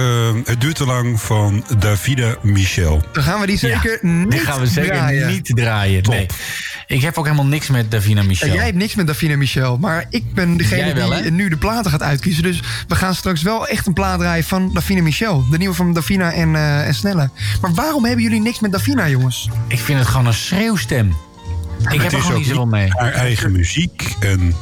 het 0.46 0.62
duurt 0.62 0.76
te 0.76 0.86
lang 0.86 1.22
van 1.22 1.64
Davida 1.80 2.36
Michel. 2.42 3.02
Dan 3.14 3.24
gaan 3.24 3.40
we 3.40 3.46
die 3.48 3.58
zeker 3.58 4.00
Ja, 4.02 4.10
niet 4.14 4.32
Die 4.32 4.40
gaan 4.40 4.60
we 4.60 4.68
zeker 4.68 4.92
draaien. 4.92 5.28
niet 5.28 5.52
draaien. 5.56 6.04
Nee. 6.10 6.26
Ik 6.88 7.02
heb 7.02 7.18
ook 7.18 7.26
helemaal 7.26 7.46
niks 7.46 7.68
met 7.68 7.92
Davina 7.92 8.24
Michel. 8.24 8.48
Ja, 8.48 8.54
jij 8.54 8.66
hebt 8.66 8.78
niks 8.78 8.96
met 8.96 9.08
Davina 9.08 9.38
Michel, 9.38 9.78
maar 9.78 10.06
ik 10.10 10.34
ben 10.34 10.58
degene 10.58 10.94
wel, 10.94 11.10
die 11.10 11.18
hè? 11.24 11.30
nu 11.30 11.50
de 11.50 11.58
platen 11.58 11.92
gaat 11.92 12.02
uitkiezen. 12.02 12.44
Dus 12.44 12.62
we 12.88 12.96
gaan 12.96 13.16
straks 13.16 13.42
wel 13.42 13.68
echt 13.68 13.88
een 13.88 13.94
plaat 13.94 14.20
draaien 14.20 14.44
van 14.44 14.74
Davina 14.74 15.02
Michel. 15.02 15.50
De 15.50 15.58
nieuwe 15.58 15.76
van 15.76 15.94
Davina 15.94 16.32
en, 16.34 16.56
eh, 16.56 16.88
en 16.88 16.94
Snelle. 16.96 17.30
Maar 17.62 17.74
waarom 17.74 18.06
hebben 18.06 18.24
jullie 18.24 18.42
niks 18.42 18.60
met 18.60 18.72
Davina, 18.72 19.10
jongens? 19.10 19.50
Ik 19.68 19.80
vind 19.80 20.00
het 20.00 20.08
gewoon 20.08 20.26
een 20.26 20.34
schreeuwstem. 20.34 21.16
Ik 21.92 22.02
heb 22.02 22.12
er 22.12 22.22
gewoon 22.22 22.38
niet 22.38 22.48
zoveel 22.48 22.66
mee. 22.66 22.88
haar 22.90 23.12
eigen 23.12 23.52
muziek. 23.52 24.16
En 24.20 24.56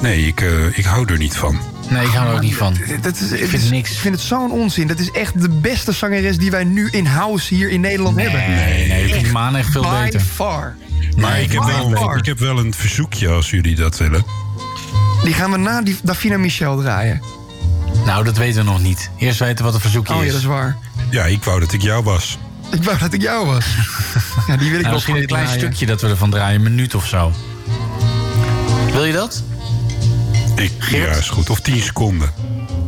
nee, 0.00 0.26
ik, 0.26 0.40
eh, 0.40 0.78
ik 0.78 0.84
hou 0.84 1.12
er 1.12 1.18
niet 1.18 1.36
van. 1.36 1.58
Nee, 1.88 2.06
ik 2.06 2.12
hou 2.12 2.28
er 2.28 2.34
ook 2.34 2.40
niet 2.40 2.54
van. 2.56 2.76
Dat 3.00 3.14
is, 3.20 3.30
Ik 3.32 3.48
vind 3.48 3.62
is- 3.62 3.70
niks. 3.70 3.90
Ik 3.90 3.96
vind 3.98 4.14
het 4.14 4.24
zo'n 4.24 4.50
onzin. 4.50 4.86
Dat 4.86 4.98
is 4.98 5.10
echt 5.10 5.40
de 5.40 5.48
beste 5.48 5.92
zangeres 5.92 6.38
die 6.38 6.50
wij 6.50 6.64
nu 6.64 6.88
in-house 6.90 7.54
hier 7.54 7.68
in 7.70 7.80
Nederland 7.80 8.20
hebben. 8.20 8.40
Nee, 8.40 8.88
nee, 8.88 9.04
ik 9.04 9.12
vind 9.14 9.32
Maan 9.32 9.56
echt 9.56 9.70
veel 9.70 9.82
By 9.82 10.02
beter. 10.04 10.20
far. 10.20 10.76
Maar 11.16 11.30
Nee, 11.32 11.42
ik, 11.42 11.52
heb 11.52 11.62
wel, 11.64 11.90
far. 11.90 12.16
ik 12.16 12.26
heb 12.26 12.38
wel 12.38 12.58
een 12.58 12.74
verzoekje 12.74 13.28
als 13.28 13.50
jullie 13.50 13.74
dat 13.74 13.96
willen. 13.98 14.24
Die 15.24 15.34
gaan 15.34 15.50
we 15.50 15.56
na 15.56 15.82
die 15.82 15.96
Davina 16.02 16.36
Michel 16.38 16.76
draaien. 16.80 17.20
Nou, 18.04 18.24
dat 18.24 18.36
weten 18.36 18.64
we 18.64 18.70
nog 18.70 18.82
niet. 18.82 19.10
Eerst 19.18 19.38
weten 19.38 19.64
wat 19.64 19.74
een 19.74 19.80
verzoekje 19.80 20.12
Oh 20.14 20.20
ja, 20.20 20.24
is. 20.26 20.32
dat 20.32 20.40
is 20.40 20.46
waar. 20.46 20.76
Ja, 21.10 21.24
ik 21.24 21.44
wou 21.44 21.60
dat 21.60 21.72
ik 21.72 21.82
jou 21.82 22.04
was. 22.04 22.38
Ik 22.72 22.82
wou 22.82 22.98
dat 22.98 23.12
ik 23.12 23.22
jou 23.22 23.46
was. 23.46 23.64
Ja, 24.46 24.56
die 24.56 24.70
wil 24.70 24.78
ik 24.78 24.82
Nou, 24.82 24.82
wel 24.82 24.92
misschien 24.92 25.16
een 25.16 25.26
klein 25.26 25.44
draaien. 25.44 25.60
stukje 25.62 25.86
dat 25.86 26.00
we 26.00 26.08
ervan 26.08 26.30
draaien, 26.30 26.56
een 26.56 26.62
minuut 26.62 26.94
of 26.94 27.06
zo. 27.06 27.32
Wil 28.92 29.04
je 29.04 29.12
dat? 29.12 29.42
Ik, 30.56 30.72
ja, 30.90 31.06
is 31.06 31.28
goed. 31.28 31.50
Of 31.50 31.60
10 31.60 31.80
seconden. 31.80 32.30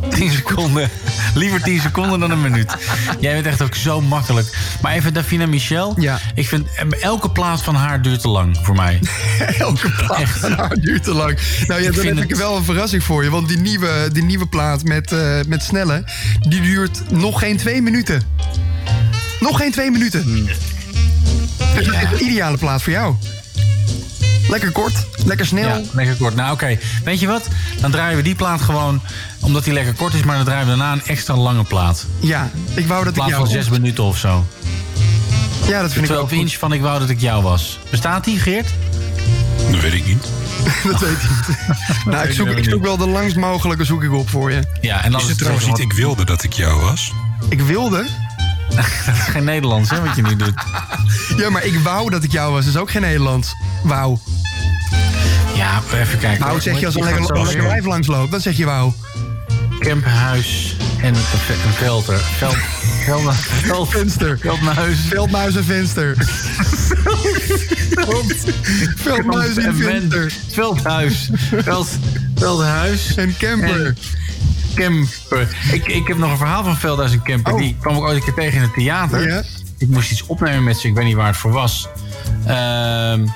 10 0.09 0.31
seconden. 0.31 0.89
Liever 1.33 1.61
10 1.61 1.81
seconden 1.81 2.19
dan 2.19 2.31
een 2.31 2.41
minuut. 2.41 2.75
Jij 3.19 3.33
bent 3.33 3.45
echt 3.45 3.61
ook 3.61 3.75
zo 3.75 4.01
makkelijk. 4.01 4.57
Maar 4.81 4.93
even 4.93 5.13
Davina 5.13 5.45
Michel. 5.45 5.93
Ja. 5.99 6.19
Ik 6.35 6.47
vind 6.47 6.67
eh, 6.75 7.03
elke 7.03 7.29
plaat 7.31 7.63
van 7.63 7.75
haar 7.75 8.01
duurt 8.01 8.21
te 8.21 8.27
lang 8.27 8.57
voor 8.61 8.75
mij. 8.75 8.99
Elke 9.57 9.91
plaat 9.91 10.29
van 10.29 10.51
haar 10.51 10.75
duurt 10.75 11.03
te 11.03 11.13
lang. 11.13 11.39
Nou 11.67 11.81
ja, 11.81 11.87
Ik 11.87 11.95
dan 11.95 12.03
vind 12.03 12.19
heb 12.19 12.29
ik 12.29 12.35
wel 12.35 12.57
een 12.57 12.63
verrassing 12.63 13.03
voor 13.03 13.23
je. 13.23 13.29
Want 13.29 13.47
die 13.47 13.57
nieuwe, 13.57 14.09
die 14.13 14.23
nieuwe 14.23 14.47
plaat 14.47 14.83
met, 14.83 15.11
eh, 15.11 15.39
met 15.47 15.63
Snelle... 15.63 16.03
die 16.39 16.61
duurt 16.61 17.11
nog 17.11 17.39
geen 17.39 17.57
twee 17.57 17.81
minuten. 17.81 18.21
Nog 19.39 19.57
geen 19.57 19.71
twee 19.71 19.91
minuten. 19.91 20.45
De 21.73 22.17
ideale 22.19 22.57
plaat 22.57 22.81
voor 22.81 22.91
jou. 22.91 23.15
Lekker 24.49 24.71
kort, 24.71 25.05
lekker 25.25 25.45
snel. 25.45 25.67
Ja, 25.67 25.81
lekker 25.91 26.15
kort. 26.15 26.35
Nou, 26.35 26.53
oké. 26.53 26.77
Weet 27.03 27.19
je 27.19 27.27
wat? 27.27 27.47
Dan 27.81 27.91
draaien 27.91 28.17
we 28.17 28.23
die 28.23 28.35
plaat 28.35 28.61
gewoon, 28.61 29.01
omdat 29.39 29.63
die 29.63 29.73
lekker 29.73 29.93
kort 29.93 30.13
is, 30.13 30.23
maar 30.23 30.35
dan 30.35 30.45
draaien 30.45 30.63
we 30.63 30.69
daarna 30.77 30.91
een 30.93 31.05
extra 31.05 31.35
lange 31.35 31.63
plaat. 31.63 32.05
Ja, 32.19 32.49
ik 32.73 32.87
wou 32.87 33.03
dat 33.03 33.07
Een 33.07 33.07
ik 33.07 33.13
plaat 33.13 33.29
jou 33.29 33.41
van 33.41 33.51
zes 33.51 33.67
was. 33.69 33.77
minuten 33.77 34.03
of 34.03 34.17
zo. 34.17 34.45
Ja, 35.67 35.81
dat 35.81 35.91
vind 35.93 36.05
ik 36.05 36.11
12 36.11 36.31
inch 36.31 36.53
van 36.57 36.73
Ik 36.73 36.81
wou 36.81 36.99
dat 36.99 37.09
ik 37.09 37.19
jou 37.19 37.43
was. 37.43 37.79
Bestaat 37.89 38.23
die, 38.23 38.39
Geert? 38.39 38.67
Dat 39.71 39.81
weet 39.81 39.93
ik 39.93 40.05
niet. 40.07 40.23
dat 40.91 40.99
weet 40.99 41.11
ik 41.11 41.29
niet. 41.47 42.05
nou, 42.13 42.27
ik 42.27 42.33
zoek, 42.33 42.47
ik 42.47 42.63
zoek 42.69 42.83
wel 42.83 42.97
de 42.97 43.07
langst 43.07 43.35
mogelijke 43.35 43.83
zoek 43.83 44.03
ik 44.03 44.13
op 44.13 44.29
voor 44.29 44.51
je. 44.51 44.63
Ja, 44.81 45.03
en 45.03 45.11
dan 45.11 45.21
Is 45.21 45.27
het 45.27 45.37
trouwens 45.37 45.65
niet 45.65 45.79
ik 45.79 45.93
wilde 45.93 46.25
dat 46.25 46.43
ik 46.43 46.53
jou 46.53 46.81
was? 46.81 47.11
Ik 47.49 47.61
wilde? 47.61 48.07
dat 49.05 49.15
is 49.15 49.21
geen 49.29 49.43
Nederlands, 49.43 49.89
hè, 49.89 50.01
wat 50.05 50.15
je 50.15 50.21
nu 50.21 50.35
doet. 50.35 50.53
Ja, 51.37 51.49
maar 51.49 51.65
ik 51.65 51.79
wou 51.79 52.09
dat 52.09 52.23
ik 52.23 52.31
jou 52.31 52.53
was. 52.53 52.65
Dat 52.65 52.73
is 52.73 52.79
ook 52.79 52.91
geen 52.91 53.01
Nederlands. 53.01 53.53
Wauw. 53.83 54.19
Ja, 55.59 55.81
even 55.93 56.19
kijken. 56.19 56.45
Wauw 56.45 56.59
zeg 56.59 56.79
je 56.79 56.85
als 56.85 56.95
een 56.95 57.03
lekker, 57.03 57.87
langs 57.87 58.07
loopt. 58.07 58.31
Dan 58.31 58.39
zeg 58.41 58.57
je 58.57 58.65
wauw. 58.65 58.93
Camphuis 59.79 60.75
en 61.01 61.07
een 61.07 61.15
ve- 61.15 61.53
een 61.53 61.73
velder. 61.73 62.17
Veld, 62.17 62.55
veld, 63.63 63.89
Venster. 63.89 64.37
veldmuis. 64.41 64.99
Veldmuis 65.09 65.55
en 65.55 65.63
venster. 65.63 66.15
Veldmuis 68.95 69.57
en 69.57 69.75
venster. 69.75 70.33
Veldhuis. 70.51 71.29
Veld, 71.55 71.87
veldhuis. 72.35 73.15
En 73.15 73.35
camper. 73.37 73.85
En 73.85 73.95
camper. 74.75 75.47
Ik, 75.71 75.87
ik 75.87 76.07
heb 76.07 76.17
nog 76.17 76.31
een 76.31 76.37
verhaal 76.37 76.63
van 76.63 76.77
Veldhuis 76.77 77.11
en 77.11 77.21
camper. 77.23 77.57
Die 77.57 77.75
kwam 77.79 77.95
ik 77.95 78.01
ooit 78.01 78.15
een 78.15 78.23
keer 78.23 78.33
tegen 78.33 78.53
in 78.55 78.61
het 78.61 78.73
theater. 78.73 79.19
Oh. 79.19 79.25
Ja. 79.25 79.43
Ik 79.77 79.87
moest 79.87 80.11
iets 80.11 80.25
opnemen 80.25 80.63
met 80.63 80.77
ze. 80.77 80.87
Ik 80.87 80.93
weet 80.93 81.05
niet 81.05 81.15
waar 81.15 81.27
het 81.27 81.37
voor 81.37 81.51
was. 81.51 81.87
Ehm 82.45 83.23
eh, 83.23 83.29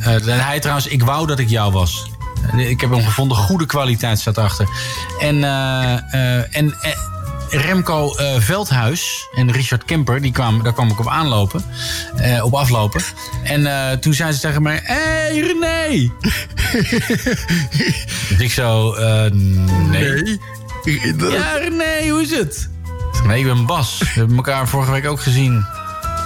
hij 0.00 0.60
trouwens, 0.60 0.86
ik 0.86 1.02
wou 1.02 1.26
dat 1.26 1.38
ik 1.38 1.48
jou 1.48 1.72
was. 1.72 2.10
Eh, 2.52 2.70
Ik 2.70 2.80
heb 2.80 2.90
hem 2.90 3.04
gevonden. 3.04 3.36
Goede 3.36 3.66
kwaliteit 3.66 4.18
staat 4.18 4.38
achter. 4.38 4.68
En, 5.20 5.44
eh, 5.44 5.92
eh, 5.94 6.56
en 6.56 6.74
eh, 6.80 6.92
Remco 7.50 8.14
eh, 8.14 8.34
Veldhuis 8.38 9.26
en 9.34 9.52
Richard 9.52 9.84
Kemper, 9.84 10.20
die 10.22 10.32
kwamen, 10.32 10.64
daar 10.64 10.72
kwam 10.72 10.90
ik 10.90 10.98
op 11.00 11.08
aanlopen. 11.08 11.64
eh, 12.16 12.44
op 12.44 12.54
aflopen. 12.54 13.00
En 13.42 13.66
eh, 13.66 13.96
toen 13.98 14.14
zei 14.14 14.32
ze 14.32 14.40
tegen 14.40 14.62
mij: 14.62 14.80
Hé, 14.82 14.94
hey, 14.94 15.38
René! 15.38 16.10
dus 18.28 18.38
ik 18.38 18.52
zo: 18.52 18.92
eh, 18.92 19.30
Nee. 19.90 20.40
Ja, 21.32 21.52
René, 21.58 22.08
hoe 22.10 22.22
is 22.22 22.30
het? 22.30 22.68
Nee, 23.26 23.38
ik 23.38 23.44
ben 23.44 23.66
Bas. 23.66 23.98
We 23.98 24.06
hebben 24.14 24.36
elkaar 24.36 24.68
vorige 24.68 24.90
week 24.90 25.06
ook 25.06 25.20
gezien. 25.20 25.66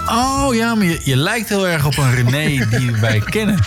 Oh 0.07 0.55
ja, 0.55 0.75
maar 0.75 0.85
je, 0.85 0.99
je 1.03 1.15
lijkt 1.15 1.49
heel 1.49 1.67
erg 1.67 1.85
op 1.85 1.97
een 1.97 2.15
René 2.15 2.65
die 2.69 2.91
wij 2.91 3.19
kennen. 3.19 3.59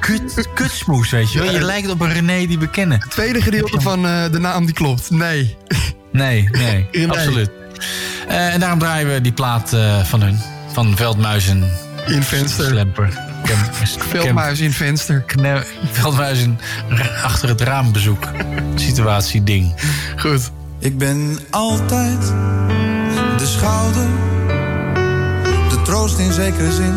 Kut, 0.00 0.48
kutsmoes, 0.54 1.10
weet 1.10 1.32
je 1.32 1.38
wel. 1.38 1.52
Je 1.52 1.64
lijkt 1.64 1.90
op 1.90 2.00
een 2.00 2.12
René 2.12 2.46
die 2.46 2.58
we 2.58 2.68
kennen. 2.68 3.00
Het 3.00 3.10
tweede 3.10 3.42
gedeelte 3.42 3.80
van 3.80 4.06
eh, 4.06 4.30
de 4.30 4.38
naam 4.38 4.66
die 4.66 4.74
klopt. 4.74 5.10
Nee. 5.10 5.56
Nee, 6.12 6.48
nee, 6.52 6.88
René. 6.92 7.12
absoluut. 7.12 7.50
Eh, 8.28 8.54
en 8.54 8.60
daarom 8.60 8.78
draaien 8.78 9.12
we 9.12 9.20
die 9.20 9.32
plaat 9.32 9.72
eh, 9.72 10.04
van 10.04 10.22
hun. 10.22 10.38
Van 10.72 10.96
Veldmuizen. 10.96 11.70
In 12.06 12.22
venster. 12.22 12.66
Slemper. 12.66 13.24
Veldmuis 14.08 14.60
in 14.60 14.72
venster. 14.72 15.24
Veldmuizen 15.92 16.60
achter 17.22 17.48
het 17.48 17.60
raambezoek. 17.60 18.28
Situatie 18.74 19.44
ding. 19.44 19.74
Goed. 20.16 20.50
Ik 20.78 20.98
ben 20.98 21.38
altijd 21.50 22.20
de 23.38 23.46
schouder, 23.46 24.02
de 24.02 24.35
troost 25.86 26.18
in 26.18 26.32
zekere 26.32 26.72
zin. 26.72 26.94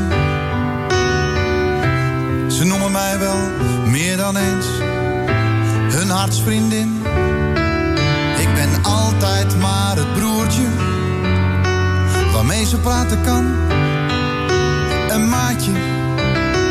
Ze 2.51 2.63
noemen 2.65 2.91
mij 2.91 3.19
wel 3.19 3.37
meer 3.85 4.17
dan 4.17 4.37
eens 4.37 4.65
hun 5.93 6.09
hartsvriendin. 6.09 7.01
Ik 8.37 8.53
ben 8.53 8.83
altijd 8.83 9.59
maar 9.59 9.95
het 9.95 10.13
broertje 10.13 10.67
waarmee 12.33 12.65
ze 12.65 12.77
praten 12.77 13.21
kan. 13.23 13.45
Een 15.09 15.29
maatje, 15.29 15.71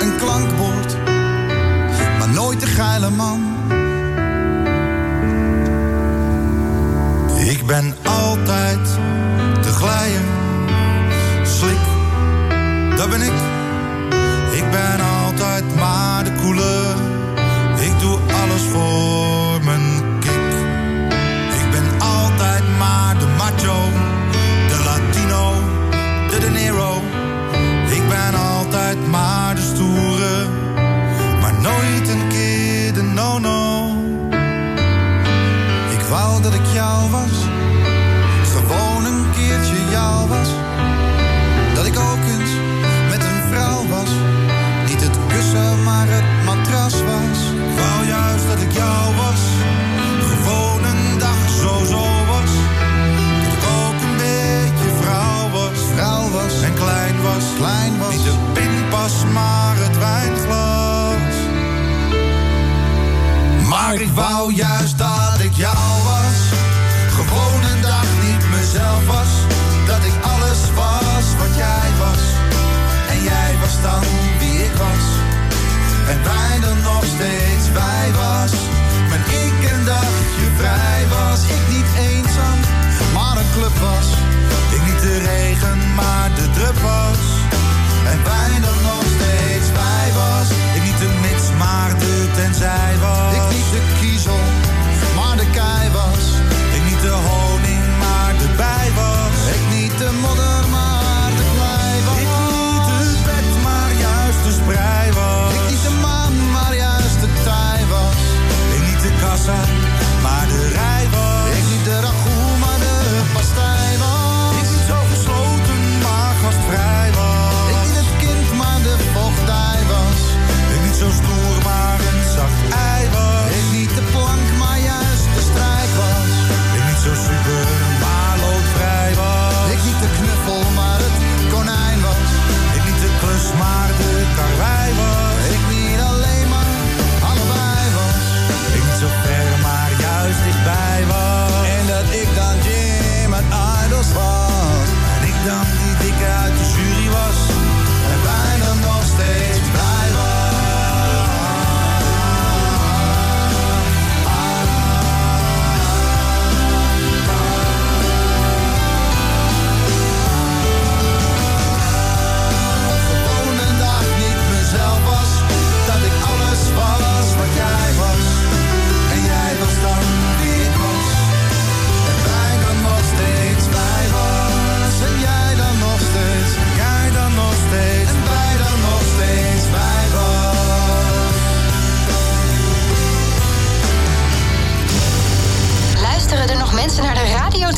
een 0.01 0.17
klankbord, 0.17 0.97
maar 2.19 2.31
nooit 2.35 2.61
de 2.61 2.67
geile 2.67 3.11
man. 3.11 3.57
Ik 7.39 7.67
ben 7.67 7.95
altijd 8.03 8.89
te 9.63 9.69
glijden, 9.69 10.25
slik, 11.43 11.88
dat 12.99 13.11
ben 13.11 13.23
ik. 13.23 13.33
Ik 14.53 14.71
ben 14.71 15.01
altijd 15.01 15.75
maar 15.75 16.25
de 16.25 16.33
koele, 16.43 16.95
ik 17.81 18.01
doe 18.01 18.19
alles 18.43 18.63
voor 18.63 19.28
ik 64.01 64.13
wou 64.15 64.55
juist 64.55 64.99
dat 64.99 65.39
ik 65.41 65.55
jou 65.55 66.03
was. 66.05 66.39
Gewoon 67.17 67.63
een 67.73 67.81
dag 67.83 68.09
niet 68.25 68.45
mezelf 68.51 69.07
was. 69.07 69.33
Dat 69.87 70.03
ik 70.11 70.17
alles 70.33 70.61
was 70.75 71.27
wat 71.41 71.57
jij 71.57 71.89
was. 71.99 72.23
En 73.13 73.23
jij 73.23 73.53
was 73.61 73.75
dan 73.83 74.05
wie 74.39 74.59
ik 74.69 74.75
was. 74.85 75.07
En 76.13 76.19
wij 76.31 76.61
dan 76.61 76.81
nog 76.83 77.05
steeds 77.15 77.67
wij 77.73 78.09
was. 78.23 78.53
Maar 79.09 79.23
ik 79.45 79.57
een 79.73 79.85
dagje 79.85 80.49
vrij 80.57 81.03
was. 81.17 81.41
Ik 81.57 81.65
niet 81.75 81.91
eenzaam, 82.09 82.59
maar 83.15 83.37
een 83.37 83.51
club 83.57 83.77
was. 83.89 84.09
Ik 84.77 84.83
niet 84.89 85.01
de 85.01 85.19
regen, 85.19 85.79
maar 85.95 86.31
de 86.35 86.51
drup 86.51 86.79
was. 86.79 87.23
En 88.13 88.19
wij 88.25 88.61
dan 88.67 88.79
nog 88.91 89.05
steeds 89.17 89.69
wij 89.81 90.09
was. 90.21 90.49
Ik 90.77 90.83
niet 90.83 90.99
de 90.99 91.11
mits, 91.21 91.47
maar 91.59 91.99
de 91.99 92.31
tenzij 92.37 92.95
was. 93.01 93.28
Niet 93.79 94.48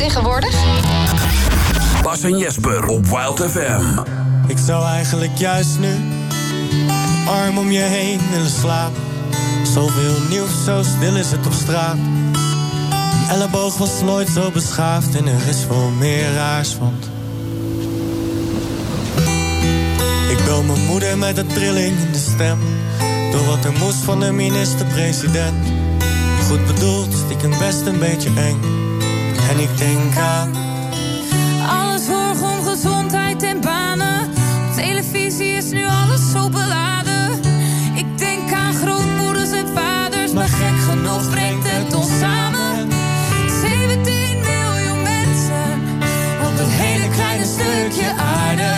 tegenwoordig? 0.00 0.54
Bas 2.02 2.22
en 2.22 2.38
Jesper 2.38 2.86
op 2.86 3.06
Wild 3.06 3.40
FM. 3.50 3.98
Ik 4.46 4.58
zou 4.58 4.84
eigenlijk 4.84 5.36
juist 5.36 5.78
nu 5.78 5.94
arm 7.28 7.58
om 7.58 7.70
je 7.70 7.80
heen 7.80 8.20
willen 8.30 8.50
slapen. 8.50 9.02
Zoveel 9.74 10.14
nieuws, 10.28 10.64
zo 10.64 10.82
stil 10.82 11.16
is 11.16 11.30
het 11.30 11.46
op 11.46 11.52
straat. 11.52 11.96
Een 11.96 13.28
elleboog 13.30 13.76
was 13.76 14.02
nooit 14.02 14.28
zo 14.28 14.50
beschaafd 14.50 15.16
en 15.16 15.26
er 15.26 15.48
is 15.48 15.64
veel 15.66 15.90
meer 15.98 16.32
raars, 16.32 16.78
want... 16.78 17.10
Ik 20.30 20.44
bel 20.44 20.62
mijn 20.62 20.84
moeder 20.86 21.18
met 21.18 21.38
een 21.38 21.46
trilling 21.46 21.98
in 21.98 22.12
de 22.12 22.18
stem. 22.34 22.58
Door 23.32 23.44
wat 23.44 23.64
er 23.64 23.72
moest 23.72 24.04
van 24.04 24.20
de 24.20 24.32
minister-president. 24.32 25.66
Goed 26.48 26.66
bedoeld, 26.66 27.14
stiekem 27.24 27.58
best 27.58 27.86
een 27.86 27.98
beetje 27.98 28.30
eng. 28.36 28.89
En 29.50 29.58
ik 29.58 29.78
denk 29.78 30.16
aan... 30.16 30.52
Alle 31.68 31.98
zorg 31.98 32.42
om 32.42 32.62
gezondheid 32.64 33.42
en 33.42 33.60
banen. 33.60 34.28
Op 34.68 34.74
televisie 34.76 35.52
is 35.52 35.70
nu 35.70 35.84
alles 35.86 36.30
zo 36.30 36.48
beladen. 36.48 37.40
Ik 37.94 38.18
denk 38.18 38.52
aan 38.52 38.74
grootmoeders 38.74 39.50
en 39.50 39.66
vaders, 39.74 40.32
maar 40.32 40.48
gek 40.48 40.78
genoeg 40.90 41.30
brengt 41.30 41.70
het 41.70 41.94
ons 41.94 42.18
samen. 42.18 42.88
17 43.60 44.40
miljoen 44.40 45.02
mensen 45.02 45.80
op 46.46 46.58
een 46.58 46.70
hele 46.70 47.08
kleine 47.08 47.44
stukje 47.44 48.10
aarde. 48.16 48.72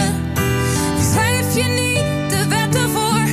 Die 0.96 1.06
schrijf 1.12 1.54
je 1.54 1.64
niet 1.64 2.30
de 2.30 2.48
wetten 2.48 2.90
voor, 2.90 3.24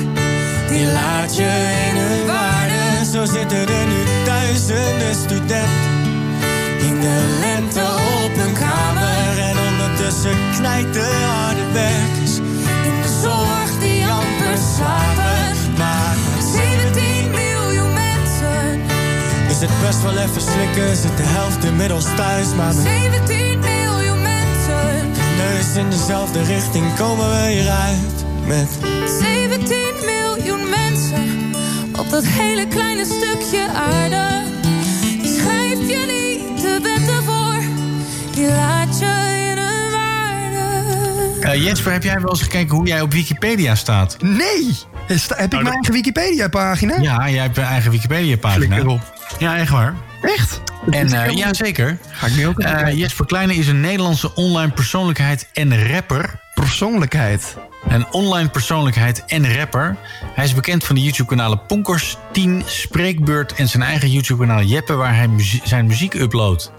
Die 0.69 0.85
laat 0.85 1.35
je 1.35 1.87
in 1.89 1.97
hun 1.97 2.25
waarde. 2.27 3.05
Zo 3.11 3.25
zitten 3.25 3.67
er 3.67 3.87
nu 3.87 4.25
duizenden 4.25 5.15
studenten 5.15 5.98
de 7.01 7.37
lente 7.39 7.83
op 8.23 8.35
hun 8.35 8.53
kamer. 8.53 9.39
En 9.49 9.57
ondertussen 9.71 10.37
knijt 10.57 10.93
de 10.93 11.09
harde 11.25 11.71
werkers 11.73 12.35
in 12.87 12.95
de 13.01 13.19
zorg 13.21 13.79
die 13.79 14.05
amper 14.05 14.57
slapen. 14.75 15.55
Maar 15.77 16.15
17 16.53 17.29
miljoen 17.29 17.93
mensen. 17.93 18.81
is 19.49 19.59
het 19.59 19.75
best 19.81 20.01
wel 20.01 20.17
even 20.17 20.41
slikken, 20.41 20.95
zit 20.95 21.17
de 21.17 21.23
helft 21.37 21.63
inmiddels 21.63 22.05
thuis. 22.15 22.47
Maar 22.55 22.73
met 22.75 22.83
17 22.83 23.59
miljoen 23.59 24.21
mensen. 24.21 25.11
neus 25.37 25.75
in 25.75 25.89
dezelfde 25.89 26.43
richting 26.43 26.95
komen 26.95 27.29
we 27.29 27.47
hieruit. 27.47 28.17
Met 28.47 28.69
17 29.19 29.77
miljoen 30.05 30.69
mensen 30.69 31.51
op 31.99 32.09
dat 32.09 32.25
hele 32.25 32.67
kleine 32.67 33.05
stukje 33.05 33.67
aarde. 33.73 34.48
Die 38.39 38.47
laat 38.47 38.99
je 38.99 39.05
in 39.51 39.57
hun 39.57 39.91
waarde. 39.91 41.47
Eh, 41.47 41.63
Jesper, 41.63 41.91
heb 41.91 42.03
jij 42.03 42.19
wel 42.21 42.29
eens 42.29 42.41
gekeken 42.41 42.75
hoe 42.75 42.87
jij 42.87 43.01
op 43.01 43.13
Wikipedia 43.13 43.75
staat? 43.75 44.17
Nee! 44.21 44.77
Sta- 45.07 45.35
heb 45.35 45.53
ik 45.53 45.61
mijn 45.61 45.73
eigen 45.73 45.93
Wikipedia-pagina? 45.93 46.95
Ja, 47.01 47.29
jij 47.29 47.41
hebt 47.41 47.57
een 47.57 47.63
eigen 47.63 47.91
Wikipedia-pagina. 47.91 48.97
Ja, 49.39 49.57
echt 49.57 49.69
waar. 49.71 49.93
Echt? 50.21 50.61
En 50.89 51.13
eh, 51.13 51.37
ja, 51.37 51.53
zeker. 51.53 51.97
Ga 52.09 52.27
ik 52.27 52.35
nu 52.35 52.47
ook 52.47 52.59
Eh. 52.59 52.97
Jesper 52.97 53.25
Kleine 53.25 53.55
is 53.55 53.67
een 53.67 53.81
Nederlandse 53.81 54.35
online 54.35 54.71
persoonlijkheid 54.71 55.47
en 55.53 55.91
rapper. 55.91 56.39
Persoonlijkheid. 56.53 57.55
Een 57.89 58.05
online 58.11 58.49
persoonlijkheid 58.49 59.23
en 59.25 59.55
rapper. 59.57 59.97
Hij 60.35 60.45
is 60.45 60.53
bekend 60.53 60.83
van 60.83 60.95
de 60.95 61.01
YouTube-kanalen 61.01 61.65
Ponkers, 61.65 62.17
10, 62.31 62.63
Spreekbeurt 62.65 63.53
en 63.53 63.67
zijn 63.67 63.83
eigen 63.83 64.09
YouTube-kanaal 64.09 64.61
Jeppe, 64.63 64.93
waar 64.93 65.15
hij 65.15 65.27
muzie- 65.27 65.61
zijn 65.63 65.85
muziek 65.87 66.13
uploadt. 66.13 66.71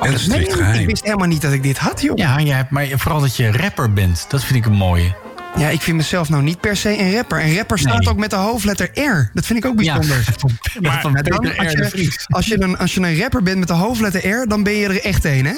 En 0.00 0.14
Nee, 0.28 0.46
ik 0.80 0.86
wist 0.86 1.04
helemaal 1.04 1.26
niet 1.26 1.42
dat 1.42 1.52
ik 1.52 1.62
dit 1.62 1.78
had, 1.78 2.00
joh. 2.00 2.16
Ja, 2.16 2.40
jij 2.40 2.56
hebt, 2.56 2.70
maar 2.70 2.86
vooral 2.94 3.20
dat 3.20 3.36
je 3.36 3.52
rapper 3.52 3.92
bent. 3.92 4.26
Dat 4.28 4.44
vind 4.44 4.58
ik 4.58 4.66
een 4.66 4.76
mooie. 4.76 5.14
Ja, 5.56 5.68
ik 5.68 5.80
vind 5.80 5.96
mezelf 5.96 6.28
nou 6.28 6.42
niet 6.42 6.60
per 6.60 6.76
se 6.76 6.98
een 6.98 7.14
rapper. 7.14 7.38
En 7.40 7.56
rapper 7.56 7.78
staat 7.78 7.98
Nee. 7.98 8.08
ook 8.08 8.16
met 8.16 8.30
de 8.30 8.36
hoofdletter 8.36 8.90
R. 8.94 9.30
Dat 9.34 9.46
vind 9.46 9.58
ik 9.58 9.64
ook 9.70 9.76
bijzonder. 9.76 10.24
Maar 10.80 11.00
van 11.00 11.12
Ja, 11.12 11.22
dan, 11.22 11.56
als, 11.56 11.72
je, 11.72 12.12
als, 12.28 12.46
je 12.46 12.62
een, 12.62 12.78
als 12.78 12.94
je 12.94 13.00
een 13.00 13.18
rapper 13.20 13.42
bent 13.42 13.58
met 13.58 13.68
de 13.68 13.74
hoofdletter 13.74 14.28
R, 14.28 14.46
dan 14.48 14.62
ben 14.62 14.72
je 14.72 14.86
er 14.88 15.00
echt 15.04 15.24
een, 15.24 15.44
hè? 15.46 15.54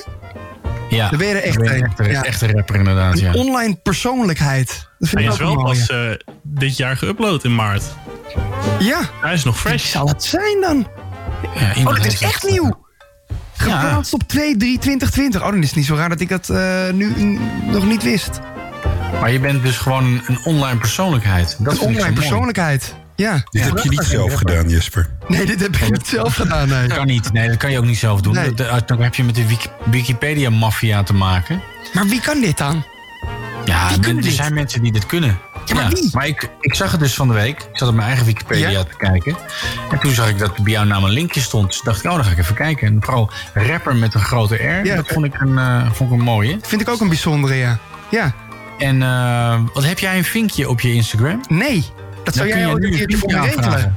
Ja, 0.89 1.09
Dan 1.09 1.19
ben 1.19 1.29
je 1.29 1.35
er 1.35 1.43
echt 1.43 1.57
een. 1.61 1.75
een. 1.75 1.83
Echte, 1.85 2.05
Ja. 2.11 2.23
echte 2.25 2.47
rapper 2.53 2.77
inderdaad, 2.77 3.19
ja. 3.19 3.29
Een 3.29 3.35
online 3.35 3.75
persoonlijkheid. 3.83 4.89
Dat 4.99 5.09
vind 5.09 5.21
Hij 5.21 5.23
ik 5.25 5.41
is 5.41 5.47
ook 5.47 5.55
wel 5.57 5.71
een 5.71 5.77
pas 5.79 5.87
eh, 5.89 6.11
dit 6.43 6.77
jaar 6.77 6.97
geüpload 7.05 7.43
in 7.43 7.55
maart. 7.55 7.83
Ja. 8.79 9.01
Hij 9.21 9.33
is 9.35 9.45
nog 9.45 9.61
fresh. 9.61 9.91
zal 9.91 10.09
het 10.09 10.25
zijn 10.25 10.61
dan? 10.61 10.87
Ja, 11.59 11.73
Oh, 11.85 11.95
dat 11.97 12.05
is 12.07 12.21
echt 12.21 12.49
nieuw. 12.51 12.83
Geplaatst 13.57 14.13
op 14.13 14.23
2 14.23 14.57
3 14.57 14.79
2020 14.79 15.43
Oh, 15.43 15.51
dan 15.51 15.61
is 15.63 15.67
het 15.67 15.77
niet 15.77 15.87
zo 15.87 15.95
raar 15.95 16.09
dat 16.09 16.21
ik 16.21 16.29
dat 16.29 16.49
eh, 16.51 16.91
nu 16.93 17.39
nog 17.67 17.87
niet 17.87 18.03
wist. 18.03 18.41
Maar 19.21 19.33
je 19.33 19.41
bent 19.41 19.63
dus 19.63 19.77
gewoon 19.77 20.05
een, 20.27 20.39
online 20.45 20.79
persoonlijkheid. 20.79 21.57
Dat 21.59 21.73
Een 21.75 21.81
online 21.81 22.13
persoonlijkheid. 22.13 22.95
Ja. 23.17 23.43
Dit 23.51 23.65
heb 23.65 23.79
je 23.79 23.89
niet 23.91 24.03
zelf 24.05 24.35
gedaan, 24.35 24.69
Jesper. 24.69 25.09
Nee, 25.29 25.47
dit 25.47 25.61
heb 25.61 25.77
ik 25.77 25.91
niet 25.91 26.07
zelf 26.07 26.35
gedaan. 26.35 26.69
Nee. 26.69 26.89
Dat 26.89 26.97
kan 26.97 27.07
niet. 27.07 27.33
Nee, 27.33 27.49
dat 27.49 27.57
kan 27.57 27.71
je 27.71 27.79
ook 27.79 27.85
niet 27.85 27.99
zelf 27.99 28.21
doen. 28.21 28.35
Nee. 28.35 28.55
Dat- 28.55 28.69
dat- 28.71 28.89
Dan 28.89 29.01
heb 29.03 29.15
je 29.15 29.25
met 29.25 29.35
de 29.35 29.47
Wiki- 29.47 29.69
Wikipedia-maffia 29.85 31.03
te 31.03 31.15
maken. 31.15 31.61
Maar 31.93 32.07
wie 32.07 32.21
kan 32.21 32.41
dit 32.41 32.59
dan? 32.59 32.85
Ja, 33.65 33.91
er 33.91 34.21
dit? 34.21 34.33
zijn 34.33 34.55
mensen 34.55 34.83
die 34.83 34.93
dit 34.93 35.07
kunnen. 35.07 35.39
Ja, 35.65 35.75
maar 35.75 35.89
wie? 35.89 36.09
Maar 36.13 36.27
ik, 36.27 36.49
ik 36.61 36.75
zag 36.75 36.91
het 36.91 37.01
dus 37.01 37.15
van 37.15 37.29
de 37.29 37.35
week. 37.35 37.61
Ik 37.61 37.69
zat 37.79 37.89
op 37.89 37.95
mijn 37.95 38.07
eigen 38.07 38.27
Wikipedia 38.27 38.69
Ja? 38.69 38.85
te 38.85 38.97
kijken. 38.97 39.37
En 39.91 39.99
toen 39.99 40.13
zag 40.13 40.29
ik 40.29 40.39
dat 40.39 40.57
bij 40.59 40.73
jouw 40.73 40.85
naam 40.85 41.05
een 41.05 41.11
linkje 41.11 41.41
stond. 41.41 41.67
Dus 41.67 41.81
dacht 41.81 42.05
ik, 42.05 42.11
oh, 42.11 42.17
dan 42.17 42.25
ga 42.25 42.31
ik 42.31 42.39
even 42.39 42.55
kijken. 42.55 42.87
En 42.87 42.97
vooral 43.01 43.31
rapper 43.55 43.97
met 43.97 44.15
een 44.15 44.21
grote 44.21 44.55
R. 44.55 44.85
Ja. 44.87 44.97
dat 44.97 45.09
vond 45.09 45.25
ik, 45.27 45.41
een, 45.41 45.59
eh, 45.59 45.91
vond 45.93 46.11
ik 46.13 46.19
een 46.19 46.25
mooie. 46.25 46.59
Vind 46.63 46.81
ik 46.81 46.89
ook 46.89 47.01
een 47.01 47.09
bijzondere, 47.09 47.55
ja. 47.55 47.79
Ja. 48.11 48.35
En 48.79 49.03
eh, 49.03 49.61
wat 49.75 49.85
heb 49.85 49.99
jij 49.99 50.19
een 50.19 50.25
vinkje 50.25 50.69
op 50.69 50.81
je 50.81 50.93
Instagram? 50.93 51.41
Nee. 51.49 51.85
Dat 52.25 52.35
zou 52.35 52.49
Dan 52.49 52.59
jij 52.59 52.67
ook 52.71 52.81
je 52.81 52.87
een 52.87 52.97
keertje 52.97 53.17
voor 53.17 53.33
me 53.33 53.41
regelen. 53.41 53.95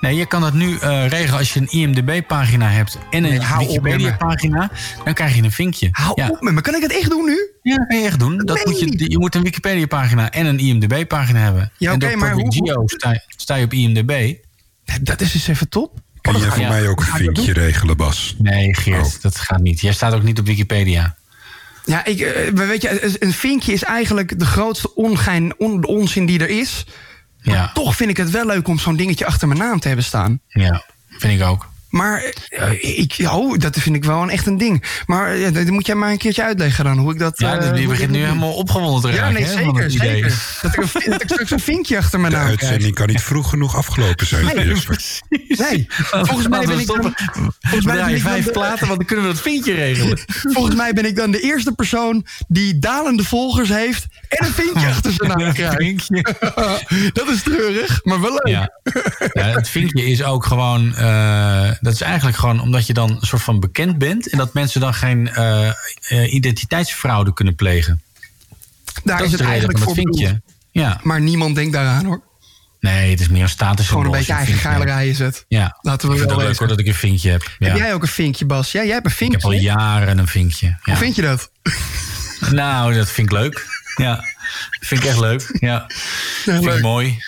Nee, 0.00 0.16
je 0.16 0.26
kan 0.26 0.40
dat 0.40 0.52
nu 0.52 0.76
eh, 0.78 1.08
regelen 1.08 1.38
als 1.38 1.52
je 1.54 1.60
een 1.60 1.70
IMDB-pagina 1.70 2.68
hebt 2.68 2.98
en 3.10 3.24
een 3.24 3.30
Nee. 3.30 3.58
Wikipedia-pagina. 3.58 4.70
Dan 5.04 5.14
krijg 5.14 5.36
je 5.36 5.42
een 5.42 5.52
vinkje. 5.52 5.88
Hou 5.92 6.12
ja. 6.14 6.28
op 6.28 6.40
met 6.40 6.54
me. 6.54 6.60
Kan 6.60 6.74
ik 6.74 6.82
het 6.82 6.92
echt 6.92 7.10
doen 7.10 7.24
nu? 7.24 7.50
Ja, 7.62 7.76
dat 7.76 7.86
kan 7.86 7.98
je 7.98 8.06
echt 8.06 8.18
doen. 8.18 8.38
Dat 8.38 8.64
moet 8.64 8.78
je 8.78 8.84
je, 8.84 8.90
niet. 8.90 9.12
je 9.12 9.18
moet 9.18 9.34
een 9.34 9.42
Wikipedia-pagina 9.42 10.30
en 10.30 10.46
een 10.46 10.58
IMDB-pagina 10.58 11.38
hebben. 11.38 11.72
Ja, 11.78 11.88
en 11.90 11.96
oké, 11.96 12.08
door 12.08 12.18
maar 12.18 12.32
hoe- 12.32 12.52
Geo 12.54 12.82
sta, 12.86 13.22
sta 13.36 13.54
je 13.54 13.64
op 13.64 13.72
IMDB. 13.72 14.34
Dat 15.02 15.20
is 15.20 15.32
dus 15.32 15.48
even 15.48 15.68
top. 15.68 15.98
Kan 16.20 16.38
jij 16.38 16.48
voor 16.48 16.60
Ja. 16.62 16.68
mij 16.68 16.88
ook 16.88 17.00
een 17.00 17.06
vinkje 17.06 17.52
regelen, 17.52 17.96
Bas? 17.96 18.34
Nee, 18.38 18.76
Geert, 18.76 19.06
Oh. 19.06 19.22
dat 19.22 19.36
gaat 19.38 19.60
niet. 19.60 19.80
Jij 19.80 19.92
staat 19.92 20.14
ook 20.14 20.22
niet 20.22 20.38
op 20.38 20.46
Wikipedia. 20.46 21.16
Ja, 21.84 22.04
ik, 22.04 22.20
eh, 22.20 22.52
weet 22.52 22.82
je, 22.82 23.16
een 23.18 23.32
vinkje 23.32 23.72
is 23.72 23.82
eigenlijk 23.82 24.38
de 24.38 24.46
grootste 24.46 24.94
ongein, 24.94 25.54
on, 25.58 25.86
onzin 25.86 26.26
die 26.26 26.40
er 26.40 26.48
is. 26.48 26.84
Ja, 27.40 27.70
Toch 27.72 27.96
vind 27.96 28.10
ik 28.10 28.16
het 28.16 28.30
wel 28.30 28.46
leuk 28.46 28.68
om 28.68 28.78
zo'n 28.78 28.96
dingetje 28.96 29.26
achter 29.26 29.48
mijn 29.48 29.60
naam 29.60 29.80
te 29.80 29.86
hebben 29.86 30.04
staan. 30.04 30.40
ja, 30.46 30.84
vind 31.08 31.40
ik 31.40 31.46
ook. 31.46 31.70
Maar 31.92 32.32
eh, 32.48 32.98
ik, 32.98 33.16
oh, 33.30 33.58
dat 33.58 33.76
vind 33.78 33.96
ik 33.96 34.04
wel 34.04 34.22
een 34.22 34.30
echt 34.30 34.46
een 34.46 34.58
ding. 34.58 34.84
Maar 35.06 35.52
dat 35.52 35.66
moet 35.66 35.86
jij 35.86 35.94
maar 35.94 36.10
een 36.10 36.18
keertje 36.18 36.42
uitleggen 36.42 36.84
dan, 36.84 36.98
hoe 36.98 37.12
ik 37.12 37.18
dat... 37.18 37.38
Ja, 37.38 37.58
eh, 37.58 37.74
die 37.74 37.88
begint 37.88 38.10
nu 38.10 38.18
helemaal 38.22 38.52
opgewonden 38.52 39.00
te 39.10 39.16
Ja, 39.16 39.22
raken. 39.22 39.34
nee, 39.34 39.44
hè, 39.44 39.64
van 39.64 39.74
zeker, 39.90 39.90
zeker. 39.90 40.58
Dat 40.62 40.72
ik, 40.72 41.04
een, 41.04 41.10
dat 41.10 41.22
ik 41.22 41.28
straks 41.28 41.50
een 41.50 41.60
vinkje 41.60 41.96
achter 41.98 42.20
mijn 42.20 42.32
De 42.32 42.38
naam 42.38 42.46
krijg. 42.46 42.60
uitzending 42.62 42.94
kan 42.94 43.06
niet 43.06 43.20
vroeg 43.22 43.48
genoeg 43.50 43.76
afgelopen 43.76 44.26
zijn, 44.26 44.44
Nee. 44.44 44.74
Nee, 45.48 45.86
volgens 46.28 46.48
mij 46.48 46.66
ben 46.66 46.78
ik 46.78 46.86
dan, 46.86 47.14
volgens 47.60 47.84
mij 47.84 47.96
ben 48.04 48.14
ik 48.14 48.20
vijf 48.22 48.44
de- 48.44 48.50
platen, 48.50 48.86
want 48.86 48.98
dan 48.98 49.06
kunnen 49.06 49.26
we 49.26 49.32
dat 49.32 49.42
vinkje 49.42 49.74
regelen. 49.74 50.18
Volgens 50.54 50.74
mij 50.76 50.92
ben 50.92 51.04
ik 51.04 51.16
dan 51.16 51.30
de 51.30 51.40
eerste 51.40 51.72
persoon 51.72 52.26
die 52.48 52.78
dalende 52.78 53.24
volgers 53.24 53.68
heeft 53.68 54.06
en 54.28 54.46
een 54.46 54.52
vinkje 54.52 54.86
achter 54.88 55.12
zijn 55.12 55.38
naam 55.38 55.52
krijgt. 55.62 56.08
Dat 57.12 57.28
is 57.28 57.42
treurig, 57.42 58.00
maar 58.04 58.20
wel 58.20 58.30
leuk. 58.30 58.46
Ja. 58.46 58.70
ja, 59.32 59.44
het 59.46 59.68
vinkje 59.68 60.04
is 60.04 60.22
ook 60.22 60.44
gewoon... 60.46 60.94
eh, 60.96 61.70
dat 61.82 61.92
is 61.92 62.00
eigenlijk 62.00 62.36
gewoon 62.36 62.60
omdat 62.60 62.86
je 62.86 62.92
dan 62.92 63.10
een 63.10 63.26
soort 63.26 63.42
van 63.42 63.60
bekend 63.60 63.98
bent... 63.98 64.28
en 64.30 64.38
dat 64.38 64.54
mensen 64.54 64.80
dan 64.80 64.94
geen 64.94 65.28
eh, 65.28 65.68
eh, 65.68 66.32
identiteitsfraude 66.34 67.32
kunnen 67.32 67.54
plegen. 67.54 68.02
Daar 69.04 69.16
dat 69.16 69.26
is 69.26 69.32
het 69.32 69.40
de 69.40 69.46
eigenlijk 69.46 69.78
voor 69.78 69.94
vinkje. 69.94 70.42
Ja. 70.70 71.00
Maar 71.02 71.20
niemand 71.20 71.54
denkt 71.54 71.72
daaraan 71.72 72.04
hoor. 72.04 72.22
Nee, 72.80 73.10
het 73.10 73.20
is 73.20 73.28
meer 73.28 73.42
een 73.42 73.48
status. 73.48 73.88
Gewoon 73.88 74.04
een 74.04 74.10
beetje 74.10 74.32
eigen 74.32 74.54
geilerij 74.54 75.08
is 75.08 75.18
het. 75.18 75.44
Ja, 75.48 75.78
Laten 75.80 76.08
we 76.08 76.14
ik 76.14 76.20
vind 76.20 76.34
wel 76.34 76.44
leuk 76.46 76.58
hoor 76.58 76.68
dat 76.68 76.78
ik 76.78 76.86
een 76.86 76.94
vinkje 76.94 77.30
heb. 77.30 77.50
Ja. 77.58 77.66
Heb 77.68 77.76
jij 77.76 77.94
ook 77.94 78.02
een 78.02 78.08
vinkje, 78.08 78.44
Bas? 78.46 78.72
Ja, 78.72 78.84
jij 78.84 78.92
hebt 78.92 79.04
een 79.06 79.10
Ik 79.10 79.16
vinkje. 79.16 79.36
heb 79.36 79.46
al 79.46 79.52
jaren 79.52 80.18
een 80.18 80.28
vinkje. 80.28 80.66
Ja. 80.66 80.78
Hoe 80.82 80.96
vind 80.96 81.16
je 81.16 81.22
dat? 81.22 81.50
Nou, 82.50 82.94
dat 82.94 83.10
vind 83.10 83.26
ik 83.32 83.38
leuk. 83.38 83.66
Ja, 83.96 84.24
vind 84.80 85.02
ik 85.02 85.08
echt 85.08 85.18
leuk. 85.18 85.56
Ja, 85.60 85.84
vind 86.44 86.66
ik 86.66 86.80
mooi. 86.80 87.18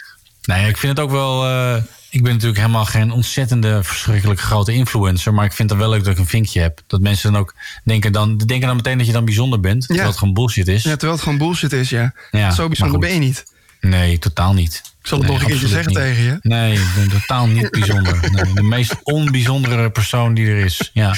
Nee, 0.43 0.68
ik 0.68 0.76
vind 0.76 0.97
het 0.97 1.06
ook 1.06 1.10
wel... 1.12 1.44
eh, 1.47 1.82
ik 2.15 2.23
ben 2.23 2.32
natuurlijk 2.32 2.61
helemaal 2.61 2.85
geen 2.85 3.11
ontzettende, 3.12 3.85
verschrikkelijk 3.85 4.41
grote 4.41 4.73
influencer. 4.73 5.35
Maar 5.35 5.45
ik 5.45 5.53
vind 5.53 5.70
het 5.70 5.78
wel 5.78 5.89
leuk 5.89 6.05
dat 6.05 6.12
ik 6.12 6.19
een 6.19 6.27
vinkje 6.27 6.61
heb. 6.61 6.81
Dat 6.86 7.01
mensen 7.01 7.32
dan 7.32 7.41
ook 7.41 7.55
denken 7.85 8.12
dan, 8.12 8.36
denken 8.36 8.66
dan 8.66 8.77
meteen 8.77 8.99
dat 8.99 9.07
je 9.07 9.12
dan 9.12 9.24
bijzonder 9.24 9.61
bent. 9.61 9.86
Terwijl 9.86 10.09
het 10.09 10.19
gewoon 10.19 10.35
bullshit 10.35 10.69
is. 10.69 10.82
Ja, 10.82 10.91
terwijl 10.91 11.12
het 11.12 11.23
gewoon 11.23 11.39
bullshit 11.39 11.73
is, 11.73 11.89
ja. 11.91 12.15
Ja, 12.31 12.51
Zo 12.51 12.66
bijzonder 12.69 12.99
ben 12.99 13.12
je 13.12 13.19
niet. 13.19 13.45
Nee, 13.81 14.19
totaal 14.19 14.55
niet. 14.55 14.82
Ik 15.01 15.07
zal 15.11 15.19
het 15.19 15.27
Nee, 15.27 15.36
nog 15.36 15.45
een 15.45 15.51
keertje 15.51 15.69
zeggen 15.69 15.89
niet. 15.89 15.99
tegen 15.99 16.23
je. 16.23 16.39
Nee, 16.41 16.73
ik 16.73 16.89
ben 16.97 17.09
totaal 17.09 17.47
niet 17.47 17.70
bijzonder. 17.70 18.19
Nee, 18.32 18.55
de 18.55 18.62
meest 18.62 18.97
onbijzondere 19.03 19.91
persoon 19.91 20.35
die 20.35 20.47
er 20.47 20.65
is. 20.65 20.91
Ja. 20.93 21.15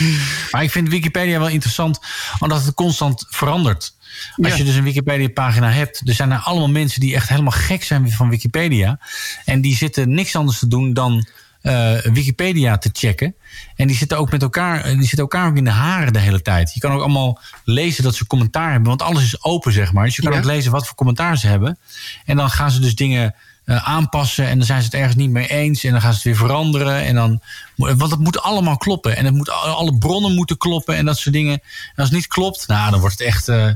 Maar 0.51 0.63
ik 0.63 0.71
vind 0.71 0.89
Wikipedia 0.89 1.39
wel 1.39 1.49
interessant, 1.49 1.99
omdat 2.39 2.65
het 2.65 2.75
constant 2.75 3.25
verandert. 3.29 3.95
Als 4.37 4.49
Ja. 4.49 4.57
je 4.57 4.65
dus 4.65 4.75
een 4.75 4.83
Wikipedia-pagina 4.85 5.71
hebt, 5.71 6.03
er 6.09 6.15
zijn 6.15 6.31
er 6.33 6.39
allemaal 6.39 6.69
mensen 6.69 7.01
die 7.01 7.15
echt 7.15 7.29
helemaal 7.29 7.51
gek 7.53 7.85
zijn 7.85 8.11
van 8.11 8.29
Wikipedia. 8.29 8.99
En 9.45 9.61
die 9.61 9.77
zitten 9.77 10.15
niks 10.15 10.37
anders 10.37 10.59
te 10.59 10.69
doen 10.69 10.93
dan 10.93 11.27
eh, 11.63 11.93
Wikipedia 12.03 12.79
te 12.79 12.91
checken. 12.93 13.35
En 13.77 13.87
die 13.87 13.97
zitten 13.97 14.19
ook 14.19 14.31
met 14.31 14.43
elkaar, 14.43 14.83
die 14.83 14.99
zitten 15.01 15.19
elkaar 15.19 15.49
ook 15.49 15.57
in 15.57 15.65
de 15.65 15.71
haren 15.71 16.13
de 16.13 16.19
hele 16.19 16.43
tijd. 16.43 16.75
Je 16.75 16.81
kan 16.81 16.93
ook 16.93 17.01
allemaal 17.01 17.41
lezen 17.65 18.03
dat 18.05 18.15
ze 18.15 18.27
commentaar 18.27 18.71
hebben, 18.71 18.89
want 18.89 19.03
alles 19.03 19.23
is 19.23 19.45
open, 19.45 19.73
zeg 19.73 19.93
maar. 19.93 20.05
Dus 20.05 20.17
je 20.17 20.23
kan 20.23 20.33
Ja. 20.33 20.39
ook 20.39 20.45
lezen 20.45 20.73
wat 20.73 20.87
voor 20.87 20.97
commentaar 20.97 21.39
ze 21.39 21.47
hebben. 21.47 21.79
En 22.25 22.37
dan 22.37 22.51
gaan 22.51 22.71
ze 22.71 22.81
dus 22.81 22.95
dingen 22.95 23.35
eh, 23.65 23.89
aanpassen 23.89 24.47
en 24.47 24.57
dan 24.59 24.67
zijn 24.67 24.79
ze 24.81 24.85
het 24.85 24.95
ergens 24.95 25.15
niet 25.17 25.31
mee 25.31 25.47
eens 25.49 25.85
en 25.85 25.91
dan 25.91 26.01
gaan 26.01 26.11
ze 26.11 26.17
het 26.17 26.27
weer 26.27 26.37
veranderen. 26.37 27.03
En 27.03 27.15
dan, 27.15 27.41
want 27.77 28.11
het 28.11 28.21
moet 28.21 28.41
allemaal 28.43 28.77
kloppen 28.77 29.17
en 29.17 29.25
het 29.25 29.35
moet, 29.35 29.51
alle 29.51 29.99
bronnen 29.99 30.35
moeten 30.35 30.57
kloppen 30.57 30.97
en 30.97 31.05
dat 31.05 31.19
soort 31.19 31.35
dingen. 31.35 31.53
En 31.53 31.95
als 31.97 32.09
het 32.09 32.17
niet 32.17 32.27
klopt, 32.27 32.67
nou, 32.67 32.91
dan 32.91 33.01
wordt 33.01 33.19
het 33.19 33.29
echt 33.29 33.49
eh, 33.49 33.69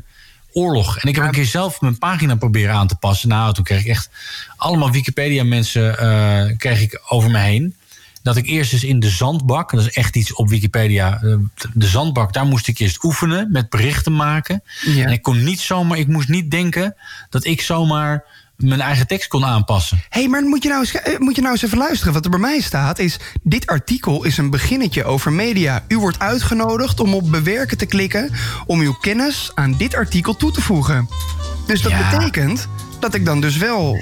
oorlog. 0.52 0.98
En 0.98 1.08
ik 1.08 1.14
heb 1.14 1.24
een 1.24 1.30
keer 1.30 1.44
zelf 1.44 1.80
mijn 1.80 1.98
pagina 1.98 2.34
proberen 2.34 2.74
aan 2.74 2.86
te 2.86 2.96
passen. 2.96 3.28
Nou, 3.28 3.54
toen 3.54 3.64
kreeg 3.64 3.80
ik 3.80 3.86
echt 3.86 4.10
allemaal 4.56 4.90
Wikipedia-mensen 4.90 5.98
eh, 5.98 6.56
kreeg 6.56 6.80
ik 6.80 7.02
over 7.08 7.30
me 7.30 7.38
heen. 7.38 7.74
Dat 8.22 8.36
ik 8.36 8.46
eerst 8.46 8.70
dus 8.70 8.84
in 8.84 9.00
de 9.00 9.08
zandbak, 9.08 9.70
dat 9.70 9.80
is 9.86 9.90
echt 9.92 10.16
iets 10.16 10.32
op 10.34 10.48
Wikipedia, 10.48 11.22
eh, 11.22 11.34
de 11.74 11.86
zandbak, 11.86 12.32
daar 12.32 12.46
moest 12.46 12.68
ik 12.68 12.78
eerst 12.78 13.04
oefenen 13.04 13.52
met 13.52 13.70
berichten 13.70 14.16
maken. 14.16 14.62
Ja. 14.84 15.04
En 15.04 15.12
ik 15.12 15.22
kon 15.22 15.44
niet 15.44 15.60
zomaar, 15.60 15.98
ik 15.98 16.06
moest 16.06 16.28
niet 16.28 16.50
denken 16.50 16.96
dat 17.30 17.44
ik 17.44 17.60
zomaar 17.60 18.24
mijn 18.62 18.80
eigen 18.80 19.06
tekst 19.06 19.28
kon 19.28 19.44
aanpassen. 19.44 20.00
Hé, 20.08 20.20
hey, 20.20 20.28
maar 20.28 20.42
moet 20.42 20.62
je, 20.62 20.68
nou 20.68 20.80
eens, 20.80 20.94
eh, 20.94 21.18
moet 21.18 21.34
je 21.34 21.40
nou 21.40 21.52
eens 21.52 21.62
even 21.62 21.78
luisteren. 21.78 22.12
Wat 22.12 22.24
er 22.24 22.30
bij 22.30 22.38
mij 22.40 22.60
staat 22.60 22.98
is... 22.98 23.18
dit 23.42 23.66
artikel 23.66 24.24
is 24.24 24.38
een 24.38 24.50
beginnetje 24.50 25.04
over 25.04 25.32
media. 25.32 25.84
U 25.88 25.98
wordt 25.98 26.18
uitgenodigd 26.18 27.00
om 27.00 27.14
op 27.14 27.30
bewerken 27.30 27.78
te 27.78 27.86
klikken... 27.86 28.30
om 28.66 28.80
uw 28.80 28.92
kennis 28.92 29.50
aan 29.54 29.74
dit 29.76 29.94
artikel 29.94 30.36
toe 30.36 30.52
te 30.52 30.60
voegen. 30.60 31.08
Dus 31.66 31.82
dat 31.82 31.92
Ja. 31.92 32.10
betekent 32.10 32.68
dat 33.00 33.14
ik 33.14 33.24
dan 33.24 33.40
dus 33.40 33.56
wel 33.56 33.96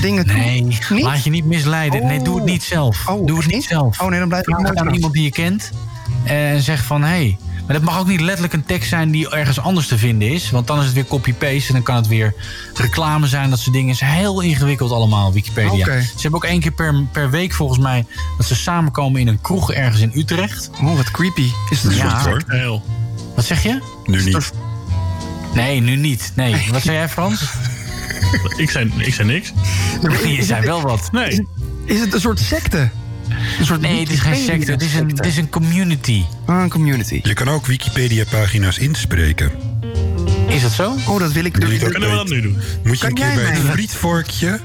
dingen. 0.00 0.26
Nee, 0.26 0.78
laat 0.88 1.24
je 1.24 1.30
niet 1.30 1.44
misleiden. 1.44 2.06
Nee, 2.06 2.22
doe 2.22 2.36
het 2.36 2.44
niet 2.44 2.62
zelf. 2.62 3.08
Oh, 3.08 3.26
doe 3.26 3.38
het 3.38 3.46
niet 3.52 3.64
zelf. 3.64 4.00
Oh 4.00 4.08
nee, 4.08 4.18
dan 4.18 4.28
blijf 4.28 4.46
ik 4.46 4.54
Vraag 4.54 4.74
aan 4.74 4.94
iemand 4.94 5.12
die 5.12 5.22
je 5.22 5.30
kent 5.30 5.70
en 6.24 6.62
zeg 6.62 6.84
van 6.84 7.02
hé. 7.02 7.08
Hey. 7.08 7.38
Maar 7.68 7.76
dat 7.76 7.86
mag 7.86 7.98
ook 7.98 8.06
niet 8.06 8.20
letterlijk 8.20 8.52
een 8.52 8.64
tekst 8.64 8.88
zijn 8.88 9.10
die 9.10 9.30
ergens 9.30 9.60
anders 9.60 9.86
te 9.86 9.98
vinden 9.98 10.28
is. 10.32 10.50
Want 10.50 10.66
dan 10.66 10.78
is 10.78 10.84
het 10.84 10.94
weer 10.94 11.06
copy-paste 11.06 11.66
en 11.68 11.72
dan 11.72 11.82
kan 11.82 11.96
het 11.96 12.06
weer 12.06 12.34
reclame 12.74 13.26
zijn. 13.26 13.50
Dat 13.50 13.58
soort 13.58 13.74
dingen 13.74 13.90
is 13.90 14.00
heel 14.00 14.40
ingewikkeld 14.40 14.92
allemaal, 14.92 15.32
Wikipedia. 15.32 15.84
Ze 15.84 16.12
hebben 16.20 16.40
ook 16.40 16.44
één 16.44 16.60
keer 16.60 16.70
per, 16.72 17.04
per 17.12 17.30
week 17.30 17.52
volgens 17.54 17.78
mij 17.78 18.06
dat 18.36 18.46
ze 18.46 18.54
samenkomen 18.54 19.20
in 19.20 19.28
een 19.28 19.40
kroeg 19.40 19.72
ergens 19.72 20.00
in 20.00 20.10
Utrecht. 20.14 20.70
Oh, 20.82 20.96
wat 20.96 21.10
creepy. 21.10 21.50
Is 21.70 21.82
het 21.82 21.94
Ja. 21.94 22.22
hoor. 22.24 22.42
Heel. 22.46 22.82
Wat 23.34 23.44
zeg 23.44 23.62
je? 23.62 23.80
Nu 24.04 24.22
niet. 24.24 24.52
Nee, 25.54 25.80
nu 25.80 25.96
niet. 25.96 26.32
Nee. 26.34 26.66
Wat 26.70 26.82
zei 26.82 26.96
jij 26.96 27.08
Frans? 27.08 27.42
Ik 28.56 28.70
zei, 28.70 28.92
ik 28.96 29.14
zei 29.14 29.28
niks. 29.28 29.52
Je 30.36 30.42
zei 30.42 30.66
wel 30.66 30.80
wat. 30.82 31.12
Nee. 31.12 31.46
Is 31.84 32.00
het 32.00 32.14
een 32.14 32.20
soort 32.20 32.40
secte? 32.40 32.90
Een 33.58 33.66
soort 33.66 33.80
Nee, 33.80 34.00
het 34.00 34.10
is 34.10 34.20
geen 34.20 34.44
secte. 34.44 34.70
Het 34.70 34.82
is 34.82 34.94
een, 34.94 35.08
het 35.08 35.26
is 35.26 35.36
een 35.36 35.48
community. 35.48 36.22
Ah, 36.46 36.62
een 36.62 36.68
community. 36.70 37.20
Je 37.22 37.32
kan 37.34 37.48
ook 37.48 37.66
Wikipedia-pagina's 37.66 38.78
inspreken. 38.78 39.50
Is 40.48 40.62
dat 40.62 40.72
zo? 40.72 40.94
Oh, 41.06 41.18
dat 41.18 41.32
wil 41.32 41.44
ik 41.44 41.54
je 41.54 41.60
dat 41.78 41.90
Kunnen 41.90 42.10
we 42.10 42.16
dat 42.16 42.28
nu 42.28 42.40
doen? 42.40 42.58
Moet 42.84 42.92
je 42.94 42.98
Kan 42.98 43.08
een 43.08 43.14
keer 43.14 43.24
jij 43.26 43.34
bij 43.34 43.44
het 43.52 43.62
mij- 43.62 43.72
frietvorkje 43.72 44.60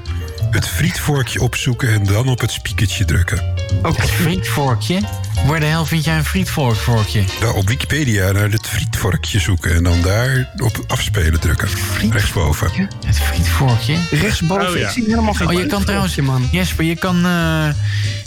het 0.54 0.68
frietvorkje 0.68 1.40
opzoeken 1.40 1.88
en 1.88 2.04
dan 2.04 2.28
op 2.28 2.40
het 2.40 2.50
spiekertje 2.50 3.04
drukken. 3.04 3.54
Oké. 3.82 4.00
Het 4.00 4.10
frietvorkje? 4.10 5.00
Waar 5.46 5.60
de 5.60 5.66
hel 5.66 5.86
vind 5.86 6.04
jij 6.04 6.16
een 6.16 6.24
frietvorkje? 6.24 7.24
Daar 7.40 7.52
op 7.52 7.68
Wikipedia 7.68 8.32
naar 8.32 8.50
het 8.50 8.66
frietvorkje 8.66 9.38
zoeken 9.38 9.74
en 9.74 9.82
dan 9.82 10.02
daar 10.02 10.50
op 10.56 10.84
afspelen 10.86 11.40
drukken. 11.40 11.68
Rechtsboven. 12.10 12.88
Het 13.06 13.18
frietvorkje? 13.18 13.96
Rechtsboven. 14.10 14.68
Oh, 14.68 14.76
ja. 14.76 14.86
Ik 14.86 14.92
zie 14.92 15.04
helemaal 15.04 15.34
geen 15.34 15.46
Oh, 15.46 15.52
je 15.52 15.66
kan 15.66 15.84
trouwens, 15.84 16.16
man. 16.16 16.48
Jesper, 16.50 16.84
je 16.84 16.96
kan, 16.96 17.24
eh, 17.24 17.68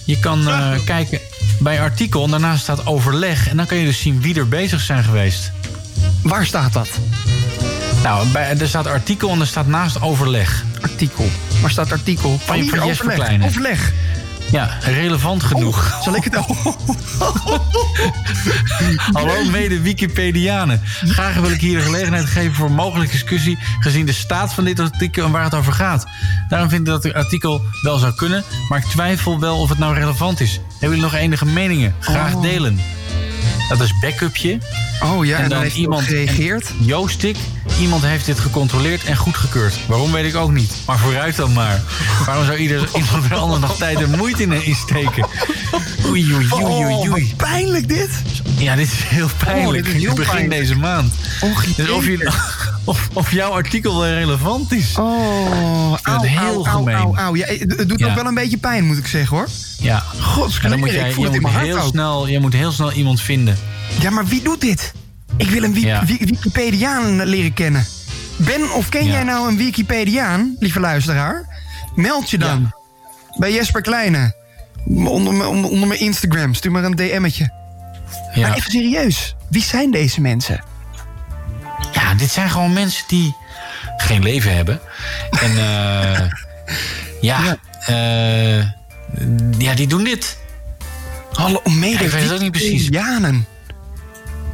je 0.04 0.20
kan 0.20 0.48
eh, 0.48 0.72
kijken 0.86 1.20
bij 1.60 1.82
artikel 1.82 2.24
en 2.24 2.30
daarnaast 2.30 2.62
staat 2.62 2.86
overleg. 2.86 3.50
En 3.50 3.58
dan 3.58 3.66
kan 3.66 3.78
je 3.78 3.86
dus 3.86 4.02
zien 4.02 4.22
wie 4.22 4.36
er 4.36 4.48
bezig 4.48 4.82
zijn 4.82 5.04
geweest. 5.04 5.52
Waar 6.22 6.46
staat 6.46 6.74
dat? 6.74 6.90
Nou, 8.04 8.28
bij, 8.28 8.58
er 8.58 8.68
staat 8.68 8.88
artikel 8.88 9.30
en 9.30 9.40
er 9.40 9.48
staat 9.48 9.68
naast 9.68 10.02
overleg. 10.02 10.64
Artikel. 10.82 11.30
Waar 11.62 11.72
staat 11.72 11.92
artikel? 11.92 12.40
Van, 12.46 12.58
Jesper 12.58 12.84
overleg. 12.84 13.16
Kleine. 13.16 13.46
Overleg. 13.46 13.92
Ja, 14.52 14.78
relevant 14.82 15.44
genoeg. 15.44 15.98
Zal 16.04 16.16
ik 16.16 16.24
het 16.24 16.36
Hallo 19.18 19.44
mede 19.52 19.82
Wikipedianen. 19.82 20.82
Graag 21.04 21.36
wil 21.36 21.52
ik 21.52 21.62
hier 21.62 21.78
de 21.78 21.84
gelegenheid 21.84 22.26
geven 22.26 22.54
voor 22.54 22.72
mogelijke 22.72 23.12
discussie... 23.12 23.58
gezien 23.80 24.06
de 24.06 24.14
staat 24.14 24.54
van 24.54 24.64
dit 24.64 24.80
artikel 24.80 25.26
en 25.26 25.32
waar 25.32 25.44
het 25.44 25.56
over 25.56 25.74
gaat. 25.74 26.06
Daarom 26.50 26.70
vind 26.70 26.82
ik 26.82 26.88
dat 26.88 27.04
het 27.04 27.14
artikel 27.14 27.62
wel 27.82 27.98
zou 27.98 28.14
kunnen... 28.14 28.44
maar 28.70 28.80
ik 28.80 28.86
twijfel 28.86 29.40
wel 29.40 29.58
of 29.60 29.70
het 29.70 29.78
nou 29.78 29.94
relevant 29.94 30.40
is. 30.40 30.60
Hebben 30.70 30.98
jullie 30.98 31.04
nog 31.04 31.14
enige 31.14 31.46
meningen? 31.46 31.96
Graag 32.00 32.34
Oh. 32.34 32.42
delen. 32.42 32.80
Dat 33.70 33.80
is 33.80 34.00
backupje. 34.00 34.58
Oh 35.04 35.26
ja, 35.26 35.38
en 35.38 35.50
dan 35.50 35.62
heeft 35.62 35.76
iemand 35.76 36.04
gereageerd. 36.04 36.70
en 36.80 36.86
Joostik, 36.86 37.38
iemand 37.80 38.04
heeft 38.04 38.26
dit 38.26 38.40
gecontroleerd 38.40 39.04
en 39.04 39.16
goedgekeurd. 39.16 39.74
Waarom 39.88 40.12
weet 40.12 40.26
ik 40.26 40.36
ook 40.36 40.52
niet. 40.52 40.72
Maar 40.86 41.00
vooruit 41.00 41.36
dan 41.36 41.54
maar. 41.54 41.82
Waarom 42.26 42.46
zou 42.46 42.58
ieder 42.58 42.90
iemand 42.96 43.26
er 43.32 43.36
anders 43.36 43.60
nog 43.62 43.78
tijd 43.78 44.02
en 44.02 44.18
moeite 44.18 44.44
in 44.44 44.64
insteken? 44.66 45.28
Oei, 46.06 46.34
oei, 46.34 46.48
oei, 46.54 46.64
oei, 46.64 46.94
Oh, 46.94 47.12
oei. 47.12 47.34
pijnlijk 47.38 47.88
dit. 47.88 48.10
Ja, 48.58 48.76
dit 48.76 48.88
is 48.92 49.04
heel 49.04 49.28
pijnlijk. 49.46 49.86
dit 49.86 49.96
is 49.96 50.02
heel 50.02 50.14
begin 50.16 50.34
pijnlijk. 50.36 50.60
deze 50.62 50.76
maand. 50.76 51.14
Dus 51.76 51.90
of, 51.90 52.06
je, 52.06 52.32
of, 52.84 53.10
of 53.14 53.32
jouw 53.32 53.52
artikel 53.52 54.00
wel 54.00 54.10
relevant 54.14 54.72
is. 54.72 54.96
Oh, 55.00 55.92
het 55.94 56.02
au, 56.06 56.28
heel 56.28 56.68
au, 56.68 56.78
gemeen. 56.78 56.96
au, 56.96 57.18
au. 57.18 57.38
Ja, 57.38 57.46
het 57.46 57.78
het 57.78 57.90
doet 57.90 58.00
Ja. 58.00 58.08
ook 58.10 58.16
wel 58.16 58.26
een 58.26 58.34
beetje 58.34 58.58
pijn, 58.58 58.86
moet 58.86 58.98
ik 58.98 59.08
zeggen, 59.08 59.38
hoor. 59.38 59.48
Ja. 59.80 60.04
Gods 60.22 60.60
En 60.60 60.70
dan 60.70 60.80
moet 60.80 60.90
jij, 60.90 61.14
je 61.18 61.30
het 61.30 61.42
moet 61.42 61.52
heel 61.52 61.82
snel, 61.90 62.28
je 62.28 62.40
moet 62.40 62.54
heel 62.54 62.72
snel 62.72 62.92
iemand 62.92 63.22
vinden. 63.22 63.58
Ja, 64.00 64.10
maar 64.10 64.26
wie 64.26 64.42
doet 64.42 64.62
dit? 64.62 64.94
Ik 65.38 65.50
wil 65.50 65.64
een 65.64 65.74
Wi- 65.74 65.86
Ja. 65.86 66.06
Wi- 66.06 66.18
Wikipediaan 66.26 67.24
leren 67.26 67.54
kennen. 67.54 67.86
Ben 68.38 68.74
of 68.74 68.90
ken 68.90 69.06
Ja. 69.06 69.12
jij 69.12 69.24
nou 69.24 69.48
een 69.50 69.58
Wikipediaan, 69.58 70.56
lieve 70.60 70.80
luisteraar? 70.80 71.46
Meld 71.96 72.30
je 72.30 72.38
dan. 72.38 72.72
Bij 73.38 73.54
Jesper 73.54 73.82
Kleine. 73.82 74.36
Onder, 74.86 75.34
mijn- 75.34 75.50
onder, 75.50 75.70
onder 75.72 75.88
mijn 75.88 76.00
Instagram. 76.00 76.54
Stuur 76.54 76.72
maar 76.72 76.84
een 76.84 76.96
DM'tje. 76.96 77.52
Ja. 78.34 78.48
Maar 78.48 78.58
even 78.58 78.72
serieus. 78.72 79.36
Wie 79.50 79.64
zijn 79.64 79.92
deze 79.92 80.22
mensen? 80.22 80.64
Ja, 81.94 82.14
dit 82.14 82.30
zijn 82.32 82.50
gewoon 82.50 82.74
mensen 82.74 83.04
die 83.08 83.36
geen 83.98 84.24
leven 84.24 84.56
hebben. 84.56 84.80
En 85.42 85.58
eh 85.58 86.22
ja, 87.22 87.58
eh, 87.86 88.58
ja, 89.58 89.74
die 89.76 89.88
doen 89.88 90.04
dit. 90.04 90.38
Hallo, 91.32 91.62
mede 91.64 91.88
Ja, 91.98 92.00
ik 92.00 92.10
weet 92.12 92.24
het 92.24 92.34
ook 92.34 92.40
niet 92.40 92.52
precies. 92.52 92.88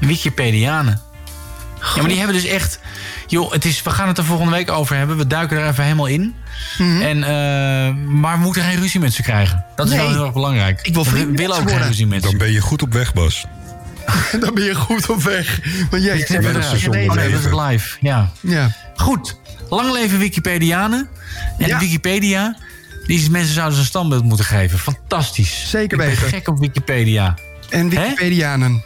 Wikipedianen. 0.05 1.01
Ja, 1.95 1.99
maar 1.99 2.07
die 2.09 2.17
hebben 2.17 2.35
dus 2.35 2.45
echt... 2.45 2.79
Joh, 3.27 3.51
het 3.51 3.65
is, 3.65 3.81
we 3.83 3.89
gaan 3.89 4.07
het 4.07 4.17
er 4.17 4.23
volgende 4.25 4.51
week 4.51 4.71
over 4.71 4.95
hebben. 4.95 5.17
We 5.17 5.27
duiken 5.27 5.57
er 5.57 5.67
even 5.67 5.83
helemaal 5.83 6.05
in. 6.05 6.35
En, 7.01 7.23
eh, 7.23 7.95
maar 8.07 8.37
we 8.37 8.43
moeten 8.43 8.63
geen 8.63 8.79
ruzie 8.79 8.99
met 8.99 9.13
ze 9.13 9.21
krijgen. 9.21 9.65
Dat 9.75 9.85
is 9.87 9.91
Mhm. 9.91 9.99
Nee. 10.01 10.07
wel 10.09 10.17
heel 10.17 10.25
erg 10.25 10.33
belangrijk. 10.33 10.79
Ik 10.81 10.93
wil 10.93 11.03
we 11.03 11.31
willen 11.31 11.57
ook 11.57 11.69
geen 11.69 11.81
ruzie 11.87 12.07
met 12.07 12.23
ze. 12.23 12.29
Dan 12.29 12.37
ben 12.37 12.51
je 12.51 12.59
goed 12.61 12.81
op 12.81 12.93
weg, 12.93 13.13
Bas. 13.13 13.45
Dan 14.39 14.53
ben 14.53 14.63
je 14.63 14.75
goed 14.75 15.09
op 15.09 15.21
weg. 15.23 15.59
Want 15.89 16.03
jij 16.03 16.17
zet 16.17 16.29
er. 16.45 16.55
Oh, 17.09 17.13
nee, 17.15 17.29
dat 17.41 17.69
live. 17.69 17.97
Ja. 18.01 18.29
Ja. 18.39 18.71
Goed. 18.95 19.39
Lang 19.69 19.91
leven 19.91 20.19
Wikipedianen. 20.19 21.09
En 21.57 21.67
Ja. 21.67 21.79
Wikipedia, 21.79 22.57
deze 23.07 23.31
mensen 23.31 23.53
zouden 23.53 23.75
ze 23.75 23.79
een 23.81 23.87
standbeeld 23.87 24.23
moeten 24.23 24.45
geven. 24.45 24.79
Fantastisch. 24.79 25.69
Zeker 25.69 25.91
Ik 25.91 25.97
ben 25.97 26.07
weten. 26.07 26.27
gek 26.27 26.47
op 26.47 26.59
Wikipedia. 26.59 27.33
En 27.69 27.89
Wikipedianen. 27.89 28.83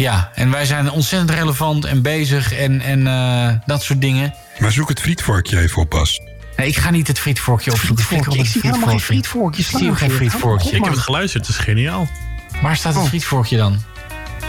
Ja, 0.00 0.30
en 0.34 0.50
wij 0.50 0.64
zijn 0.64 0.90
ontzettend 0.90 1.30
relevant 1.30 1.84
en 1.84 2.02
bezig 2.02 2.52
en, 2.54 2.80
en 2.80 3.06
eh, 3.06 3.48
dat 3.66 3.82
soort 3.82 4.00
dingen. 4.00 4.34
Maar 4.58 4.72
zoek 4.72 4.88
het 4.88 5.00
frietvorkje 5.00 5.60
even 5.60 5.82
op, 5.82 5.90
Bas. 5.90 6.20
Nee, 6.56 6.68
ik 6.68 6.76
ga 6.76 6.90
niet 6.90 7.06
het 7.06 7.18
frietvorkje 7.18 7.72
opzoeken. 7.72 8.04
frietvorkje. 8.04 8.38
Ik 8.38 8.44
het 8.44 8.52
zie 8.52 8.60
helemaal 8.64 8.88
geen 8.88 9.00
frietvorkje. 9.00 9.62
frietvorkje 9.62 9.88
Ik 9.92 9.98
zie 9.98 10.06
ook 10.06 10.12
geen 10.12 10.30
frietvorkje. 10.30 10.76
Ik 10.76 10.84
heb 10.84 10.92
het 10.92 11.02
geluisterd, 11.02 11.46
het 11.46 11.56
is 11.56 11.62
geniaal. 11.62 12.08
Waar 12.62 12.76
staat 12.76 12.94
het 12.94 13.02
Oh. 13.02 13.08
frietvorkje 13.08 13.56
dan? 13.56 13.82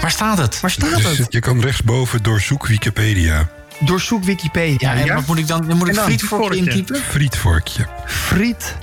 Waar 0.02 0.12
staat 0.12 0.38
het? 0.38 0.60
Waar 0.60 0.72
staat 0.72 0.96
Dus 0.96 1.18
het? 1.18 1.34
je 1.34 1.40
kan 1.40 1.62
rechtsboven 1.62 2.24
doorzoek 2.24 2.68
Wikipedia. 2.68 3.50
Doorzoek 3.80 4.24
Wikipedia. 4.24 4.94
Ja, 4.94 5.02
en 5.02 5.14
wat 5.16 5.26
moet 5.28 5.38
ik 5.38 5.48
dan? 5.48 5.68
Dan 5.68 5.78
moet 5.78 5.88
ik 5.88 5.96
dan? 5.96 6.04
frietvorkje 6.04 6.56
intypen? 6.58 7.02
Frietvorkje. 7.10 7.88
Friet. 8.06 8.76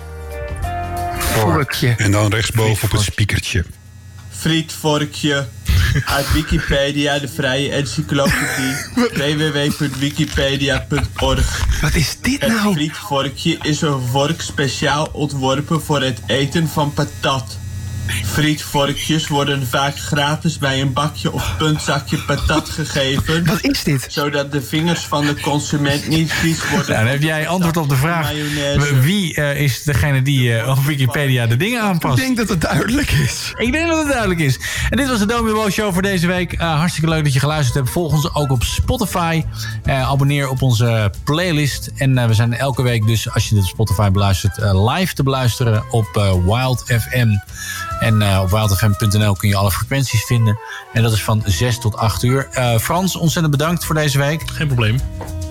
Vorkje. 1.19 1.95
En 1.97 2.11
dan 2.11 2.31
rechtsboven 2.33 2.85
op 2.85 2.91
het 2.91 3.01
spiekertje. 3.01 3.65
Frietvorkje. 4.39 5.47
Uit 6.05 6.33
Wikipedia, 6.33 7.19
de 7.19 7.29
vrije 7.29 7.73
encyclopedie. 7.73 8.77
www.wikipedia.org. 9.21 11.81
Wat 11.81 11.95
is 11.95 12.17
dit 12.21 12.41
Het 12.41 12.53
nou? 12.53 12.75
frietvorkje 12.75 13.59
is 13.63 13.81
een 13.81 14.01
vork 14.01 14.41
speciaal 14.41 15.09
ontworpen 15.13 15.83
voor 15.83 16.03
het 16.03 16.21
eten 16.27 16.69
van 16.69 16.93
patat. 16.93 17.59
Frietvorkjes 18.25 19.29
worden 19.29 19.67
vaak 19.67 19.99
gratis 19.99 20.59
bij 20.59 20.81
een 20.81 20.93
bakje 20.93 21.33
of 21.33 21.57
puntzakje 21.59 22.19
patat 22.19 22.69
gegeven. 22.69 23.47
Wat 23.47 23.65
is 23.65 23.83
dit? 23.85 24.07
Zodat 24.09 24.53
de 24.53 24.63
vingers 24.63 25.01
van 25.01 25.27
de 25.27 25.41
consument 25.41 26.09
niet 26.09 26.33
vies 26.33 26.69
worden. 26.69 26.93
Nou, 26.93 27.03
dan 27.03 27.13
heb 27.13 27.23
jij 27.23 27.49
antwoord 27.49 27.77
op 27.77 27.89
de 27.89 27.97
vraag. 27.97 28.33
Wie 29.01 29.35
eh, 29.35 29.61
is 29.61 29.83
degene 29.83 30.23
die 30.23 30.59
eh, 30.59 30.69
op 30.69 30.85
Wikipedia 30.85 31.47
de 31.47 31.57
dingen 31.57 31.81
aanpast? 31.83 32.19
Ik 32.19 32.25
denk 32.25 32.37
dat 32.37 32.49
het 32.49 32.61
duidelijk 32.61 33.11
is. 33.11 33.53
Ik 33.57 33.73
denk 33.73 33.89
dat 33.89 33.99
het 33.99 34.09
duidelijk 34.09 34.41
is. 34.41 34.59
En 34.91 34.97
dit 34.97 35.09
was 35.09 35.19
de 35.19 35.27
Domi 35.27 35.71
Show 35.71 35.93
voor 35.93 36.03
deze 36.03 36.27
week. 36.27 36.53
Eh, 36.53 36.79
hartstikke 36.79 37.09
leuk 37.09 37.25
dat 37.25 37.33
je 37.33 37.41
geluisterd 37.41 37.75
hebt. 37.75 37.91
Volg 37.91 38.13
ons 38.13 38.35
ook 38.35 38.51
op 38.51 38.63
Spotify. 38.63 39.45
Eh, 39.85 40.09
abonneer 40.11 40.49
op 40.49 40.63
onze 40.63 41.13
playlist. 41.25 41.91
En 41.97 42.19
eh, 42.19 42.27
we 42.27 42.35
zijn 42.35 42.55
elke 42.55 42.83
week 42.83 43.07
dus, 43.07 43.35
als 43.35 43.49
je 43.49 43.55
dit 43.55 43.65
op 43.65 43.71
Spotify 43.71 44.11
beluistert... 44.11 44.59
eh, 44.59 44.95
live 44.95 45.15
te 45.15 45.23
beluisteren 45.23 45.85
op 45.91 46.17
eh, 46.17 46.33
Wild 46.45 46.83
FM. 46.87 47.29
En 48.01 48.23
eh, 48.23 48.41
op 48.41 48.51
wildfm.nl 48.51 49.33
kun 49.35 49.49
je 49.49 49.57
alle 49.57 49.71
frequenties 49.71 50.25
vinden. 50.25 50.59
En 50.93 51.03
dat 51.03 51.13
is 51.13 51.23
van 51.25 51.43
6 51.45 51.79
tot 51.79 51.97
8 51.97 52.23
uur. 52.23 52.49
Eh, 52.53 52.79
Frans, 52.79 53.17
ontzettend 53.17 53.57
bedankt 53.57 53.85
voor 53.85 53.95
deze 53.95 54.19
week. 54.19 54.43
Geen 54.53 54.67
probleem. 54.67 55.01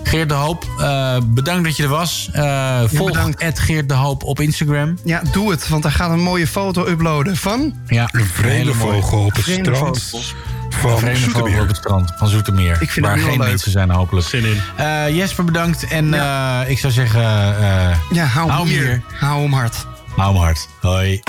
Geert 0.02 0.28
de 0.28 0.34
Hoop, 0.34 0.64
eh, 0.78 1.16
bedankt 1.24 1.64
dat 1.64 1.76
je 1.76 1.82
er 1.82 1.88
was. 1.88 2.28
Eh 2.32 2.80
volg 2.86 3.28
Ed 3.30 3.58
Geert 3.58 3.88
de 3.88 3.94
Hoop 3.94 4.24
op 4.24 4.40
Instagram. 4.40 4.98
Ja, 5.04 5.22
doe 5.32 5.50
het, 5.50 5.68
want 5.68 5.82
hij 5.82 5.92
gaat 5.92 6.10
een 6.10 6.20
mooie 6.22 6.46
foto 6.46 6.86
uploaden 6.86 7.36
van... 7.36 7.74
Ja, 7.86 8.08
Een 8.12 8.26
vreemde 8.26 8.74
vogel 8.74 9.24
op 9.24 9.32
het 9.34 9.42
Vreemde 9.44 9.74
strand 9.74 10.02
vogels. 10.02 10.34
van 10.70 10.90
Een 10.90 10.98
vreemde 10.98 11.30
vogel 11.30 11.60
op 11.62 11.68
het 11.68 11.76
strand 11.76 12.12
van 12.16 12.28
Zoetermeer. 12.28 12.82
Ik 12.82 12.90
vind 12.90 13.06
waar 13.06 13.14
het 13.14 13.22
heel 13.24 13.30
geen 13.32 13.40
leuk. 13.40 13.50
mensen 13.50 13.70
zijn, 13.70 13.90
hopelijk. 13.90 14.26
Zin 14.26 14.44
in. 14.44 14.60
Eh, 14.76 15.16
Jesper, 15.16 15.44
bedankt. 15.44 15.86
En 15.86 16.14
eh, 16.14 16.60
ik 16.70 16.78
zou 16.78 16.92
zeggen, 16.92 17.20
eh 17.22 17.96
Ja, 18.10 18.24
hou, 18.24 18.50
hem 18.52 18.66
hier. 18.66 18.84
hier. 18.86 19.02
Hou 19.14 19.42
hem 19.42 19.52
hard. 19.52 19.86
Hou 20.16 20.32
hem 20.32 20.42
hard. 20.42 20.68
Hoi. 20.80 21.22